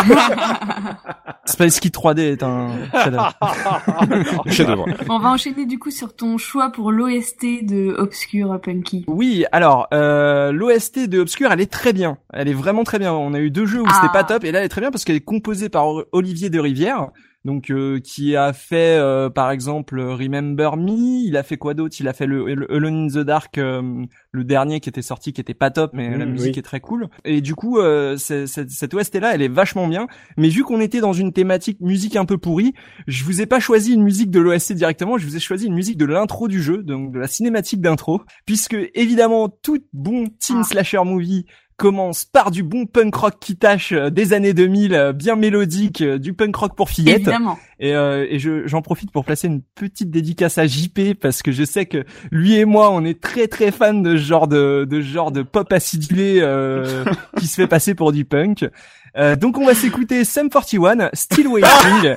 Space 1.45 1.81
Kid 1.81 1.95
3D 1.95 2.21
est 2.21 2.43
un 2.43 2.69
chef-d'œuvre. 4.51 4.87
On 5.09 5.19
va 5.19 5.31
enchaîner 5.31 5.65
du 5.65 5.79
coup 5.79 5.91
sur 5.91 6.15
ton 6.15 6.37
choix 6.37 6.71
pour 6.71 6.93
l'OST 6.93 7.65
de 7.65 7.95
Obscure 7.97 8.61
Punky. 8.61 9.05
Oui, 9.09 9.47
alors 9.51 9.89
euh, 9.95 10.53
l'OST 10.53 11.09
de 11.09 11.21
Obscure, 11.21 11.51
elle 11.51 11.61
est 11.61 11.71
très 11.71 11.93
bien. 11.93 12.19
Elle 12.33 12.49
est 12.49 12.55
vraiment 12.59 12.85
très 12.85 12.99
bien. 12.99 13.13
On 13.13 13.33
a 13.35 13.41
eu 13.41 13.51
deux 13.51 13.67
jeux 13.67 13.81
où 13.81 13.89
c'était 13.89 14.13
pas 14.13 14.21
ah. 14.21 14.25
top 14.25 14.45
et 14.45 14.53
là 14.53 14.59
elle 14.59 14.67
est 14.67 14.69
très 14.69 14.81
bien 14.81 14.91
parce 14.91 15.05
qu'elle 15.05 15.17
est 15.17 15.21
composée 15.21 15.69
par 15.69 15.87
Olivier 16.13 16.51
de 16.51 16.59
Rivière 16.59 17.11
donc 17.45 17.71
euh, 17.71 18.01
qui 18.01 18.37
a 18.37 18.53
fait 18.53 18.99
euh, 18.99 19.31
par 19.31 19.51
exemple 19.51 19.99
Remember 20.01 20.77
Me, 20.77 21.25
il 21.25 21.37
a 21.37 21.43
fait 21.43 21.57
quoi 21.57 21.73
d'autre? 21.73 21.97
Il 22.01 22.09
a 22.09 22.13
fait 22.13 22.27
le, 22.27 22.71
Alone 22.71 23.07
in 23.07 23.09
the 23.09 23.25
Dark, 23.25 23.57
euh, 23.59 24.05
le 24.33 24.45
dernier 24.45 24.81
qui 24.81 24.89
était 24.89 25.03
sorti, 25.03 25.33
qui 25.33 25.41
était 25.41 25.55
pas 25.55 25.71
top, 25.71 25.93
mais 25.95 26.17
la 26.17 26.27
mmh, 26.27 26.31
musique 26.31 26.59
est 26.59 26.63
très 26.63 26.81
cool. 26.81 27.09
Et 27.25 27.41
du 27.41 27.55
coup, 27.55 27.79
cette 28.17 28.95
OST 28.95 29.21
là, 29.21 29.35
elle 29.35 29.43
est 29.43 29.49
vachement 29.49 29.87
bien. 29.87 30.09
Mais 30.37 30.49
vu 30.49 30.63
qu'on 30.65 30.81
était 30.81 31.01
dans 31.01 31.13
une 31.13 31.33
thématique 31.33 31.81
musique 31.81 32.17
un 32.17 32.25
peu 32.25 32.39
pourrie, 32.39 32.75
je 33.07 33.25
vous 33.25 33.41
ai 33.41 33.47
pas 33.47 33.61
choisi 33.61 33.95
une 33.95 34.03
musique 34.03 34.31
de 34.31 34.41
l'OST 34.41 34.73
directement, 34.73 35.17
je 35.17 35.27
vous 35.27 35.37
ai 35.37 35.41
choisi 35.41 35.67
une 35.67 35.75
musique 35.75 35.97
de 35.97 36.05
l'intro 36.05 36.49
du 36.49 36.63
jeu, 36.63 36.83
donc 36.83 37.13
de 37.13 37.19
la 37.19 37.29
cinématique 37.29 37.81
d'intro, 37.81 38.21
puisque 38.47 38.77
évidemment 38.95 39.49
tout 39.49 39.79
bon 39.93 40.27
teen 40.39 40.59
ah. 40.61 40.65
slasher 40.65 41.05
movie 41.05 41.47
commence 41.79 42.25
par 42.25 42.51
du 42.51 42.63
bon 42.63 42.85
punk 42.85 43.15
rock 43.15 43.35
qui 43.41 43.57
tâche 43.57 43.93
euh, 43.93 44.11
des 44.11 44.35
années 44.35 44.53
2000, 44.53 44.95
euh, 44.95 45.13
bien 45.15 45.37
mélodique, 45.37 46.03
euh, 46.03 46.19
du 46.19 46.35
punk 46.35 46.55
rock 46.55 46.77
pour 46.77 46.91
fillettes. 46.91 47.21
Évidemment. 47.21 47.59
Et, 47.81 47.95
euh, 47.95 48.27
et 48.29 48.39
je, 48.41 48.67
j'en 48.67 48.83
profite 48.83 49.13
pour 49.13 49.25
placer 49.25 49.47
une 49.47 49.63
petite 49.63 50.11
dédicace 50.11 50.59
à 50.59 50.67
JP 50.67 51.15
parce 51.21 51.43
que 51.43 51.53
je 51.53 51.63
sais 51.65 51.87
que 51.87 52.05
lui 52.33 52.57
et 52.57 52.65
moi, 52.65 52.91
on 52.91 53.05
est 53.05 53.21
très 53.21 53.47
très 53.47 53.71
fans 53.71 53.95
de 53.95 54.17
ce 54.17 54.23
genre 54.23 54.49
de, 54.49 54.85
de 54.89 55.01
genre 55.01 55.31
de 55.31 55.43
pop 55.43 55.73
acidulé 55.73 56.41
euh, 56.41 57.05
qui 57.39 57.47
se 57.47 57.55
fait 57.55 57.69
passer 57.69 57.95
pour 57.95 58.11
du 58.13 58.25
punk. 58.25 58.69
Euh, 59.17 59.37
donc 59.37 59.59
on 59.59 59.65
va 59.65 59.75
s'écouter 59.75 60.25
Sum 60.25 60.51
41, 60.51 61.11
Still 61.15 61.47
Waiting. 61.49 62.17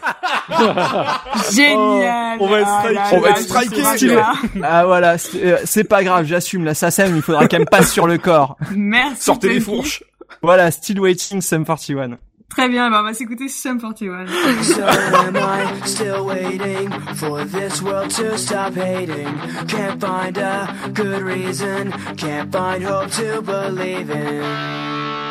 Génial. 1.54 2.38
Oh, 2.40 2.46
on 2.46 2.48
va 2.50 2.60
être 2.60 2.68
Ah 2.70 2.92
là 2.92 2.96
striké. 2.96 2.96
là, 2.96 3.10
On 3.14 3.20
va 3.22 3.30
être 3.30 3.40
striké. 3.40 4.16
pas. 4.16 4.34
ah 4.64 4.86
voilà, 4.86 5.18
c'est 5.18 5.46
euh, 5.46 5.58
c'est 5.66 5.84
pas 5.84 6.04
grave, 6.04 6.26
j'assume 6.26 6.64
la 6.66 6.74
SACEM, 6.74 7.16
il 7.16 7.22
faudra 7.22 7.48
qu'elle 7.48 7.62
me 7.62 7.66
passe 7.66 7.92
sur 7.92 8.08
le 8.08 8.18
corps. 8.18 8.58
Merci. 8.76 9.24
Sortez 9.24 9.50
les 9.50 9.60
fourches. 9.60 10.04
Voilà, 10.42 10.72
Still 10.72 11.00
Waiting, 11.00 11.42
Sum 11.42 11.66
41. 11.66 12.18
Très 12.52 12.68
bien, 12.68 12.90
bah 12.92 13.00
on 13.00 13.04
va 13.04 13.14
s'écouter 13.14 13.48
Sum 13.48 13.80
41. 13.80 14.28
So 14.64 14.84
am 14.84 15.38
I 15.38 15.82
still 15.86 16.26
waiting 16.26 16.92
for 17.16 17.46
this 17.46 17.82
world 17.82 18.12
to 18.12 18.38
stop 18.38 18.74
hating? 18.74 19.34
Can't 19.68 20.00
find 20.02 20.38
a 20.38 20.68
good 20.94 21.22
reason, 21.22 21.92
can't 22.18 22.52
find 22.52 22.84
hope 22.84 23.10
to 23.12 23.42
believe 23.42 24.10
in. 24.10 25.31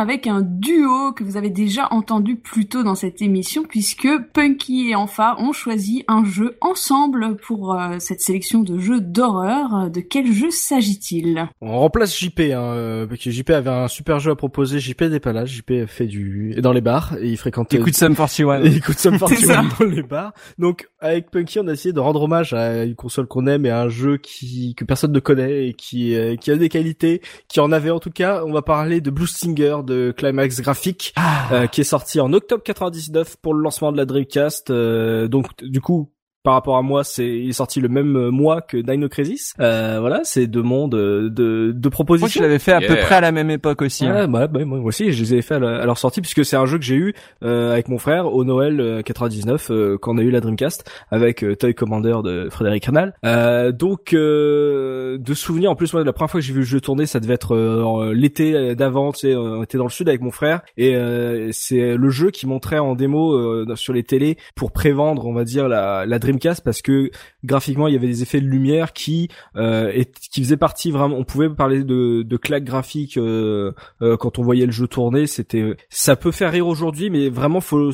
Avec 0.00 0.26
un 0.26 0.40
duo 0.42 1.12
que 1.12 1.22
vous 1.22 1.36
avez 1.36 1.50
déjà 1.50 1.88
entendu 1.92 2.36
plus 2.36 2.66
tôt 2.66 2.82
dans 2.82 2.94
cette 2.94 3.22
émission 3.22 3.62
puisque 3.62 4.08
Punky 4.32 4.88
et 4.88 4.94
Enfa 4.96 5.36
ont 5.38 5.52
choisi 5.52 6.04
un 6.08 6.24
jeu 6.24 6.56
ensemble 6.60 7.36
pour 7.36 7.74
euh, 7.74 7.96
cette 7.98 8.20
sélection 8.20 8.62
de 8.62 8.78
jeux 8.78 9.00
d'horreur. 9.00 9.90
De 9.90 10.00
quel 10.00 10.32
jeu 10.32 10.50
s'agit-il? 10.50 11.48
On 11.60 11.78
remplace 11.78 12.18
JP, 12.18 12.40
hein, 12.40 12.62
euh, 12.62 13.06
parce 13.06 13.20
que 13.22 13.30
JP 13.30 13.50
avait 13.50 13.70
un 13.70 13.88
super 13.88 14.20
jeu 14.20 14.32
à 14.32 14.36
proposer. 14.36 14.80
JP 14.80 15.02
n'est 15.02 15.20
pas 15.20 15.32
là. 15.32 15.44
JP 15.44 15.84
fait 15.86 16.06
du 16.06 16.54
dans 16.58 16.72
les 16.72 16.80
bars 16.80 17.14
et 17.20 17.28
il 17.28 17.36
fréquente. 17.36 17.72
Écoute 17.74 17.94
Sum 17.94 18.16
41. 18.16 18.64
Et 18.64 18.66
il 18.68 18.76
écoute 18.78 18.98
Sum 18.98 19.18
C'est 19.18 19.36
41 19.36 19.46
ça. 19.46 19.76
dans 19.78 19.84
les 19.84 20.02
bars. 20.02 20.32
Donc 20.58 20.88
avec 21.00 21.30
Punky, 21.30 21.58
on 21.60 21.68
a 21.68 21.72
essayé 21.72 21.92
de 21.92 22.00
rendre 22.00 22.22
hommage 22.22 22.52
à 22.52 22.84
une 22.84 22.94
console 22.94 23.26
qu'on 23.26 23.46
aime 23.46 23.64
et 23.64 23.70
à 23.70 23.80
un 23.80 23.88
jeu 23.88 24.18
qui 24.18 24.74
que 24.74 24.84
personne 24.84 25.12
ne 25.12 25.20
connaît 25.20 25.68
et 25.68 25.74
qui 25.74 26.14
euh, 26.14 26.36
qui 26.36 26.50
a 26.50 26.56
des 26.56 26.68
qualités, 26.68 27.22
qui 27.48 27.60
en 27.60 27.72
avait 27.72 27.90
en 27.90 28.00
tout 28.00 28.10
cas. 28.10 28.42
On 28.44 28.52
va 28.52 28.62
parler 28.62 29.00
de 29.00 29.10
Blue 29.10 29.26
Stinger 29.26 29.78
de 29.84 30.12
Climax 30.16 30.60
Graphic, 30.60 31.14
euh, 31.52 31.66
qui 31.66 31.80
est 31.80 31.84
sorti 31.84 32.20
en 32.20 32.32
octobre 32.32 32.62
99 32.62 33.36
pour 33.36 33.54
le 33.54 33.62
lancement 33.62 33.92
de 33.92 33.96
la 33.96 34.04
Dreamcast. 34.04 34.70
Euh, 34.70 35.28
donc 35.28 35.46
du 35.62 35.80
coup. 35.80 36.10
Par 36.42 36.54
rapport 36.54 36.78
à 36.78 36.82
moi, 36.82 37.04
c'est 37.04 37.28
il 37.28 37.50
est 37.50 37.52
sorti 37.52 37.80
le 37.80 37.88
même 37.88 38.16
euh, 38.16 38.30
mois 38.30 38.62
que 38.62 38.78
Dino 38.78 39.10
Crisis. 39.10 39.52
Euh, 39.60 39.98
voilà, 40.00 40.20
c'est 40.24 40.46
deux 40.46 40.62
mondes 40.62 40.94
euh, 40.94 41.24
de 41.28 41.30
de 41.30 41.72
Moi, 41.72 41.80
je 41.82 41.88
propositions. 41.90 42.40
l'avais 42.42 42.58
fait 42.58 42.72
à 42.72 42.80
peu 42.80 42.96
près 42.96 43.16
à 43.16 43.20
la 43.20 43.30
même 43.30 43.50
époque 43.50 43.82
aussi. 43.82 44.06
hein. 44.06 44.22
Ouais, 44.22 44.26
bah, 44.26 44.46
bah, 44.46 44.64
moi 44.64 44.78
aussi, 44.80 45.12
je 45.12 45.22
les 45.22 45.34
ai 45.34 45.42
fait 45.42 45.56
à, 45.56 45.58
la- 45.58 45.82
à 45.82 45.84
leur 45.84 45.98
sortie 45.98 46.22
puisque 46.22 46.42
c'est 46.46 46.56
un 46.56 46.64
jeu 46.64 46.78
que 46.78 46.84
j'ai 46.84 46.94
eu 46.94 47.12
euh, 47.44 47.72
avec 47.72 47.88
mon 47.88 47.98
frère 47.98 48.32
au 48.32 48.42
Noël 48.44 48.80
euh, 48.80 49.02
99 49.02 49.70
euh, 49.70 49.98
quand 50.00 50.14
on 50.14 50.18
a 50.18 50.22
eu 50.22 50.30
la 50.30 50.40
Dreamcast 50.40 50.90
avec 51.10 51.44
euh, 51.44 51.54
Toy 51.56 51.74
Commander 51.74 52.16
de 52.24 52.48
Frédéric 52.50 52.86
Ranal. 52.86 53.12
Euh, 53.26 53.70
donc 53.70 54.14
euh, 54.14 55.18
de 55.18 55.34
souvenirs. 55.34 55.70
En 55.70 55.76
plus, 55.76 55.92
moi, 55.92 56.04
la 56.04 56.12
première 56.14 56.30
fois 56.30 56.40
que 56.40 56.46
j'ai 56.46 56.54
vu 56.54 56.60
le 56.60 56.64
jeu 56.64 56.80
tourner, 56.80 57.04
ça 57.04 57.20
devait 57.20 57.34
être 57.34 57.54
euh, 57.54 58.14
l'été 58.14 58.74
d'avant. 58.74 59.12
Tu 59.12 59.20
sais, 59.28 59.34
euh, 59.34 59.58
on 59.58 59.62
était 59.62 59.76
dans 59.76 59.84
le 59.84 59.90
sud 59.90 60.08
avec 60.08 60.22
mon 60.22 60.30
frère 60.30 60.62
et 60.78 60.96
euh, 60.96 61.50
c'est 61.52 61.96
le 61.98 62.08
jeu 62.08 62.30
qui 62.30 62.46
montrait 62.46 62.78
en 62.78 62.94
démo 62.94 63.34
euh, 63.34 63.66
sur 63.76 63.92
les 63.92 64.04
télés 64.04 64.38
pour 64.56 64.72
prévendre, 64.72 65.26
on 65.26 65.34
va 65.34 65.44
dire, 65.44 65.68
la, 65.68 66.06
la 66.06 66.18
Dreamcast 66.18 66.29
parce 66.38 66.82
que 66.82 67.10
graphiquement, 67.44 67.88
il 67.88 67.94
y 67.94 67.96
avait 67.96 68.06
des 68.06 68.22
effets 68.22 68.40
de 68.40 68.46
lumière 68.46 68.92
qui 68.92 69.28
euh, 69.56 69.90
et 69.94 70.06
qui 70.06 70.42
faisaient 70.42 70.56
partie 70.56 70.90
vraiment. 70.90 71.16
On 71.16 71.24
pouvait 71.24 71.48
parler 71.50 71.84
de, 71.84 72.22
de 72.22 72.36
claques 72.36 72.64
graphiques 72.64 73.16
euh, 73.16 73.72
euh, 74.02 74.16
quand 74.16 74.38
on 74.38 74.42
voyait 74.42 74.66
le 74.66 74.72
jeu 74.72 74.86
tourner. 74.86 75.26
C'était, 75.26 75.76
ça 75.88 76.16
peut 76.16 76.32
faire 76.32 76.52
rire 76.52 76.66
aujourd'hui, 76.66 77.10
mais 77.10 77.28
vraiment 77.28 77.60
faut 77.60 77.92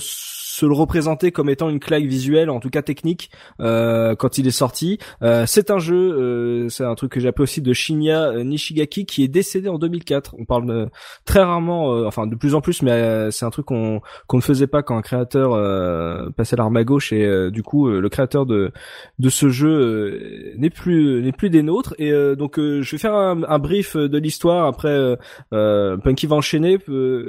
se 0.57 0.65
le 0.65 0.73
représenter 0.73 1.33
comme 1.33 1.51
étant 1.51 1.69
une 1.69 1.81
claque 1.81 2.05
visuelle, 2.05 2.49
en 2.49 2.61
tout 2.61 2.71
cas 2.71 2.81
technique, 2.81 3.31
euh, 3.61 4.15
quand 4.15 4.39
il 4.39 4.47
est 4.47 4.51
sorti. 4.51 4.99
Euh, 5.23 5.45
c'est 5.47 5.71
un 5.71 5.79
jeu, 5.79 5.95
euh, 5.95 6.69
c'est 6.71 6.85
un 6.85 6.95
truc 6.95 7.13
que 7.13 7.21
j'appelle 7.21 7.43
aussi 7.43 7.61
de 7.61 7.75
Shinya 7.75 8.43
Nishigaki 8.43 9.05
qui 9.05 9.23
est 9.23 9.29
décédé 9.29 9.69
en 9.69 9.79
2004. 9.79 10.35
On 10.39 10.47
parle 10.47 10.71
euh, 10.71 10.87
très 11.27 11.43
rarement, 11.43 11.91
enfin 12.07 12.27
de 12.27 12.35
plus 12.35 12.55
en 12.55 12.63
plus, 12.63 12.81
mais 12.81 13.31
c'est 13.31 13.45
un 13.45 13.51
truc 13.51 13.67
qu'on 13.67 14.01
qu'on 14.29 14.39
ne 14.39 14.43
faisait 14.43 14.67
pas 14.67 14.83
quand 14.83 14.97
un 14.97 15.03
créateur 15.03 15.51
passait 16.37 16.57
l'arme 16.57 16.77
à 16.77 16.85
gauche 16.85 17.13
et 17.13 17.51
du 17.51 17.63
coup 17.63 17.89
le 17.89 18.09
créateur 18.09 18.17
créateur 18.17 18.47
de 18.47 18.73
de 19.19 19.29
ce 19.29 19.51
jeu 19.51 20.55
n'est 20.57 20.71
plus 20.71 21.23
n'est 21.23 21.33
plus 21.33 21.51
des 21.51 21.63
nôtres 21.63 21.95
et 21.99 22.11
donc 22.35 22.57
je 22.57 22.91
vais 22.91 22.99
faire 22.99 23.15
un, 23.15 23.43
un 23.43 23.59
brief 23.59 23.95
de 23.95 24.19
l'histoire 24.19 24.67
après 24.67 25.19
Punky 25.51 26.27
va 26.27 26.37
enchaîner 26.37 26.79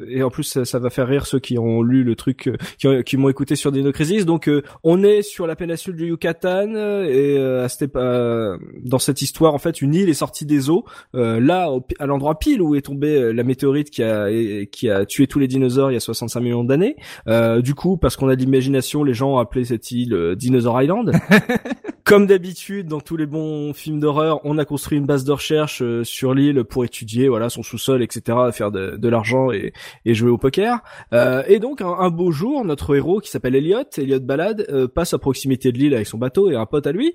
et 0.09 0.23
en 0.23 0.29
plus 0.29 0.43
ça, 0.43 0.63
ça, 0.63 0.79
va 0.79 0.89
faire 0.89 1.07
rire 1.07 1.25
ceux 1.25 1.39
qui 1.39 1.57
ont 1.57 1.81
lu 1.81 2.05
le 2.05 2.15
truc 2.15 2.49
qui, 2.77 3.03
qui 3.03 3.16
m'ont 3.17 3.29
écouté 3.29 3.55
sur 3.55 3.71
Dino 3.71 3.91
Crisis 3.91 4.25
donc 4.25 4.49
on 4.83 5.03
est 5.03 5.21
sur 5.21 5.47
la 5.47 5.55
péninsule 5.55 5.95
du 5.95 6.07
Yucatan 6.07 6.73
et 7.05 7.37
à 7.37 7.69
cette, 7.69 7.93
dans 7.93 8.99
cette 8.99 9.21
histoire 9.21 9.53
en 9.53 9.57
fait 9.57 9.81
une 9.81 9.93
île 9.93 10.09
est 10.09 10.13
sortie 10.13 10.45
des 10.45 10.69
eaux 10.69 10.85
là 11.13 11.69
à 11.99 12.05
l'endroit 12.05 12.39
pile 12.39 12.61
où 12.61 12.75
est 12.75 12.81
tombée 12.81 13.33
la 13.33 13.43
météorite 13.43 13.89
qui 13.89 14.03
a 14.03 14.27
qui 14.71 14.89
a 14.89 15.05
tué 15.05 15.27
tous 15.27 15.39
les 15.39 15.47
dinosaures 15.47 15.91
il 15.91 15.95
y 15.95 15.97
a 15.97 16.01
65 16.01 16.39
millions 16.41 16.63
d'années. 16.63 16.95
Euh, 17.27 17.61
du 17.61 17.73
coup, 17.75 17.97
parce 17.97 18.15
qu'on 18.15 18.29
a 18.29 18.35
de 18.35 18.41
l'imagination, 18.41 19.03
les 19.03 19.13
gens 19.13 19.35
ont 19.35 19.37
appelé 19.37 19.65
cette 19.65 19.91
île 19.91 20.13
euh, 20.13 20.35
Dinosaur 20.35 20.81
Island. 20.81 21.11
Comme 22.07 22.25
d'habitude, 22.25 22.87
dans 22.87 23.01
tous 23.01 23.17
les 23.17 23.25
bons 23.25 23.73
films 23.73 23.99
d'horreur, 23.99 24.39
on 24.45 24.57
a 24.57 24.63
construit 24.63 24.97
une 24.97 25.05
base 25.05 25.25
de 25.25 25.33
recherche 25.33 25.81
euh, 25.81 26.05
sur 26.05 26.33
l'île 26.33 26.63
pour 26.63 26.85
étudier, 26.85 27.27
voilà, 27.27 27.49
son 27.49 27.63
sous-sol, 27.63 28.01
etc., 28.01 28.37
faire 28.53 28.71
de, 28.71 29.09
l'argent 29.09 29.51
et, 29.51 29.73
et, 30.05 30.13
jouer 30.13 30.29
au 30.29 30.37
poker. 30.37 30.79
Euh, 31.11 31.43
et 31.47 31.59
donc, 31.59 31.81
un, 31.81 32.09
beau 32.09 32.31
jour, 32.31 32.63
notre 32.63 32.95
héros 32.95 33.19
qui 33.19 33.29
s'appelle 33.29 33.55
Elliot, 33.55 33.83
Elliot 33.97 34.21
Ballade, 34.21 34.65
euh, 34.69 34.87
passe 34.87 35.13
à 35.13 35.17
proximité 35.17 35.73
de 35.73 35.79
l'île 35.79 35.93
avec 35.93 36.07
son 36.07 36.17
bateau 36.17 36.49
et 36.49 36.55
un 36.55 36.65
pote 36.65 36.87
à 36.87 36.93
lui 36.93 37.13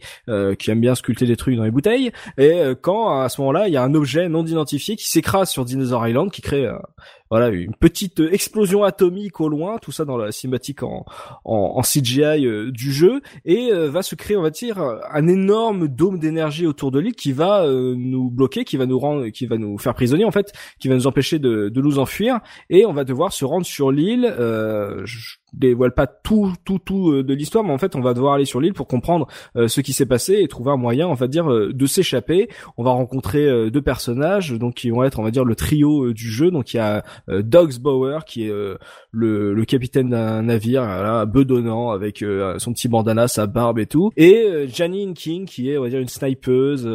qui 0.58 0.70
aime 0.70 0.80
bien 0.82 0.94
sculpter 0.94 1.24
des 1.24 1.36
trucs 1.36 1.56
dans 1.56 1.64
les 1.64 1.70
bouteilles. 1.70 2.12
Et 2.36 2.60
quand 2.82 3.18
à 3.18 3.30
ce 3.30 3.40
moment-là, 3.40 3.68
il 3.68 3.72
y 3.72 3.78
a 3.78 3.82
un 3.82 3.94
objet 3.94 4.28
non 4.28 4.44
identifié 4.44 4.96
qui 4.96 5.08
s'écrase 5.08 5.48
sur 5.48 5.64
Dinosaur 5.64 6.06
Island, 6.06 6.30
qui 6.30 6.42
crée 6.42 6.68
voilà 7.32 7.48
une 7.48 7.74
petite 7.74 8.20
explosion 8.20 8.84
atomique 8.84 9.40
au 9.40 9.48
loin, 9.48 9.78
tout 9.78 9.90
ça 9.90 10.04
dans 10.04 10.18
la 10.18 10.32
cinématique 10.32 10.82
en, 10.82 11.06
en, 11.46 11.80
CGI 11.80 12.46
euh, 12.46 12.70
du 12.70 12.92
jeu, 12.92 13.22
et 13.46 13.72
euh, 13.72 13.90
va 13.90 14.02
se 14.02 14.14
créer, 14.14 14.36
on 14.36 14.42
va 14.42 14.50
dire, 14.50 14.78
un 15.10 15.26
énorme 15.26 15.88
dôme 15.88 16.18
d'énergie 16.18 16.66
autour 16.66 16.90
de 16.90 16.98
l'île 16.98 17.14
qui 17.14 17.32
va 17.32 17.64
euh, 17.64 17.94
nous 17.96 18.28
bloquer, 18.28 18.64
qui 18.64 18.76
va 18.76 18.84
nous 18.84 18.98
rendre, 18.98 19.28
qui 19.28 19.46
va 19.46 19.56
nous 19.56 19.78
faire 19.78 19.94
prisonniers 19.94 20.26
en 20.26 20.30
fait, 20.30 20.52
qui 20.78 20.88
va 20.88 20.94
nous 20.94 21.06
empêcher 21.06 21.38
de, 21.38 21.70
de 21.70 21.80
nous 21.80 21.98
enfuir, 21.98 22.40
et 22.68 22.84
on 22.84 22.92
va 22.92 23.04
devoir 23.04 23.32
se 23.32 23.46
rendre 23.46 23.64
sur 23.64 23.90
l'île 23.90 24.30
dévoile 25.52 25.92
pas 25.92 26.06
tout 26.06 26.52
tout 26.64 26.78
tout 26.78 27.10
euh, 27.10 27.22
de 27.22 27.34
l'histoire 27.34 27.64
mais 27.64 27.72
en 27.72 27.78
fait 27.78 27.94
on 27.96 28.00
va 28.00 28.14
devoir 28.14 28.34
aller 28.34 28.44
sur 28.44 28.60
l'île 28.60 28.72
pour 28.72 28.86
comprendre 28.86 29.26
euh, 29.56 29.68
ce 29.68 29.80
qui 29.80 29.92
s'est 29.92 30.06
passé 30.06 30.38
et 30.40 30.48
trouver 30.48 30.70
un 30.70 30.76
moyen 30.76 31.08
on 31.08 31.14
va 31.14 31.28
dire 31.28 31.50
euh, 31.50 31.72
de 31.72 31.86
s'échapper. 31.86 32.48
On 32.76 32.84
va 32.84 32.90
rencontrer 32.90 33.70
deux 33.70 33.82
personnages 33.82 34.52
donc 34.52 34.74
qui 34.74 34.90
vont 34.90 35.04
être 35.04 35.18
on 35.18 35.22
va 35.22 35.30
dire 35.30 35.44
le 35.44 35.54
trio 35.54 36.12
du 36.12 36.28
jeu. 36.28 36.50
Donc 36.50 36.74
il 36.74 36.78
y 36.78 36.80
a 36.80 37.04
Dogs 37.28 37.78
Bauer 37.78 38.24
qui 38.24 38.46
est 38.46 38.52
le, 39.10 39.54
le 39.54 39.64
capitaine 39.64 40.10
d'un 40.10 40.42
navire 40.42 40.82
là 40.82 41.26
bedonnant 41.26 41.90
avec 41.90 42.24
son 42.58 42.72
petit 42.72 42.88
bandana 42.88 43.28
sa 43.28 43.46
barbe 43.46 43.78
et 43.78 43.86
tout. 43.86 44.10
Et 44.16 44.66
Janine 44.68 45.14
King 45.14 45.46
qui 45.46 45.70
est 45.70 45.78
on 45.78 45.82
va 45.82 45.88
dire 45.88 46.00
une 46.00 46.08
snipeuse 46.08 46.88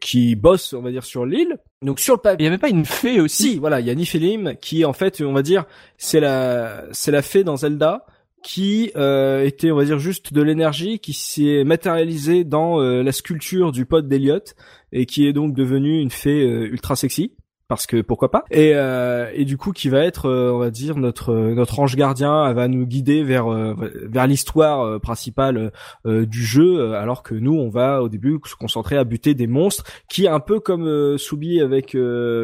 qui 0.00 0.36
bosse 0.36 0.72
on 0.72 0.82
va 0.82 0.90
dire 0.90 1.04
sur 1.04 1.26
l'île 1.26 1.58
donc 1.82 2.00
sur 2.00 2.14
le 2.14 2.20
papier, 2.20 2.44
il 2.44 2.44
y 2.44 2.48
avait 2.48 2.58
pas 2.58 2.70
une 2.70 2.84
fée 2.84 3.20
aussi. 3.20 3.52
Si, 3.52 3.58
voilà, 3.58 3.80
il 3.80 3.86
y 3.86 3.90
a 3.90 3.94
Niflheim 3.94 4.56
qui 4.60 4.84
en 4.84 4.92
fait, 4.92 5.20
on 5.20 5.32
va 5.32 5.42
dire, 5.42 5.64
c'est 5.96 6.20
la 6.20 6.84
c'est 6.92 7.12
la 7.12 7.22
fée 7.22 7.44
dans 7.44 7.56
Zelda 7.56 8.04
qui 8.42 8.90
euh, 8.96 9.44
était, 9.44 9.70
on 9.70 9.76
va 9.76 9.84
dire, 9.84 9.98
juste 9.98 10.32
de 10.32 10.42
l'énergie 10.42 10.98
qui 10.98 11.12
s'est 11.12 11.64
matérialisée 11.64 12.44
dans 12.44 12.80
euh, 12.80 13.02
la 13.02 13.12
sculpture 13.12 13.72
du 13.72 13.84
pote 13.84 14.08
d'Eliot 14.08 14.54
et 14.92 15.06
qui 15.06 15.26
est 15.26 15.32
donc 15.32 15.54
devenue 15.54 16.00
une 16.00 16.10
fée 16.10 16.42
euh, 16.44 16.66
ultra 16.66 16.96
sexy 16.96 17.34
parce 17.68 17.86
que 17.86 18.00
pourquoi 18.00 18.30
pas 18.30 18.44
et 18.50 18.72
euh, 18.74 19.30
et 19.34 19.44
du 19.44 19.58
coup 19.58 19.72
qui 19.72 19.90
va 19.90 20.02
être 20.04 20.26
euh, 20.26 20.50
on 20.52 20.58
va 20.58 20.70
dire 20.70 20.96
notre 20.96 21.34
notre 21.34 21.78
ange 21.78 21.96
gardien 21.96 22.46
elle 22.46 22.56
va 22.56 22.66
nous 22.66 22.86
guider 22.86 23.22
vers 23.22 23.52
euh, 23.52 23.74
vers 24.10 24.26
l'histoire 24.26 24.80
euh, 24.80 24.98
principale 24.98 25.70
du 26.04 26.44
jeu 26.44 26.94
alors 26.94 27.22
que 27.22 27.34
nous 27.34 27.54
on 27.54 27.68
va 27.68 28.02
au 28.02 28.08
début 28.08 28.38
se 28.44 28.54
concentrer 28.54 28.96
à 28.96 29.04
buter 29.04 29.34
des 29.34 29.46
monstres 29.46 29.84
qui 30.08 30.26
un 30.26 30.40
peu 30.40 30.60
comme 30.60 31.18
Soubi 31.18 31.60
avec 31.60 31.96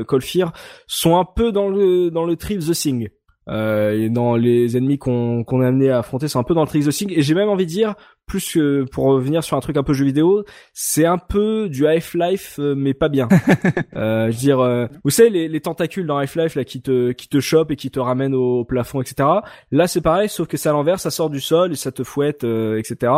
Colfir 0.06 0.52
sont 0.86 1.16
un 1.16 1.24
peu 1.24 1.52
dans 1.52 1.68
le 1.68 2.10
dans 2.10 2.24
le 2.24 2.36
trip 2.36 2.60
The 2.60 2.72
Thing 2.72 3.08
euh, 3.48 3.92
et 3.92 4.08
dans 4.08 4.36
les 4.36 4.76
ennemis 4.76 4.98
qu'on 4.98 5.44
qu'on 5.44 5.62
est 5.62 5.66
amené 5.66 5.90
à 5.90 5.98
affronter, 5.98 6.28
c'est 6.28 6.38
un 6.38 6.44
peu 6.44 6.54
dans 6.54 6.62
le 6.62 6.66
Tricks 6.66 6.84
the 6.84 6.90
Thing. 6.90 7.12
Et 7.12 7.22
j'ai 7.22 7.34
même 7.34 7.48
envie 7.48 7.66
de 7.66 7.70
dire, 7.70 7.94
plus 8.26 8.52
que 8.52 8.84
pour 8.84 9.04
revenir 9.04 9.44
sur 9.44 9.56
un 9.56 9.60
truc 9.60 9.76
un 9.76 9.82
peu 9.82 9.92
jeu 9.92 10.04
vidéo, 10.04 10.44
c'est 10.72 11.06
un 11.06 11.18
peu 11.18 11.68
du 11.68 11.86
Half-Life, 11.86 12.56
euh, 12.58 12.74
mais 12.76 12.94
pas 12.94 13.08
bien. 13.08 13.28
euh, 13.96 14.26
je 14.30 14.32
veux 14.32 14.40
dire, 14.40 14.60
euh, 14.60 14.86
vous 15.04 15.10
savez 15.10 15.30
les, 15.30 15.48
les 15.48 15.60
tentacules 15.60 16.06
dans 16.06 16.18
Half-Life 16.18 16.54
là 16.54 16.64
qui 16.64 16.80
te 16.80 17.12
qui 17.12 17.28
te 17.28 17.40
chopent 17.40 17.70
et 17.70 17.76
qui 17.76 17.90
te 17.90 18.00
ramènent 18.00 18.34
au 18.34 18.64
plafond, 18.64 19.00
etc. 19.00 19.28
Là 19.70 19.86
c'est 19.86 20.00
pareil, 20.00 20.28
sauf 20.28 20.48
que 20.48 20.56
c'est 20.56 20.68
à 20.68 20.72
l'envers, 20.72 21.00
ça 21.00 21.10
sort 21.10 21.30
du 21.30 21.40
sol 21.40 21.72
et 21.72 21.76
ça 21.76 21.92
te 21.92 22.02
fouette, 22.02 22.44
etc. 22.44 23.12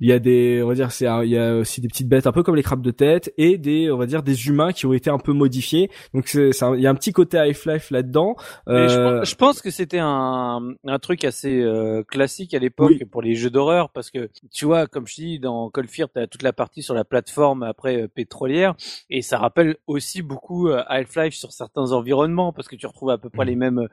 Il 0.00 0.08
y 0.08 0.12
a 0.12 0.18
des, 0.18 0.62
on 0.62 0.68
va 0.68 0.74
dire, 0.74 0.92
c'est 0.92 1.06
il 1.24 1.30
y 1.30 1.38
a 1.38 1.56
aussi 1.56 1.80
des 1.80 1.88
petites 1.88 2.08
bêtes 2.08 2.26
un 2.26 2.32
peu 2.32 2.42
comme 2.42 2.56
les 2.56 2.62
crabes 2.62 2.82
de 2.82 2.90
tête 2.90 3.32
et 3.38 3.58
des, 3.58 3.90
on 3.90 3.96
va 3.96 4.06
dire, 4.06 4.22
des 4.22 4.48
humains 4.48 4.72
qui 4.72 4.86
ont 4.86 4.92
été 4.92 5.10
un 5.10 5.18
peu 5.18 5.32
modifiés. 5.32 5.90
Donc 6.14 6.28
c'est, 6.28 6.50
il 6.74 6.80
y 6.80 6.86
a 6.86 6.90
un 6.90 6.94
petit 6.94 7.12
côté 7.12 7.38
Half-Life 7.38 7.90
là-dedans. 7.90 8.36
Je, 8.66 9.20
je 9.24 9.34
pense 9.34 9.60
que 9.60 9.70
c'était 9.70 9.98
un, 9.98 10.60
un 10.86 10.98
truc 10.98 11.24
assez 11.24 11.60
euh, 11.60 12.02
classique 12.02 12.54
à 12.54 12.58
l'époque 12.58 13.04
pour 13.10 13.22
les 13.22 13.34
jeux 13.34 13.50
d'horreur 13.50 13.90
parce 13.90 14.10
que 14.10 14.30
tu 14.50 14.64
vois, 14.64 14.86
comme 14.86 15.06
je 15.06 15.14
dis, 15.14 15.38
dans 15.38 15.70
Cold 15.70 15.88
Fear, 15.88 16.08
t'as 16.12 16.26
toute 16.26 16.42
la 16.42 16.52
partie 16.52 16.82
sur 16.82 16.94
la 16.94 17.04
plateforme 17.04 17.62
après 17.62 18.02
euh, 18.02 18.08
pétrolière 18.08 18.74
et 19.10 19.22
ça 19.22 19.38
rappelle 19.38 19.76
aussi 19.86 20.22
beaucoup 20.22 20.68
euh, 20.68 20.82
Half-Life 20.86 21.34
sur 21.34 21.52
certains 21.52 21.92
environnements 21.92 22.52
parce 22.52 22.68
que 22.68 22.76
tu 22.76 22.86
retrouves 22.86 23.10
à 23.10 23.18
peu 23.18 23.30
près 23.30 23.44
mmh. 23.44 23.48
les 23.48 23.56
mêmes 23.56 23.88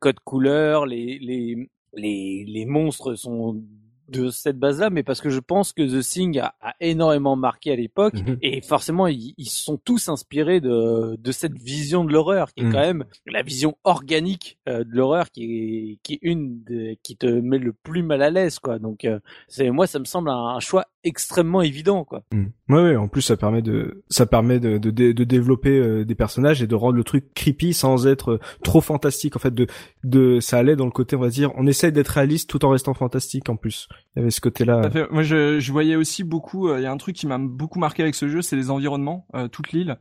codes 0.00 0.20
couleurs, 0.20 0.86
les, 0.86 1.18
les 1.18 1.70
les, 1.94 2.44
les 2.46 2.66
monstres 2.66 3.14
sont 3.14 3.62
de 4.08 4.30
cette 4.30 4.58
base-là, 4.58 4.90
mais 4.90 5.02
parce 5.02 5.20
que 5.20 5.30
je 5.30 5.40
pense 5.40 5.72
que 5.72 5.82
The 5.82 6.02
Thing 6.02 6.38
a, 6.38 6.54
énormément 6.80 7.36
marqué 7.36 7.72
à 7.72 7.76
l'époque 7.76 8.14
mhm. 8.14 8.38
et 8.42 8.60
forcément 8.60 9.06
ils, 9.06 9.34
ils, 9.36 9.48
sont 9.48 9.76
tous 9.76 10.08
inspirés 10.08 10.60
de, 10.60 11.16
de 11.16 11.32
cette 11.32 11.58
vision 11.58 12.04
de 12.04 12.12
l'horreur 12.12 12.52
qui 12.52 12.62
est 12.62 12.66
mhm. 12.66 12.72
quand 12.72 12.80
même 12.80 13.04
la 13.26 13.42
vision 13.42 13.76
organique 13.84 14.58
euh, 14.68 14.84
de 14.84 14.94
l'horreur 14.94 15.30
qui 15.30 15.42
est 15.44 15.98
qui 16.02 16.14
est 16.14 16.18
une 16.22 16.62
qui 17.02 17.16
te 17.16 17.26
met 17.26 17.58
le 17.58 17.72
plus 17.72 18.02
mal 18.02 18.22
à 18.22 18.30
l'aise 18.30 18.58
quoi. 18.58 18.78
Donc 18.78 19.04
euh, 19.04 19.18
c'est 19.48 19.70
moi 19.70 19.86
ça 19.86 19.98
me 19.98 20.04
semble 20.04 20.30
un, 20.30 20.60
choix 20.60 20.86
extrêmement 21.04 21.62
évident 21.62 22.04
quoi. 22.04 22.24
Mm. 22.32 22.46
Ouais, 22.68 22.82
ouais, 22.82 22.96
en 22.96 23.08
plus 23.08 23.22
ça 23.22 23.36
permet 23.36 23.62
de 23.62 24.02
ça 24.08 24.26
permet 24.26 24.60
de 24.60 24.78
de, 24.78 24.90
de 24.90 25.24
développer 25.24 25.78
euh, 25.78 26.04
des 26.04 26.14
personnages 26.14 26.62
et 26.62 26.66
de 26.66 26.74
rendre 26.74 26.96
le 26.96 27.04
truc 27.04 27.32
creepy 27.34 27.72
sans 27.72 28.06
être 28.06 28.40
trop 28.64 28.80
fantastique 28.80 29.36
en 29.36 29.38
fait 29.38 29.54
de 29.54 29.66
de 30.04 30.40
ça 30.40 30.58
allait 30.58 30.76
dans 30.76 30.84
le 30.84 30.90
côté 30.90 31.16
on 31.16 31.20
va 31.20 31.28
dire 31.28 31.52
on 31.56 31.66
essaye 31.66 31.92
d'être 31.92 32.08
réaliste 32.08 32.50
tout 32.50 32.64
en 32.64 32.70
restant 32.70 32.94
fantastique 32.94 33.48
en 33.48 33.56
plus. 33.56 33.88
Il 34.14 34.20
y 34.20 34.22
avait 34.22 34.30
ce 34.30 34.40
côté-là. 34.40 34.90
Moi, 35.10 35.22
je, 35.22 35.60
je 35.60 35.72
voyais 35.72 35.96
aussi 35.96 36.24
beaucoup. 36.24 36.68
Euh, 36.68 36.78
il 36.78 36.82
y 36.82 36.86
a 36.86 36.92
un 36.92 36.96
truc 36.96 37.16
qui 37.16 37.26
m'a 37.26 37.38
beaucoup 37.38 37.78
marqué 37.78 38.02
avec 38.02 38.14
ce 38.14 38.28
jeu, 38.28 38.42
c'est 38.42 38.56
les 38.56 38.70
environnements, 38.70 39.26
euh, 39.34 39.48
toute 39.48 39.72
l'île. 39.72 39.98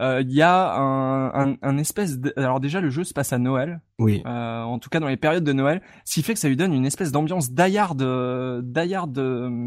Euh, 0.00 0.22
il 0.22 0.32
y 0.32 0.42
a 0.42 0.74
un, 0.74 1.50
un, 1.50 1.56
un 1.62 1.78
espèce 1.78 2.18
de... 2.18 2.32
alors 2.36 2.60
déjà 2.60 2.80
le 2.80 2.90
jeu 2.90 3.04
se 3.04 3.12
passe 3.12 3.32
à 3.32 3.38
Noël. 3.38 3.80
Oui. 4.00 4.22
Euh, 4.26 4.62
en 4.62 4.78
tout 4.78 4.88
cas 4.88 4.98
dans 4.98 5.08
les 5.08 5.18
périodes 5.18 5.44
de 5.44 5.52
Noël. 5.52 5.82
Ce 6.04 6.14
qui 6.14 6.22
fait 6.22 6.32
que 6.32 6.40
ça 6.40 6.48
lui 6.48 6.56
donne 6.56 6.72
une 6.72 6.86
espèce 6.86 7.12
d'ambiance 7.12 7.52
d'Ayard 7.52 7.96
euh, 8.00 8.62
d'Ayard 8.64 9.10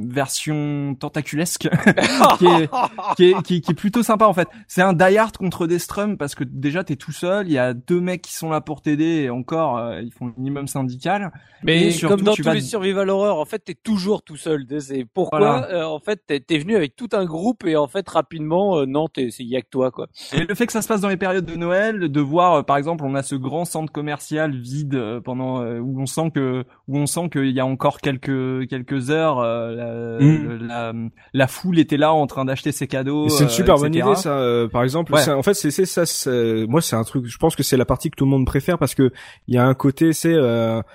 version 0.08 0.96
tentaculesque 1.00 1.70
qui, 2.40 2.46
est, 2.48 2.70
qui, 3.16 3.26
est, 3.30 3.42
qui, 3.62 3.72
est 3.72 3.76
plutôt 3.76 4.02
sympa 4.02 4.26
en 4.26 4.34
fait. 4.34 4.48
C'est 4.68 4.82
un 4.82 4.94
Dayard 4.94 5.34
contre 5.34 5.68
Destrum 5.68 6.18
parce 6.18 6.34
que 6.34 6.44
déjà 6.44 6.84
t'es 6.84 6.96
tout 6.96 7.12
seul 7.12 7.48
il 7.48 7.54
y 7.54 7.60
a 7.60 7.76
deux 7.76 8.02
mecs 8.02 8.24
qui 8.24 8.34
sont 8.34 8.50
là 8.50 8.60
pour 8.60 8.82
t'aider 8.82 9.24
et 9.24 9.30
encore 9.30 9.78
euh, 9.78 10.02
ils 10.02 10.12
font 10.12 10.26
le 10.26 10.34
minimum 10.38 10.68
syndical. 10.68 11.32
Mais 11.64 11.94
comme 12.02 12.22
dans 12.22 12.34
tous 12.34 12.50
les 12.50 12.62
survival 12.62 13.12
horror 13.12 13.40
en 13.40 13.46
fait 13.46 13.60
t'es 13.60 13.76
toujours 13.76 14.24
tout 14.24 14.38
seul. 14.38 14.66
C'est 14.80 15.06
pourquoi 15.06 15.86
en 15.86 16.00
fait 16.00 16.24
t'es 16.26 16.44
es 16.50 16.58
venu 16.58 16.76
avec 16.76 16.96
tout 16.96 17.10
un 17.14 17.26
groupe 17.26 17.66
et 17.66 17.76
en 17.76 17.88
fait 17.88 18.10
rapidement 18.10 18.84
non 18.88 19.08
t'es 19.08 19.28
il 19.28 19.48
y 19.48 19.56
a 19.56 19.62
que 19.62 19.70
toi 19.70 19.92
quoi 19.92 20.08
et 20.32 20.46
le 20.46 20.56
fait 20.56 20.66
que 20.66 20.72
ça 20.72 20.82
se 20.82 20.88
passe 20.88 21.02
dans 21.02 21.10
les 21.10 21.18
périodes 21.18 21.46
de 21.46 21.56
Noël, 21.56 22.12
de 22.12 22.22
voir, 22.22 22.54
euh, 22.54 22.64
par 22.64 22.78
exemple, 22.78 23.04
on 23.06 23.16
a 23.16 23.24
ce 23.24 23.36
grand 23.36 23.66
centre 23.66 23.92
commercial 23.92 24.56
vide 24.56 24.96
euh, 24.96 25.20
pendant 25.20 25.62
euh, 25.62 25.80
où 25.80 26.02
on 26.02 26.06
sent 26.06 26.32
que 26.34 26.64
où 26.88 26.98
on 26.98 27.06
sent 27.06 27.30
qu'il 27.30 27.52
y 27.52 27.60
a 27.60 27.66
encore 27.66 28.00
quelques 28.00 28.68
quelques 28.70 29.10
heures, 29.10 29.42
la, 29.42 30.20
mm. 30.20 30.68
la, 30.68 30.94
la, 31.34 31.48
foule 31.48 31.80
était 31.80 31.98
là 31.98 32.14
en 32.14 32.28
train 32.28 32.46
d'acheter 32.46 32.72
ses 32.72 32.88
cadeaux. 32.88 33.30
C'est 33.30 33.44
une 33.44 33.50
super 33.50 33.76
bonne 33.76 33.94
idée, 33.94 34.16
ça. 34.16 34.68
par 34.72 34.84
exemple, 34.84 35.14
en 35.14 35.44
fait, 35.44 35.54
c'est 35.54 35.86
ça. 35.86 36.04
Moi, 36.68 36.82
c'est 36.82 36.96
un 36.96 37.04
truc. 37.04 37.26
Je 37.26 37.38
pense 37.38 37.56
que 37.56 37.64
c'est 37.64 37.78
la 37.78 37.86
partie 37.86 38.10
que 38.10 38.16
tout 38.16 38.26
le 38.26 38.32
monde 38.32 38.46
préfère 38.46 38.78
parce 38.78 38.96
que 38.96 39.12
il 39.48 39.56
y 39.56 39.58
a 39.58 39.66
un 39.66 39.74
côté, 39.74 40.14
c'est 40.14 40.36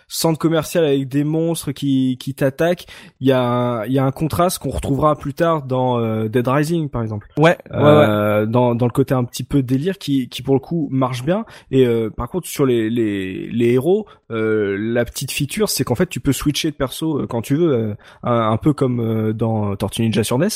centre 0.07 0.39
commercial 0.39 0.85
avec 0.85 1.09
des 1.09 1.25
monstres 1.25 1.73
qui 1.73 2.17
qui 2.19 2.35
t'attaquent. 2.35 2.87
Il 3.21 3.29
y 3.29 3.33
a 3.33 3.85
il 3.87 3.93
y 3.93 3.99
a 3.99 4.05
un 4.05 4.13
contraste 4.13 4.59
qu'on 4.59 4.71
retrouvera 4.71 5.17
plus 5.17 5.35
tard 5.35 5.63
dans 5.63 6.01
Dead 6.27 6.47
Rising, 6.47 6.89
par 6.89 7.03
exemple. 7.03 7.29
Ouais. 7.37 7.57
ouais, 7.71 7.81
ouais. 7.81 8.47
Dans 8.47 8.75
dans 8.75 8.87
le 8.87 8.93
côté 8.93 9.15
un 9.19 9.25
petit 9.25 9.45
peu 9.45 9.63
délire 9.63 9.99
qui, 9.99 10.29
qui 10.29 10.43
pour 10.43 10.55
le 10.55 10.61
coup 10.61 10.89
marche 10.91 11.25
bien. 11.25 11.45
Et 11.71 11.87
euh, 11.87 12.11
par 12.11 12.29
contre 12.29 12.47
sur 12.47 12.65
les, 12.67 12.89
les, 12.91 13.49
les 13.51 13.73
héros, 13.73 14.07
euh, 14.31 14.77
la 14.79 15.05
petite 15.05 15.33
feature 15.33 15.69
c'est 15.69 15.85
qu'en 15.85 15.95
fait 15.95 16.09
tu 16.09 16.21
peux 16.21 16.33
switcher 16.33 16.71
de 16.71 16.77
perso 16.77 17.21
euh, 17.21 17.27
quand 17.27 17.43
tu 17.43 17.57
veux, 17.57 17.97
un, 18.23 18.57
peu 18.57 18.73
comme 18.73 19.33
dans 19.33 19.77
Tortue 19.77 20.03
Ninja 20.03 20.25
sur 20.25 20.39
NES, 20.39 20.49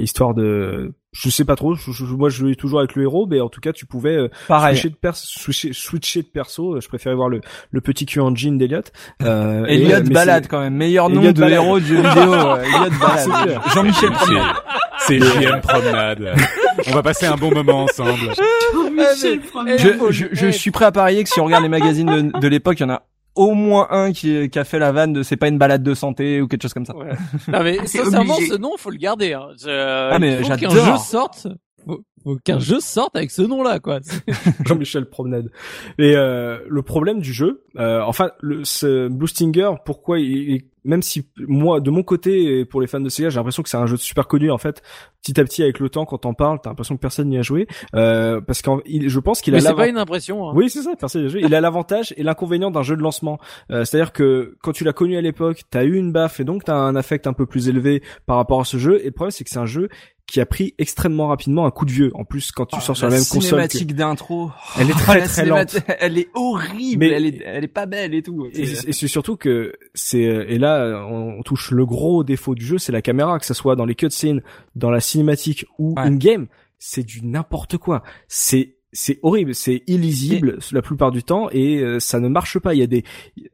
histoire 0.00 0.34
de 0.34 0.92
je 1.12 1.28
sais 1.28 1.44
pas 1.44 1.56
trop. 1.56 1.74
Je, 1.74 1.92
je, 1.92 2.04
moi, 2.04 2.30
je 2.30 2.38
jouais 2.38 2.54
toujours 2.54 2.78
avec 2.78 2.94
le 2.96 3.02
héros, 3.02 3.26
mais 3.26 3.40
en 3.40 3.50
tout 3.50 3.60
cas, 3.60 3.72
tu 3.72 3.84
pouvais 3.84 4.16
euh, 4.16 4.28
Pareil. 4.48 4.74
switcher 4.76 4.88
de 4.90 4.96
perso, 4.96 5.26
switcher, 5.26 5.72
switcher 5.74 6.22
de 6.22 6.28
perso. 6.28 6.80
Je 6.80 6.88
préférais 6.88 7.14
voir 7.14 7.28
le, 7.28 7.42
le 7.70 7.80
petit 7.82 8.06
cul 8.06 8.20
en 8.20 8.34
jean 8.34 8.56
d'Eliot. 8.56 8.80
Euh, 9.22 9.66
et, 9.66 9.74
Elliot 9.74 9.96
euh, 9.96 10.00
Balade 10.10 10.46
quand 10.48 10.60
même, 10.60 10.74
meilleur 10.74 11.10
nom 11.10 11.20
Elliot 11.20 11.32
de 11.34 11.40
Balade. 11.40 11.54
héros 11.54 11.80
de 11.80 11.84
jeu 11.84 11.96
vidéo. 12.08 12.32
euh, 12.34 12.62
Elliot 12.62 12.98
Balade. 12.98 13.60
Jean-Michel 13.74 14.10
Promenade. 14.12 14.56
C'est 15.00 15.18
JM 15.18 15.60
Promenade. 15.60 16.34
On 16.88 16.94
va 16.94 17.02
passer 17.02 17.26
un 17.26 17.36
bon 17.36 17.52
moment 17.52 17.84
ensemble. 17.84 18.12
Michel 18.92 19.40
Promenade. 19.40 19.78
Je, 19.78 19.90
je, 20.10 20.26
je 20.32 20.46
suis 20.48 20.70
prêt 20.70 20.84
à 20.84 20.92
parier 20.92 21.22
que 21.24 21.28
si 21.30 21.40
on 21.40 21.44
regarde 21.44 21.62
les 21.62 21.68
magazines 21.68 22.30
de, 22.32 22.38
de 22.38 22.48
l'époque, 22.48 22.78
il 22.80 22.82
y 22.82 22.86
en 22.86 22.90
a 22.90 23.02
au 23.34 23.52
moins 23.54 23.86
un 23.90 24.12
qui, 24.12 24.50
qui 24.50 24.58
a 24.58 24.64
fait 24.64 24.78
la 24.78 24.92
vanne 24.92 25.14
de 25.14 25.22
c'est 25.22 25.36
pas 25.38 25.48
une 25.48 25.56
balade 25.58 25.82
de 25.82 25.94
santé 25.94 26.42
ou 26.42 26.48
quelque 26.48 26.62
chose 26.62 26.74
comme 26.74 26.84
ça. 26.84 26.94
Ouais. 26.96 27.12
Non 27.48 27.62
mais 27.62 27.78
C'est 27.86 28.04
sincèrement, 28.04 28.34
obligé. 28.34 28.50
ce 28.52 28.58
nom, 28.58 28.72
faut 28.76 28.90
le 28.90 28.98
garder. 28.98 29.32
Hein. 29.32 29.48
Je- 29.58 30.10
Ah, 30.12 30.18
mais 30.18 30.32
il 30.40 30.44
faut 30.44 30.50
qu'un 30.56 30.68
j'adore. 30.68 30.96
jeu 30.98 31.02
sorte. 31.02 31.46
Faut, 31.86 32.00
faut 32.22 32.36
qu'un 32.44 32.58
jeu 32.60 32.80
sorte 32.80 33.16
avec 33.16 33.30
ce 33.30 33.42
nom-là, 33.42 33.80
quoi. 33.80 34.00
Jean-Michel 34.66 35.06
Promenade. 35.06 35.50
Et 35.98 36.14
euh, 36.16 36.58
le 36.68 36.82
problème 36.82 37.20
du 37.20 37.32
jeu, 37.32 37.64
euh, 37.78 38.00
enfin, 38.02 38.30
le, 38.40 38.64
ce 38.64 39.08
Blue 39.08 39.26
Stinger, 39.28 39.70
pourquoi 39.84 40.18
il, 40.20 40.50
il- 40.50 40.62
même 40.84 41.02
si 41.02 41.28
moi, 41.38 41.78
de 41.78 41.90
mon 41.92 42.02
côté, 42.02 42.58
et 42.58 42.64
pour 42.64 42.80
les 42.80 42.88
fans 42.88 42.98
de 42.98 43.08
Sega, 43.08 43.30
j'ai 43.30 43.36
l'impression 43.36 43.62
que 43.62 43.68
c'est 43.68 43.76
un 43.76 43.86
jeu 43.86 43.96
super 43.96 44.26
connu 44.26 44.50
en 44.50 44.58
fait. 44.58 44.82
Petit 45.22 45.40
à 45.40 45.44
petit, 45.44 45.62
avec 45.62 45.78
le 45.78 45.88
temps, 45.88 46.04
quand 46.04 46.18
t'en 46.18 46.34
parles, 46.34 46.58
t'as 46.60 46.70
l'impression 46.70 46.96
que 46.96 47.00
personne 47.00 47.28
n'y 47.28 47.38
a 47.38 47.42
joué, 47.42 47.68
euh, 47.94 48.40
parce 48.40 48.62
que 48.62 48.70
je 48.88 49.20
pense 49.20 49.40
qu'il 49.42 49.54
a 49.54 49.58
Mais 49.58 49.60
c'est 49.62 49.74
pas 49.74 49.86
une 49.86 49.96
impression. 49.98 50.48
Hein. 50.48 50.52
Oui, 50.56 50.68
c'est 50.70 50.82
ça, 50.82 50.96
personne 50.98 51.20
n'y 51.22 51.28
a 51.28 51.30
joué. 51.30 51.42
Il 51.44 51.54
a 51.54 51.60
l'avantage 51.60 52.12
et 52.16 52.24
l'inconvénient 52.24 52.72
d'un 52.72 52.82
jeu 52.82 52.96
de 52.96 53.02
lancement. 53.02 53.38
Euh, 53.70 53.84
C'est-à-dire 53.84 54.12
que 54.12 54.56
quand 54.60 54.72
tu 54.72 54.82
l'as 54.82 54.92
connu 54.92 55.16
à 55.16 55.20
l'époque, 55.20 55.62
t'as 55.70 55.84
eu 55.84 55.94
une 55.94 56.10
baffe 56.10 56.40
et 56.40 56.44
donc 56.44 56.64
t'as 56.64 56.74
un 56.74 56.96
affect 56.96 57.28
un 57.28 57.32
peu 57.32 57.46
plus 57.46 57.68
élevé 57.68 58.02
par 58.26 58.36
rapport 58.36 58.60
à 58.60 58.64
ce 58.64 58.76
jeu. 58.76 59.00
Et 59.02 59.06
le 59.06 59.12
problème, 59.12 59.30
c'est 59.30 59.44
que 59.44 59.50
c'est 59.50 59.60
un 59.60 59.66
jeu 59.66 59.88
qui 60.26 60.40
a 60.40 60.46
pris 60.46 60.74
extrêmement 60.78 61.28
rapidement 61.28 61.66
un 61.66 61.70
coup 61.70 61.84
de 61.84 61.90
vieux. 61.90 62.10
En 62.14 62.24
plus, 62.24 62.52
quand 62.52 62.64
tu 62.64 62.80
sors 62.80 62.96
sur 62.96 63.06
la, 63.08 63.12
même 63.16 63.20
console, 63.24 63.40
que- 63.40 63.46
cinématique 63.48 63.94
d'intro. 63.94 64.50
Elle 64.78 64.88
est 64.88 64.92
Oh, 64.94 64.98
très, 64.98 65.18
la 65.20 65.26
très 65.28 65.42
cinémati- 65.42 65.82
Elle 65.98 66.16
est 66.18 66.28
horrible. 66.34 67.00
Mais- 67.00 67.10
elle 67.10 67.26
est, 67.26 67.42
elle 67.44 67.64
est 67.64 67.68
pas 67.68 67.84
belle 67.86 68.14
et 68.14 68.22
tout. 68.22 68.46
Et, 68.54 68.60
et 68.62 68.92
c'est 68.92 69.08
surtout 69.08 69.36
que 69.36 69.74
c'est 69.94 70.20
et 70.22 70.58
là 70.58 71.04
on, 71.10 71.38
on 71.38 71.42
touche 71.42 71.70
le 71.70 71.84
gros 71.84 72.24
défaut 72.24 72.54
du 72.54 72.64
jeu, 72.64 72.78
c'est 72.78 72.92
la 72.92 73.02
caméra, 73.02 73.38
que 73.38 73.44
ça 73.46 73.54
soit 73.54 73.76
dans 73.76 73.84
les 73.84 73.94
cutscenes, 73.94 74.42
dans 74.74 74.90
la 74.90 75.00
cinématique 75.00 75.66
ou 75.78 75.94
Ouais. 75.96 76.02
in 76.02 76.16
game, 76.16 76.46
c'est 76.78 77.02
du 77.02 77.24
n'importe 77.26 77.76
quoi. 77.76 78.02
C'est 78.28 78.76
c'est 78.92 79.18
horrible, 79.22 79.54
c'est 79.54 79.82
illisible 79.86 80.58
la 80.72 80.82
plupart 80.82 81.10
du 81.10 81.22
temps 81.22 81.48
et 81.50 81.78
euh, 81.78 81.98
ça 81.98 82.20
ne 82.20 82.28
marche 82.28 82.58
pas. 82.58 82.74
Il 82.74 82.80
y 82.80 82.82
a 82.82 82.86
des, 82.86 83.04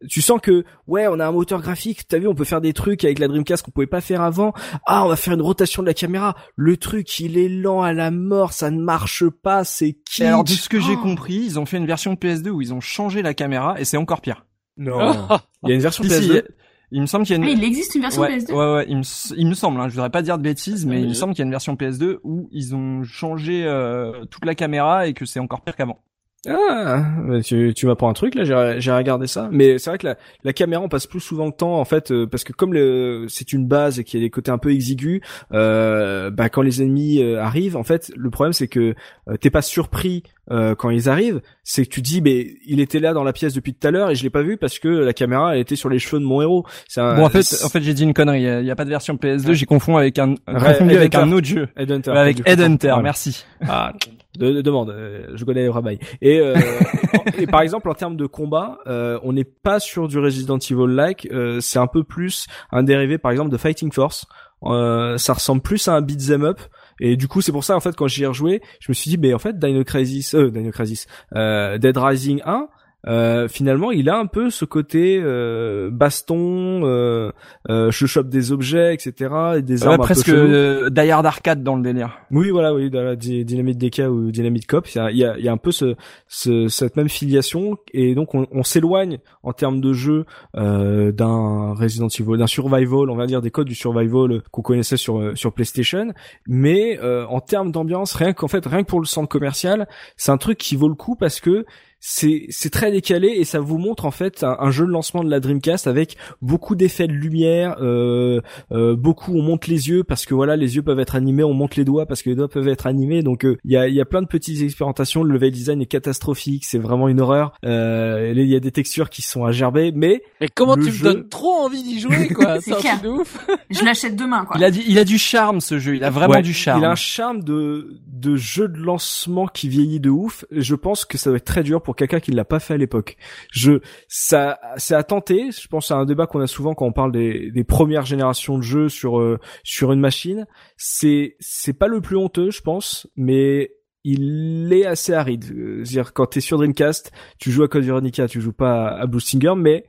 tu 0.09 0.21
sens 0.21 0.41
que 0.43 0.65
ouais, 0.89 1.07
on 1.07 1.21
a 1.21 1.27
un 1.27 1.33
moteur 1.33 1.61
graphique. 1.63 2.09
T'as 2.09 2.19
vu, 2.19 2.27
on 2.27 2.35
peut 2.35 2.45
faire 2.45 2.61
des 2.61 2.73
trucs 2.73 3.05
avec 3.05 3.21
la 3.21 3.29
Dreamcast 3.29 3.65
qu'on 3.65 3.71
pouvait 3.71 3.87
pas 3.87 4.01
faire 4.01 4.21
avant. 4.21 4.53
Ah, 4.87 5.05
on 5.05 5.09
va 5.09 5.15
faire 5.17 5.35
une 5.35 5.43
rotation 5.43 5.83
de 5.83 5.87
la 5.87 5.95
caméra. 5.95 6.35
Le 6.57 6.77
truc, 6.77 7.21
il 7.21 7.39
est 7.39 7.49
lent 7.49 7.83
à 7.83 7.93
la 7.93 8.11
mort, 8.11 8.53
ça 8.53 8.71
ne 8.73 8.81
marche 8.81 9.29
pas. 9.29 9.63
C'est 9.65 9.97
Et 10.19 10.25
alors, 10.25 10.43
de 10.43 10.49
ce 10.51 10.69
que 10.69 10.81
j'ai 10.81 10.95
Oh. 10.97 11.03
compris, 11.03 11.37
ils 11.37 11.59
ont 11.61 11.67
fait 11.67 11.77
une 11.77 11.87
version 11.87 12.15
de 12.15 12.19
PS2 12.19 12.49
où 12.49 12.61
ils 12.61 12.75
ont 12.75 12.81
changé 12.81 13.23
la 13.23 13.33
caméra 13.35 13.81
et 13.81 13.85
c'est 13.85 13.97
encore 13.97 14.21
pire. 14.21 14.45
Non, 14.77 14.99
il 15.63 15.69
y 15.69 15.73
a 15.73 15.75
une 15.77 15.81
version 15.81 16.03
Si, 16.05 16.11
si, 16.11 16.31
PS2. 16.31 16.43
Il 16.91 17.01
me 17.01 17.07
semble 17.07 17.25
qu'il 17.27 17.37
y 17.37 17.41
a 17.41 17.45
Ah, 17.45 17.51
une... 17.51 17.59
il 17.59 17.65
existe 17.65 17.95
une 17.95 18.03
version 18.03 18.23
ouais, 18.23 18.39
PS2 18.39 18.53
ouais, 18.53 18.75
ouais, 18.75 18.87
il 18.89 18.97
me, 18.97 19.01
s- 19.03 19.35
il 19.37 19.47
me 19.47 19.55
semble, 19.55 19.81
hein, 19.81 19.89
je 19.89 19.95
voudrais 19.95 20.11
pas 20.11 20.23
dire 20.23 20.39
de 20.39 20.43
bêtises, 20.43 20.87
mais 20.87 20.97
Ouais, 20.97 21.03
il 21.03 21.09
me 21.09 21.15
semble 21.15 21.33
qu'il 21.35 21.41
y 21.41 21.45
a 21.45 21.47
une 21.47 21.51
version 21.51 21.75
PS2 21.75 22.19
où 22.25 22.49
ils 22.53 22.75
ont 22.75 23.03
changé 23.05 23.65
euh, 23.65 24.25
toute 24.27 24.45
la 24.45 24.55
caméra 24.55 25.07
et 25.07 25.15
que 25.15 25.25
c'est 25.27 25.41
encore 25.41 25.61
pire 25.61 25.77
qu'avant. 25.77 25.99
Ah, 26.47 27.05
tu, 27.45 27.73
tu 27.75 27.87
m'apprends 27.87 28.09
un 28.09 28.13
truc 28.13 28.37
là, 28.37 28.45
j'ai 28.79 28.93
regardé 28.93 29.27
ça. 29.27 29.49
Mais 29.51 29.79
c'est 29.79 29.91
vrai 29.91 29.99
que 29.99 30.07
la, 30.07 30.17
la 30.45 30.53
caméra, 30.53 30.81
on 30.81 30.89
passe 30.89 31.07
plus 31.09 31.19
souvent 31.21 31.47
le 31.47 31.53
temps 31.53 31.81
en 31.81 31.85
fait, 31.85 32.13
euh, 32.13 32.27
parce 32.29 32.45
que 32.45 32.53
comme 32.53 32.73
le, 32.73 33.27
c'est 33.29 33.53
une 33.53 33.67
base 33.67 33.99
et 33.99 34.05
qu'il 34.05 34.21
y 34.21 34.23
a 34.23 34.27
des 34.27 34.31
côtés 34.31 34.53
un 34.53 34.59
peu 34.59 34.71
exigus, 34.73 35.21
euh, 35.53 36.31
bah, 36.31 36.49
quand 36.49 36.63
les 36.63 36.81
ennemis 36.81 37.21
euh, 37.21 37.43
arrivent, 37.43 37.77
en 37.77 37.83
fait, 37.83 38.13
le 38.17 38.31
problème 38.31 38.53
c'est 38.53 38.69
que 38.69 38.95
euh, 39.29 39.37
t'es 39.37 39.51
pas 39.51 39.63
surpris 39.63 40.23
euh, 40.53 40.77
quand 40.77 40.91
ils 40.91 41.09
arrivent, 41.09 41.41
c'est 41.65 41.85
que 41.85 41.91
tu 41.91 42.03
dis, 42.03 42.23
mais 42.23 42.55
il 42.67 42.79
était 42.81 43.01
là 43.01 43.13
dans 43.15 43.25
la 43.25 43.33
pièce 43.33 43.53
depuis 43.53 43.75
tout 43.75 43.87
à 43.87 43.91
l'heure 43.91 44.11
et 44.11 44.15
je 44.15 44.23
l'ai 44.23 44.31
pas 44.31 44.43
vu 44.43 44.57
parce 44.57 44.79
que 44.79 44.89
la 44.89 45.13
caméra 45.13 45.55
elle 45.57 45.61
était 45.61 45.77
sur 45.77 45.89
les 45.89 45.99
cheveux 45.99 46.21
de 46.21 46.25
mon 46.25 46.41
héros. 46.41 46.65
Un- 46.97 47.17
bon, 47.17 47.25
en 47.27 47.31
fait, 47.31 47.45
en 47.65 47.69
fait, 47.69 47.83
j'ai 47.83 47.95
dit 47.95 48.05
une 48.05 48.15
connerie. 48.15 48.43
Il 48.45 48.63
y 48.63 48.67
y 48.67 48.71
a 48.71 48.77
pas 48.77 48.85
de 48.85 48.91
version 48.91 49.17
PS2. 49.17 49.53
J'y 49.55 49.67
confonds 49.67 49.97
avec 49.97 50.19
un, 50.21 50.31
Ouais, 50.31 50.37
confondu 50.79 50.97
avec 50.97 51.15
un 51.17 51.33
autre 51.33 51.47
jeu. 51.47 51.69
Headhunter, 51.77 52.13
Ouais, 52.13 52.19
avec. 52.19 52.49
Headhunter. 52.49 52.93
Ouais. 52.93 53.03
Merci. 53.03 53.45
Ah, 53.67 53.93
de, 54.37 54.53
de- 54.53 54.61
demande, 54.63 54.91
euh, 54.91 55.27
je 55.35 55.45
connais 55.45 55.63
les 55.63 55.69
rabailles. 55.69 55.99
Et, 56.21 56.41
euh, 56.41 56.55
et 57.39 57.47
par 57.47 57.63
exemple, 57.63 57.89
en 57.89 57.95
termes 57.95 58.17
de 58.17 58.27
combat, 58.27 58.79
euh, 58.87 59.19
on 59.23 59.33
n'est 59.33 59.45
pas 59.45 59.81
sur 59.81 60.09
du 60.09 60.19
Resident 60.19 60.59
Evil-like, 60.59 61.29
euh, 61.33 61.61
c'est 61.61 61.79
un 61.79 61.87
peu 61.87 62.05
plus 62.05 62.47
un 62.73 62.83
dérivé, 62.83 63.19
par 63.19 63.31
exemple, 63.31 63.51
de 63.51 63.57
Fighting 63.57 63.93
Force. 63.93 64.27
Euh, 64.65 65.17
ça 65.19 65.35
ressemble 65.35 65.63
plus 65.63 65.87
à 65.89 65.95
un 65.95 66.01
beat'em 66.01 66.45
up. 66.45 66.61
Et 67.01 67.17
du 67.17 67.29
coup, 67.29 67.41
c'est 67.41 67.53
pour 67.53 67.63
ça, 67.63 67.77
en 67.77 67.81
fait, 67.81 67.95
quand 67.95 68.09
j'y 68.09 68.25
ai 68.25 68.27
rejoué, 68.27 68.61
je 68.81 68.91
me 68.91 68.95
suis 68.95 69.09
dit, 69.09 69.19
mais 69.19 69.33
en 69.33 69.39
fait, 69.39 69.57
Dino 69.59 69.85
Crisis, 69.85 70.35
euh, 70.35 70.51
Dino 70.51 70.71
Crisis, 70.73 71.07
euh, 71.37 71.79
Dead 71.79 71.97
Rising 71.97 72.41
1, 72.45 72.69
euh, 73.07 73.47
finalement, 73.49 73.91
il 73.93 74.09
a 74.11 74.19
un 74.19 74.27
peu 74.27 74.51
ce 74.51 74.65
côté 74.65 75.21
euh, 75.23 75.89
baston, 75.91 76.85
euh, 76.85 77.31
euh, 77.71 77.91
je 77.93 78.07
chope 78.07 78.29
des 78.29 78.51
objets, 78.51 78.93
etc. 78.93 79.31
Et 79.59 79.63
des 79.63 79.83
Ouais, 79.85 79.89
armes 79.91 79.99
presque 79.99 80.27
peu 80.27 80.33
cheloues. 80.33 80.53
euh, 80.53 80.91
Die 80.91 81.11
Hard 81.11 81.25
Arcade 81.25 81.63
dans 81.63 81.77
le 81.77 81.83
délire. 81.83 82.19
Oui, 82.33 82.51
voilà, 82.51 82.75
oui, 82.75 82.91
dans 82.91 83.03
la 83.03 83.15
Dy- 83.15 83.45
Dynamite 83.45 83.79
DK 83.79 84.03
ou 84.11 84.31
Dynamite 84.33 84.67
Cop, 84.67 84.89
il 84.89 84.99
y 84.99 85.01
a, 85.01 85.11
y 85.13 85.25
a, 85.25 85.39
il 85.39 85.45
y 85.45 85.49
a 85.49 85.53
un 85.53 85.57
peu 85.59 85.71
ce, 85.71 85.95
ce, 86.27 86.67
cette 86.69 86.97
même 86.97 87.09
filiation 87.09 87.77
et 87.93 88.15
donc 88.15 88.35
on, 88.35 88.47
on 88.51 88.63
s'éloigne 88.65 89.19
en 89.45 89.53
termes 89.53 89.81
de 89.81 89.93
jeu 89.93 90.25
euh, 90.57 91.13
d'un 91.13 91.75
Resident 91.75 92.09
Evil, 92.09 92.37
d'un 92.37 92.47
survival, 92.49 93.11
on 93.11 93.17
va 93.17 93.27
dire 93.27 93.41
des 93.43 93.51
codes 93.53 93.69
du 93.69 93.75
survival 93.77 94.43
qu'on 94.51 94.63
connaissait 94.63 94.97
sur 94.97 95.21
euh, 95.21 95.35
sur 95.37 95.53
PlayStation, 95.53 96.13
mais 96.49 96.99
euh, 97.03 97.25
en 97.27 97.41
termes 97.41 97.71
d'ambiance, 97.71 98.15
rien 98.15 98.33
qu'en 98.33 98.49
fait, 98.49 98.67
rien 98.67 98.83
que 98.83 98.89
pour 98.89 99.01
le 99.01 99.07
centre 99.07 99.29
commercial, 99.29 99.87
c'est 100.17 100.33
un 100.33 100.37
truc 100.39 100.59
qui 100.59 100.75
vaut 100.77 100.89
le 100.89 100.95
coup 100.95 101.15
parce 101.15 101.41
que 101.41 101.65
c'est 102.01 102.47
c'est 102.51 102.71
très 102.71 102.93
décalé 102.93 103.29
et 103.29 103.45
ça 103.45 103.59
vous 103.61 103.79
montre 103.79 104.05
en 104.05 104.11
fait 104.11 104.45
un, 104.45 104.57
un 104.61 104.71
jeu 104.71 104.87
de 104.87 104.91
lancement 104.91 105.25
de 105.25 105.31
la 105.31 105.41
Dreamcast 105.41 105.87
avec 105.87 106.17
beaucoup 106.43 106.75
d'effets 106.77 107.09
de 107.09 107.13
lumière, 107.13 107.77
euh, 107.81 108.41
euh, 108.73 108.95
beaucoup 108.97 109.35
on 109.37 109.43
monte 109.43 109.67
les 109.67 109.89
yeux 109.89 110.05
parce 110.05 110.25
que 110.25 110.35
voilà 110.35 110.57
les 110.57 110.77
yeux 110.77 110.83
peuvent 110.83 111.01
être 111.01 111.17
animés, 111.17 111.43
on 111.45 111.55
monte 111.55 111.77
les 111.77 111.85
doigts 111.85 112.07
parce 112.07 112.23
que 112.23 112.31
les 112.31 112.37
doigts 112.37 112.49
peuvent 112.49 112.69
être 112.69 112.87
animés. 112.87 113.23
Donc 113.23 113.45
euh, 113.45 113.57
il 113.65 113.73
y 113.73 113.77
a 113.77 113.89
il 113.89 113.95
y 113.95 114.01
a 114.01 114.05
plein 114.05 114.23
de 114.23 114.27
petites 114.29 114.63
expérimentations. 114.63 115.23
Le 115.25 115.33
level 115.35 115.51
design 115.51 115.83
est 115.83 115.87
catastrophique, 115.87 116.65
c'est 116.65 116.79
vraiment 116.79 117.09
une 117.09 117.21
horreur. 117.21 117.53
Euh, 117.65 118.33
Il 118.37 118.47
y 118.49 118.55
a 118.57 118.61
des 118.61 118.71
textures 118.73 119.11
qui 119.11 119.23
sont 119.23 119.45
à 119.45 119.53
gerber, 119.53 119.93
mais 119.95 120.23
Mais 120.41 120.49
comment 120.49 120.77
tu 120.77 120.91
jeu- 120.93 121.09
me 121.09 121.13
donnes 121.15 121.29
trop 121.29 121.55
envie 121.65 121.83
d'y 121.83 121.99
jouer, 122.01 122.29
quoi 122.29 122.61
C'est 122.61 122.73
un 122.89 122.97
de 123.03 123.09
ouf. 123.09 123.47
Je 123.71 123.85
l'achète 123.85 124.15
demain, 124.17 124.45
quoi. 124.45 124.57
Il 124.59 124.65
a, 124.65 124.71
dit, 124.71 124.83
il 124.87 124.99
a 124.99 125.05
du 125.05 125.19
charme 125.19 125.61
ce 125.61 125.79
jeu. 125.79 125.97
Il 125.97 126.05
a 126.05 126.11
vraiment 126.11 126.35
Ouais, 126.35 126.43
du 126.43 126.53
charme. 126.55 126.81
Il 126.81 126.85
a 126.85 126.91
un 126.91 126.95
charme 126.95 127.43
de 127.43 127.97
de 128.07 128.37
jeu 128.37 128.69
de 128.69 128.79
lancement 128.79 129.47
qui 129.47 129.69
vieillit 129.69 130.01
de 130.01 130.11
ouf. 130.11 130.45
Et 130.53 130.61
Je 130.63 130.75
pense 130.75 131.05
que 131.05 131.19
ça 131.19 131.31
va 131.31 131.37
être 131.37 131.45
très 131.45 131.63
dur 131.63 131.83
pour 131.83 131.88
quelqu'un 131.97 132.21
qui 132.21 132.31
l'a 132.31 132.45
pas 132.45 132.61
fait 132.61 132.75
à 132.75 132.77
l'époque. 132.77 133.17
Je 133.51 133.81
ça 134.09 134.59
c'est 134.77 134.95
à 134.95 135.03
tenter. 135.03 135.51
Je 135.51 135.69
pense 135.69 135.91
à 135.91 135.97
un 135.97 136.05
débat 136.05 136.27
qu'on 136.27 136.41
a 136.41 136.47
souvent 136.47 136.75
quand 136.75 136.87
on 136.87 136.93
parle 136.93 137.13
des, 137.13 137.51
des 137.51 137.65
premières 137.65 138.05
générations 138.05 138.59
de 138.59 138.63
jeux 138.63 138.89
sur 138.89 139.19
euh, 139.19 139.39
sur 139.63 139.93
une 139.93 140.01
machine. 140.01 140.47
C'est 140.77 141.37
c'est 141.41 141.73
pas 141.73 141.89
le 141.89 142.01
plus 142.01 142.17
honteux, 142.17 142.51
je 142.51 142.61
pense, 142.61 143.07
mais 143.17 143.73
il 144.05 144.73
est 144.73 144.87
assez 144.87 145.13
aride. 145.13 145.45
Euh, 145.53 145.85
C'est-à-dire 145.85 146.13
quand 146.13 146.27
t'es 146.27 146.41
sur 146.41 146.59
Dreamcast, 146.59 147.13
tu 147.39 147.51
joues 147.51 147.65
à 147.65 147.69
Code 147.69 147.85
Veronica, 147.85 148.29
tu 148.29 148.41
joues 148.41 148.53
pas 148.53 148.89
à 148.89 149.07
Blue 149.07 149.21
mais 149.57 149.85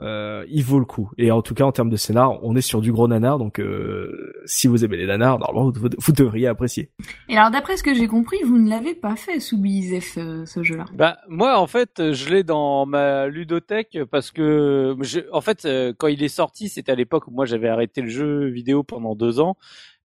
euh, 0.00 0.44
il 0.48 0.64
vaut 0.64 0.78
le 0.78 0.84
coup. 0.84 1.10
Et 1.18 1.30
en 1.30 1.42
tout 1.42 1.54
cas, 1.54 1.64
en 1.64 1.72
termes 1.72 1.90
de 1.90 1.96
scénar, 1.96 2.42
on 2.42 2.56
est 2.56 2.60
sur 2.60 2.80
du 2.80 2.92
gros 2.92 3.08
nanar, 3.08 3.38
donc 3.38 3.60
euh, 3.60 4.32
si 4.44 4.66
vous 4.66 4.84
aimez 4.84 4.96
les 4.96 5.06
nanars, 5.06 5.38
normalement, 5.38 5.70
vous, 5.70 5.88
vous 5.96 6.12
devriez 6.12 6.46
apprécier. 6.46 6.90
Et 7.28 7.36
alors, 7.36 7.50
d'après 7.50 7.76
ce 7.76 7.82
que 7.82 7.94
j'ai 7.94 8.08
compris, 8.08 8.38
vous 8.44 8.58
ne 8.58 8.68
l'avez 8.68 8.94
pas 8.94 9.16
fait 9.16 9.40
sous 9.40 9.58
BZF, 9.58 10.18
euh, 10.18 10.46
ce 10.46 10.62
jeu-là. 10.62 10.84
Bah 10.94 11.18
moi 11.28 11.58
en 11.58 11.66
fait 11.66 12.12
je 12.12 12.28
l'ai 12.30 12.44
dans 12.44 12.86
ma 12.86 13.28
ludothèque 13.28 13.98
parce 14.10 14.30
que 14.30 14.96
je, 15.00 15.20
en 15.32 15.40
fait 15.40 15.64
euh, 15.64 15.92
quand 15.96 16.08
il 16.08 16.22
est 16.22 16.28
sorti 16.28 16.68
c'était 16.68 16.92
à 16.92 16.94
l'époque 16.94 17.26
où 17.28 17.30
moi 17.30 17.44
j'avais 17.44 17.68
arrêté 17.68 18.00
le 18.00 18.08
jeu 18.08 18.46
vidéo 18.46 18.82
pendant 18.82 19.14
deux 19.14 19.40
ans 19.40 19.56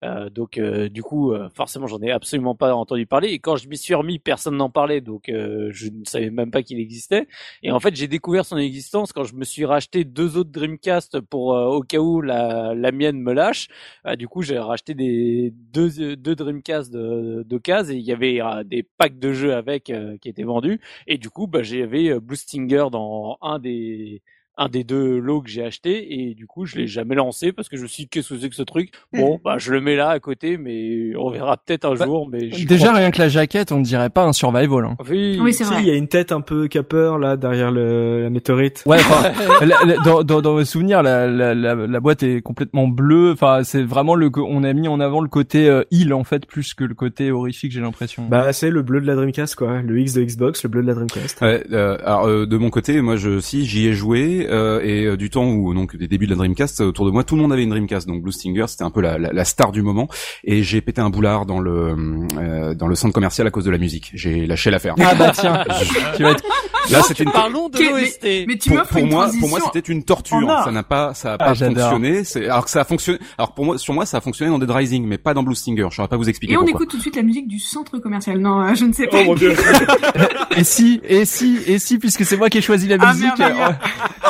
Euh, 0.04 0.30
donc 0.30 0.58
euh, 0.58 0.88
du 0.88 1.04
coup 1.04 1.34
euh, 1.34 1.50
forcément 1.50 1.86
j'en 1.86 2.00
ai 2.02 2.12
absolument 2.12 2.56
pas 2.56 2.74
entendu 2.74 3.06
parler. 3.06 3.30
Et 3.30 3.39
quand 3.39 3.58
je 3.58 3.68
m'y 3.68 3.78
suis 3.78 3.93
remis 3.93 4.20
personne 4.20 4.56
n'en 4.58 4.70
parlait. 4.70 5.02
Donc 5.02 5.30
euh, 5.30 5.70
je 5.72 5.89
ne 5.89 6.04
savais 6.06 6.30
même 6.30 6.52
pas 6.52 6.64
qu'il 6.64 6.80
existait. 6.80 7.28
Et 7.64 7.72
en 7.72 7.80
fait 7.80 7.95
j'ai 7.95 8.08
découvert 8.08 8.45
son 8.45 8.58
existence 8.58 9.12
quand 9.14 9.24
je 9.24 9.36
me 9.36 9.43
suis 9.43 9.66
racheté 9.66 10.04
deux 10.06 10.38
autres 10.38 10.52
Dreamcast 10.52 11.20
pour 11.22 11.56
euh, 11.56 11.66
au 11.68 11.82
cas 11.82 12.00
où 12.00 12.22
la, 12.22 12.74
la 12.76 12.91
mienne 12.91 13.20
me 13.22 13.34
lâche. 13.34 13.68
Euh, 14.06 14.16
du 14.16 14.28
coup 14.28 14.41
j'ai 14.41 14.58
racheté 14.58 14.93
des 14.93 15.52
deux, 15.74 16.16
deux 16.16 16.36
Dreamcast 16.36 16.91
de, 16.91 17.43
de 17.45 17.58
cases 17.58 17.89
et 17.89 17.95
il 17.95 18.02
y 18.06 18.12
avait 18.14 18.39
des 18.66 18.84
packs 18.84 19.20
de 19.20 19.34
jeux 19.34 19.54
avec 19.54 19.91
qui 20.22 20.30
étaient 20.30 20.43
vendus. 20.43 20.80
Et 21.08 21.18
du 21.18 21.30
coup, 21.30 21.47
bah, 21.47 21.64
j'avais 21.64 22.20
Blue 22.20 22.36
Stinger 22.36 22.86
dans 22.91 23.38
un 23.41 23.60
des 23.60 24.22
un 24.60 24.70
des 24.70 24.84
deux 24.84 25.18
lots 25.20 25.41
que 25.41 25.49
j'ai 25.49 25.64
acheté 25.64 26.14
et 26.30 26.36
du 26.36 26.45
coup 26.45 26.66
je 26.66 26.76
l'ai 26.78 26.86
jamais 26.88 27.16
lancé 27.16 27.51
parce 27.51 27.70
que 27.70 27.78
je 27.78 27.82
me 27.84 27.88
suis 27.88 28.03
dit 28.03 28.10
qu'est-ce 28.10 28.30
que 28.34 28.39
c'est 28.39 28.49
que 28.49 28.55
ce 28.55 28.64
truc? 28.64 28.91
Bon 29.14 29.39
bah 29.43 29.55
je 29.57 29.72
le 29.72 29.82
mets 29.82 29.95
là 29.95 30.10
à 30.10 30.20
côté 30.20 30.57
mais 30.57 31.16
on 31.18 31.30
verra 31.32 31.57
peut-être 31.57 31.86
un 31.86 31.95
Bah, 31.95 32.05
jour 32.05 32.30
mais 32.32 32.51
je 32.51 32.68
Déjà, 32.68 32.88
crois- 32.88 32.99
rien 32.99 33.11
que 33.11 33.19
la 33.19 33.30
jaquette, 33.30 33.72
on 33.72 33.80
dirait 33.81 34.10
pas 34.10 34.26
un 34.26 34.34
survival. 34.34 34.86
Hein. 34.86 34.98
oui, 35.10 35.40
Oui, 35.41 35.53
c'est 35.53 35.64
vrai. 35.64 35.77
il 35.81 35.88
y 35.88 35.91
a 35.91 35.95
une 35.95 36.07
tête 36.07 36.31
un 36.31 36.41
peu 36.41 36.68
capeur 36.68 37.18
là 37.18 37.38
derrière 37.38 37.72
le, 37.72 38.23
la 38.23 38.30
météorite. 38.30 38.84
Ouais, 38.86 38.98
enfin, 38.98 39.31
la- 39.65 39.86
la- 39.86 39.98
dans, 40.03 40.23
dans, 40.23 40.41
dans 40.41 40.56
mes 40.56 40.65
souvenirs, 40.65 41.02
la, 41.02 41.27
la, 41.27 41.56
la, 41.56 41.76
la 41.76 41.99
boîte 41.99 42.23
est 42.23 42.41
complètement 42.41 42.88
bleue. 42.88 43.31
Enfin, 43.31 43.61
c'est 43.64 43.84
vraiment 43.84 44.15
le, 44.15 44.30
on 44.38 44.64
a 44.64 44.73
mis 44.73 44.88
en 44.88 44.99
avant 44.99 45.22
le 45.22 45.30
côté 45.30 45.68
euh, 45.69 45.84
île 45.91 46.14
en 46.14 46.23
fait, 46.23 46.45
plus 46.45 46.73
que 46.73 46.84
le 46.84 46.94
côté 46.95 47.31
horrifique, 47.31 47.72
j'ai 47.72 47.81
l'impression. 47.81 48.27
Bah 48.30 48.52
c'est 48.53 48.69
le 48.69 48.81
bleu 48.81 48.99
de 49.02 49.07
la 49.07 49.15
Dreamcast 49.15 49.56
quoi, 49.56 49.81
le 49.81 49.99
X 49.99 50.14
de 50.14 50.23
Xbox, 50.23 50.64
le 50.64 50.69
bleu 50.69 50.81
de 50.81 50.88
la 50.88 50.94
Dreamcast. 50.95 51.41
Ouais, 51.41 51.64
euh, 51.72 51.98
alors 52.03 52.27
euh, 52.27 52.45
de 52.45 52.57
mon 52.57 52.69
côté, 52.69 52.99
moi 53.02 53.15
je 53.15 53.40
si 53.40 53.65
j'y 53.65 53.88
ai 53.88 53.94
joué 53.94 54.48
euh, 54.49 54.81
et 54.84 55.05
euh, 55.05 55.17
du 55.17 55.30
temps 55.30 55.45
où 55.45 55.73
donc 55.73 55.95
des 55.95 56.07
débuts 56.07 56.26
de 56.26 56.31
la 56.31 56.38
Dreamcast 56.38 56.81
autour 56.81 57.05
de 57.05 57.11
moi, 57.11 57.23
tout 57.23 57.35
le 57.35 57.41
monde 57.41 57.53
avait 57.53 57.63
une 57.63 57.69
Dreamcast, 57.69 58.07
donc 58.07 58.21
Blue 58.21 58.31
Stinger 58.31 58.65
c'était 58.67 58.84
un 58.84 58.89
peu 58.91 59.01
la, 59.01 59.17
la, 59.17 59.31
la 59.31 59.45
star 59.45 59.71
du 59.71 59.81
moment 59.81 60.07
et 60.43 60.63
j'ai 60.63 60.81
pété 60.81 61.01
un 61.01 61.09
boulard 61.09 61.45
dans 61.45 61.59
le 61.59 61.95
euh, 62.39 62.73
dans 62.76 62.88
le 62.88 62.95
centre 62.95 63.13
commercial 63.13 63.47
à 63.47 63.51
cause 63.51 63.65
de 63.65 63.71
la 63.71 63.77
musique. 63.77 64.11
J'ai 64.13 64.45
lâché 64.47 64.71
l'affaire. 64.71 64.95
ah 64.99 65.15
bah 65.15 65.31
tiens, 65.34 65.63
tu 66.17 66.23
vas 66.23 66.31
être... 66.31 66.43
Là 66.91 67.01
c'était 67.03 67.23
une 67.23 67.31
parlons 67.31 67.69
de 67.69 67.77
l'OST 67.77 68.45
Mais 68.47 68.57
tu 68.57 68.69
pour, 68.69 68.77
m'offres 68.80 68.89
pour 68.91 69.01
une 69.01 69.09
moi, 69.09 69.23
transition. 69.26 69.39
pour 69.47 69.49
moi, 69.59 69.71
c'était 69.73 69.91
une 69.93 70.03
torture. 70.03 70.61
Ça 70.63 70.71
n'a 70.71 70.81
pas, 70.84 71.13
ça 71.13 71.34
a 71.34 71.35
Ah, 71.35 71.38
pas 71.38 71.55
fonctionné. 71.55 72.23
C'est, 72.23 72.45
alors 72.45 72.65
que 72.65 72.71
ça 72.71 72.81
a 72.81 72.84
fonctionné. 72.84 73.19
Alors 73.38 73.53
pour 73.53 73.65
moi, 73.65 73.77
sur 73.77 73.93
moi, 73.93 74.05
ça 74.07 74.17
a 74.17 74.21
fonctionné 74.21 74.49
dans 74.51 74.57
Dead 74.57 74.71
Rising, 74.71 75.05
mais 75.05 75.17
pas 75.19 75.34
dans 75.35 75.43
Blue 75.43 75.53
Stinger. 75.55 75.88
Je 75.91 75.95
saurais 75.95 76.07
pas 76.07 76.17
vous 76.17 76.30
expliquer 76.30 76.53
Et 76.53 76.57
on 76.57 76.61
pourquoi. 76.61 76.80
écoute 76.80 76.89
tout 76.89 76.97
de 76.97 77.01
suite 77.03 77.15
la 77.15 77.21
musique 77.21 77.47
du 77.47 77.59
centre 77.59 77.99
commercial. 77.99 78.39
Non, 78.39 78.61
euh, 78.61 78.73
je 78.73 78.85
ne 78.85 78.93
sais 78.93 79.05
pas. 79.07 79.17
Oh 79.21 79.26
mon 79.26 79.35
dieu. 79.35 79.53
Et 80.57 80.63
si, 80.63 80.99
et 81.07 81.23
si, 81.26 81.59
et 81.67 81.80
si, 81.80 81.99
puisque 81.99 82.26
c'est 82.26 82.35
moi 82.35 82.49
qui 82.49 82.57
ai 82.57 82.61
choisi 82.61 82.88
la 82.88 82.97
Ah, 82.99 83.13
musique. 83.13 83.38
merveilleux. 83.38 83.76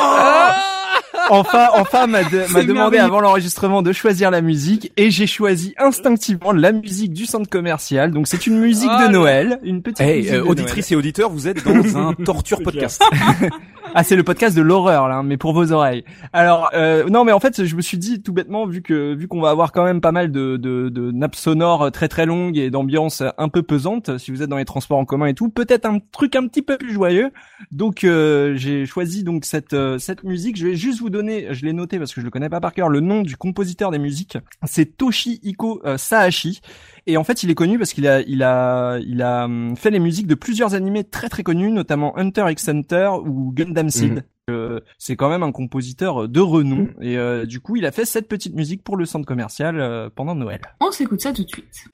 Euh, 0.00 0.79
enfin, 1.28 1.68
enfin 1.74 2.06
m'a 2.06 2.24
de- 2.24 2.52
m'a 2.52 2.62
demandé 2.62 2.98
avant 2.98 3.20
l'enregistrement 3.20 3.82
de 3.82 3.92
choisir 3.92 4.30
la 4.30 4.40
musique 4.40 4.92
et 4.96 5.10
j'ai 5.10 5.26
choisi 5.26 5.74
instinctivement 5.78 6.52
la 6.52 6.72
musique 6.72 7.12
du 7.12 7.26
centre 7.26 7.48
commercial. 7.48 8.10
Donc 8.12 8.26
c'est 8.26 8.46
une 8.46 8.58
musique 8.58 8.88
Ah, 8.90 9.00
de 9.02 9.04
là. 9.06 9.10
Noël, 9.12 9.58
une 9.62 9.82
petite 9.82 10.00
Hey, 10.00 10.18
musique 10.18 10.30
euh, 10.30 10.34
de 10.34 10.38
Noël. 10.40 10.50
auditrices 10.50 10.92
et 10.92 10.96
auditeurs, 10.96 11.30
vous 11.30 11.48
êtes 11.48 11.64
dans 11.64 11.98
un 11.98 12.14
torture 12.24 12.62
podcast. 12.62 13.02
Ah, 13.92 14.04
c'est 14.04 14.14
le 14.14 14.22
podcast 14.22 14.56
de 14.56 14.62
l'horreur 14.62 15.08
là, 15.08 15.16
hein, 15.16 15.22
mais 15.24 15.36
pour 15.36 15.52
vos 15.52 15.72
oreilles. 15.72 16.04
Alors 16.32 16.70
euh, 16.74 17.08
non, 17.08 17.24
mais 17.24 17.32
en 17.32 17.40
fait, 17.40 17.64
je 17.64 17.74
me 17.74 17.82
suis 17.82 17.98
dit 17.98 18.22
tout 18.22 18.32
bêtement 18.32 18.64
vu 18.64 18.82
que 18.82 19.14
vu 19.14 19.26
qu'on 19.26 19.40
va 19.40 19.50
avoir 19.50 19.72
quand 19.72 19.82
même 19.82 20.00
pas 20.00 20.12
mal 20.12 20.30
de 20.30 20.56
de, 20.56 20.90
de 20.90 21.10
nappes 21.10 21.34
sonores 21.34 21.90
très 21.90 22.06
très 22.06 22.24
longues 22.24 22.56
et 22.56 22.70
d'ambiance 22.70 23.20
un 23.36 23.48
peu 23.48 23.62
pesante, 23.64 24.16
si 24.18 24.30
vous 24.30 24.42
êtes 24.44 24.48
dans 24.48 24.58
les 24.58 24.64
transports 24.64 24.98
en 24.98 25.04
commun 25.04 25.26
et 25.26 25.34
tout, 25.34 25.48
peut-être 25.48 25.86
un 25.86 25.98
truc 26.12 26.36
un 26.36 26.46
petit 26.46 26.62
peu 26.62 26.76
plus 26.78 26.92
joyeux. 26.92 27.30
Donc 27.72 28.04
euh, 28.04 28.52
j'ai 28.54 28.86
choisi 28.86 29.24
donc 29.24 29.44
cette 29.44 29.72
euh, 29.72 29.98
cette 29.98 30.22
musique. 30.22 30.56
Je 30.56 30.68
vais 30.68 30.76
juste 30.76 31.00
vous 31.00 31.10
donner, 31.10 31.19
je 31.28 31.64
l'ai 31.64 31.72
noté 31.72 31.98
parce 31.98 32.14
que 32.14 32.20
je 32.20 32.24
le 32.24 32.30
connais 32.30 32.48
pas 32.48 32.60
par 32.60 32.72
cœur, 32.72 32.88
le 32.88 33.00
nom 33.00 33.22
du 33.22 33.36
compositeur 33.36 33.90
des 33.90 33.98
musiques. 33.98 34.38
C'est 34.64 34.96
Toshihiko 34.96 35.82
euh, 35.84 35.96
Saashi. 35.96 36.60
Et 37.06 37.16
en 37.16 37.24
fait, 37.24 37.42
il 37.42 37.50
est 37.50 37.54
connu 37.54 37.78
parce 37.78 37.92
qu'il 37.92 38.06
a, 38.06 38.20
il 38.22 38.42
a, 38.42 38.98
il 38.98 39.22
a 39.22 39.44
hum, 39.44 39.76
fait 39.76 39.90
les 39.90 40.00
musiques 40.00 40.26
de 40.26 40.34
plusieurs 40.34 40.74
animés 40.74 41.04
très 41.04 41.28
très 41.28 41.42
connus, 41.42 41.70
notamment 41.70 42.16
Hunter 42.18 42.46
x 42.50 42.68
Hunter 42.68 43.10
ou 43.24 43.52
Gundam 43.52 43.90
Seed. 43.90 44.12
Mhm. 44.12 44.22
Euh, 44.50 44.80
c'est 44.98 45.16
quand 45.16 45.28
même 45.28 45.42
un 45.42 45.52
compositeur 45.52 46.28
de 46.28 46.40
renom. 46.40 46.88
Et 47.00 47.16
euh, 47.16 47.46
du 47.46 47.60
coup, 47.60 47.76
il 47.76 47.86
a 47.86 47.92
fait 47.92 48.04
cette 48.04 48.28
petite 48.28 48.54
musique 48.54 48.82
pour 48.82 48.96
le 48.96 49.06
centre 49.06 49.26
commercial 49.26 49.80
euh, 49.80 50.10
pendant 50.14 50.34
Noël. 50.34 50.60
On 50.80 50.90
s'écoute 50.90 51.20
ça 51.20 51.32
tout 51.32 51.44
de 51.44 51.48
suite. 51.48 51.84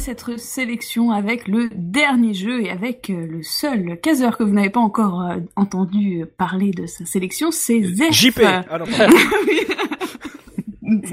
Cette 0.00 0.38
sélection 0.38 1.10
avec 1.10 1.46
le 1.46 1.68
dernier 1.74 2.34
jeu 2.34 2.62
et 2.62 2.70
avec 2.70 3.10
euh, 3.10 3.26
le 3.26 3.42
seul 3.42 4.00
caseur 4.00 4.38
que 4.38 4.42
vous 4.42 4.52
n'avez 4.52 4.70
pas 4.70 4.80
encore 4.80 5.22
euh, 5.22 5.36
entendu 5.56 6.24
parler 6.38 6.70
de 6.70 6.86
sa 6.86 7.04
sélection, 7.04 7.50
c'est 7.50 7.82
Zef. 7.82 8.12
JP. 8.12 8.40
Ah 8.70 8.78
non, 8.78 8.84
pardon. 8.96 9.16
Oui. 9.46 9.60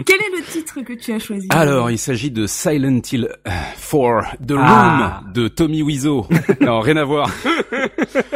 Quel 0.05 0.17
est 0.17 0.37
le 0.37 0.43
titre 0.77 0.93
que 0.93 0.99
tu 0.99 1.11
as 1.13 1.19
choisi 1.19 1.47
Alors, 1.51 1.89
il 1.91 1.97
s'agit 1.97 2.31
de 2.31 2.45
Silent 2.47 3.01
Hill 3.11 3.29
euh, 3.47 3.51
4, 3.91 4.37
The 4.45 4.51
Room 4.51 4.59
Ah. 4.61 5.23
de 5.33 5.47
Tommy 5.47 5.81
Wiseau. 5.81 6.27
non, 6.61 6.79
rien 6.79 6.97
à 6.97 7.03
voir. 7.03 7.29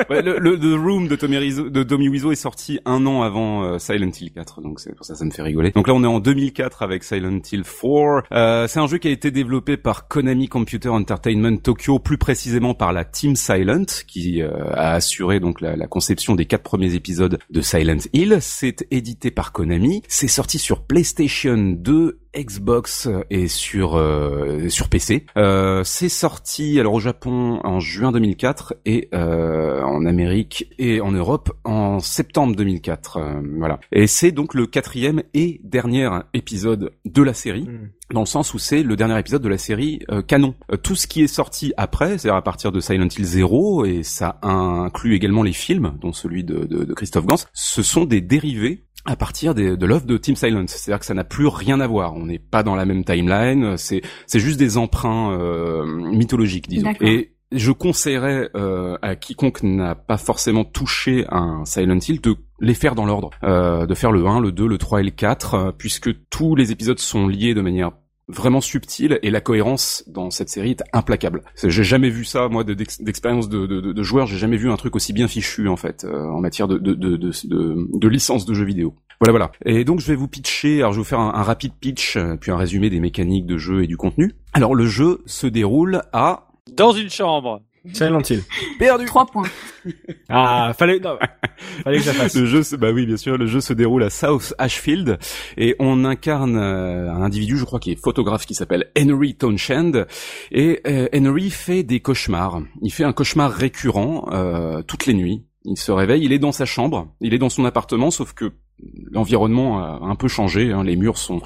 Ouais, 0.10 0.22
le, 0.22 0.40
le 0.40 0.60
The 0.60 0.78
Room 0.80 1.08
de 1.08 1.16
Tommy, 1.16 1.38
Wiseau, 1.38 1.70
de 1.70 1.84
Tommy 1.84 2.10
Wiseau 2.10 2.32
est 2.32 2.36
sorti 2.36 2.80
un 2.86 3.06
an 3.06 3.22
avant 3.22 3.64
euh, 3.64 3.80
Silent 3.80 4.12
Hill 4.20 4.32
4, 4.34 4.62
donc 4.62 4.80
c'est 4.80 4.94
pour 4.96 5.06
ça 5.06 5.16
ça 5.16 5.24
me 5.24 5.32
fait 5.32 5.42
rigoler. 5.42 5.72
Donc 5.72 5.88
là, 5.88 5.94
on 5.94 6.04
est 6.04 6.08
en 6.08 6.20
2004 6.20 6.82
avec 6.84 7.04
Silent 7.04 7.40
Hill 7.52 7.64
4. 7.64 8.24
Euh, 8.32 8.68
c'est 8.68 8.80
un 8.80 8.88
jeu 8.88 8.98
qui 8.98 9.08
a 9.08 9.12
été 9.12 9.32
développé 9.32 9.78
par 9.78 10.08
Konami 10.08 10.48
Computer 10.50 10.90
Entertainment 10.90 11.58
Tokyo, 11.58 12.00
plus 12.00 12.18
précisément 12.18 12.74
par 12.74 12.92
la 12.94 13.06
Team 13.06 13.36
Silent, 13.36 13.86
qui 14.08 14.42
euh, 14.42 14.50
a 14.74 14.94
assuré 14.94 15.40
donc 15.40 15.62
la, 15.62 15.76
la 15.76 15.88
conception 15.88 16.36
des 16.36 16.46
quatre 16.46 16.64
premiers 16.64 16.94
épisodes 16.96 17.40
de 17.50 17.62
Silent 17.62 17.98
Hill. 18.14 18.38
C'est 18.42 18.86
édité 18.92 19.32
par 19.32 19.52
Konami. 19.54 20.02
C'est 20.08 20.28
sorti 20.28 20.60
sur 20.60 20.82
PlayStation 20.84 21.58
2 21.58 22.20
Xbox 22.36 23.08
et 23.30 23.48
sur 23.48 23.96
euh, 23.98 24.70
sur 24.70 24.88
PC. 24.90 25.26
Euh, 25.38 25.84
c'est 25.84 26.10
sorti 26.10 26.80
alors 26.80 26.94
au 26.94 27.00
Japon 27.00 27.60
en 27.64 27.80
juin 27.80 28.12
2004 28.12 28.76
et 28.86 29.10
euh, 29.14 29.82
en 29.84 30.06
Amérique 30.06 30.74
et 30.80 31.02
en 31.02 31.12
Europe 31.12 31.52
en 31.64 32.00
septembre 32.00 32.56
2004. 32.56 33.18
Euh, 33.18 33.42
voilà. 33.58 33.80
Et 33.92 34.08
c'est 34.08 34.32
donc 34.32 34.54
le 34.54 34.66
quatrième 34.66 35.24
et 35.34 35.60
dernier 35.64 36.10
épisode 36.34 36.92
de 37.06 37.22
la 37.24 37.34
série. 37.34 37.64
Mm. 37.64 37.90
Dans 38.14 38.22
le 38.22 38.26
sens 38.26 38.54
où 38.54 38.60
c'est 38.60 38.84
le 38.84 38.96
dernier 38.98 39.18
épisode 39.20 39.42
de 39.42 39.48
la 39.50 39.58
série 39.58 40.02
euh, 40.12 40.22
canon. 40.22 40.56
Euh, 40.72 40.78
tout 40.78 40.96
ce 40.96 41.08
qui 41.08 41.22
est 41.22 41.28
sorti 41.28 41.74
après, 41.78 42.18
c'est-à-dire 42.18 42.36
à 42.36 42.42
partir 42.44 42.72
de 42.74 42.80
Silent 42.82 43.08
Hill 43.08 43.26
0, 43.26 43.86
et 43.86 44.04
ça 44.04 44.38
inclut 44.42 45.16
également 45.16 45.44
les 45.44 45.54
films, 45.54 45.94
dont 46.02 46.12
celui 46.12 46.44
de, 46.44 46.66
de, 46.66 46.84
de 46.84 46.94
Christophe 46.94 47.26
Gans, 47.26 47.36
ce 47.54 47.82
sont 47.84 48.04
des 48.04 48.20
dérivés 48.20 48.84
à 49.06 49.16
partir 49.16 49.56
des- 49.56 49.78
de 49.78 49.86
l'œuvre 49.88 50.06
de 50.06 50.18
Team 50.18 50.36
Silent. 50.36 50.66
C'est-à-dire 50.68 51.00
que 51.00 51.06
ça 51.06 51.14
n'a 51.14 51.24
plus 51.24 51.48
rien 51.48 51.80
à 51.80 51.88
voir. 51.88 52.14
On 52.22 52.26
n'est 52.26 52.40
pas 52.40 52.64
dans 52.64 52.76
la 52.76 52.86
même 52.86 53.04
timeline. 53.04 53.78
C'est 53.78 54.02
c'est 54.28 54.40
juste 54.40 54.60
des 54.60 54.78
emprunts 54.78 55.32
euh, 55.32 55.86
mythologiques, 55.86 56.68
disons. 56.70 56.94
Et 57.02 57.34
je 57.52 57.72
conseillerais 57.72 58.50
euh, 58.56 58.98
à 59.02 59.16
quiconque 59.16 59.64
n'a 59.64 59.96
pas 59.96 60.18
forcément 60.18 60.64
touché 60.64 61.26
un 61.30 61.66
Silent 61.66 62.00
Hill 62.00 62.22
de 62.22 62.36
les 62.60 62.74
faire 62.74 62.96
dans 62.96 63.06
l'ordre, 63.06 63.32
euh, 63.44 63.86
de 63.86 63.94
faire 63.94 64.12
le 64.12 64.26
1, 64.26 64.40
le 64.40 64.52
2, 64.52 64.68
le 64.68 64.78
3 64.78 65.02
et 65.02 65.04
le 65.04 65.12
4, 65.12 65.54
euh, 65.54 65.72
puisque 65.78 66.12
tous 66.30 66.56
les 66.56 66.72
épisodes 66.72 67.00
sont 67.00 67.28
liés 67.28 67.54
de 67.54 67.62
manière 67.62 67.92
vraiment 68.34 68.62
subtile 68.62 69.20
et 69.22 69.30
la 69.30 69.42
cohérence 69.42 70.04
dans 70.08 70.32
cette 70.32 70.50
série 70.50 70.72
est 70.72 70.84
implacable. 70.94 71.44
J'ai 71.64 71.84
jamais 71.84 72.10
vu 72.10 72.26
ça 72.26 72.48
moi 72.50 72.64
de- 72.64 72.74
d'ex- 72.74 73.02
d'expérience 73.02 73.50
de, 73.50 74.04
joueur, 74.04 74.26
j'ai 74.28 74.38
jamais 74.38 74.58
vu 74.58 74.70
un 74.72 74.78
truc 74.78 74.96
aussi 74.96 75.14
bien 75.14 75.28
fichu 75.28 75.68
en 75.68 75.76
fait 75.78 76.04
euh, 76.04 76.26
en 76.30 76.40
matière 76.40 76.68
de, 76.68 76.78
de, 76.78 76.94
de, 76.94 77.18
de 77.18 78.08
licence 78.08 78.46
de 78.46 78.54
jeux 78.54 78.66
vidéo. 78.66 78.96
Voilà 79.20 79.32
voilà. 79.32 79.52
Et 79.66 79.84
donc 79.84 80.00
je 80.00 80.08
vais 80.08 80.16
vous 80.16 80.28
pitcher, 80.28 80.80
alors 80.80 80.94
je 80.94 80.98
vais 80.98 81.04
vous 81.04 81.08
faire 81.10 81.20
un, 81.20 81.34
un 81.36 81.44
rapide 81.44 81.74
pitch 81.80 82.18
euh, 82.18 82.36
puis 82.40 82.52
un 82.52 82.58
résumé 82.58 82.90
des 82.90 83.00
mécaniques 83.00 83.46
de 83.46 83.58
jeu 83.58 83.84
et 83.84 83.88
du 83.88 83.98
contenu. 83.98 84.34
Alors 84.54 84.74
le 84.76 84.86
jeu 84.88 85.22
se 85.26 85.46
déroule 85.48 86.02
à 86.14 86.48
Dans 86.76 86.92
une 86.92 87.10
chambre. 87.10 87.62
Silent 87.94 88.22
Hill. 88.30 88.44
perdu. 88.78 89.06
Trois 89.06 89.26
points. 89.26 89.48
Ah, 90.30 90.74
fallait, 90.78 91.00
non, 91.00 91.18
fallait 91.84 91.98
que 91.98 92.04
je 92.04 92.08
la 92.08 92.14
fasse. 92.14 92.36
Le 92.36 92.46
jeu, 92.46 92.62
se- 92.64 92.76
bah 92.76 92.92
oui, 92.92 93.06
bien 93.08 93.18
sûr, 93.18 93.38
le 93.38 93.48
jeu 93.48 93.60
se 93.62 93.74
déroule 93.74 94.04
à 94.04 94.10
South 94.12 94.54
Ashfield 94.60 95.18
et 95.58 95.76
on 95.80 96.06
incarne 96.06 96.56
euh, 96.56 97.12
un 97.12 97.22
individu, 97.24 97.58
je 97.58 97.66
crois, 97.66 97.80
qui 97.80 97.92
est 97.92 97.96
photographe, 98.02 98.46
qui 98.46 98.54
s'appelle 98.54 98.92
Henry 98.98 99.34
Townshend. 99.36 100.06
Et 100.52 100.82
euh, 100.88 101.08
Henry 101.16 101.50
fait 101.50 101.82
des 101.84 102.00
cauchemars. 102.00 102.62
Il 102.82 102.92
fait 102.92 103.04
un 103.04 103.14
cauchemar 103.14 103.52
récurrent 103.52 104.30
euh, 104.32 104.82
toutes 104.84 105.08
les 105.08 105.14
nuits. 105.16 105.44
Il 105.66 105.78
se 105.78 105.92
réveille, 105.92 106.24
il 106.24 106.32
est 106.34 106.40
dans 106.40 106.52
sa 106.52 106.66
chambre, 106.66 107.08
il 107.22 107.34
est 107.34 107.38
dans 107.40 107.50
son 107.50 107.66
appartement, 107.66 108.10
sauf 108.12 108.34
que 108.34 108.52
l'environnement 109.12 109.80
a 109.80 110.00
un 110.02 110.16
peu 110.16 110.28
changé. 110.28 110.72
hein. 110.72 110.84
Les 110.84 110.96
murs 110.96 111.18
sont 111.18 111.42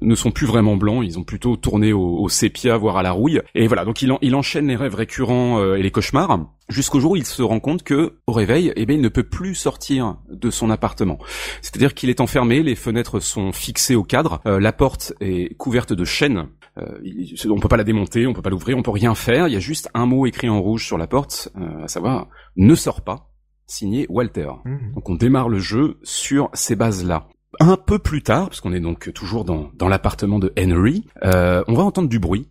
ne 0.00 0.14
sont 0.14 0.30
plus 0.30 0.46
vraiment 0.46 0.76
blancs, 0.76 1.02
ils 1.04 1.18
ont 1.18 1.24
plutôt 1.24 1.56
tourné 1.56 1.92
au, 1.92 2.18
au 2.18 2.28
sépia, 2.28 2.76
voire 2.76 2.96
à 2.98 3.02
la 3.02 3.10
rouille. 3.12 3.40
Et 3.54 3.66
voilà, 3.66 3.84
donc 3.84 4.00
il, 4.02 4.12
en- 4.12 4.18
il 4.22 4.34
enchaîne 4.36 4.68
les 4.68 4.76
rêves 4.76 4.94
récurrents 4.94 5.58
euh, 5.60 5.74
et 5.76 5.82
les 5.82 5.90
cauchemars 5.90 6.38
jusqu'au 6.68 7.00
jour 7.00 7.12
où 7.12 7.16
il 7.16 7.24
se 7.24 7.42
rend 7.42 7.60
compte 7.60 7.82
que 7.82 8.18
au 8.26 8.32
réveil, 8.32 8.72
eh 8.76 8.84
bien, 8.86 8.94
il 8.96 9.02
ne 9.02 9.08
peut 9.08 9.22
plus 9.24 9.54
sortir 9.54 10.18
de 10.30 10.50
son 10.50 10.68
appartement. 10.70 11.18
C'est-à-dire 11.62 11.94
qu'il 11.94 12.10
est 12.10 12.20
enfermé, 12.20 12.62
les 12.62 12.74
fenêtres 12.74 13.20
sont 13.20 13.52
fixées 13.52 13.94
au 13.96 14.04
cadre, 14.04 14.40
euh, 14.46 14.60
la 14.60 14.72
porte 14.72 15.14
est 15.20 15.56
couverte 15.56 15.92
de 15.94 16.04
chaînes. 16.04 16.48
Euh, 16.78 16.98
il- 17.02 17.34
on 17.50 17.58
peut 17.58 17.68
pas 17.68 17.76
la 17.78 17.84
démonter, 17.84 18.26
on 18.26 18.34
peut 18.34 18.42
pas 18.42 18.50
l'ouvrir, 18.50 18.76
on 18.78 18.82
peut 18.82 18.90
rien 18.90 19.14
faire. 19.14 19.48
Il 19.48 19.54
y 19.54 19.56
a 19.56 19.60
juste 19.60 19.88
un 19.94 20.06
mot 20.06 20.26
écrit 20.26 20.48
en 20.48 20.60
rouge 20.60 20.86
sur 20.86 20.98
la 20.98 21.06
porte, 21.06 21.48
euh, 21.58 21.84
à 21.84 21.88
savoir 21.88 22.28
ne 22.56 22.74
sors 22.74 23.00
pas. 23.00 23.30
Signé 23.68 24.06
Walter. 24.08 24.50
Mhm. 24.64 24.92
Donc 24.94 25.08
on 25.08 25.14
démarre 25.14 25.48
le 25.48 25.60
jeu 25.60 25.98
sur 26.02 26.50
ces 26.54 26.74
bases-là. 26.74 27.28
Un 27.60 27.76
peu 27.76 27.98
plus 27.98 28.22
tard, 28.22 28.48
parce 28.48 28.60
qu'on 28.60 28.72
est 28.72 28.80
donc 28.80 29.12
toujours 29.12 29.44
dans, 29.44 29.70
dans 29.74 29.88
l'appartement 29.88 30.38
de 30.38 30.52
Henry, 30.58 31.06
euh, 31.24 31.62
on 31.68 31.74
va 31.74 31.82
entendre 31.82 32.08
du 32.08 32.18
bruit, 32.18 32.48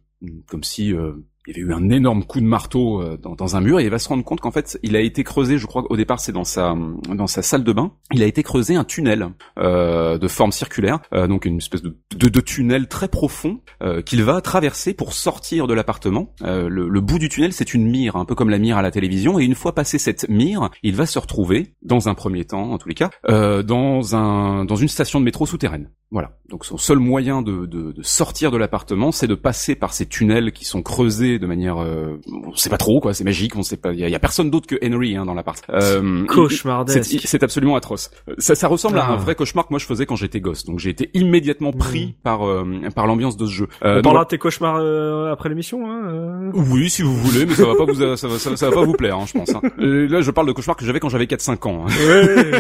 comme 0.48 0.64
si 0.64 0.94
euh, 0.94 1.14
il 1.48 1.58
y 1.58 1.60
avait 1.60 1.68
eu 1.68 1.74
un 1.74 1.90
énorme 1.90 2.24
coup 2.24 2.42
de 2.42 2.46
marteau 2.46 3.02
euh, 3.02 3.18
dans, 3.18 3.36
dans 3.36 3.56
un 3.56 3.62
mur, 3.62 3.80
et 3.80 3.86
il 3.86 3.90
va 3.90 4.00
se 4.00 4.10
rendre 4.10 4.24
compte 4.24 4.42
qu'en 4.42 4.52
fait, 4.52 4.78
il 4.84 4.96
a 4.96 5.00
été 5.00 5.24
creusé, 5.24 5.58
je 5.58 5.66
crois 5.66 5.84
qu'au 5.84 5.96
départ 5.96 6.20
c'est 6.20 6.34
dans 6.34 6.44
sa 6.44 6.76
dans 7.10 7.28
sa 7.28 7.42
salle 7.42 7.64
de 7.64 7.72
bain, 7.72 7.94
il 8.12 8.22
a 8.22 8.26
été 8.26 8.44
creusé 8.44 8.76
un 8.76 8.84
tunnel 8.84 9.30
euh, 9.58 10.18
de 10.18 10.28
forme 10.28 10.52
circulaire, 10.52 11.00
euh, 11.14 11.28
donc 11.28 11.46
une 11.46 11.58
espèce 11.58 11.82
de, 11.82 11.98
de, 12.16 12.28
de 12.28 12.42
tunnel 12.42 12.88
très 12.88 13.08
profond 13.08 13.62
euh, 13.82 14.02
qu'il 14.02 14.24
va 14.24 14.42
traverser 14.42 14.94
pour 14.94 15.14
sortir 15.14 15.68
de 15.68 15.74
l'appartement. 15.74 16.34
Euh, 16.44 16.68
le, 16.70 16.90
le 16.90 17.02
bout 17.02 17.20
du 17.20 17.30
tunnel, 17.30 17.54
c'est 17.54 17.74
une 17.74 17.86
mire, 17.86 18.18
un 18.18 18.26
peu 18.26 18.36
comme 18.36 18.50
la 18.50 18.58
mire 18.58 18.78
à 18.78 18.82
la 18.82 18.92
télévision, 18.92 19.40
et 19.40 19.46
une 19.46 19.56
fois 19.56 19.74
passé 19.74 19.98
cette 20.00 20.28
mire, 20.30 20.70
il 20.84 20.96
va 20.96 21.06
se 21.06 21.18
retrouver, 21.18 21.76
dans 21.82 22.10
un 22.10 22.14
premier 22.14 22.44
temps, 22.46 22.72
en 22.72 22.78
tous 22.78 22.90
les 22.90 22.96
cas, 22.96 23.10
euh, 23.30 23.64
dans 23.64 24.16
un 24.16 24.66
dans 24.66 24.76
une 24.76 24.88
station 24.90 25.20
de 25.20 25.26
métro 25.26 25.46
souterraine. 25.46 25.90
Voilà. 26.12 26.38
Donc 26.50 26.66
son 26.66 26.78
seul 26.78 27.00
moyen 27.00 27.42
de, 27.42 27.66
de, 27.66 27.92
de 27.92 28.02
sortir 28.02 28.50
de 28.52 28.58
l'appartement, 28.58 29.12
c'est 29.12 29.28
de 29.28 29.36
passer 29.36 29.76
par 29.76 29.94
ces 29.94 30.06
tunnels 30.06 30.52
qui 30.54 30.64
sont 30.66 30.82
creusés 30.82 31.37
de 31.40 31.46
manière, 31.48 31.78
euh, 31.82 32.18
on 32.46 32.56
sait 32.56 32.70
pas 32.70 32.78
trop 32.78 33.00
quoi, 33.00 33.14
c'est 33.14 33.24
magique, 33.24 33.56
on 33.56 33.64
sait 33.64 33.78
pas, 33.78 33.94
il 33.94 34.00
y, 34.00 34.04
a- 34.04 34.08
il 34.08 34.12
y 34.12 34.16
a 34.16 34.20
personne 34.20 34.50
d'autre 34.50 34.68
que 34.68 34.76
Henry 34.84 35.16
hein, 35.16 35.26
dans 35.26 35.34
l'appart. 35.34 35.64
Euh, 35.70 36.26
Cauchemardesque. 36.26 37.04
c'est 37.04 37.28
c'est 37.28 37.44
absolument 37.44 37.76
atroce. 37.76 38.10
Euh, 38.30 38.34
Ça, 38.38 38.56
ça 38.56 38.68
ressemble 38.68 39.00
à 39.00 39.06
Ah. 39.08 39.14
un 39.14 39.16
vrai 39.18 39.36
cauchemar 39.36 39.66
que 39.68 39.74
moi 39.74 39.80
je 39.80 39.86
faisais 39.86 40.06
quand 40.06 40.16
j'étais 40.16 40.40
gosse. 40.40 40.66
Donc 40.66 40.80
j'ai 40.80 40.90
été 40.90 41.10
immédiatement 41.14 41.72
pris 41.72 42.16
par 42.24 42.48
euh, 42.48 42.66
par 42.96 43.08
l'ambiance 43.08 43.38
de 43.38 43.46
ce 43.46 43.52
jeu. 43.52 43.68
Euh, 43.84 44.00
On 44.00 44.02
parlera 44.02 44.24
de 44.26 44.30
tes 44.30 44.38
cauchemars 44.38 44.78
euh, 44.80 45.32
après 45.32 45.50
l'émission, 45.50 45.90
hein. 45.90 46.02
euh. 46.08 46.52
oui, 46.54 46.90
si 46.90 47.02
vous 47.04 47.16
voulez, 47.16 47.46
mais 47.46 47.54
ça 47.54 47.66
va 47.66 47.76
pas 47.76 47.86
vous, 47.86 47.96
ça 47.96 48.06
va, 48.08 48.18
ça 48.18 48.28
va, 48.28 48.38
ça 48.58 48.70
va 48.70 48.76
pas 48.76 48.84
vous 48.84 48.94
plaire, 48.94 49.18
hein, 49.18 49.26
je 49.28 49.34
pense. 49.34 49.50
hein. 49.54 49.62
Euh, 49.80 50.08
là, 50.08 50.22
je 50.22 50.32
parle 50.32 50.48
de 50.48 50.52
cauchemars 50.52 50.76
que 50.78 50.86
j'avais 50.86 51.00
quand 51.00 51.10
j'avais 51.10 51.26
4-5 51.26 51.68
ans. 51.68 51.86
hein. 51.88 51.92
Ouais. 52.08 52.52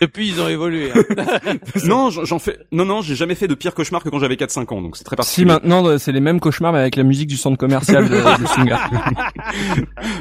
Depuis, 0.00 0.28
ils 0.30 0.40
ont 0.40 0.48
évolué. 0.48 0.90
hein. 0.94 1.54
non, 1.86 2.10
j'en 2.10 2.38
fais, 2.38 2.58
non, 2.72 2.84
non, 2.84 3.00
j'ai 3.02 3.14
jamais 3.14 3.34
fait 3.34 3.48
de 3.48 3.54
pire 3.54 3.74
cauchemar 3.74 4.02
que 4.02 4.08
quand 4.08 4.18
j'avais 4.18 4.36
4-5 4.36 4.72
ans, 4.74 4.82
donc 4.82 4.96
c'est 4.96 5.04
très 5.04 5.14
Si 5.14 5.44
particulier. 5.44 5.46
maintenant 5.46 5.86
euh, 5.86 5.98
c'est 5.98 6.12
les 6.12 6.20
mêmes 6.20 6.40
cauchemars 6.40 6.72
mais 6.72 6.78
avec 6.80 6.96
musique 7.04 7.28
du 7.28 7.36
centre 7.36 7.56
commercial 7.58 8.08
de, 8.08 8.14
de 8.42 8.46
Singer. 8.46 8.76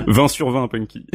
20 0.07 0.27
sur 0.27 0.49
20, 0.51 0.67
Punky. 0.67 1.05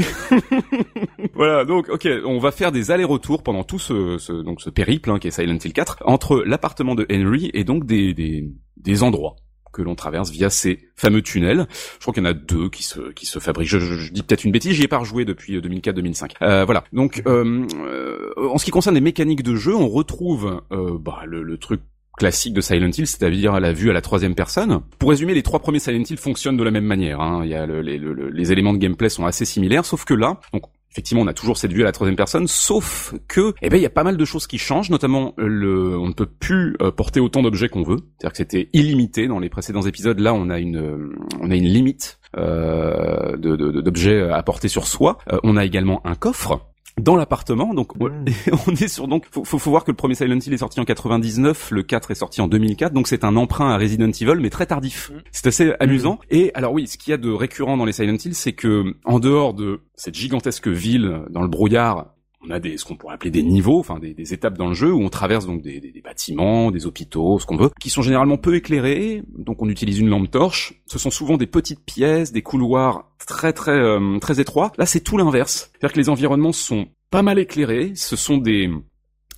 voilà, 1.34 1.64
donc, 1.64 1.88
ok, 1.88 2.08
on 2.24 2.38
va 2.38 2.50
faire 2.50 2.72
des 2.72 2.90
allers-retours 2.90 3.42
pendant 3.42 3.64
tout 3.64 3.78
ce, 3.78 4.18
ce, 4.18 4.32
donc 4.32 4.60
ce 4.60 4.70
périple, 4.70 5.10
hein, 5.10 5.18
qui 5.18 5.28
est 5.28 5.30
Silent 5.30 5.58
Hill 5.64 5.72
4, 5.72 5.98
entre 6.04 6.42
l'appartement 6.46 6.94
de 6.94 7.06
Henry 7.10 7.50
et 7.54 7.64
donc 7.64 7.86
des, 7.86 8.14
des, 8.14 8.48
des 8.76 9.02
endroits 9.02 9.36
que 9.72 9.82
l'on 9.82 9.94
traverse 9.94 10.30
via 10.30 10.48
ces 10.50 10.88
fameux 10.96 11.20
tunnels. 11.22 11.66
Je 11.96 12.00
crois 12.00 12.14
qu'il 12.14 12.22
y 12.22 12.26
en 12.26 12.30
a 12.30 12.32
deux 12.32 12.70
qui 12.70 12.82
se 12.82 13.12
qui 13.12 13.26
se 13.26 13.38
fabriquent. 13.38 13.68
Je, 13.68 13.78
je- 13.78 13.94
je 13.98 14.12
dis 14.12 14.22
peut-être 14.22 14.44
une 14.44 14.50
bêtise, 14.50 14.72
j'y 14.72 14.82
ai 14.82 14.88
pas 14.88 14.96
rejoué 14.98 15.24
depuis 15.26 15.56
euh, 15.56 15.60
2004-2005. 15.60 16.30
Euh, 16.42 16.64
voilà. 16.64 16.84
Donc, 16.92 17.22
euh, 17.26 17.66
euh, 17.84 18.32
en 18.50 18.56
ce 18.58 18.64
qui 18.64 18.70
concerne 18.70 18.94
les 18.94 19.02
mécaniques 19.02 19.42
de 19.42 19.54
jeu, 19.56 19.74
on 19.76 19.88
retrouve 19.88 20.62
euh, 20.72 20.96
bah, 20.98 21.20
le, 21.26 21.42
le 21.42 21.58
truc 21.58 21.82
classique 22.18 22.52
de 22.52 22.60
Silent 22.60 22.90
Hill, 22.90 23.06
c'est-à-dire 23.06 23.58
la 23.60 23.72
vue 23.72 23.90
à 23.90 23.92
la 23.92 24.00
troisième 24.02 24.34
personne. 24.34 24.80
Pour 24.98 25.10
résumer, 25.10 25.34
les 25.34 25.42
trois 25.42 25.60
premiers 25.60 25.78
Silent 25.78 26.04
Hill 26.08 26.16
fonctionnent 26.18 26.56
de 26.56 26.64
la 26.64 26.70
même 26.70 26.84
manière. 26.84 27.20
Hein. 27.20 27.40
Il 27.44 27.50
y 27.50 27.54
a 27.54 27.64
le- 27.66 27.80
les, 27.80 27.96
le- 27.98 28.12
le- 28.12 28.28
les 28.30 28.52
éléments 28.52 28.72
de 28.72 28.78
gameplay 28.78 29.08
sont 29.08 29.24
assez 29.24 29.44
similaires, 29.44 29.84
sauf 29.84 30.04
que 30.04 30.14
là, 30.14 30.38
donc 30.52 30.62
effectivement, 30.90 31.22
on 31.22 31.26
a 31.28 31.34
toujours 31.34 31.56
cette 31.56 31.72
vue 31.72 31.82
à 31.82 31.84
la 31.84 31.92
troisième 31.92 32.16
personne, 32.16 32.46
sauf 32.48 33.14
que, 33.28 33.52
eh 33.62 33.68
ben, 33.68 33.76
il 33.76 33.82
y 33.82 33.86
a 33.86 33.90
pas 33.90 34.02
mal 34.04 34.16
de 34.16 34.24
choses 34.24 34.46
qui 34.46 34.58
changent, 34.58 34.90
notamment 34.90 35.32
le, 35.36 35.96
on 35.98 36.08
ne 36.08 36.12
peut 36.12 36.26
plus 36.26 36.76
euh, 36.82 36.90
porter 36.90 37.20
autant 37.20 37.42
d'objets 37.42 37.68
qu'on 37.68 37.82
veut. 37.84 37.98
C'est-à-dire 38.18 38.32
que 38.32 38.36
c'était 38.38 38.68
illimité 38.72 39.28
dans 39.28 39.38
les 39.38 39.48
précédents 39.48 39.82
épisodes. 39.82 40.18
Là, 40.18 40.34
on 40.34 40.50
a 40.50 40.58
une, 40.58 40.76
euh, 40.78 41.12
on 41.40 41.50
a 41.50 41.54
une 41.56 41.66
limite 41.68 42.18
euh, 42.36 43.36
de- 43.36 43.56
d'objets 43.80 44.28
à 44.30 44.42
porter 44.42 44.68
sur 44.68 44.86
soi. 44.86 45.18
Euh, 45.32 45.38
on 45.44 45.56
a 45.56 45.64
également 45.64 46.04
un 46.06 46.14
coffre 46.14 46.66
dans 47.00 47.16
l'appartement. 47.16 47.74
Donc 47.74 47.92
on- 48.00 48.08
Mm. 48.08 48.24
on 48.68 48.72
est 48.74 48.88
sur 48.88 49.06
donc 49.08 49.24
faut, 49.30 49.44
faut, 49.44 49.58
faut 49.58 49.70
voir 49.70 49.84
que 49.84 49.90
le 49.90 49.96
premier 49.96 50.14
Silent 50.14 50.38
Hill 50.38 50.52
est 50.52 50.58
sorti 50.58 50.80
en 50.80 50.84
99, 50.84 51.70
le 51.70 51.82
4 51.82 52.10
est 52.10 52.14
sorti 52.14 52.40
en 52.40 52.48
2004, 52.48 52.92
donc 52.92 53.06
c'est 53.08 53.24
un 53.24 53.36
emprunt 53.36 53.70
à 53.70 53.76
Resident 53.78 54.10
Evil 54.10 54.38
mais 54.40 54.50
très 54.50 54.66
tardif. 54.66 55.10
Mm. 55.10 55.18
C'est 55.32 55.46
assez 55.48 55.72
amusant. 55.80 56.18
Et 56.30 56.50
alors 56.54 56.72
oui, 56.72 56.86
ce 56.86 56.96
qu'il 56.98 57.10
y 57.10 57.14
a 57.14 57.18
de 57.18 57.30
récurrent 57.30 57.76
dans 57.76 57.84
les 57.84 57.92
Silent 57.92 58.16
Hill, 58.22 58.34
c'est 58.34 58.52
que 58.52 58.94
en 59.04 59.18
dehors 59.18 59.54
de 59.54 59.80
cette 59.94 60.14
gigantesque 60.14 60.68
ville 60.68 61.22
dans 61.30 61.42
le 61.42 61.48
brouillard 61.48 62.06
on 62.48 62.52
a 62.52 62.58
des 62.60 62.76
ce 62.76 62.84
qu'on 62.84 62.96
pourrait 62.96 63.14
appeler 63.14 63.30
des 63.30 63.42
niveaux, 63.42 63.78
enfin 63.78 63.98
des, 63.98 64.14
des 64.14 64.32
étapes 64.32 64.56
dans 64.56 64.68
le 64.68 64.74
jeu 64.74 64.92
où 64.92 65.02
on 65.02 65.08
traverse 65.08 65.46
donc 65.46 65.62
des, 65.62 65.80
des- 65.80 66.00
bâtiments, 66.00 66.70
des 66.70 66.86
hôpitaux, 66.86 67.38
ce 67.38 67.46
qu'on 67.46 67.56
veut, 67.56 67.70
qui 67.80 67.90
sont 67.90 68.02
généralement 68.02 68.38
peu 68.38 68.54
éclairés. 68.54 69.22
Donc 69.36 69.60
on 69.62 69.68
utilise 69.68 69.98
une 69.98 70.08
lampe 70.08 70.30
torche. 70.30 70.74
Ce 70.86 70.98
sont 70.98 71.10
souvent 71.10 71.36
des 71.36 71.46
petites 71.46 71.84
pièces, 71.84 72.32
des 72.32 72.42
couloirs 72.42 73.10
très 73.26 73.52
très 73.52 73.72
euh, 73.78 74.18
très 74.20 74.40
étroits. 74.40 74.72
Là 74.78 74.86
c'est 74.86 75.00
tout 75.00 75.18
l'inverse. 75.18 75.70
C'est-à-dire 75.72 75.92
que 75.92 75.98
les 76.00 76.08
environnements 76.08 76.52
sont 76.52 76.86
pas 77.10 77.22
mal 77.22 77.38
éclairés. 77.38 77.92
Ce 77.94 78.16
sont 78.16 78.38
des 78.38 78.70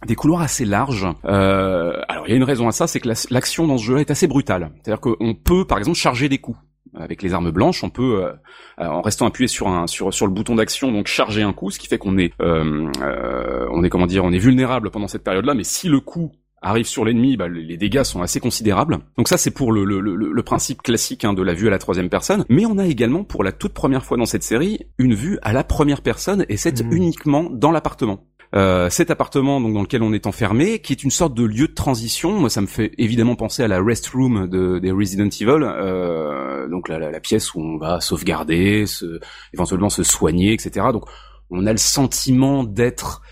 des 0.07 0.15
couloirs 0.15 0.41
assez 0.43 0.65
larges. 0.65 1.07
Euh, 1.25 1.93
alors 2.09 2.27
il 2.27 2.31
y 2.31 2.35
a 2.35 2.37
une 2.37 2.45
raison 2.45 2.69
à 2.69 2.73
ça, 2.73 2.87
c'est 2.87 3.01
que 3.01 3.09
la- 3.09 3.15
l'action 3.31 3.67
dans 3.67 3.77
ce 3.79 3.85
jeu 3.85 3.99
est 3.99 4.11
assez 4.11 4.27
brutale. 4.27 4.71
C'est-à-dire 4.83 5.01
qu'on 5.01 5.35
peut 5.35 5.67
par 5.67 5.79
exemple 5.79 5.99
charger 5.99 6.29
des 6.29 6.39
coups. 6.39 6.59
Avec 6.97 7.23
les 7.23 7.33
armes 7.35 7.51
blanches, 7.51 7.85
on 7.85 7.91
peut, 7.91 8.25
euh, 8.25 8.33
en 8.79 9.01
restant 9.01 9.27
appuyé 9.27 9.47
sur 9.49 9.69
un 9.69 9.87
sur 9.87 10.13
sur 10.13 10.27
le 10.27 10.33
bouton 10.33 10.57
d'action, 10.57 10.91
donc 10.91 11.07
charger 11.07 11.43
un 11.43 11.53
coup, 11.53 11.71
ce 11.71 11.79
qui 11.79 11.87
fait 11.87 11.99
qu'on 11.99 12.19
est 12.19 12.33
euh, 12.43 12.91
euh, 13.03 13.67
on 13.73 13.85
est 13.85 13.89
comment 13.91 14.07
dire, 14.07 14.25
on 14.25 14.33
est 14.33 14.39
vulnérable 14.39 14.91
pendant 14.91 15.07
cette 15.09 15.23
période-là. 15.23 15.55
Mais 15.55 15.65
si 15.65 15.89
le 15.89 16.01
coup 16.01 16.33
arrive 16.63 16.87
sur 16.87 17.05
l'ennemi, 17.07 17.37
bah, 17.39 17.49
les 17.49 17.77
dégâts 17.79 18.03
sont 18.03 18.21
assez 18.23 18.39
considérables. 18.41 18.99
Donc 19.17 19.29
ça, 19.29 19.39
c'est 19.39 19.51
pour 19.51 19.73
le, 19.73 19.85
le, 19.85 20.01
le, 20.01 20.15
le 20.15 20.43
principe 20.43 20.83
classique 20.83 21.25
hein, 21.25 21.33
de 21.33 21.43
la 21.43 21.55
vue 21.55 21.69
à 21.69 21.71
la 21.71 21.79
troisième 21.79 22.11
personne. 22.11 22.45
Mais 22.51 22.67
on 22.67 22.77
a 22.77 22.87
également, 22.87 23.25
pour 23.25 23.45
la 23.45 23.53
toute 23.53 23.73
première 23.73 24.05
fois 24.05 24.19
dans 24.19 24.27
cette 24.27 24.43
série, 24.43 24.81
une 24.99 25.15
vue 25.15 25.39
à 25.43 25.53
la 25.55 25.65
première 25.65 26.03
personne, 26.03 26.45
et 26.51 26.57
c'est 26.59 26.83
Mhm. 26.83 26.93
uniquement 26.93 27.49
dans 27.51 27.71
l'appartement. 27.71 28.25
Euh, 28.55 28.91
cet 28.91 29.11
appartement 29.11 29.61
donc 29.61 29.75
dans 29.75 29.83
lequel 29.83 30.03
on 30.03 30.13
est 30.13 30.27
enfermé, 30.27 30.81
qui 30.81 30.93
est 30.93 31.05
une 31.05 31.11
sorte 31.11 31.35
de 31.35 31.45
lieu 31.45 31.69
de 31.69 31.75
transition. 31.75 32.33
Moi, 32.33 32.51
ça 32.51 32.61
me 32.61 32.67
fait 32.67 32.93
évidemment 32.99 33.37
penser 33.37 33.63
à 33.63 33.69
la 33.69 33.83
rest 33.83 34.09
room 34.09 34.49
de, 34.49 34.79
des 34.79 34.91
Resident 34.91 35.29
Evil, 35.29 35.63
euh, 35.63 36.69
donc 36.69 36.89
la, 36.89 36.99
la, 36.99 37.11
la, 37.11 37.21
pièce 37.21 37.55
où 37.55 37.61
on 37.61 37.79
va 37.79 38.01
sauvegarder, 38.01 38.87
se, 38.87 39.21
éventuellement 39.55 39.91
se 39.91 40.03
soigner, 40.03 40.53
etc. 40.53 40.87
Donc, 40.93 41.05
on 41.51 41.67
a 41.67 41.73
le 41.73 41.79
sentiment 41.79 42.65
d'être 42.65 43.23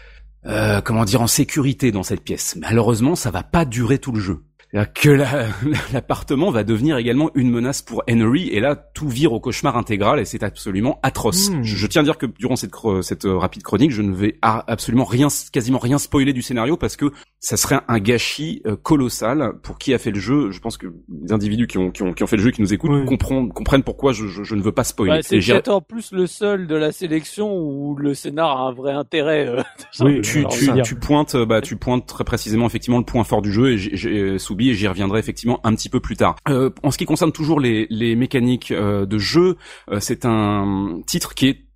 euh, 0.47 0.81
comment 0.81 1.05
dire 1.05 1.21
en 1.21 1.27
sécurité 1.27 1.91
dans 1.93 2.03
cette 2.03 2.23
pièce. 2.23 2.57
Malheureusement, 2.61 3.15
ça 3.15 3.31
va 3.31 3.43
pas 3.43 3.65
durer 3.65 3.99
tout 3.99 4.13
le 4.13 4.21
jeu 4.21 4.45
que 4.95 5.11
l'appartement 5.93 6.51
va 6.51 6.65
devenir 6.65 6.99
également 6.99 7.31
une 7.35 7.51
menace 7.51 7.83
pour 7.83 8.03
Henry 8.11 8.49
et 8.49 8.61
là 8.61 8.77
tout 8.77 9.09
vire 9.09 9.33
au 9.33 9.41
cauchemar 9.41 9.77
intégral 9.77 10.21
et 10.21 10.25
c'est 10.25 10.43
absolument 10.43 10.99
atroce. 11.03 11.51
Hmm. 11.51 11.63
Je, 11.63 11.87
tiens 11.87 12.03
à 12.03 12.05
dire 12.05 12.19
que 12.19 12.27
durant 12.27 12.57
cette, 12.57 12.73
cette 13.03 13.25
euh, 13.25 13.39
rapide 13.39 13.63
chronique, 13.63 13.91
je 13.91 14.03
ne 14.03 14.15
vais 14.15 14.37
absolument 14.43 15.05
rien, 15.05 15.29
quasiment 15.53 15.79
rien 15.79 15.99
spoiler 15.99 16.33
du 16.33 16.43
scénario 16.43 16.77
parce 16.77 16.97
que 16.97 17.13
ça 17.41 17.57
serait 17.57 17.81
un 17.87 17.99
gâchis 17.99 18.63
euh, 18.67 18.77
colossal 18.77 19.55
pour 19.63 19.79
qui 19.79 19.95
a 19.95 19.99
fait 19.99 20.11
le 20.11 20.21
jeu. 20.21 20.51
Je 20.51 20.61
pense 20.61 20.77
que 20.77 20.89
les 21.23 21.33
individus 21.33 21.67
qui 21.67 21.79
ont, 21.79 21.91
qui 21.91 22.03
ont, 22.03 22.13
qui 22.13 22.23
ont 22.23 22.27
fait 22.27 22.37
le 22.37 22.43
jeu, 22.43 22.51
qui 22.51 22.61
nous 22.61 22.75
écoutent, 22.75 23.05
comprennent, 23.07 23.53
comprennent 23.53 23.85
pourquoi 23.85 24.13
je, 24.13 24.27
je, 24.27 24.43
je, 24.43 24.55
ne 24.55 24.61
veux 24.61 24.73
pas 24.73 24.85
spoiler. 24.85 25.13
Ouais, 25.13 25.23
c'est 25.23 25.39
peut-être 25.39 25.69
en 25.69 25.81
plus 25.81 26.13
le 26.13 26.27
seul 26.27 26.67
de 26.67 26.75
la 26.75 26.93
sélection 26.93 27.57
où 27.57 27.97
le 27.97 28.15
scénar 28.15 28.51
a 28.51 28.69
un 28.69 28.73
vrai 28.73 28.93
intérêt. 28.93 29.47
Euh, 29.47 29.63
oui, 30.01 30.21
tu, 30.21 30.45
tu, 30.49 30.71
tu, 30.83 30.95
pointes, 30.97 31.37
bah, 31.37 31.61
tu 31.61 31.77
pointes 31.77 32.07
très 32.07 32.25
précisément 32.25 32.67
effectivement 32.67 32.99
le 32.99 33.05
point 33.05 33.25
fort 33.25 33.41
du 33.41 33.53
jeu 33.53 33.71
et 33.73 33.79
j'ai 33.79 34.39
et 34.67 34.75
j'y 34.75 34.89
reviendrai 34.89 35.19
effectivement 35.21 35.61
un 35.65 35.75
petit 35.75 35.89
peu 35.89 36.01
plus 36.01 36.17
tard. 36.17 36.37
Euh, 36.49 36.71
en 36.83 36.91
ce 36.91 36.99
qui 36.99 37.05
concerne 37.05 37.33
toujours 37.33 37.61
les, 37.61 37.87
les 37.91 38.17
mécaniques 38.17 38.71
euh, 38.71 39.07
de 39.07 39.19
jeu, 39.19 39.57
euh, 39.91 40.01
c'est 40.01 40.25
un 40.25 41.01
titre 41.07 41.35
qui 41.35 41.49
est 41.49 41.68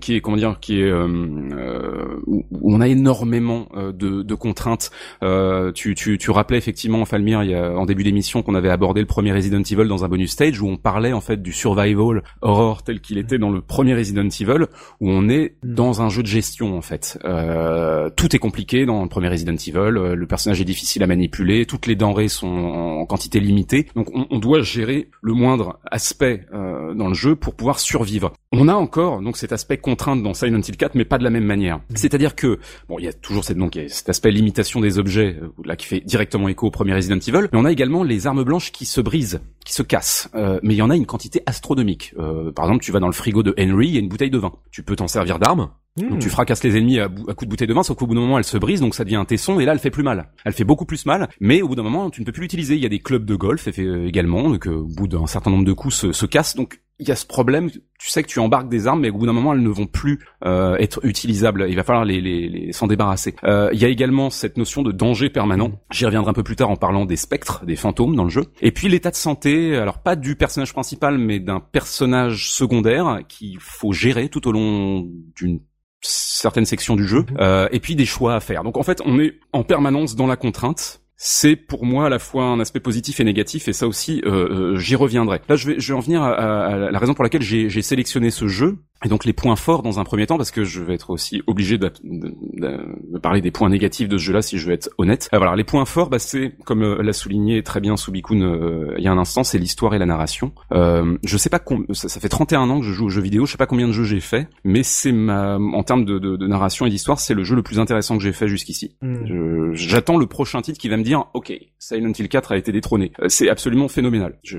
qui 0.00 0.16
est 0.16 0.20
comment 0.20 0.36
dire 0.36 0.58
qui 0.60 0.80
est 0.80 0.90
euh, 0.90 1.06
euh, 1.52 2.20
où 2.26 2.44
on 2.62 2.80
a 2.80 2.88
énormément 2.88 3.68
euh, 3.76 3.92
de, 3.92 4.22
de 4.22 4.34
contraintes. 4.34 4.90
Euh, 5.22 5.72
tu, 5.72 5.94
tu, 5.94 6.18
tu 6.18 6.30
rappelais 6.30 6.58
effectivement 6.58 7.04
Falmir 7.04 7.44
il 7.44 7.50
y 7.50 7.54
a, 7.54 7.70
en 7.72 7.86
début 7.86 8.02
d'émission 8.02 8.42
qu'on 8.42 8.54
avait 8.54 8.70
abordé 8.70 9.00
le 9.00 9.06
premier 9.06 9.32
Resident 9.32 9.62
Evil 9.62 9.86
dans 9.88 10.04
un 10.04 10.08
bonus 10.08 10.32
stage 10.32 10.60
où 10.60 10.68
on 10.68 10.76
parlait 10.76 11.12
en 11.12 11.20
fait 11.20 11.40
du 11.40 11.52
survival 11.52 12.22
horror 12.42 12.82
tel 12.82 13.00
qu'il 13.00 13.18
était 13.18 13.38
dans 13.38 13.50
le 13.50 13.60
premier 13.60 13.94
Resident 13.94 14.28
Evil 14.28 14.66
où 15.00 15.10
on 15.10 15.28
est 15.28 15.54
mm. 15.62 15.74
dans 15.74 16.02
un 16.02 16.08
jeu 16.08 16.22
de 16.22 16.28
gestion 16.28 16.76
en 16.76 16.82
fait. 16.82 17.18
Euh, 17.24 18.10
tout 18.16 18.34
est 18.34 18.40
compliqué 18.40 18.84
dans 18.84 19.02
le 19.02 19.08
premier 19.08 19.28
Resident 19.28 19.54
Evil. 19.54 19.90
Le 19.90 20.26
personnage 20.26 20.60
est 20.60 20.64
difficile 20.64 21.02
à 21.02 21.06
manipuler. 21.06 21.66
Toutes 21.66 21.86
les 21.86 21.94
denrées 21.94 22.28
sont 22.28 22.46
en 22.46 23.06
quantité 23.06 23.38
limitée. 23.40 23.86
Donc 23.94 24.08
on, 24.14 24.26
on 24.30 24.38
doit 24.38 24.60
gérer 24.62 25.08
le 25.22 25.34
moindre 25.34 25.78
aspect 25.90 26.46
dans 26.52 27.08
le 27.08 27.14
jeu 27.14 27.36
pour 27.36 27.54
pouvoir 27.54 27.78
survivre. 27.78 28.32
On 28.52 28.68
a 28.68 28.74
encore 28.74 29.20
donc 29.20 29.36
cet 29.36 29.52
aspect 29.52 29.67
contrainte 29.76 30.22
dans 30.22 30.34
Silent 30.34 30.60
Hill 30.60 30.76
4, 30.76 30.94
mais 30.94 31.04
pas 31.04 31.18
de 31.18 31.24
la 31.24 31.30
même 31.30 31.44
manière. 31.44 31.78
Mm. 31.78 31.96
C'est-à-dire 31.96 32.34
que 32.34 32.58
bon, 32.88 32.98
il 32.98 33.04
y 33.04 33.08
a 33.08 33.12
toujours 33.12 33.44
cette 33.44 33.58
donc 33.58 33.78
cet 33.88 34.08
aspect 34.08 34.30
limitation 34.30 34.80
des 34.80 34.98
objets 34.98 35.36
euh, 35.40 35.48
là 35.64 35.76
qui 35.76 35.86
fait 35.86 36.00
directement 36.00 36.48
écho 36.48 36.66
au 36.66 36.70
premier 36.70 36.94
Resident 36.94 37.18
Evil, 37.18 37.48
mais 37.52 37.58
on 37.58 37.64
a 37.64 37.72
également 37.72 38.02
les 38.02 38.26
armes 38.26 38.44
blanches 38.44 38.72
qui 38.72 38.86
se 38.86 39.00
brisent, 39.00 39.40
qui 39.64 39.72
se 39.72 39.82
cassent. 39.82 40.30
Euh, 40.34 40.58
mais 40.62 40.74
il 40.74 40.78
y 40.78 40.82
en 40.82 40.90
a 40.90 40.96
une 40.96 41.06
quantité 41.06 41.42
astronomique. 41.46 42.14
Euh, 42.18 42.52
par 42.52 42.66
exemple, 42.66 42.84
tu 42.84 42.92
vas 42.92 43.00
dans 43.00 43.06
le 43.06 43.12
frigo 43.12 43.42
de 43.42 43.54
Henry, 43.58 43.88
il 43.88 43.94
y 43.94 43.96
a 43.96 44.00
une 44.00 44.08
bouteille 44.08 44.30
de 44.30 44.38
vin. 44.38 44.52
Tu 44.70 44.82
peux 44.82 44.96
t'en 44.96 45.08
servir 45.08 45.38
d'arme. 45.38 45.70
Mm. 45.96 46.08
Donc 46.10 46.18
tu 46.20 46.30
fracasses 46.30 46.62
les 46.64 46.76
ennemis 46.76 47.00
à, 47.00 47.04
à 47.04 47.08
coups 47.08 47.44
de 47.44 47.50
bouteille 47.50 47.68
de 47.68 47.74
vin, 47.74 47.82
sauf 47.82 47.96
qu'au 47.96 48.06
bout 48.06 48.14
d'un 48.14 48.20
moment 48.20 48.38
elle 48.38 48.44
se 48.44 48.56
brise, 48.58 48.80
donc 48.80 48.94
ça 48.94 49.04
devient 49.04 49.16
un 49.16 49.24
tesson, 49.24 49.60
et 49.60 49.64
là 49.64 49.72
elle 49.72 49.78
fait 49.78 49.90
plus 49.90 50.02
mal. 50.02 50.28
Elle 50.44 50.52
fait 50.52 50.64
beaucoup 50.64 50.84
plus 50.86 51.06
mal, 51.06 51.28
mais 51.40 51.62
au 51.62 51.68
bout 51.68 51.74
d'un 51.74 51.82
moment 51.82 52.10
tu 52.10 52.20
ne 52.20 52.26
peux 52.26 52.32
plus 52.32 52.42
l'utiliser. 52.42 52.76
Il 52.76 52.82
y 52.82 52.86
a 52.86 52.90
des 52.90 53.00
clubs 53.00 53.24
de 53.24 53.34
golf 53.34 53.68
également, 53.78 54.48
donc 54.50 54.66
au 54.66 54.84
bout 54.84 55.08
d'un 55.08 55.26
certain 55.26 55.50
nombre 55.50 55.64
de 55.64 55.72
coups 55.72 55.94
se, 55.94 56.12
se 56.12 56.26
cassent. 56.26 56.54
Donc 56.54 56.80
il 57.00 57.08
y 57.08 57.12
a 57.12 57.16
ce 57.16 57.26
problème, 57.26 57.70
tu 57.70 58.08
sais 58.08 58.22
que 58.22 58.28
tu 58.28 58.40
embarques 58.40 58.68
des 58.68 58.86
armes, 58.88 59.00
mais 59.00 59.10
au 59.10 59.18
bout 59.18 59.26
d'un 59.26 59.32
moment, 59.32 59.52
elles 59.52 59.62
ne 59.62 59.68
vont 59.68 59.86
plus 59.86 60.18
euh, 60.44 60.76
être 60.76 61.04
utilisables. 61.04 61.66
Il 61.68 61.76
va 61.76 61.84
falloir 61.84 62.04
les, 62.04 62.20
les, 62.20 62.48
les 62.48 62.72
s'en 62.72 62.88
débarrasser. 62.88 63.36
Euh, 63.44 63.70
il 63.72 63.80
y 63.80 63.84
a 63.84 63.88
également 63.88 64.30
cette 64.30 64.56
notion 64.56 64.82
de 64.82 64.90
danger 64.90 65.30
permanent. 65.30 65.70
J'y 65.92 66.06
reviendrai 66.06 66.30
un 66.30 66.34
peu 66.34 66.42
plus 66.42 66.56
tard 66.56 66.70
en 66.70 66.76
parlant 66.76 67.04
des 67.04 67.16
spectres, 67.16 67.64
des 67.64 67.76
fantômes 67.76 68.16
dans 68.16 68.24
le 68.24 68.30
jeu. 68.30 68.46
Et 68.62 68.72
puis 68.72 68.88
l'état 68.88 69.10
de 69.10 69.16
santé, 69.16 69.76
alors 69.76 69.98
pas 69.98 70.16
du 70.16 70.34
personnage 70.34 70.72
principal, 70.72 71.18
mais 71.18 71.38
d'un 71.38 71.60
personnage 71.60 72.50
secondaire 72.50 73.20
qu'il 73.28 73.58
faut 73.60 73.92
gérer 73.92 74.28
tout 74.28 74.48
au 74.48 74.52
long 74.52 75.08
d'une 75.36 75.60
certaine 76.00 76.64
section 76.64 76.96
du 76.96 77.06
jeu. 77.06 77.20
Mhm. 77.20 77.36
Euh, 77.40 77.68
et 77.70 77.78
puis 77.78 77.94
des 77.94 78.06
choix 78.06 78.34
à 78.34 78.40
faire. 78.40 78.64
Donc 78.64 78.76
en 78.76 78.82
fait, 78.82 79.02
on 79.04 79.20
est 79.20 79.38
en 79.52 79.62
permanence 79.62 80.16
dans 80.16 80.26
la 80.26 80.36
contrainte 80.36 81.00
c'est 81.20 81.56
pour 81.56 81.84
moi 81.84 82.06
à 82.06 82.08
la 82.08 82.20
fois 82.20 82.44
un 82.44 82.60
aspect 82.60 82.78
positif 82.78 83.18
et 83.18 83.24
négatif, 83.24 83.66
et 83.66 83.72
ça 83.72 83.88
aussi, 83.88 84.22
euh, 84.24 84.74
euh, 84.74 84.78
j'y 84.78 84.94
reviendrai. 84.94 85.40
Là, 85.48 85.56
je 85.56 85.72
vais, 85.72 85.92
en 85.92 85.98
venir 85.98 86.22
à, 86.22 86.90
la 86.90 86.98
raison 86.98 87.12
pour 87.12 87.24
laquelle 87.24 87.42
j'ai 87.42 87.82
sélectionné 87.82 88.30
ce 88.30 88.46
jeu, 88.46 88.78
et 89.04 89.08
donc 89.08 89.24
les 89.24 89.32
points 89.32 89.56
forts 89.56 89.82
dans 89.82 90.00
un 90.00 90.04
premier 90.04 90.26
temps, 90.26 90.36
parce 90.36 90.50
que 90.50 90.64
je 90.64 90.82
vais 90.82 90.94
être 90.94 91.10
aussi 91.10 91.42
obligé 91.46 91.78
de, 91.78 91.92
de, 92.02 92.34
de, 92.54 93.18
parler 93.18 93.40
des 93.40 93.52
points 93.52 93.68
négatifs 93.68 94.08
de 94.08 94.18
ce 94.18 94.24
jeu-là, 94.24 94.42
si 94.42 94.58
je 94.58 94.66
veux 94.66 94.72
être 94.72 94.90
honnête. 94.98 95.28
Euh, 95.32 95.38
voilà, 95.38 95.54
les 95.54 95.64
points 95.64 95.84
forts, 95.84 96.10
bah, 96.10 96.18
c'est 96.18 96.54
comme 96.64 96.82
euh, 96.82 97.02
l'a 97.02 97.12
souligné 97.12 97.62
très 97.62 97.80
bien 97.80 97.96
Subikun 97.96 98.40
euh, 98.40 98.94
il 98.98 99.04
y 99.04 99.08
a 99.08 99.12
un 99.12 99.18
instant, 99.18 99.44
c'est 99.44 99.58
l'histoire 99.58 99.94
et 99.94 99.98
la 99.98 100.06
narration. 100.06 100.52
Euh, 100.72 101.16
je 101.24 101.36
sais 101.36 101.50
pas, 101.50 101.60
ça, 101.92 102.08
ça, 102.08 102.20
fait 102.20 102.28
31 102.28 102.70
ans 102.70 102.80
que 102.80 102.86
je 102.86 102.92
joue 102.92 103.06
aux 103.06 103.10
jeux 103.10 103.22
vidéo, 103.22 103.46
je 103.46 103.52
sais 103.52 103.58
pas 103.58 103.66
combien 103.66 103.86
de 103.86 103.92
jeux 103.92 104.04
j'ai 104.04 104.20
fait, 104.20 104.48
mais 104.64 104.82
c'est 104.82 105.12
ma, 105.12 105.58
en 105.58 105.82
termes 105.84 106.04
de, 106.04 106.18
de, 106.18 106.46
narration 106.46 106.86
et 106.86 106.90
d'histoire, 106.90 107.20
c'est 107.20 107.34
le 107.34 107.44
jeu 107.44 107.54
le 107.54 107.62
plus 107.62 107.78
intéressant 107.78 108.16
que 108.16 108.24
j'ai 108.24 108.32
fait 108.32 108.48
jusqu'ici. 108.48 108.96
Hmm. 109.00 109.74
J'attends 109.74 110.16
le 110.16 110.26
prochain 110.26 110.60
titre 110.60 110.78
qui 110.78 110.88
va 110.88 110.96
me 110.96 111.04
dire, 111.04 111.26
ok, 111.34 111.52
Silent 111.78 112.12
Hill 112.18 112.28
4 112.28 112.52
a 112.52 112.56
été 112.56 112.72
détrôné. 112.72 113.12
c'est 113.28 113.48
absolument 113.48 113.86
phénoménal. 113.86 114.38
Je, 114.42 114.58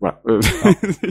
voilà. 0.00 0.20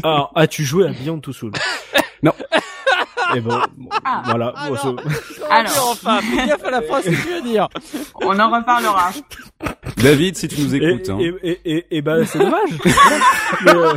Alors, 0.03 0.31
as-tu 0.35 0.63
joué 0.63 0.87
à 0.87 0.91
Beyond 0.91 1.19
Two 1.19 1.31
Souls? 1.31 1.53
non. 2.25 2.33
Et 3.35 3.41
bon, 3.41 3.59
ah. 4.03 4.21
voilà. 4.25 4.47
Alors, 4.57 4.93
bon, 4.93 4.95
alors 5.49 5.89
enfin, 5.91 6.21
fais 6.21 6.47
gaffe 6.47 6.63
à 6.63 6.71
la 6.71 6.81
phrase 6.81 7.05
que 7.05 7.09
tu 7.09 7.29
veux 7.29 7.41
dire. 7.41 7.67
On 8.21 8.39
en 8.39 8.51
reparlera. 8.51 9.11
David, 9.97 10.37
si 10.37 10.47
tu 10.47 10.61
nous 10.61 10.75
écoutes. 10.75 11.09
Et, 11.09 11.11
hein. 11.11 11.17
et, 11.19 11.49
et, 11.49 11.59
et, 11.65 11.97
et 11.97 12.01
bah, 12.01 12.25
c'est 12.25 12.39
dommage. 12.39 12.69
Mais, 13.65 13.71
euh... 13.73 13.93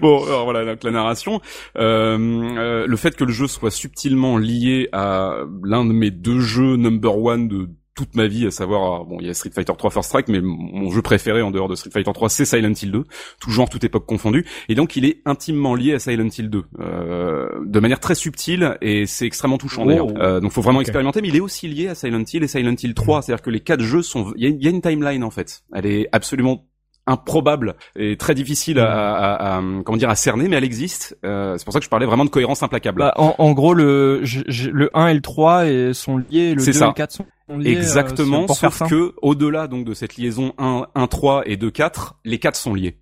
bon, 0.00 0.24
alors 0.24 0.44
voilà, 0.44 0.64
donc 0.64 0.82
la 0.82 0.90
narration, 0.90 1.40
euh, 1.78 2.18
euh, 2.58 2.86
le 2.86 2.96
fait 2.96 3.16
que 3.16 3.24
le 3.24 3.32
jeu 3.32 3.46
soit 3.46 3.70
subtilement 3.70 4.38
lié 4.38 4.88
à 4.92 5.36
l'un 5.62 5.84
de 5.84 5.92
mes 5.92 6.10
deux 6.10 6.40
jeux 6.40 6.76
number 6.76 7.16
one 7.16 7.48
de 7.48 7.68
toute 7.96 8.14
ma 8.14 8.26
vie, 8.26 8.46
à 8.46 8.50
savoir, 8.50 9.06
bon, 9.06 9.16
il 9.20 9.26
y 9.26 9.30
a 9.30 9.34
Street 9.34 9.50
Fighter 9.52 9.72
3 9.76 9.90
First 9.90 10.10
Strike, 10.10 10.28
mais 10.28 10.40
mon 10.42 10.90
jeu 10.90 11.00
préféré 11.00 11.40
en 11.40 11.50
dehors 11.50 11.66
de 11.66 11.74
Street 11.74 11.90
Fighter 11.90 12.12
3, 12.12 12.28
c'est 12.28 12.44
Silent 12.44 12.74
Hill 12.80 12.92
2, 12.92 13.04
tout 13.40 13.50
genre, 13.50 13.70
toute 13.70 13.82
époque 13.84 14.04
confondue, 14.04 14.46
et 14.68 14.74
donc 14.74 14.96
il 14.96 15.06
est 15.06 15.22
intimement 15.24 15.74
lié 15.74 15.94
à 15.94 15.98
Silent 15.98 16.28
Hill 16.28 16.50
2, 16.50 16.64
euh, 16.78 17.48
de 17.64 17.80
manière 17.80 17.98
très 17.98 18.14
subtile, 18.14 18.76
et 18.82 19.06
c'est 19.06 19.24
extrêmement 19.24 19.56
touchant 19.56 19.86
d'ailleurs. 19.86 20.08
Oh. 20.08 20.18
Euh, 20.18 20.40
donc 20.40 20.52
faut 20.52 20.60
vraiment 20.60 20.82
expérimenter, 20.82 21.22
mais 21.22 21.28
il 21.28 21.36
est 21.36 21.40
aussi 21.40 21.68
lié 21.68 21.88
à 21.88 21.94
Silent 21.94 22.24
Hill 22.30 22.44
et 22.44 22.48
Silent 22.48 22.76
Hill 22.80 22.92
3, 22.92 23.22
c'est-à-dire 23.22 23.42
que 23.42 23.50
les 23.50 23.60
quatre 23.60 23.82
jeux 23.82 24.02
sont, 24.02 24.34
il 24.36 24.62
y, 24.62 24.66
a 24.66 24.70
une 24.70 24.82
timeline 24.82 25.24
en 25.24 25.30
fait, 25.30 25.62
elle 25.72 25.86
est 25.86 26.08
absolument 26.12 26.66
improbable 27.06 27.76
et 27.94 28.16
très 28.16 28.34
difficile 28.34 28.78
à, 28.78 29.14
à, 29.14 29.58
à, 29.58 29.62
comment 29.84 29.96
dire 29.96 30.10
à 30.10 30.16
cerner 30.16 30.48
mais 30.48 30.56
elle 30.56 30.64
existe. 30.64 31.16
Euh, 31.24 31.56
c'est 31.56 31.64
pour 31.64 31.72
ça 31.72 31.80
que 31.80 31.84
je 31.84 31.90
parlais 31.90 32.06
vraiment 32.06 32.24
de 32.24 32.30
cohérence 32.30 32.62
implacable. 32.62 33.00
Bah, 33.00 33.14
en, 33.16 33.34
en, 33.38 33.52
gros 33.52 33.74
le 33.74 34.22
le 34.22 34.90
1 34.94 35.08
et 35.08 35.14
le 35.14 35.20
3 35.20 35.66
et 35.66 35.94
sont 35.94 36.18
liés 36.18 36.54
le 36.54 36.64
2 36.64 36.68
et 36.68 36.80
le 36.80 36.92
4 36.92 37.12
sont 37.12 37.26
euh, 37.50 37.60
Exactement, 37.60 38.48
sauf 38.48 38.82
que 38.88 39.14
au-delà 39.22 39.68
donc 39.68 39.84
de 39.84 39.94
cette 39.94 40.16
liaison 40.16 40.52
1, 40.58 40.86
1, 40.94 41.06
3 41.06 41.42
et 41.46 41.56
2, 41.56 41.70
4, 41.70 42.16
les 42.24 42.38
4 42.38 42.56
sont 42.56 42.74
liés. 42.74 42.98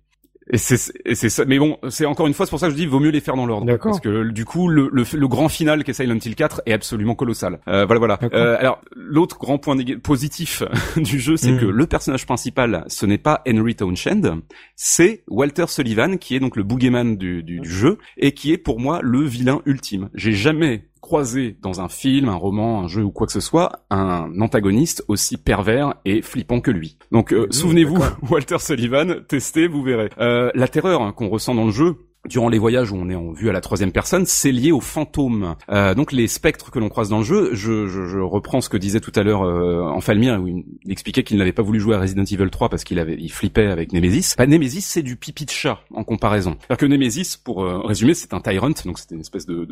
Et 0.51 0.57
c'est 0.57 0.77
c'est 0.77 1.29
ça. 1.29 1.45
Mais 1.45 1.57
bon, 1.57 1.77
c'est 1.89 2.05
encore 2.05 2.27
une 2.27 2.33
fois, 2.33 2.45
c'est 2.45 2.51
pour 2.51 2.59
ça 2.59 2.67
que 2.67 2.73
je 2.73 2.77
dis, 2.77 2.85
vaut 2.85 2.99
mieux 2.99 3.09
les 3.09 3.19
faire 3.19 3.35
dans 3.35 3.45
l'ordre. 3.45 3.77
Parce 3.77 3.99
que 3.99 4.29
du 4.29 4.45
coup, 4.45 4.67
le, 4.67 4.89
le, 4.91 5.03
le 5.11 5.27
grand 5.27 5.49
final 5.49 5.83
qu'est 5.83 5.93
Silent 5.93 6.19
Hill 6.23 6.35
4 6.35 6.61
est 6.65 6.73
absolument 6.73 7.15
colossal. 7.15 7.59
Euh, 7.67 7.85
voilà, 7.85 7.99
voilà. 7.99 8.19
Euh, 8.33 8.55
alors, 8.59 8.81
l'autre 8.95 9.39
grand 9.39 9.57
point 9.57 9.75
positif 10.03 10.61
du 10.97 11.19
jeu, 11.19 11.35
c'est 11.35 11.53
hmm. 11.53 11.59
que 11.59 11.65
le 11.65 11.87
personnage 11.87 12.25
principal, 12.25 12.83
ce 12.87 13.05
n'est 13.05 13.17
pas 13.17 13.41
Henry 13.47 13.75
Townshend, 13.75 14.41
c'est 14.75 15.23
Walter 15.27 15.65
Sullivan, 15.67 16.17
qui 16.17 16.35
est 16.35 16.39
donc 16.39 16.55
le 16.55 16.63
boogeyman 16.63 17.17
du, 17.17 17.41
du, 17.41 17.59
du 17.59 17.69
jeu, 17.69 17.97
et 18.17 18.33
qui 18.33 18.51
est 18.51 18.57
pour 18.57 18.79
moi 18.79 18.99
le 19.01 19.21
vilain 19.21 19.61
ultime. 19.65 20.09
J'ai 20.13 20.33
jamais 20.33 20.85
croiser 21.05 21.55
dans 21.61 21.81
un 21.81 21.87
film, 21.87 22.29
un 22.29 22.35
roman, 22.35 22.81
un 22.81 22.87
jeu 22.87 23.03
ou 23.03 23.11
quoi 23.11 23.27
que 23.27 23.33
ce 23.33 23.39
soit, 23.39 23.85
un 23.91 24.41
antagoniste 24.41 25.05
aussi 25.07 25.37
pervers 25.37 25.93
et 26.03 26.23
flippant 26.23 26.61
que 26.61 26.71
lui. 26.71 26.97
Donc 27.11 27.31
euh, 27.31 27.45
souvenez-vous, 27.51 28.01
Walter 28.31 28.57
Sullivan, 28.57 29.23
testez, 29.27 29.67
vous 29.67 29.83
verrez. 29.83 30.09
Euh, 30.17 30.49
la 30.55 30.67
terreur 30.67 31.03
hein, 31.03 31.11
qu'on 31.11 31.29
ressent 31.29 31.53
dans 31.53 31.65
le 31.65 31.71
jeu, 31.71 31.97
durant 32.27 32.49
les 32.49 32.59
voyages 32.59 32.91
où 32.91 32.95
on 32.95 33.09
est 33.09 33.15
en 33.15 33.31
vue 33.31 33.49
à 33.49 33.53
la 33.53 33.61
troisième 33.61 33.91
personne, 33.91 34.25
c'est 34.25 34.51
lié 34.51 34.71
aux 34.71 34.81
fantômes. 34.81 35.55
Euh, 35.69 35.93
donc 35.93 36.11
les 36.11 36.27
spectres 36.27 36.71
que 36.71 36.79
l'on 36.79 36.89
croise 36.89 37.09
dans 37.09 37.19
le 37.19 37.23
jeu, 37.23 37.49
je, 37.53 37.87
je, 37.87 38.05
je 38.05 38.19
reprends 38.19 38.61
ce 38.61 38.69
que 38.69 38.77
disait 38.77 38.99
tout 38.99 39.11
à 39.15 39.23
l'heure 39.23 39.43
euh, 39.43 39.81
en 39.81 40.01
Falmir, 40.01 40.41
où 40.41 40.47
il 40.47 40.91
expliquait 40.91 41.23
qu'il 41.23 41.37
n'avait 41.37 41.53
pas 41.53 41.63
voulu 41.63 41.79
jouer 41.79 41.95
à 41.95 41.99
Resident 41.99 42.23
Evil 42.23 42.49
3 42.49 42.69
parce 42.69 42.83
qu'il 42.83 42.99
avait, 42.99 43.17
il 43.19 43.31
flippait 43.31 43.67
avec 43.67 43.93
Nemesis. 43.93 44.35
Bah, 44.37 44.47
Nemesis, 44.47 44.81
c'est 44.81 45.03
du 45.03 45.15
pipi 45.15 45.45
de 45.45 45.51
chat 45.51 45.79
en 45.93 46.03
comparaison. 46.03 46.57
Alors 46.69 46.77
que 46.77 46.85
Nemesis, 46.85 47.37
pour 47.43 47.63
euh, 47.63 47.79
résumer, 47.79 48.13
c'est 48.13 48.33
un 48.33 48.41
tyrant, 48.41 48.71
donc 48.85 48.99
c'est 48.99 49.11
une 49.11 49.21
espèce 49.21 49.45
de 49.45 49.65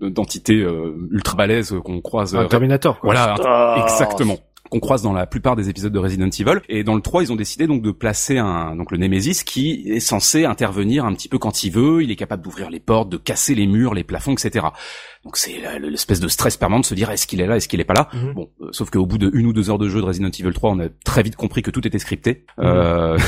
d'entité 0.00 0.56
de, 0.56 0.64
euh, 0.64 1.08
ultra 1.10 1.36
balèze 1.36 1.74
qu'on 1.84 2.00
croise. 2.00 2.34
Un 2.34 2.46
Terminator. 2.46 3.00
Quoi. 3.00 3.14
Voilà, 3.14 3.82
exactement 3.82 4.38
qu'on 4.70 4.80
croise 4.80 5.02
dans 5.02 5.12
la 5.12 5.26
plupart 5.26 5.56
des 5.56 5.68
épisodes 5.68 5.92
de 5.92 5.98
Resident 5.98 6.28
Evil. 6.28 6.60
Et 6.68 6.84
dans 6.84 6.94
le 6.94 7.00
3, 7.00 7.22
ils 7.22 7.32
ont 7.32 7.36
décidé 7.36 7.66
donc 7.66 7.82
de 7.82 7.90
placer 7.90 8.38
un 8.38 8.76
donc 8.76 8.90
le 8.90 8.98
Nemesis 8.98 9.44
qui 9.44 9.84
est 9.86 10.00
censé 10.00 10.44
intervenir 10.44 11.04
un 11.04 11.14
petit 11.14 11.28
peu 11.28 11.38
quand 11.38 11.64
il 11.64 11.70
veut. 11.70 12.02
Il 12.02 12.10
est 12.10 12.16
capable 12.16 12.42
d'ouvrir 12.42 12.70
les 12.70 12.80
portes, 12.80 13.08
de 13.08 13.16
casser 13.16 13.54
les 13.54 13.66
murs, 13.66 13.94
les 13.94 14.04
plafonds, 14.04 14.32
etc. 14.32 14.66
Donc 15.24 15.36
c'est 15.36 15.60
l'espèce 15.80 16.20
de 16.20 16.28
stress 16.28 16.56
permanent 16.56 16.80
de 16.80 16.86
se 16.86 16.94
dire 16.94 17.10
est-ce 17.10 17.26
qu'il 17.26 17.40
est 17.40 17.46
là, 17.46 17.56
est-ce 17.56 17.68
qu'il 17.68 17.80
est 17.80 17.84
pas 17.84 17.94
là. 17.94 18.08
Mhm. 18.12 18.32
Bon, 18.34 18.50
euh, 18.60 18.68
sauf 18.72 18.90
qu'au 18.90 19.06
bout 19.06 19.18
de 19.18 19.30
une 19.34 19.46
ou 19.46 19.52
deux 19.52 19.70
heures 19.70 19.78
de 19.78 19.88
jeu 19.88 20.00
de 20.00 20.06
Resident 20.06 20.30
Evil 20.30 20.52
3, 20.52 20.70
on 20.70 20.78
a 20.80 20.88
très 21.04 21.22
vite 21.22 21.36
compris 21.36 21.62
que 21.62 21.70
tout 21.70 21.86
était 21.86 21.98
scripté. 21.98 22.44
Mhm. 22.58 22.64
Euh, 22.64 23.18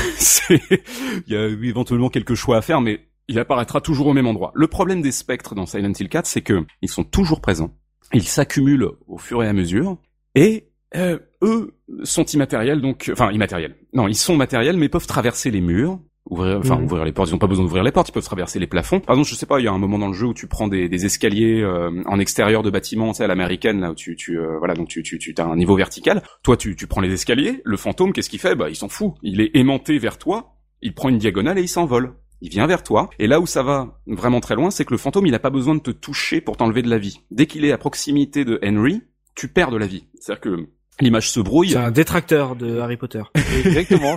il 0.49 1.33
y 1.33 1.35
a 1.35 1.47
éventuellement 1.47 2.09
quelques 2.09 2.35
choix 2.35 2.57
à 2.57 2.61
faire, 2.61 2.81
mais 2.81 3.07
il 3.27 3.39
apparaîtra 3.39 3.81
toujours 3.81 4.07
au 4.07 4.13
même 4.13 4.27
endroit. 4.27 4.51
Le 4.55 4.67
problème 4.67 5.01
des 5.01 5.11
spectres 5.11 5.55
dans 5.55 5.65
Silent 5.65 5.93
Hill 5.97 6.09
4, 6.09 6.25
c'est 6.25 6.41
que 6.41 6.65
ils 6.81 6.89
sont 6.89 7.03
toujours 7.03 7.41
présents. 7.41 7.73
Ils 8.13 8.27
s'accumulent 8.27 8.89
au 9.07 9.17
fur 9.17 9.41
et 9.43 9.47
à 9.47 9.53
mesure 9.53 9.97
et 10.35 10.70
euh, 10.95 11.19
eux 11.41 11.73
sont 12.03 12.25
immatériels, 12.25 12.81
donc 12.81 13.09
enfin 13.11 13.31
immatériels. 13.31 13.75
Non, 13.93 14.07
ils 14.07 14.15
sont 14.15 14.35
matériels, 14.35 14.77
mais 14.77 14.89
peuvent 14.89 15.07
traverser 15.07 15.51
les 15.51 15.61
murs, 15.61 15.99
ouvrir, 16.29 16.59
enfin 16.59 16.77
Mhm. 16.77 16.83
ouvrir 16.85 17.05
les 17.05 17.11
portes. 17.11 17.29
Ils 17.29 17.33
n'ont 17.33 17.39
pas 17.39 17.47
besoin 17.47 17.65
d'ouvrir 17.65 17.83
les 17.83 17.91
portes, 17.91 18.09
ils 18.09 18.11
peuvent 18.13 18.23
traverser 18.23 18.59
les 18.59 18.67
plafonds. 18.67 18.99
Par 18.99 19.15
exemple, 19.15 19.29
je 19.29 19.35
sais 19.35 19.45
pas, 19.45 19.59
il 19.59 19.65
y 19.65 19.67
a 19.67 19.71
un 19.71 19.77
moment 19.77 19.97
dans 19.99 20.07
le 20.07 20.13
jeu 20.13 20.27
où 20.27 20.33
tu 20.33 20.47
prends 20.47 20.67
des, 20.67 20.89
des 20.89 21.05
escaliers 21.05 21.61
euh, 21.61 22.03
en 22.05 22.19
extérieur 22.19 22.63
de 22.63 22.69
bâtiments, 22.69 23.11
tu 23.11 23.17
sais, 23.17 23.23
à 23.23 23.27
l'américaine, 23.27 23.79
là 23.79 23.91
où 23.91 23.95
tu, 23.95 24.15
tu 24.15 24.37
euh, 24.39 24.57
voilà, 24.59 24.73
donc 24.73 24.87
tu, 24.89 25.01
tu, 25.03 25.17
tu 25.17 25.33
as 25.37 25.45
un 25.45 25.55
niveau 25.55 25.75
vertical. 25.75 26.21
Toi, 26.43 26.57
tu, 26.57 26.75
tu 26.75 26.87
prends 26.87 27.01
les 27.01 27.13
escaliers. 27.13 27.61
Le 27.63 27.77
fantôme, 27.77 28.13
qu'est-ce 28.13 28.29
qu'il 28.29 28.39
fait? 28.39 28.55
Bah, 28.55 28.69
il 28.69 28.75
s'en 28.75 28.89
fout. 28.89 29.13
Il 29.23 29.41
est 29.41 29.51
aimanté 29.55 29.97
vers 29.97 30.17
toi. 30.17 30.55
Il 30.81 30.93
prend 30.93 31.09
une 31.09 31.17
diagonale 31.17 31.57
et 31.57 31.61
il 31.61 31.67
s'envole. 31.69 32.13
Il 32.43 32.49
vient 32.49 32.65
vers 32.65 32.81
toi, 32.81 33.07
et 33.19 33.27
là 33.27 33.39
où 33.39 33.45
ça 33.45 33.61
va 33.61 33.99
vraiment 34.07 34.39
très 34.39 34.55
loin, 34.55 34.71
c'est 34.71 34.83
que 34.83 34.93
le 34.93 34.97
fantôme, 34.97 35.27
il 35.27 35.31
n'a 35.31 35.37
pas 35.37 35.51
besoin 35.51 35.75
de 35.75 35.79
te 35.79 35.91
toucher 35.91 36.41
pour 36.41 36.57
t'enlever 36.57 36.81
de 36.81 36.89
la 36.89 36.97
vie. 36.97 37.19
Dès 37.29 37.45
qu'il 37.45 37.63
est 37.65 37.71
à 37.71 37.77
proximité 37.77 38.45
de 38.45 38.59
Henry, 38.65 39.03
tu 39.35 39.47
perds 39.47 39.69
de 39.69 39.77
la 39.77 39.85
vie. 39.85 40.05
C'est-à-dire 40.19 40.41
que 40.41 40.67
l'image 41.01 41.29
se 41.31 41.39
brouille. 41.39 41.69
C'est 41.71 41.77
un 41.77 41.91
détracteur 41.91 42.55
de 42.55 42.79
Harry 42.79 42.97
Potter. 42.97 43.21
Exactement. 43.65 44.15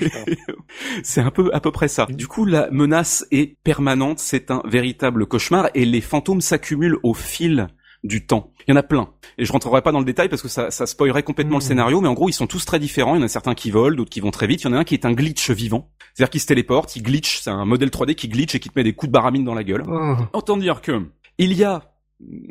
C'est 1.03 1.21
un 1.21 1.31
peu 1.31 1.51
à 1.53 1.61
peu 1.61 1.71
près 1.71 1.89
ça. 1.89 2.07
Du 2.09 2.27
coup, 2.27 2.45
la 2.45 2.71
menace 2.71 3.27
est 3.31 3.57
permanente, 3.63 4.19
c'est 4.19 4.51
un 4.51 4.63
véritable 4.67 5.27
cauchemar 5.27 5.69
et 5.75 5.85
les 5.85 6.01
fantômes 6.01 6.41
s'accumulent 6.41 6.99
au 7.03 7.15
fil 7.15 7.69
du 8.03 8.27
temps. 8.27 8.53
Il 8.67 8.71
y 8.71 8.75
en 8.75 8.77
a 8.77 8.83
plein. 8.83 9.11
Et 9.39 9.45
je 9.45 9.53
rentrerai 9.53 9.81
pas 9.83 9.93
dans 9.93 9.99
le 9.99 10.05
détail 10.05 10.29
parce 10.29 10.43
que 10.43 10.49
ça, 10.49 10.71
ça 10.71 10.87
spoilerait 10.87 11.23
complètement 11.23 11.57
le 11.59 11.63
scénario, 11.63 12.01
mais 12.01 12.09
en 12.09 12.13
gros, 12.15 12.29
ils 12.29 12.33
sont 12.35 12.47
tous 12.47 12.65
très 12.65 12.79
différents. 12.79 13.15
Il 13.15 13.19
y 13.19 13.23
en 13.23 13.25
a 13.27 13.29
certains 13.29 13.55
qui 13.55 13.71
volent, 13.71 13.97
d'autres 13.97 14.11
qui 14.11 14.21
vont 14.21 14.31
très 14.31 14.47
vite. 14.47 14.63
Il 14.63 14.67
y 14.67 14.71
en 14.71 14.73
a 14.75 14.79
un 14.79 14.85
qui 14.85 14.95
est 14.95 15.07
un 15.07 15.13
glitch 15.13 15.51
vivant. 15.51 15.91
C'est-à-dire 16.13 16.31
qu'il 16.31 16.41
se 16.41 16.47
téléporte, 16.47 16.97
il 16.97 17.03
glitch, 17.03 17.41
c'est 17.41 17.51
un 17.51 17.65
modèle 17.65 17.89
3D 17.89 18.15
qui 18.15 18.29
glitch 18.29 18.55
et 18.55 18.61
qui 18.61 18.69
te 18.69 18.79
met 18.79 18.85
des 18.85 18.93
coups 18.93 19.09
de 19.09 19.13
baramine 19.13 19.45
dans 19.45 19.55
la 19.55 19.65
gueule. 19.65 19.85
Oh. 19.89 20.17
Autant 20.33 20.57
dire 20.57 20.81
que 20.83 21.03
il 21.39 21.53
y 21.55 21.65
a, 21.65 21.83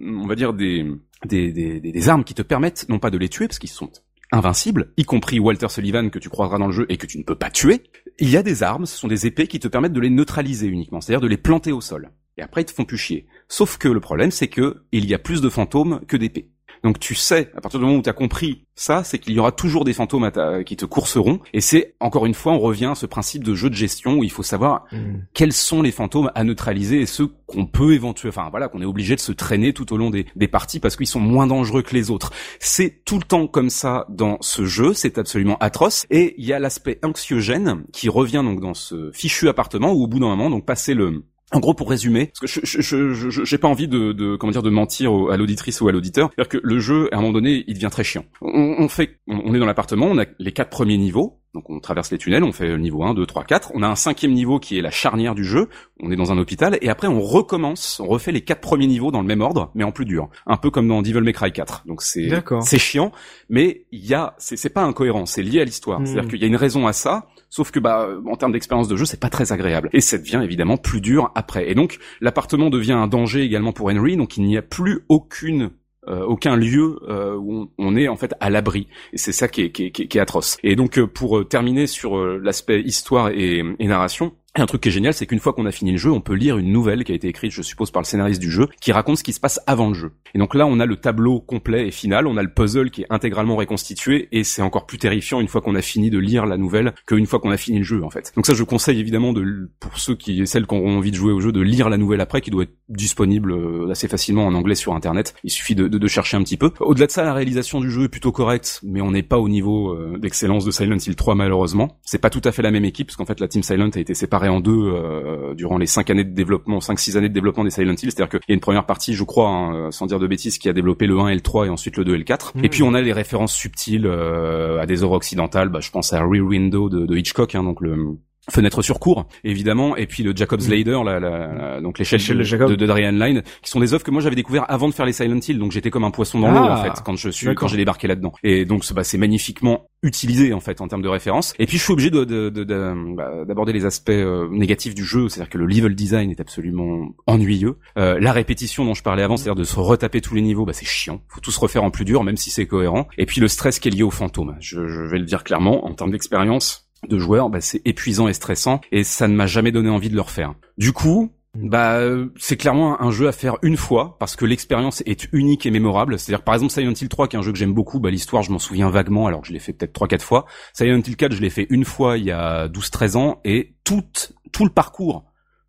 on 0.03 0.25
va 0.27 0.35
dire 0.35 0.53
des, 0.53 0.85
des, 1.25 1.51
des- 1.51 1.79
des 1.79 2.09
armes 2.09 2.23
qui 2.23 2.33
te 2.33 2.41
permettent 2.41 2.85
non 2.89 2.99
pas 2.99 3.09
de 3.11 3.17
les 3.17 3.29
tuer 3.29 3.47
parce 3.47 3.59
qu'ils 3.59 3.69
sont 3.69 3.89
invincibles, 4.33 4.91
y 4.97 5.03
compris 5.03 5.39
Walter 5.39 5.69
Sullivan 5.69 6.09
que 6.09 6.19
tu 6.19 6.29
croiseras 6.29 6.57
dans 6.57 6.67
le 6.67 6.73
jeu 6.73 6.85
et 6.89 6.97
que 6.97 7.05
tu 7.05 7.17
ne 7.17 7.23
peux 7.23 7.35
pas 7.35 7.51
tuer. 7.51 7.83
Il 8.19 8.29
y 8.29 8.37
a 8.37 8.43
des 8.43 8.63
armes, 8.63 8.85
ce 8.85 8.97
sont 8.97 9.07
des 9.07 9.27
épées 9.27 9.47
qui 9.47 9.59
te 9.59 9.67
permettent 9.67 9.93
de 9.93 10.01
les 10.01 10.09
neutraliser 10.09 10.67
uniquement, 10.67 10.99
c'est-à-dire 10.99 11.21
de 11.21 11.27
les 11.27 11.37
planter 11.37 11.71
au 11.71 11.81
sol. 11.81 12.11
Et 12.37 12.41
après 12.41 12.61
ils 12.61 12.65
te 12.65 12.73
font 12.73 12.85
plus 12.85 12.97
chier. 12.97 13.27
Sauf 13.47 13.77
que 13.77 13.87
le 13.87 13.99
problème 13.99 14.31
c'est 14.31 14.47
que 14.47 14.83
il 14.91 15.05
y 15.05 15.13
a 15.13 15.19
plus 15.19 15.41
de 15.41 15.49
fantômes 15.49 16.01
que 16.07 16.17
d'épées. 16.17 16.49
Donc 16.83 16.99
tu 16.99 17.15
sais, 17.15 17.51
à 17.55 17.61
partir 17.61 17.79
du 17.79 17.85
moment 17.85 17.99
où 17.99 18.01
tu 18.01 18.09
as 18.09 18.13
compris 18.13 18.65
ça, 18.75 19.03
c'est 19.03 19.19
qu'il 19.19 19.33
y 19.33 19.39
aura 19.39 19.51
toujours 19.51 19.85
des 19.85 19.93
fantômes 19.93 20.23
à 20.23 20.31
ta- 20.31 20.63
qui 20.63 20.75
te 20.75 20.85
courseront. 20.85 21.39
Et 21.53 21.61
c'est, 21.61 21.93
encore 21.99 22.25
une 22.25 22.33
fois, 22.33 22.53
on 22.53 22.59
revient 22.59 22.87
à 22.87 22.95
ce 22.95 23.05
principe 23.05 23.43
de 23.43 23.53
jeu 23.53 23.69
de 23.69 23.75
gestion 23.75 24.17
où 24.17 24.23
il 24.23 24.31
faut 24.31 24.41
savoir 24.43 24.85
Mm. 24.91 25.19
quels 25.33 25.53
sont 25.53 25.81
les 25.81 25.91
fantômes 25.91 26.31
à 26.35 26.43
neutraliser 26.43 26.99
et 27.01 27.05
ceux 27.05 27.27
qu'on 27.47 27.65
peut 27.67 27.93
éventuellement, 27.93 28.33
enfin 28.41 28.49
voilà, 28.49 28.67
qu'on 28.67 28.81
est 28.81 28.85
obligé 28.85 29.15
de 29.15 29.19
se 29.21 29.31
traîner 29.31 29.73
tout 29.73 29.93
au 29.93 29.97
long 29.97 30.09
des, 30.09 30.25
des 30.35 30.47
parties 30.47 30.79
parce 30.79 30.95
qu'ils 30.95 31.07
sont 31.07 31.19
moins 31.19 31.47
dangereux 31.47 31.83
que 31.83 31.93
les 31.93 32.09
autres. 32.11 32.31
C'est 32.59 33.03
tout 33.05 33.17
le 33.19 33.23
temps 33.23 33.47
comme 33.47 33.69
ça 33.69 34.05
dans 34.09 34.37
ce 34.41 34.65
jeu, 34.65 34.93
c'est 34.93 35.17
absolument 35.17 35.57
atroce. 35.59 36.05
Et 36.09 36.33
il 36.37 36.45
y 36.45 36.51
a 36.53 36.59
l'aspect 36.59 36.99
anxiogène 37.03 37.83
qui 37.93 38.09
revient 38.09 38.41
donc 38.43 38.59
dans 38.59 38.73
ce 38.73 39.11
fichu 39.13 39.47
appartement 39.47 39.93
où 39.93 40.03
au 40.03 40.07
bout 40.07 40.19
d'un 40.19 40.27
moment, 40.27 40.49
donc 40.49 40.65
passer 40.65 40.93
le 40.95 41.23
en 41.53 41.59
gros, 41.59 41.73
pour 41.73 41.89
résumer, 41.89 42.27
parce 42.39 42.39
que 42.41 42.47
je 42.47 42.65
je 42.65 42.81
je 42.81 43.13
je- 43.13 43.29
je- 43.29 43.43
j'ai 43.45 43.57
pas 43.57 43.67
envie 43.67 43.87
de, 43.87 44.11
de 44.11 44.35
comment 44.35 44.51
dire 44.51 44.63
de 44.63 44.69
mentir 44.69 45.13
au- 45.13 45.29
à 45.29 45.37
l'auditrice 45.37 45.81
ou 45.81 45.87
à 45.87 45.91
l'auditeur, 45.91 46.29
c'est-à-dire 46.35 46.49
que 46.49 46.59
le 46.63 46.79
jeu, 46.79 47.09
à 47.13 47.17
un 47.17 47.21
moment 47.21 47.33
donné, 47.33 47.63
il 47.67 47.73
devient 47.75 47.89
très 47.91 48.03
chiant. 48.03 48.25
On, 48.41 48.75
on 48.79 48.87
fait, 48.89 49.19
on, 49.27 49.41
on 49.45 49.53
est 49.55 49.59
dans 49.59 49.65
l'appartement, 49.65 50.07
on 50.07 50.17
a 50.17 50.25
les 50.39 50.51
quatre 50.51 50.69
premiers 50.69 50.97
niveaux, 50.97 51.39
donc 51.53 51.69
on 51.69 51.79
traverse 51.79 52.09
les 52.11 52.17
tunnels, 52.17 52.43
on 52.43 52.51
fait 52.51 52.67
le 52.67 52.77
niveau 52.77 53.03
1, 53.03 53.13
2, 53.13 53.25
3, 53.27 53.43
4. 53.43 53.71
On 53.75 53.83
a 53.83 53.87
un 53.87 53.95
cinquième 53.95 54.33
niveau 54.33 54.59
qui 54.59 54.77
est 54.77 54.81
la 54.81 54.89
charnière 54.89 55.35
du 55.35 55.43
jeu, 55.43 55.69
on 55.99 56.11
est 56.11 56.15
dans 56.15 56.31
un 56.31 56.37
hôpital, 56.39 56.77
et 56.81 56.89
après 56.89 57.07
on 57.07 57.21
recommence, 57.21 57.99
on 57.99 58.07
refait 58.07 58.31
les 58.31 58.41
quatre 58.41 58.61
premiers 58.61 58.87
niveaux 58.87 59.11
dans 59.11 59.21
le 59.21 59.27
même 59.27 59.41
ordre, 59.41 59.69
mais 59.75 59.83
en 59.83 59.91
plus 59.91 60.05
dur. 60.05 60.29
Un 60.47 60.57
peu 60.57 60.71
comme 60.71 60.87
dans 60.87 61.01
Devil 61.03 61.21
May 61.21 61.33
Cry 61.33 61.51
4. 61.51 61.83
Donc 61.85 62.01
c'est 62.01 62.27
c'est 62.61 62.79
chiant, 62.79 63.11
mais 63.49 63.85
il 63.91 64.03
y 64.05 64.13
a, 64.15 64.33
c'est 64.39 64.57
c'est 64.57 64.69
pas 64.69 64.81
incohérent, 64.83 65.25
c'est 65.27 65.43
lié 65.43 65.61
à 65.61 65.65
l'histoire. 65.65 65.99
Hmm. 65.99 66.05
C'est-à-dire 66.07 66.29
qu'il 66.31 66.41
y 66.41 66.43
a 66.43 66.47
une 66.47 66.55
raison 66.55 66.87
à 66.87 66.93
ça, 66.93 67.27
sauf 67.53 67.69
que 67.69 67.79
bah 67.79 68.09
en 68.25 68.35
termes 68.35 68.51
d'expérience 68.51 68.87
de 68.87 68.95
jeu, 68.95 69.05
c'est 69.05 69.19
pas 69.19 69.29
très 69.29 69.51
agréable. 69.51 69.87
Et 69.93 70.01
ça 70.01 70.17
devient 70.17 70.41
évidemment 70.43 70.75
plus 70.75 71.01
dur 71.01 71.31
après. 71.35 71.69
Et 71.69 71.75
donc 71.75 71.99
l'appartement 72.19 72.71
devient 72.71 72.93
un 72.93 73.05
danger 73.05 73.43
également 73.43 73.73
pour 73.73 73.91
Henry, 73.91 74.17
donc 74.17 74.37
il 74.37 74.43
n'y 74.43 74.57
a 74.57 74.63
plus 74.63 75.01
aucune 75.07 75.69
euh, 76.07 76.23
aucun 76.23 76.55
lieu 76.57 76.99
euh, 77.07 77.37
où 77.37 77.71
on, 77.77 77.95
est 77.95 78.09
en 78.09 78.17
fait 78.17 78.33
à 78.41 78.49
l'abri 78.49 78.89
et 79.13 79.17
c'est 79.17 79.31
ça 79.31 79.47
qui 79.47 79.61
est, 79.61 79.71
qui 79.71 79.85
est, 79.85 80.19
atroce 80.19 80.57
et 80.61 80.75
donc 80.75 80.99
euh, 80.99 81.07
pour 81.07 81.47
terminer 81.47 81.87
sur 81.87 82.17
l'aspect 82.17 82.81
histoire 82.81 83.29
et 83.29 83.63
narration 83.79 84.33
un 84.61 84.67
truc 84.67 84.81
qui 84.81 84.89
est 84.89 84.91
génial, 84.91 85.13
c'est 85.15 85.25
qu'une 85.25 85.39
fois 85.39 85.53
qu'on 85.53 85.65
a 85.65 85.71
fini 85.71 85.91
le 85.91 85.97
jeu, 85.97 86.11
on 86.11 86.21
peut 86.21 86.35
lire 86.35 86.59
une 86.59 86.71
nouvelle 86.71 87.03
qui 87.03 87.11
a 87.11 87.15
été 87.15 87.27
écrite, 87.27 87.51
je 87.51 87.63
suppose, 87.63 87.89
par 87.89 88.03
le 88.03 88.05
scénariste 88.05 88.39
du 88.39 88.51
jeu, 88.51 88.67
qui 88.79 88.91
raconte 88.91 89.17
ce 89.17 89.23
qui 89.23 89.33
se 89.33 89.39
passe 89.39 89.59
avant 89.65 89.87
le 89.87 89.95
jeu. 89.95 90.11
Et 90.35 90.39
donc 90.39 90.53
là, 90.53 90.67
on 90.67 90.79
a 90.79 90.85
le 90.85 90.95
tableau 90.95 91.39
complet 91.39 91.87
et 91.87 91.91
final, 91.91 92.27
on 92.27 92.37
a 92.37 92.43
le 92.43 92.53
puzzle 92.53 92.91
qui 92.91 93.01
est 93.01 93.07
intégralement 93.09 93.55
reconstitué, 93.55 94.29
et 94.31 94.43
c'est 94.43 94.61
encore 94.61 94.85
plus 94.85 94.99
terrifiant 94.99 95.39
une 95.39 95.47
fois 95.47 95.61
qu'on 95.61 95.73
a 95.73 95.81
fini 95.81 96.11
de 96.11 96.19
lire 96.19 96.45
la 96.45 96.57
nouvelle 96.57 96.93
qu'une 97.07 97.25
fois 97.25 97.39
qu'on 97.39 97.49
a 97.49 97.57
fini 97.57 97.79
le 97.79 97.83
jeu, 97.83 98.03
en 98.03 98.11
fait. 98.11 98.31
Donc 98.35 98.45
ça, 98.45 98.53
je 98.53 98.63
conseille 98.63 98.99
évidemment 98.99 99.33
de, 99.33 99.71
pour 99.79 99.97
ceux 99.97 100.15
qui, 100.15 100.45
celles 100.45 100.67
qui 100.67 100.75
auront 100.75 100.97
envie 100.97 101.11
de 101.11 101.15
jouer 101.15 101.33
au 101.33 101.39
jeu, 101.39 101.51
de 101.51 101.61
lire 101.61 101.89
la 101.89 101.97
nouvelle 101.97 102.21
après, 102.21 102.41
qui 102.41 102.51
doit 102.51 102.63
être 102.63 102.75
disponible 102.89 103.53
euh, 103.53 103.89
assez 103.89 104.07
facilement 104.07 104.45
en 104.45 104.53
anglais 104.53 104.75
sur 104.75 104.93
Internet. 104.93 105.33
Il 105.43 105.49
suffit 105.49 105.73
de, 105.73 105.87
de, 105.87 105.97
de 105.97 106.07
chercher 106.07 106.37
un 106.37 106.43
petit 106.43 106.57
peu. 106.57 106.71
Au-delà 106.79 107.07
de 107.07 107.11
ça, 107.11 107.23
la 107.23 107.33
réalisation 107.33 107.81
du 107.81 107.89
jeu 107.89 108.03
est 108.03 108.09
plutôt 108.09 108.31
correcte, 108.31 108.81
mais 108.83 109.01
on 109.01 109.09
n'est 109.09 109.23
pas 109.23 109.39
au 109.39 109.49
niveau 109.49 109.93
euh, 109.93 110.19
d'excellence 110.19 110.63
de 110.63 110.69
Silent 110.69 110.97
Hill 110.97 111.15
3 111.15 111.33
malheureusement. 111.33 111.97
C'est 112.03 112.19
pas 112.19 112.29
tout 112.29 112.41
à 112.43 112.51
fait 112.51 112.61
la 112.61 112.69
même 112.69 112.85
équipe, 112.85 113.07
parce 113.07 113.17
qu'en 113.17 113.25
fait 113.25 113.39
la 113.39 113.47
Team 113.47 113.63
Silent 113.63 113.89
a 113.89 113.99
été 113.99 114.13
séparée 114.13 114.42
en 114.49 114.59
deux 114.59 114.71
euh, 114.71 115.53
durant 115.53 115.77
les 115.77 115.85
cinq 115.85 116.09
années 116.09 116.23
de 116.23 116.33
développement, 116.33 116.81
cinq 116.81 116.99
six 116.99 117.17
années 117.17 117.29
de 117.29 117.33
développement 117.33 117.63
des 117.63 117.69
Silent 117.69 117.93
Hill. 117.93 118.11
C'est-à-dire 118.11 118.29
qu'il 118.29 118.39
y 118.47 118.51
a 118.51 118.55
une 118.55 118.59
première 118.59 118.85
partie, 118.85 119.13
je 119.13 119.23
crois, 119.23 119.49
hein, 119.49 119.75
euh, 119.75 119.91
sans 119.91 120.05
dire 120.05 120.19
de 120.19 120.27
bêtises, 120.27 120.57
qui 120.57 120.69
a 120.69 120.73
développé 120.73 121.07
le 121.07 121.19
1 121.19 121.29
et 121.29 121.35
le 121.35 121.41
3 121.41 121.67
et 121.67 121.69
ensuite 121.69 121.97
le 121.97 122.05
2 122.05 122.15
et 122.15 122.17
le 122.17 122.23
4. 122.23 122.57
Mhm. 122.57 122.65
Et 122.65 122.69
puis 122.69 122.83
on 122.83 122.93
a 122.93 123.01
les 123.01 123.13
références 123.13 123.53
subtiles 123.53 124.05
euh, 124.05 124.81
à 124.81 124.85
des 124.85 125.03
œuvres 125.03 125.13
occidentales. 125.15 125.69
Bah, 125.69 125.79
je 125.81 125.91
pense 125.91 126.13
à 126.13 126.21
Rear 126.23 126.45
Window 126.45 126.89
de, 126.89 127.05
de 127.05 127.17
Hitchcock, 127.17 127.55
hein, 127.55 127.63
donc 127.63 127.81
le 127.81 128.17
Fenêtre 128.51 128.81
sur 128.81 128.99
cour, 128.99 129.25
évidemment, 129.45 129.95
et 129.95 130.05
puis 130.05 130.21
le 130.21 130.33
Jacob's 130.35 130.67
Ladder, 130.67 130.99
la, 131.05 131.19
la, 131.19 131.29
la- 131.53 131.81
donc 131.81 131.97
l'échelle 131.97 132.19
de 132.19 132.75
de, 132.75 132.85
Darien 132.85 133.11
Line, 133.13 133.41
qui 133.61 133.69
sont 133.69 133.79
des 133.79 133.93
œuvres 133.93 134.03
que 134.03 134.11
moi 134.11 134.21
j'avais 134.21 134.35
découvert 134.35 134.65
avant 134.69 134.89
de 134.89 134.93
faire 134.93 135.05
les 135.05 135.13
Silent 135.13 135.39
Hill, 135.47 135.57
donc 135.59 135.71
j'étais 135.71 135.89
comme 135.89 136.03
un 136.03 136.11
poisson 136.11 136.39
dans 136.41 136.51
l'eau 136.51 136.57
Ah, 136.59 136.79
en 136.79 136.83
fait 136.83 137.01
quand 137.05 137.15
je 137.15 137.29
suis 137.29 137.47
quand 137.55 137.67
j'ai 137.69 137.77
débarqué 137.77 138.07
là-dedans. 138.07 138.33
Et 138.43 138.65
donc 138.65 138.83
c'est- 138.83 138.93
bah, 138.93 139.05
c'est 139.05 139.17
magnifiquement 139.17 139.87
utilisé 140.01 140.51
en 140.53 140.59
fait 140.59 140.81
en 140.81 140.89
termes 140.89 141.01
de 141.01 141.07
référence. 141.07 141.53
Et 141.57 141.65
puis 141.65 141.77
je 141.77 141.83
suis 141.83 141.93
obligé 141.93 142.09
de- 142.09 142.25
de- 142.25 142.49
de- 142.49 142.65
de- 142.65 143.15
bah, 143.15 143.45
d'aborder 143.47 143.71
les 143.71 143.85
aspects 143.85 144.09
euh, 144.09 144.49
négatifs 144.51 144.93
du 144.93 145.05
jeu, 145.05 145.29
c'est-à-dire 145.29 145.49
que 145.49 145.57
le 145.57 145.65
level 145.65 145.95
design 145.95 146.29
est 146.29 146.41
absolument 146.41 147.09
ennuyeux. 147.27 147.77
Euh, 147.97 148.19
la 148.19 148.33
répétition 148.33 148.83
dont 148.83 148.93
je 148.93 149.03
parlais 149.03 149.23
avant, 149.23 149.37
c'est-à-dire 149.37 149.55
de 149.55 149.63
se 149.63 149.79
retaper 149.79 150.19
tous 150.19 150.35
les 150.35 150.41
niveaux, 150.41 150.65
bah, 150.65 150.73
c'est 150.73 150.85
chiant. 150.85 151.21
Faut 151.29 151.39
tout 151.39 151.51
se 151.51 151.59
refaire 151.61 151.85
en 151.85 151.91
plus 151.91 152.03
dur, 152.03 152.23
même 152.25 152.35
si 152.37 152.49
c'est 152.49 152.67
cohérent. 152.67 153.07
Et 153.17 153.25
puis 153.25 153.39
le 153.39 153.47
stress 153.47 153.79
qui 153.79 153.87
est 153.87 153.91
lié 153.91 154.03
aux 154.03 154.11
fantômes. 154.11 154.57
Je, 154.59 154.85
je 154.89 155.01
vais 155.03 155.17
le 155.19 155.25
dire 155.25 155.45
clairement, 155.45 155.85
en 155.85 155.93
termes 155.93 156.11
d'expérience 156.11 156.82
de 157.07 157.19
joueur, 157.19 157.49
bah, 157.49 157.61
c'est 157.61 157.81
épuisant 157.85 158.27
et 158.27 158.33
stressant, 158.33 158.81
et 158.91 159.03
ça 159.03 159.27
ne 159.27 159.35
m'a 159.35 159.47
jamais 159.47 159.71
donné 159.71 159.89
envie 159.89 160.09
de 160.09 160.15
le 160.15 160.21
refaire. 160.21 160.53
Du 160.77 160.93
coup, 160.93 161.31
bah, 161.55 161.97
euh, 161.97 162.29
c'est 162.37 162.57
clairement 162.57 162.99
un 162.99 163.11
jeu 163.11 163.27
à 163.27 163.31
faire 163.31 163.57
une 163.61 163.77
fois 163.77 164.17
parce 164.19 164.35
que 164.35 164.43
l'expérience 164.43 165.03
est 165.05 165.27
unique 165.33 165.67
et 165.67 165.71
mémorable. 165.71 166.17
C'est-à-dire, 166.17 166.43
par 166.43 166.55
exemple, 166.55 166.71
Silent 166.71 166.93
Hill 166.99 167.09
3, 167.09 167.27
qui 167.27 167.35
est 167.35 167.39
un 167.39 167.43
jeu 167.43 167.51
que 167.51 167.57
j'aime 167.59 167.73
beaucoup, 167.73 167.99
bah, 167.99 168.09
l'histoire, 168.09 168.41
je 168.41 168.51
m'en 168.51 168.59
souviens 168.59 168.89
vaguement, 168.89 169.27
alors 169.27 169.41
que 169.41 169.47
je 169.47 169.53
l'ai 169.53 169.59
fait 169.59 169.73
peut-être 169.73 169.93
trois, 169.93 170.07
quatre 170.07 170.23
fois. 170.23 170.45
Silent 170.73 171.01
Hill 171.05 171.15
4, 171.15 171.33
je 171.33 171.41
l'ai 171.41 171.51
fait 171.51 171.67
une 171.69 171.85
fois 171.85 172.17
il 172.17 172.25
y 172.25 172.31
a 172.31 172.67
12, 172.67 172.89
13 172.89 173.15
ans, 173.17 173.41
et 173.45 173.75
tout, 173.83 174.03
tout 174.51 174.65
le 174.65 174.71
parcours, 174.71 175.25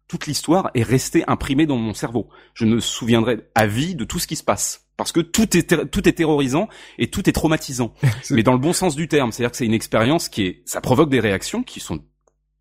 toute 0.09 0.27
l'histoire 0.27 0.71
est 0.75 0.83
restée 0.83 1.25
imprimée 1.27 1.67
dans 1.67 1.77
mon 1.77 1.93
cerveau. 1.93 2.29
Je 2.55 2.65
me 2.65 2.81
souviendrai 2.81 3.49
à 3.55 3.67
vie 3.67 3.95
de 3.95 4.05
tout 4.05 4.19
ce 4.19 4.27
qui 4.27 4.37
se 4.37 4.45
passe. 4.45 4.84
Parce 4.97 5.13
que 5.13 5.21
tout 5.21 5.57
est, 5.57 5.91
tout 5.91 6.09
est 6.09 6.13
terrorisant 6.13 6.69
et 6.99 7.11
tout 7.11 7.29
est 7.29 7.33
traumatisant. 7.33 7.95
mais 8.31 8.43
dans 8.43 8.53
le 8.53 8.59
bon 8.59 8.73
sens 8.73 8.95
du 8.95 9.09
terme. 9.09 9.33
C'est-à-dire 9.33 9.51
que 9.51 9.57
c'est 9.57 9.67
une 9.67 9.75
expérience 9.75 10.29
qui 10.29 10.43
est, 10.43 10.63
ça 10.67 10.81
provoque 10.81 11.11
des 11.11 11.21
réactions 11.21 11.63
qui 11.63 11.81
sont 11.81 12.01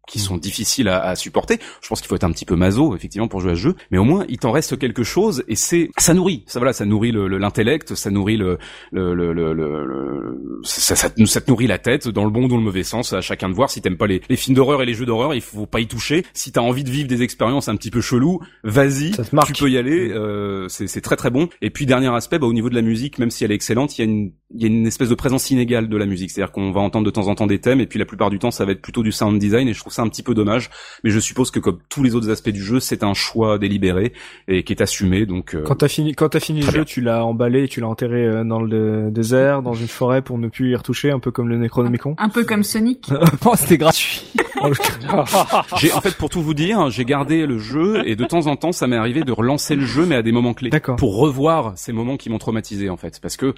qui 0.07 0.19
sont 0.19 0.37
difficiles 0.37 0.87
à, 0.87 1.01
à, 1.01 1.15
supporter. 1.15 1.59
Je 1.81 1.87
pense 1.87 2.01
qu'il 2.01 2.07
faut 2.07 2.15
être 2.15 2.23
un 2.23 2.31
petit 2.31 2.45
peu 2.45 2.55
maso 2.55 2.95
effectivement 2.95 3.27
pour 3.27 3.39
jouer 3.39 3.51
à 3.51 3.55
ce 3.55 3.61
jeu, 3.61 3.75
mais 3.91 3.97
au 3.97 4.03
moins 4.03 4.25
il 4.29 4.37
t'en 4.37 4.51
reste 4.51 4.77
quelque 4.77 5.03
chose 5.03 5.43
et 5.47 5.55
c'est 5.55 5.89
ça 5.97 6.13
nourrit, 6.13 6.43
ça 6.47 6.59
voilà, 6.59 6.73
ça 6.73 6.85
nourrit 6.85 7.11
l'intellect, 7.11 7.95
ça 7.95 8.11
nourrit 8.11 8.37
le, 8.37 8.57
le, 8.91 9.13
le, 9.13 9.33
le, 9.33 9.53
le 9.53 10.59
ça, 10.63 10.95
ça, 10.95 11.09
ça, 11.25 11.41
te 11.41 11.51
nourrit 11.51 11.67
la 11.67 11.77
tête 11.77 12.07
dans 12.07 12.25
le 12.25 12.29
bon 12.29 12.45
ou 12.45 12.47
dans 12.47 12.57
le 12.57 12.63
mauvais 12.63 12.83
sens. 12.83 13.13
À 13.13 13.21
chacun 13.21 13.49
de 13.49 13.53
voir. 13.53 13.69
Si 13.69 13.81
t'aimes 13.81 13.97
pas 13.97 14.07
les, 14.07 14.21
les 14.29 14.35
films 14.35 14.55
d'horreur 14.55 14.81
et 14.81 14.85
les 14.85 14.93
jeux 14.93 15.05
d'horreur, 15.05 15.33
il 15.33 15.41
faut 15.41 15.65
pas 15.65 15.79
y 15.79 15.87
toucher. 15.87 16.25
Si 16.33 16.51
t'as 16.51 16.61
envie 16.61 16.83
de 16.83 16.89
vivre 16.89 17.07
des 17.07 17.21
expériences 17.21 17.67
un 17.67 17.75
petit 17.75 17.91
peu 17.91 18.01
chelou, 18.01 18.39
vas-y, 18.63 19.11
tu 19.11 19.53
peux 19.53 19.69
y 19.69 19.77
aller. 19.77 20.11
Euh, 20.11 20.67
c'est 20.67 21.01
très 21.01 21.15
très 21.15 21.29
bon. 21.29 21.49
Et 21.61 21.69
puis 21.69 21.85
dernier 21.85 22.13
aspect, 22.13 22.39
bah, 22.39 22.47
au 22.47 22.53
niveau 22.53 22.69
de 22.69 22.75
la 22.75 22.81
musique, 22.81 23.19
même 23.19 23.31
si 23.31 23.43
elle 23.43 23.51
est 23.51 23.55
excellente, 23.55 23.97
il 23.97 24.01
y 24.01 24.07
a 24.07 24.11
une 24.11 24.31
il 24.55 24.61
y 24.61 24.65
a 24.65 24.67
une 24.67 24.85
espèce 24.85 25.09
de 25.09 25.15
présence 25.15 25.49
inégale 25.49 25.89
de 25.89 25.97
la 25.97 26.05
musique. 26.05 26.31
C'est-à-dire 26.31 26.51
qu'on 26.51 26.71
va 26.71 26.81
entendre 26.81 27.05
de 27.05 27.11
temps 27.11 27.27
en 27.27 27.35
temps 27.35 27.47
des 27.47 27.59
thèmes 27.59 27.81
et 27.81 27.87
puis 27.87 27.99
la 27.99 28.05
plupart 28.05 28.29
du 28.29 28.39
temps 28.39 28.51
ça 28.51 28.65
va 28.65 28.71
être 28.71 28.81
plutôt 28.81 29.03
du 29.03 29.11
sound 29.11 29.39
design 29.39 29.67
et 29.67 29.73
je 29.73 29.79
trouve 29.79 29.92
ça 29.93 30.01
un 30.01 30.09
petit 30.09 30.23
peu 30.23 30.33
dommage. 30.33 30.69
Mais 31.03 31.09
je 31.09 31.19
suppose 31.19 31.51
que 31.51 31.59
comme 31.59 31.79
tous 31.89 32.03
les 32.03 32.15
autres 32.15 32.29
aspects 32.29 32.49
du 32.49 32.61
jeu, 32.61 32.79
c'est 32.79 33.03
un 33.03 33.13
choix 33.13 33.57
délibéré 33.57 34.13
et 34.47 34.63
qui 34.63 34.73
est 34.73 34.81
assumé. 34.81 35.25
Donc 35.25 35.55
euh, 35.55 35.63
quand 35.63 35.75
t'as 35.75 35.87
fini 35.87 36.13
quand 36.13 36.29
t'as 36.29 36.39
fini 36.39 36.61
le 36.61 36.71
jeu, 36.71 36.85
tu 36.85 37.01
l'as 37.01 37.25
emballé, 37.25 37.67
tu 37.67 37.79
l'as 37.79 37.87
enterré 37.87 38.25
euh, 38.25 38.43
dans 38.43 38.61
le 38.61 39.09
désert, 39.11 39.61
dans 39.61 39.73
une 39.73 39.87
forêt 39.87 40.21
pour 40.21 40.37
ne 40.37 40.47
plus 40.47 40.71
y 40.71 40.75
retoucher, 40.75 41.11
un 41.11 41.19
peu 41.19 41.31
comme 41.31 41.49
le 41.49 41.57
Necronomicon. 41.57 42.15
Un 42.17 42.29
peu 42.29 42.43
comme 42.43 42.63
Sonic. 42.63 43.09
oh, 43.45 43.53
c'était 43.55 43.77
gratuit. 43.77 44.23
j'ai 45.77 45.91
en 45.93 46.01
fait 46.01 46.15
pour 46.15 46.29
tout 46.29 46.41
vous 46.41 46.53
dire, 46.53 46.89
j'ai 46.89 47.05
gardé 47.05 47.45
le 47.45 47.57
jeu 47.57 48.07
et 48.07 48.15
de 48.15 48.25
temps 48.25 48.47
en 48.47 48.55
temps 48.55 48.71
ça 48.71 48.87
m'est 48.87 48.95
arrivé 48.95 49.23
de 49.23 49.31
relancer 49.31 49.75
le 49.75 49.85
jeu 49.85 50.05
mais 50.05 50.15
à 50.15 50.21
des 50.21 50.31
moments 50.31 50.53
clés 50.53 50.69
pour 50.97 51.17
revoir 51.17 51.73
ces 51.75 51.91
moments 51.91 52.17
qui 52.17 52.29
m'ont 52.29 52.37
traumatisé 52.37 52.89
en 52.89 52.97
fait 52.97 53.19
parce 53.21 53.37
que 53.37 53.53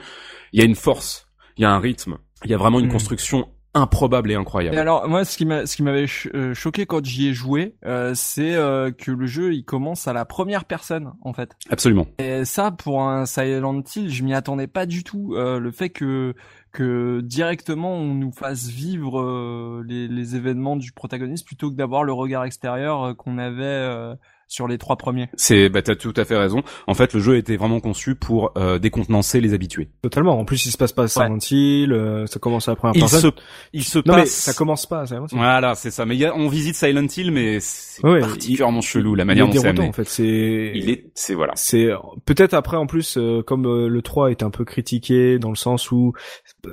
il 0.53 0.59
y 0.59 0.63
a 0.63 0.65
une 0.65 0.75
force, 0.75 1.27
il 1.57 1.61
y 1.61 1.65
a 1.65 1.71
un 1.71 1.79
rythme, 1.79 2.17
il 2.43 2.51
y 2.51 2.53
a 2.53 2.57
vraiment 2.57 2.79
une 2.79 2.87
hmm. 2.87 2.91
construction 2.91 3.47
improbable 3.76 4.31
et 4.31 4.35
incroyable. 4.35 4.76
Et 4.76 4.80
alors 4.80 5.07
moi 5.07 5.26
ce 5.26 5.38
qui 5.38 5.45
m'a 5.45 5.65
ce 5.65 5.76
qui 5.76 5.84
m'avait 5.84 6.07
euh, 6.34 6.53
choqué 6.53 6.85
quand 6.85 7.06
j'y 7.06 7.27
ai 7.27 7.34
joué, 7.34 7.76
euh, 7.85 8.14
c'est 8.15 8.56
euh, 8.56 8.91
que 8.91 9.11
le 9.11 9.27
jeu 9.27 9.53
il 9.53 9.65
commence 9.65 10.07
à 10.07 10.14
la 10.14 10.26
première 10.26 10.65
personne 10.65 11.11
en 11.22 11.34
fait. 11.34 11.52
Absolument. 11.69 12.07
Et 12.18 12.45
ça 12.45 12.72
pour 12.72 13.03
un 13.03 13.26
Silent 13.26 13.84
Hill, 13.95 14.10
je 14.10 14.23
m'y 14.23 14.34
attendais 14.34 14.68
pas 14.68 14.85
du 14.85 15.03
tout. 15.03 15.35
le 15.35 15.72
fait 15.72 15.89
que 15.89 16.34
que 16.72 17.22
directement 17.22 17.93
on 17.93 18.14
nous 18.14 18.31
fasse 18.31 18.68
vivre 18.68 19.84
les, 19.85 20.07
les 20.07 20.35
événements 20.35 20.77
du 20.77 20.91
protagoniste 20.93 21.45
plutôt 21.45 21.69
que 21.69 21.76
d'avoir 21.76 22.03
le 22.03 22.14
regard 22.14 22.45
extérieur 22.45 23.15
qu'on 23.18 23.38
avait 23.38 24.15
sur 24.56 24.68
les 24.68 24.77
trois 24.77 24.95
premiers. 24.95 25.27
C'est, 25.36 25.69
bah 25.69 25.82
t'as 25.82 25.95
tout 25.95 26.14
à 26.15 26.23
fait 26.23 26.38
raison. 26.38 26.64
En 26.88 26.94
fait, 26.94 27.14
le 27.14 27.19
jeu 27.19 27.34
a 27.34 27.38
été 27.38 27.57
vraiment 27.57 27.82
conçu 27.82 28.15
pour 28.15 28.52
euh, 28.57 28.80
décontenancer 28.80 29.41
les 29.41 29.53
habitués. 29.53 29.90
Totalement. 30.02 30.40
En 30.40 30.45
plus, 30.45 30.65
il 30.65 30.72
se 30.72 30.77
passe 30.77 30.94
pas 30.94 31.07
Silent 31.07 31.38
Hill, 31.52 31.91
euh, 31.91 32.26
ça 32.26 32.40
commence 32.40 32.68
à 32.68 32.72
la 32.72 32.76
première 32.77 32.95
il 32.95 33.02
personne. 33.02 33.22
Se, 33.22 33.27
il 33.73 33.84
se 33.84 33.99
non, 33.99 34.03
passe. 34.06 34.18
Mais 34.18 34.26
ça 34.26 34.53
commence 34.53 34.86
pas 34.86 35.06
Silent 35.06 35.27
Hill. 35.30 35.38
Voilà, 35.38 35.76
c'est 35.76 35.91
ça. 35.91 36.06
Mais 36.06 36.15
y 36.15 36.26
a, 36.26 36.34
on 36.36 36.48
visite 36.48 36.76
Silent 36.76 37.07
Hill, 37.15 37.32
mais 37.32 37.60
c'est 37.60 38.02
particulièrement 38.02 38.82
chelou 38.82 39.15
la 39.15 39.26
manière 39.26 39.48
dont 39.48 39.53
c'est 39.53 39.68
amené. 39.68 39.90
En 39.90 39.94
fait, 39.94 40.07
c'est. 40.07 40.72
Il 40.73 40.90
est, 40.90 41.11
c'est 41.14 41.34
voilà. 41.34 41.53
C'est 41.56 41.90
peut-être 42.26 42.53
après 42.53 42.77
en 42.77 42.88
plus 42.88 43.18
euh, 43.18 43.41
comme 43.44 43.65
euh, 43.65 43.88
le 43.88 44.02
3 44.02 44.32
est 44.32 44.44
un 44.44 44.49
peu 44.49 44.65
critiqué 44.65 45.40
dans 45.40 45.49
le 45.49 45.56
sens 45.56 45.91
où 45.91 46.14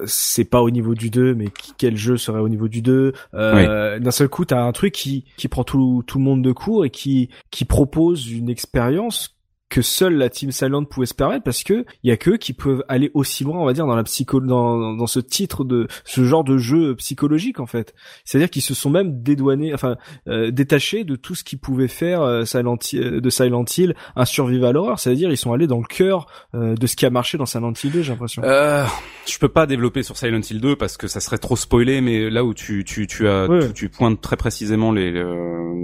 c'est 0.07 0.45
pas 0.45 0.63
au 0.63 0.71
niveau 0.71 0.95
du 0.95 1.11
2, 1.11 1.35
mais 1.35 1.47
quel 1.79 1.97
jeu 1.97 2.17
serait 2.17 2.41
au 2.41 2.49
niveau 2.49 2.69
du 2.69 2.83
2 2.83 3.13
euh, 3.35 3.99
D'un 3.99 4.11
seul 4.11 4.29
coup, 4.29 4.45
t'as 4.45 4.63
un 4.63 4.73
truc 4.73 4.93
qui 4.93 5.25
qui 5.37 5.49
prend 5.49 5.65
tout 5.65 6.03
tout 6.07 6.19
le 6.19 6.25
monde 6.25 6.43
de 6.43 6.53
court 6.53 6.85
et 6.85 6.91
qui 6.91 7.29
qui 7.51 7.65
propose 7.73 8.31
une 8.31 8.51
expérience 8.51 9.35
que 9.73 9.81
seule 9.81 10.17
la 10.17 10.29
team 10.29 10.53
Silent 10.53 10.85
pouvait 10.85 11.07
se 11.07 11.15
permettre 11.15 11.45
parce 11.45 11.65
que 11.65 11.87
il 12.03 12.11
y 12.11 12.13
a 12.13 12.19
que 12.19 12.33
qui 12.33 12.53
peuvent 12.53 12.85
aller 12.89 13.11
aussi 13.15 13.43
loin 13.43 13.59
on 13.59 13.65
va 13.65 13.73
dire 13.73 13.87
dans 13.87 13.97
la 13.97 14.03
psycho 14.03 14.39
dans, 14.39 14.93
dans 14.93 15.07
ce 15.07 15.19
titre 15.19 15.65
de 15.65 15.89
ce 16.05 16.25
genre 16.25 16.45
de 16.45 16.59
jeu 16.59 16.95
psychologique 16.97 17.59
en 17.59 17.65
fait. 17.65 17.95
C'est-à-dire 18.27 18.51
qu'ils 18.51 18.61
se 18.61 18.75
sont 18.75 18.91
même 18.91 19.23
dédouanés 19.23 19.73
enfin 19.73 19.97
euh, 20.29 20.51
détachés 20.51 21.05
de 21.05 21.17
tout 21.17 21.35
ce 21.35 21.43
qui 21.43 21.57
pouvait 21.57 21.89
faire 21.89 22.21
euh, 22.21 22.45
Silent 22.45 22.77
de 22.93 23.31
Silent 23.31 23.65
Hill 23.65 23.95
un 24.15 24.27
survival 24.27 24.77
horror. 24.77 24.99
C'est-à-dire 24.99 25.31
ils 25.31 25.39
sont 25.39 25.55
allés 25.55 25.67
dans 25.67 25.79
le 25.79 25.87
cœur 25.87 26.27
euh, 26.55 26.75
de 26.75 26.87
ce 26.87 26.95
qui 26.95 27.07
a 27.07 27.11
marché 27.11 27.39
dans 27.39 27.47
Silent 27.47 27.73
Hill 27.83 27.93
2 27.93 28.03
j'ai 28.03 28.13
l'impression. 28.13 28.43
Euh, 28.45 28.85
je 29.27 29.39
peux 29.39 29.49
pas 29.49 29.65
développer 29.65 30.03
sur 30.03 30.19
Silent 30.19 30.43
Hill 30.43 30.61
2 30.61 30.77
parce 30.77 30.99
que 30.99 31.09
ça 31.09 31.21
serait 31.21 31.39
trop 31.39 31.57
spoilé 31.57 32.03
mais 32.03 32.29
là 32.29 32.45
où 32.45 32.53
tu 32.53 32.85
tu 32.85 33.07
tu 33.07 33.27
as 33.27 33.49
tu, 33.75 33.89
pointes 33.89 34.21
très 34.21 34.37
précisément 34.37 34.93
les 34.93 35.25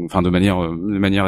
enfin 0.05 0.21
de 0.21 0.29
manière 0.29 0.61
de 0.61 0.99
manière 0.99 1.27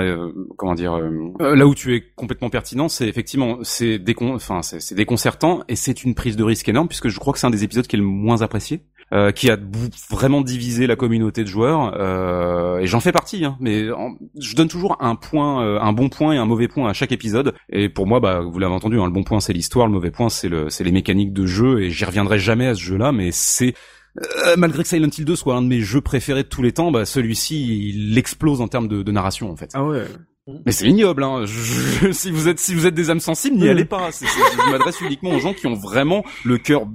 comment 0.58 0.74
dire 0.74 1.00
là 1.38 1.66
où 1.66 1.74
tu 1.74 1.94
es 1.94 2.02
complètement 2.14 2.49
pertinent, 2.50 2.88
c'est 2.88 3.08
effectivement 3.08 3.58
c'est 3.62 3.98
décon 3.98 4.34
enfin 4.34 4.62
c'est 4.62 4.94
déconcertant 4.94 5.62
et 5.68 5.76
c'est 5.76 6.04
une 6.04 6.14
prise 6.14 6.36
de 6.36 6.44
risque 6.44 6.68
énorme 6.68 6.88
puisque 6.88 7.08
je 7.08 7.18
crois 7.18 7.32
que 7.32 7.38
c'est 7.38 7.46
un 7.46 7.50
des 7.50 7.64
épisodes 7.64 7.86
qui 7.86 7.96
est 7.96 7.98
le 7.98 8.04
moins 8.04 8.42
apprécié. 8.42 8.82
Euh, 9.12 9.32
qui 9.32 9.50
a 9.50 9.58
vraiment 10.08 10.40
divisé 10.40 10.86
la 10.86 10.94
communauté 10.94 11.42
de 11.42 11.48
joueurs 11.48 11.96
euh, 11.98 12.78
et 12.78 12.86
j'en 12.86 13.00
fais 13.00 13.10
partie 13.10 13.44
hein, 13.44 13.56
mais 13.58 13.88
je 14.38 14.54
donne 14.54 14.68
toujours 14.68 14.98
un 15.00 15.16
point 15.16 15.64
euh, 15.64 15.80
un 15.80 15.92
bon 15.92 16.08
point 16.08 16.32
et 16.32 16.36
un 16.36 16.44
mauvais 16.44 16.68
point 16.68 16.88
à 16.88 16.92
chaque 16.92 17.10
épisode 17.10 17.56
et 17.70 17.88
pour 17.88 18.06
moi 18.06 18.20
bah 18.20 18.40
vous 18.40 18.56
l'avez 18.60 18.72
entendu 18.72 19.00
hein, 19.00 19.06
le 19.06 19.12
bon 19.12 19.24
point 19.24 19.40
c'est 19.40 19.52
l'histoire 19.52 19.88
le 19.88 19.92
mauvais 19.92 20.12
point 20.12 20.28
c'est 20.28 20.48
le 20.48 20.70
c'est 20.70 20.84
les 20.84 20.92
mécaniques 20.92 21.32
de 21.32 21.44
jeu 21.44 21.82
et 21.82 21.90
j'y 21.90 22.04
reviendrai 22.04 22.38
jamais 22.38 22.68
à 22.68 22.76
ce 22.76 22.82
jeu 22.82 22.96
là 22.96 23.10
mais 23.10 23.32
c'est 23.32 23.74
euh, 24.18 24.56
malgré 24.56 24.82
que 24.82 24.88
Silent 24.88 25.08
Hill 25.16 25.24
2 25.24 25.36
soit 25.36 25.54
un 25.54 25.62
de 25.62 25.68
mes 25.68 25.80
jeux 25.80 26.00
préférés 26.00 26.42
de 26.42 26.48
tous 26.48 26.62
les 26.62 26.72
temps, 26.72 26.90
bah 26.90 27.04
celui-ci 27.04 27.90
il 27.90 28.18
explose 28.18 28.60
en 28.60 28.68
termes 28.68 28.88
de, 28.88 29.02
de 29.02 29.12
narration 29.12 29.50
en 29.50 29.56
fait. 29.56 29.70
Ah 29.74 29.84
ouais. 29.84 30.04
Mais 30.66 30.72
c'est 30.72 30.86
ignoble, 30.86 31.22
hein. 31.22 31.44
Je, 31.44 32.12
si 32.12 32.30
vous 32.30 32.48
êtes 32.48 32.58
si 32.58 32.74
vous 32.74 32.86
êtes 32.86 32.94
des 32.94 33.10
âmes 33.10 33.20
sensibles, 33.20 33.56
n'y 33.56 33.68
allez 33.68 33.84
pas. 33.84 34.10
je 34.10 34.70
m'adresse 34.70 35.00
uniquement 35.00 35.30
aux 35.30 35.40
gens 35.40 35.54
qui 35.54 35.66
ont 35.66 35.74
vraiment 35.74 36.24
le 36.44 36.58
cœur 36.58 36.86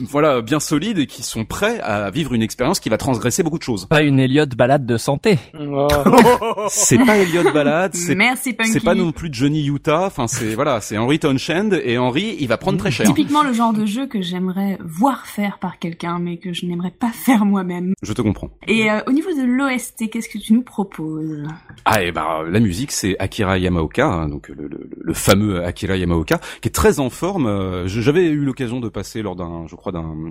voilà 0.00 0.42
bien 0.42 0.60
solides 0.60 0.98
et 0.98 1.06
qui 1.06 1.22
sont 1.22 1.44
prêts 1.44 1.80
à 1.80 2.10
vivre 2.10 2.32
une 2.34 2.42
expérience 2.42 2.80
qui 2.80 2.88
va 2.88 2.96
transgresser 2.96 3.42
beaucoup 3.42 3.58
de 3.58 3.62
choses. 3.62 3.86
Pas 3.86 4.02
une 4.02 4.18
Elliot 4.18 4.46
balade 4.46 4.86
de 4.86 4.96
santé. 4.96 5.38
Oh. 5.58 5.88
c'est 6.68 6.98
pas 6.98 7.16
Elliot 7.16 7.52
balade, 7.52 7.94
c'est 7.94 8.14
Merci 8.14 8.56
c'est 8.64 8.82
pas 8.82 8.94
non 8.94 9.12
plus 9.12 9.28
Johnny 9.32 9.66
Utah, 9.66 10.06
enfin 10.06 10.26
c'est 10.26 10.54
voilà, 10.54 10.80
c'est 10.80 10.96
Henry 10.98 11.18
Townshend 11.18 11.80
et 11.84 11.98
Henry, 11.98 12.36
il 12.40 12.48
va 12.48 12.56
prendre 12.56 12.78
très 12.78 12.90
cher. 12.90 13.06
Typiquement 13.06 13.42
le 13.42 13.52
genre 13.52 13.72
de 13.72 13.86
jeu 13.86 14.06
que 14.06 14.22
j'aimerais 14.22 14.78
voir 14.84 15.26
faire 15.26 15.58
par 15.58 15.78
quelqu'un 15.78 16.18
mais 16.18 16.38
que 16.38 16.52
je 16.52 16.66
n'aimerais 16.66 16.90
pas 16.90 17.10
faire 17.10 17.44
moi-même. 17.44 17.92
Je 18.02 18.12
te 18.12 18.22
comprends. 18.22 18.50
Et 18.66 18.90
euh, 18.90 19.00
au 19.06 19.12
niveau 19.12 19.30
de 19.32 19.44
l'OST, 19.44 20.10
qu'est-ce 20.10 20.28
que 20.28 20.38
tu 20.38 20.52
nous 20.52 20.62
proposes? 20.62 21.46
Ah 21.84 22.02
et 22.02 22.12
ben 22.12 22.44
la 22.48 22.60
musique 22.60 22.92
c'est 22.92 23.16
Akira 23.18 23.58
Yamaoka, 23.58 24.06
hein, 24.06 24.28
donc 24.28 24.48
le, 24.48 24.68
le, 24.68 24.88
le, 24.98 25.14
fameux 25.14 25.64
Akira 25.64 25.96
Yamaoka 25.96 26.40
qui 26.60 26.68
est 26.68 26.72
très 26.72 27.00
en 27.00 27.10
forme. 27.10 27.46
Euh, 27.46 27.86
j'avais 27.86 28.26
eu 28.26 28.44
l'occasion 28.44 28.80
de 28.80 28.88
passer 28.88 29.22
lors 29.22 29.36
d'un 29.36 29.65
je 29.66 29.76
crois, 29.76 29.92
d'un, 29.92 30.28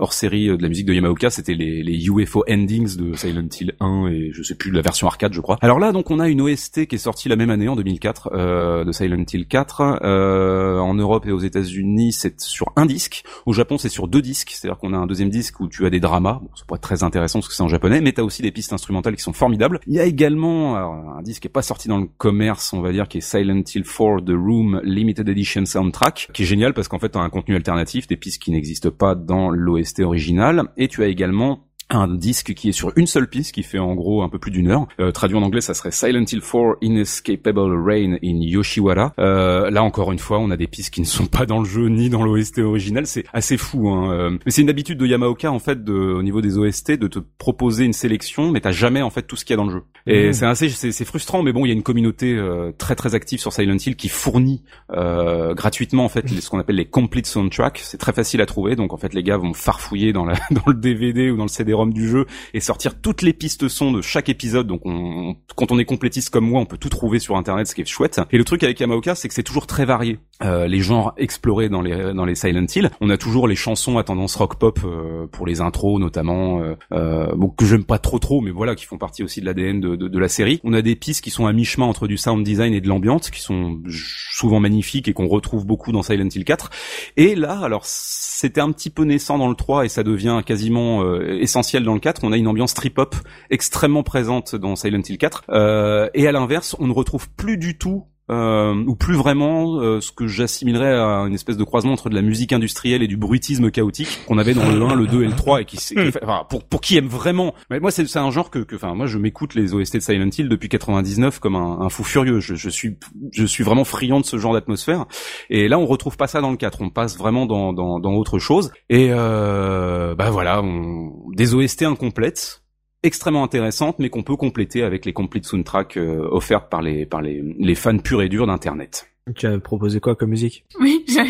hors-série 0.00 0.48
de 0.48 0.62
la 0.62 0.68
musique 0.68 0.86
de 0.86 0.94
Yamaoka. 0.94 1.30
C'était 1.30 1.54
les, 1.54 1.82
les 1.82 2.06
UFO 2.06 2.44
endings 2.48 2.96
de 2.96 3.14
Silent 3.16 3.48
Hill 3.60 3.74
1 3.80 4.06
et 4.08 4.30
je 4.32 4.42
sais 4.42 4.54
plus 4.54 4.70
la 4.70 4.82
version 4.82 5.06
arcade, 5.06 5.32
je 5.32 5.40
crois. 5.40 5.58
Alors 5.60 5.78
là, 5.78 5.92
donc, 5.92 6.10
on 6.10 6.20
a 6.20 6.28
une 6.28 6.40
OST 6.40 6.86
qui 6.86 6.94
est 6.94 6.98
sortie 6.98 7.28
la 7.28 7.36
même 7.36 7.50
année, 7.50 7.68
en 7.68 7.76
2004, 7.76 8.30
euh, 8.32 8.84
de 8.84 8.92
Silent 8.92 9.24
Hill 9.32 9.46
4. 9.46 10.00
Euh, 10.02 10.78
en 10.78 10.94
Europe 10.94 11.26
et 11.26 11.32
aux 11.32 11.40
États-Unis, 11.40 12.12
c'est 12.12 12.40
sur 12.40 12.72
un 12.76 12.86
disque. 12.86 13.24
Au 13.46 13.52
Japon, 13.52 13.78
c'est 13.78 13.88
sur 13.88 14.08
deux 14.08 14.22
disques. 14.22 14.50
C'est-à-dire 14.52 14.78
qu'on 14.78 14.94
a 14.94 14.96
un 14.96 15.06
deuxième 15.06 15.30
disque 15.30 15.60
où 15.60 15.68
tu 15.68 15.84
as 15.84 15.90
des 15.90 16.00
dramas. 16.00 16.40
Bon, 16.42 16.48
pourrait 16.70 16.78
être 16.78 16.82
très 16.82 17.02
intéressant 17.02 17.40
parce 17.40 17.48
que 17.48 17.54
c'est 17.54 17.62
en 17.62 17.68
japonais, 17.68 18.00
mais 18.00 18.12
t'as 18.12 18.22
aussi 18.22 18.42
des 18.42 18.52
pistes 18.52 18.72
instrumentales 18.72 19.16
qui 19.16 19.22
sont 19.22 19.32
formidables. 19.32 19.80
Il 19.88 19.94
y 19.94 19.98
a 19.98 20.04
également 20.04 20.76
un 20.76 21.22
disque 21.22 21.42
qui 21.42 21.48
est 21.48 21.50
pas 21.50 21.62
sorti 21.62 21.88
dans 21.88 21.98
le 21.98 22.06
commerce, 22.06 22.72
on 22.72 22.80
va 22.80 22.92
dire, 22.92 23.08
qui 23.08 23.18
est 23.18 23.20
Silent 23.20 23.62
Hill 23.74 23.82
4 23.82 24.24
The 24.24 24.30
Room 24.30 24.80
Limited 24.84 25.28
Edition 25.28 25.66
Soundtrack, 25.66 26.30
qui 26.32 26.42
est 26.42 26.46
génial 26.46 26.74
parce 26.74 26.86
qu'en 26.86 26.98
fait, 26.98 27.08
t'as 27.08 27.20
un 27.20 27.28
contenu 27.28 27.56
alternatif, 27.56 28.06
des 28.06 28.16
pistes 28.16 28.40
qui 28.40 28.52
n'existe 28.60 28.90
pas 28.90 29.14
dans 29.14 29.48
l'OST 29.48 30.00
original. 30.00 30.64
Et 30.76 30.88
tu 30.88 31.02
as 31.02 31.06
également 31.06 31.69
un 31.90 32.08
disque 32.08 32.54
qui 32.54 32.68
est 32.68 32.72
sur 32.72 32.92
une 32.96 33.06
seule 33.06 33.28
piste 33.28 33.54
qui 33.54 33.62
fait 33.62 33.78
en 33.78 33.94
gros 33.94 34.22
un 34.22 34.28
peu 34.28 34.38
plus 34.38 34.50
d'une 34.50 34.70
heure. 34.70 34.86
Euh, 35.00 35.10
traduit 35.10 35.36
en 35.36 35.42
anglais, 35.42 35.60
ça 35.60 35.74
serait 35.74 35.90
Silent 35.90 36.24
Hill 36.30 36.40
4 36.40 36.78
Inescapable 36.80 37.76
Rain 37.84 38.16
in 38.22 38.40
Yoshiwara. 38.40 39.12
Euh, 39.18 39.70
là 39.70 39.82
encore 39.82 40.12
une 40.12 40.18
fois, 40.18 40.38
on 40.38 40.50
a 40.50 40.56
des 40.56 40.66
pistes 40.66 40.92
qui 40.94 41.00
ne 41.00 41.06
sont 41.06 41.26
pas 41.26 41.46
dans 41.46 41.58
le 41.58 41.64
jeu 41.64 41.88
ni 41.88 42.08
dans 42.08 42.22
l'OST 42.22 42.58
original. 42.58 43.06
C'est 43.06 43.24
assez 43.32 43.56
fou. 43.56 43.88
Hein. 43.88 44.12
Euh, 44.12 44.30
mais 44.44 44.50
c'est 44.50 44.62
une 44.62 44.70
habitude 44.70 44.98
de 44.98 45.06
Yamaoka 45.06 45.50
en 45.50 45.58
fait, 45.58 45.84
de, 45.84 45.92
au 45.92 46.22
niveau 46.22 46.40
des 46.40 46.58
OST, 46.58 46.92
de 46.92 47.08
te 47.08 47.18
proposer 47.18 47.84
une 47.84 47.92
sélection, 47.92 48.50
mais 48.50 48.60
t'as 48.60 48.72
jamais 48.72 49.02
en 49.02 49.10
fait 49.10 49.22
tout 49.22 49.36
ce 49.36 49.44
qu'il 49.44 49.54
y 49.54 49.54
a 49.54 49.56
dans 49.58 49.66
le 49.66 49.72
jeu. 49.72 49.82
Et 50.06 50.30
mmh. 50.30 50.32
c'est 50.32 50.46
assez, 50.46 50.68
c'est 50.68 51.04
frustrant, 51.04 51.42
mais 51.42 51.52
bon, 51.52 51.64
il 51.66 51.68
y 51.68 51.72
a 51.72 51.74
une 51.74 51.82
communauté 51.82 52.34
euh, 52.34 52.72
très 52.76 52.94
très 52.94 53.14
active 53.14 53.38
sur 53.38 53.52
Silent 53.52 53.76
Hill 53.76 53.96
qui 53.96 54.08
fournit 54.08 54.62
euh, 54.92 55.54
gratuitement 55.54 56.04
en 56.04 56.08
fait 56.08 56.28
ce 56.28 56.48
qu'on 56.48 56.58
appelle 56.58 56.76
les 56.76 56.86
complete 56.86 57.26
soundtracks. 57.26 57.80
C'est 57.82 57.98
très 57.98 58.12
facile 58.12 58.40
à 58.40 58.46
trouver, 58.46 58.76
donc 58.76 58.92
en 58.92 58.96
fait 58.96 59.12
les 59.14 59.22
gars 59.22 59.36
vont 59.36 59.52
farfouiller 59.52 60.12
dans 60.12 60.24
la 60.24 60.34
dans 60.50 60.64
le 60.66 60.74
DVD 60.74 61.30
ou 61.30 61.36
dans 61.36 61.44
le 61.44 61.48
CD 61.48 61.72
du 61.86 62.08
jeu 62.08 62.26
et 62.54 62.60
sortir 62.60 63.00
toutes 63.00 63.22
les 63.22 63.32
pistes 63.32 63.68
son 63.68 63.92
de 63.92 64.02
chaque 64.02 64.28
épisode. 64.28 64.66
Donc 64.66 64.82
on, 64.84 65.36
quand 65.56 65.72
on 65.72 65.78
est 65.78 65.84
complétiste 65.84 66.30
comme 66.30 66.46
moi, 66.46 66.60
on 66.60 66.66
peut 66.66 66.78
tout 66.78 66.88
trouver 66.88 67.18
sur 67.18 67.36
internet, 67.36 67.66
ce 67.66 67.74
qui 67.74 67.80
est 67.80 67.86
chouette. 67.86 68.20
Et 68.30 68.38
le 68.38 68.44
truc 68.44 68.62
avec 68.62 68.78
Yamaoka, 68.80 69.14
c'est 69.14 69.28
que 69.28 69.34
c'est 69.34 69.42
toujours 69.42 69.66
très 69.66 69.84
varié. 69.84 70.18
Euh, 70.42 70.66
les 70.66 70.80
genres 70.80 71.12
explorés 71.16 71.68
dans 71.68 71.82
les 71.82 72.14
dans 72.14 72.24
les 72.24 72.34
Silent 72.34 72.66
Hill. 72.74 72.90
On 73.00 73.10
a 73.10 73.16
toujours 73.16 73.46
les 73.46 73.56
chansons 73.56 73.98
à 73.98 74.04
tendance 74.04 74.36
rock 74.36 74.56
pop 74.56 74.80
euh, 74.84 75.26
pour 75.26 75.46
les 75.46 75.60
intros 75.60 76.00
notamment, 76.00 76.60
euh, 76.60 76.74
euh, 76.92 77.34
bon, 77.34 77.48
que 77.48 77.64
j'aime 77.64 77.84
pas 77.84 77.98
trop 77.98 78.18
trop, 78.18 78.40
mais 78.40 78.50
voilà, 78.50 78.74
qui 78.74 78.84
font 78.84 78.98
partie 78.98 79.22
aussi 79.22 79.40
de 79.40 79.46
l'ADN 79.46 79.80
de, 79.80 79.96
de, 79.96 80.08
de, 80.08 80.18
la 80.18 80.28
série. 80.28 80.60
On 80.64 80.72
a 80.72 80.82
des 80.82 80.96
pistes 80.96 81.22
qui 81.22 81.30
sont 81.30 81.46
à 81.46 81.52
mi-chemin 81.52 81.86
entre 81.86 82.06
du 82.06 82.16
sound 82.16 82.44
design 82.44 82.74
et 82.74 82.80
de 82.80 82.88
l'ambiance, 82.88 83.30
qui 83.30 83.40
sont 83.40 83.80
souvent 83.88 84.60
magnifiques 84.60 85.08
et 85.08 85.12
qu'on 85.12 85.28
retrouve 85.28 85.66
beaucoup 85.66 85.92
dans 85.92 86.02
Silent 86.02 86.28
Hill 86.34 86.44
4. 86.44 86.70
Et 87.16 87.34
là, 87.34 87.60
alors 87.60 87.82
c'était 87.84 88.60
un 88.60 88.72
petit 88.72 88.90
peu 88.90 89.04
naissant 89.04 89.38
dans 89.38 89.48
le 89.48 89.54
3 89.54 89.84
et 89.84 89.88
ça 89.88 90.02
devient 90.02 90.42
quasiment 90.44 91.02
euh, 91.02 91.38
essentiel 91.40 91.84
dans 91.84 91.94
le 91.94 92.00
4. 92.00 92.24
On 92.24 92.32
a 92.32 92.36
une 92.36 92.48
ambiance 92.48 92.74
trip-hop 92.74 93.14
extrêmement 93.50 94.02
présente 94.02 94.56
dans 94.56 94.76
Silent 94.76 95.02
Hill 95.06 95.18
4. 95.18 95.44
Euh, 95.50 96.08
et 96.14 96.26
à 96.26 96.32
l'inverse, 96.32 96.76
on 96.78 96.86
ne 96.86 96.92
retrouve 96.92 97.28
plus 97.30 97.58
du 97.58 97.76
tout 97.76 98.04
ou 98.30 98.94
plus 98.94 99.14
vraiment 99.14 99.80
euh, 99.80 100.00
ce 100.00 100.12
que 100.12 100.26
j'assimilerais 100.26 100.92
à 100.92 101.24
une 101.26 101.34
espèce 101.34 101.56
de 101.56 101.64
croisement 101.64 101.92
entre 101.92 102.08
de 102.10 102.14
la 102.14 102.22
musique 102.22 102.52
industrielle 102.52 103.02
et 103.02 103.08
du 103.08 103.16
bruitisme 103.16 103.70
chaotique 103.70 104.20
qu'on 104.26 104.38
avait 104.38 104.54
dans 104.54 104.68
le 104.68 104.82
1, 104.82 104.94
le 104.94 105.06
2 105.06 105.22
et 105.22 105.26
le 105.26 105.34
3 105.34 105.62
et 105.62 105.64
qui, 105.64 105.76
qui 105.76 105.94
enfin, 106.22 106.44
pour 106.48 106.64
pour 106.64 106.80
qui 106.80 106.96
aime 106.96 107.06
vraiment. 107.06 107.54
Mais 107.70 107.80
moi 107.80 107.90
c'est 107.90 108.06
c'est 108.06 108.18
un 108.18 108.30
genre 108.30 108.50
que 108.50 108.60
que 108.60 108.76
enfin 108.76 108.94
moi 108.94 109.06
je 109.06 109.18
m'écoute 109.18 109.54
les 109.54 109.74
OST 109.74 109.96
de 109.96 110.00
Silent 110.00 110.30
Hill 110.36 110.48
depuis 110.48 110.68
99 110.68 111.38
comme 111.40 111.56
un, 111.56 111.80
un 111.80 111.88
fou 111.88 112.04
furieux. 112.04 112.40
Je, 112.40 112.54
je 112.54 112.68
suis 112.70 112.96
je 113.32 113.44
suis 113.44 113.64
vraiment 113.64 113.84
friand 113.84 114.20
de 114.20 114.26
ce 114.26 114.38
genre 114.38 114.52
d'atmosphère. 114.52 115.06
Et 115.48 115.68
là 115.68 115.78
on 115.78 115.86
retrouve 115.86 116.16
pas 116.16 116.26
ça 116.26 116.40
dans 116.40 116.50
le 116.50 116.56
4 116.56 116.82
on 116.82 116.90
passe 116.90 117.18
vraiment 117.18 117.46
dans 117.46 117.72
dans 117.72 117.98
dans 117.98 118.14
autre 118.14 118.38
chose. 118.38 118.70
Et 118.88 119.08
euh, 119.10 120.14
bah 120.14 120.30
voilà 120.30 120.62
on, 120.62 121.12
des 121.34 121.54
OST 121.54 121.82
incomplètes 121.82 122.62
extrêmement 123.02 123.44
intéressante, 123.44 123.98
mais 123.98 124.10
qu'on 124.10 124.22
peut 124.22 124.36
compléter 124.36 124.82
avec 124.82 125.04
les 125.04 125.12
complete 125.12 125.46
soundtracks 125.46 125.96
euh, 125.96 126.28
offertes 126.30 126.68
par 126.70 126.82
les 126.82 127.06
par 127.06 127.22
les, 127.22 127.42
les 127.58 127.74
fans 127.74 127.98
purs 127.98 128.22
et 128.22 128.28
durs 128.28 128.46
d'internet. 128.46 129.09
Tu 129.34 129.46
as 129.46 129.58
proposé 129.58 130.00
quoi 130.00 130.14
comme 130.14 130.30
musique? 130.30 130.64
Oui, 130.80 131.04
j'ai 131.08 131.24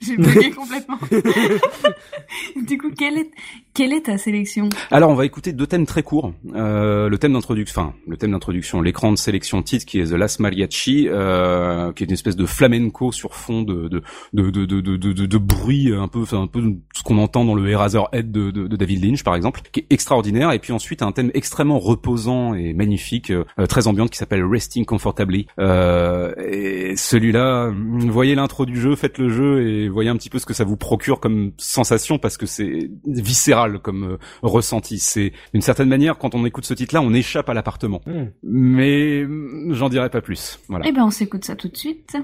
j'ai 0.00 0.16
bugué 0.16 0.50
complètement. 0.56 0.98
du 2.66 2.78
coup, 2.78 2.90
quelle 2.96 3.18
est 3.18 3.30
quelle 3.74 3.92
est 3.92 4.06
ta 4.06 4.18
sélection? 4.18 4.68
Alors, 4.90 5.10
on 5.10 5.14
va 5.14 5.24
écouter 5.24 5.52
deux 5.52 5.66
thèmes 5.66 5.86
très 5.86 6.02
courts. 6.02 6.32
Euh, 6.54 7.08
le 7.08 7.18
thème 7.18 7.34
d'introduction, 7.34 7.80
enfin, 7.80 7.94
le 8.08 8.16
thème 8.16 8.32
d'introduction, 8.32 8.82
l'écran 8.82 9.12
de 9.12 9.16
sélection 9.16 9.62
titre 9.62 9.86
qui 9.86 10.00
est 10.00 10.06
The 10.06 10.12
Last 10.12 10.40
Mariachi, 10.40 11.06
euh, 11.08 11.92
qui 11.92 12.02
est 12.02 12.06
une 12.06 12.12
espèce 12.12 12.36
de 12.36 12.46
flamenco 12.46 13.12
sur 13.12 13.34
fond 13.34 13.62
de 13.62 13.88
de 13.88 14.02
de 14.32 14.50
de 14.50 14.64
de, 14.66 14.80
de, 14.80 14.96
de, 14.96 15.26
de 15.26 15.38
bruit 15.38 15.92
un 15.94 16.08
peu, 16.08 16.24
un 16.32 16.46
peu 16.46 16.74
ce 16.94 17.02
qu'on 17.02 17.18
entend 17.18 17.44
dans 17.44 17.54
le 17.54 17.68
Eraserhead 17.68 18.30
de, 18.32 18.50
de, 18.50 18.66
de 18.66 18.76
David 18.76 19.04
Lynch, 19.04 19.22
par 19.22 19.34
exemple, 19.34 19.60
qui 19.72 19.80
est 19.80 19.86
extraordinaire. 19.90 20.52
Et 20.52 20.58
puis 20.58 20.72
ensuite, 20.72 21.02
un 21.02 21.12
thème 21.12 21.30
extrêmement 21.34 21.78
reposant 21.78 22.54
et 22.54 22.72
magnifique, 22.72 23.30
euh, 23.30 23.44
très 23.68 23.86
ambiante, 23.86 24.10
qui 24.10 24.18
s'appelle 24.18 24.44
Resting 24.44 24.84
Comfortably. 24.84 25.46
Euh, 25.58 26.34
et 26.38 26.96
celui-là, 27.30 27.72
voyez 28.10 28.34
l'intro 28.34 28.66
du 28.66 28.80
jeu, 28.80 28.96
faites 28.96 29.18
le 29.18 29.28
jeu 29.28 29.66
et 29.66 29.88
voyez 29.88 30.10
un 30.10 30.16
petit 30.16 30.30
peu 30.30 30.38
ce 30.38 30.46
que 30.46 30.54
ça 30.54 30.64
vous 30.64 30.76
procure 30.76 31.20
comme 31.20 31.52
sensation 31.58 32.18
parce 32.18 32.36
que 32.36 32.46
c'est 32.46 32.90
viscéral 33.06 33.78
comme 33.78 34.04
euh, 34.04 34.16
ressenti. 34.42 34.98
C'est 34.98 35.32
d'une 35.52 35.62
certaine 35.62 35.88
manière 35.88 36.18
quand 36.18 36.34
on 36.34 36.44
écoute 36.44 36.64
ce 36.64 36.74
titre-là, 36.74 37.02
on 37.02 37.12
échappe 37.12 37.48
à 37.48 37.54
l'appartement. 37.54 38.00
Hmm. 38.06 38.26
Mais 38.42 39.26
j'en 39.70 39.88
dirai 39.88 40.10
pas 40.10 40.20
plus. 40.20 40.60
Voilà. 40.68 40.86
Eh 40.88 40.92
ben, 40.92 41.04
on 41.04 41.10
s'écoute 41.10 41.44
ça 41.44 41.56
tout 41.56 41.68
de 41.68 41.76
suite. 41.76 42.16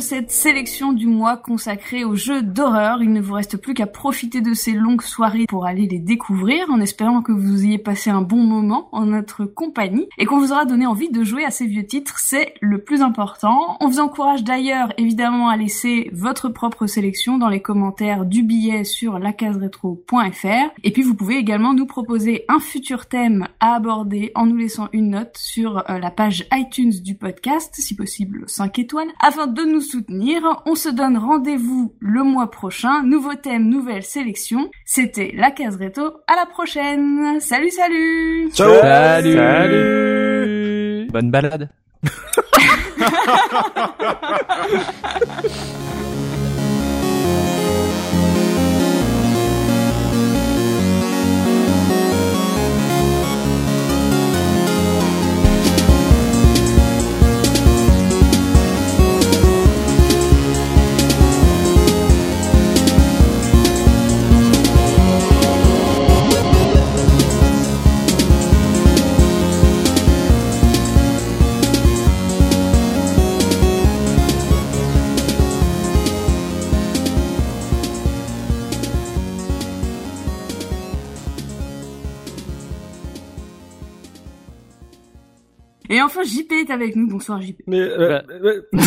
Cette 0.00 0.30
sélection 0.30 0.92
du 0.92 1.06
mois 1.06 1.36
consacrée 1.36 2.04
aux 2.04 2.14
jeux 2.14 2.42
d'horreur. 2.42 3.02
Il 3.02 3.12
ne 3.12 3.20
vous 3.20 3.34
reste 3.34 3.56
plus 3.56 3.74
qu'à 3.74 3.86
profiter 3.86 4.40
de 4.40 4.54
ces 4.54 4.72
longues 4.72 5.02
soirées 5.02 5.46
pour 5.48 5.66
aller 5.66 5.86
les 5.86 5.98
découvrir 5.98 6.70
en 6.70 6.80
espérant 6.80 7.22
que 7.22 7.32
vous 7.32 7.64
ayez 7.64 7.78
passé 7.78 8.10
un 8.10 8.22
bon 8.22 8.42
moment 8.42 8.88
en 8.92 9.06
notre 9.06 9.44
compagnie 9.44 10.08
et 10.18 10.26
qu'on 10.26 10.38
vous 10.38 10.52
aura 10.52 10.64
donné 10.64 10.86
envie 10.86 11.10
de 11.10 11.22
jouer 11.22 11.44
à 11.44 11.50
ces 11.50 11.66
vieux 11.66 11.86
titres. 11.86 12.18
C'est 12.18 12.54
le 12.60 12.82
plus 12.82 13.02
important. 13.02 13.76
On 13.80 13.88
vous 13.88 14.00
encourage 14.00 14.44
d'ailleurs 14.44 14.92
évidemment 14.96 15.48
à 15.48 15.56
laisser 15.56 16.10
votre 16.12 16.48
propre 16.48 16.86
sélection 16.86 17.38
dans 17.38 17.48
les 17.48 17.62
commentaires 17.62 18.24
du 18.24 18.42
billet 18.42 18.84
sur 18.84 19.18
lacaseretro.fr 19.18 20.70
et 20.82 20.90
puis 20.92 21.02
vous 21.02 21.14
pouvez 21.14 21.36
également 21.36 21.74
nous 21.74 21.86
proposer 21.86 22.44
un 22.48 22.58
futur 22.58 23.06
thème 23.06 23.48
à 23.60 23.74
aborder 23.74 24.32
en 24.34 24.46
nous 24.46 24.56
laissant 24.56 24.88
une 24.92 25.10
note 25.10 25.36
sur 25.36 25.78
euh, 25.90 25.98
la 25.98 26.10
page 26.10 26.46
iTunes 26.52 26.92
du 27.02 27.14
podcast, 27.14 27.74
si 27.76 27.94
possible 27.94 28.44
5 28.46 28.78
étoiles, 28.78 29.10
afin 29.20 29.46
de 29.46 29.62
nous 29.62 29.80
soutenir. 29.90 30.62
On 30.66 30.74
se 30.74 30.88
donne 30.88 31.16
rendez-vous 31.16 31.94
le 32.00 32.22
mois 32.22 32.50
prochain. 32.50 33.02
Nouveau 33.02 33.34
thème, 33.34 33.68
nouvelle 33.68 34.02
sélection. 34.02 34.70
C'était 34.84 35.32
la 35.36 35.50
case 35.50 35.76
réto. 35.76 36.14
À 36.26 36.36
la 36.36 36.46
prochaine. 36.46 37.40
Salut, 37.40 37.70
salut. 37.70 38.50
Ciao. 38.52 38.72
Salut. 38.80 39.34
Salut. 39.34 41.06
Bonne 41.10 41.30
balade. 41.30 41.70
Et 85.92 86.00
enfin, 86.00 86.22
JP 86.22 86.52
est 86.52 86.70
avec 86.70 86.94
nous. 86.94 87.08
Bonsoir 87.08 87.42
JP. 87.42 87.62
Mais 87.66 87.80
euh, 87.80 88.20
Bah. 88.20 88.34
ouais. 88.44 88.56
non, 88.72 88.82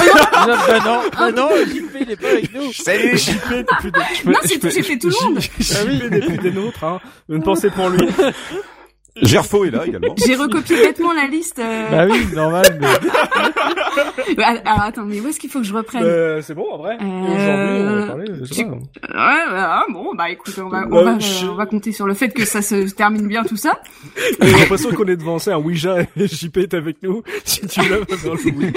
bah 0.67 0.80
non, 0.85 1.01
bah 1.11 1.31
non, 1.34 1.49
JP 1.65 1.97
il 1.99 2.11
est 2.11 2.15
pas 2.15 2.30
avec 2.30 2.53
nous. 2.53 2.71
Salut 2.71 3.17
JP 3.17 3.65
plus 3.80 3.91
des... 3.91 3.99
Non, 4.31 4.39
c'est 4.45 4.57
tout, 4.57 4.69
j'ai 4.69 4.84
fait 4.84 4.97
tout 4.97 5.09
le 5.09 5.25
monde. 5.25 5.39
JP 5.41 6.25
plus 6.27 6.38
des 6.38 6.51
nôtres, 6.51 6.84
hein. 6.85 7.01
Une 7.27 7.43
pensée 7.43 7.69
pour 7.69 7.89
lui. 7.89 8.07
Gerfo 9.22 9.64
est 9.65 9.69
là 9.72 9.85
également. 9.85 10.15
J'ai 10.26 10.35
recopié 10.35 10.76
bêtement 10.77 11.14
la 11.14 11.27
liste. 11.27 11.60
euh, 11.60 11.90
Bah 11.91 12.07
oui, 12.10 12.26
normal. 12.34 12.80
Mais... 12.81 12.88
Ah, 14.45 14.56
Alors 14.65 14.81
attends, 14.81 15.06
mais 15.06 15.19
où 15.19 15.27
est-ce 15.27 15.40
qu'il 15.40 15.49
faut 15.52 15.60
que 15.60 15.65
je 15.65 15.73
reprenne 15.73 16.03
Euh, 16.03 16.41
c'est 16.41 16.56
bon, 16.56 16.65
en 16.72 16.77
vrai. 16.77 16.98
Et 16.99 17.03
Aujourd'hui, 17.03 17.45
on 17.45 17.95
va 17.99 18.07
parler, 18.07 18.26
je 18.40 18.45
sais 18.45 18.56
tu- 18.56 18.65
pas. 18.65 18.72
Ouais, 18.76 18.80
ah, 19.14 19.84
bon, 19.91 20.15
bah 20.15 20.30
écoute, 20.31 20.56
on 20.57 20.69
va, 20.69 20.85
on, 20.90 20.95
Ouais, 20.98 21.03
va, 21.03 21.19
je- 21.19 21.45
euh, 21.45 21.49
on 21.52 21.56
va 21.56 21.65
compter 21.68 21.91
sur 21.91 22.07
le 22.07 22.14
fait 22.15 22.30
que 22.30 22.44
ça 22.45 22.61
se 22.64 22.90
termine 22.94 23.27
bien 23.27 23.44
tout 23.44 23.56
ça. 23.57 23.80
J'ai 24.41 24.52
l'impression 24.52 24.91
qu'on 24.91 25.06
est 25.06 25.15
devant 25.18 25.38
ça, 25.40 25.53
un 25.56 25.60
Ouija 25.60 25.98
et 26.02 26.27
JP 26.27 26.57
est 26.57 26.73
avec 26.73 27.03
nous. 27.03 27.22
Si 27.45 27.68
tu 27.68 27.81
l'as, 27.81 27.99
va 27.99 28.06
faire 28.18 28.34
le 28.34 28.52
oui. 28.57 28.73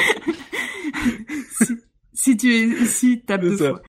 Si 2.12 2.36
tu 2.36 2.50
es 2.54 2.62
ici, 2.82 3.22
tape 3.26 3.42
C'est 3.42 3.48
deux 3.50 3.56
ça. 3.56 3.68
fois. 3.70 3.82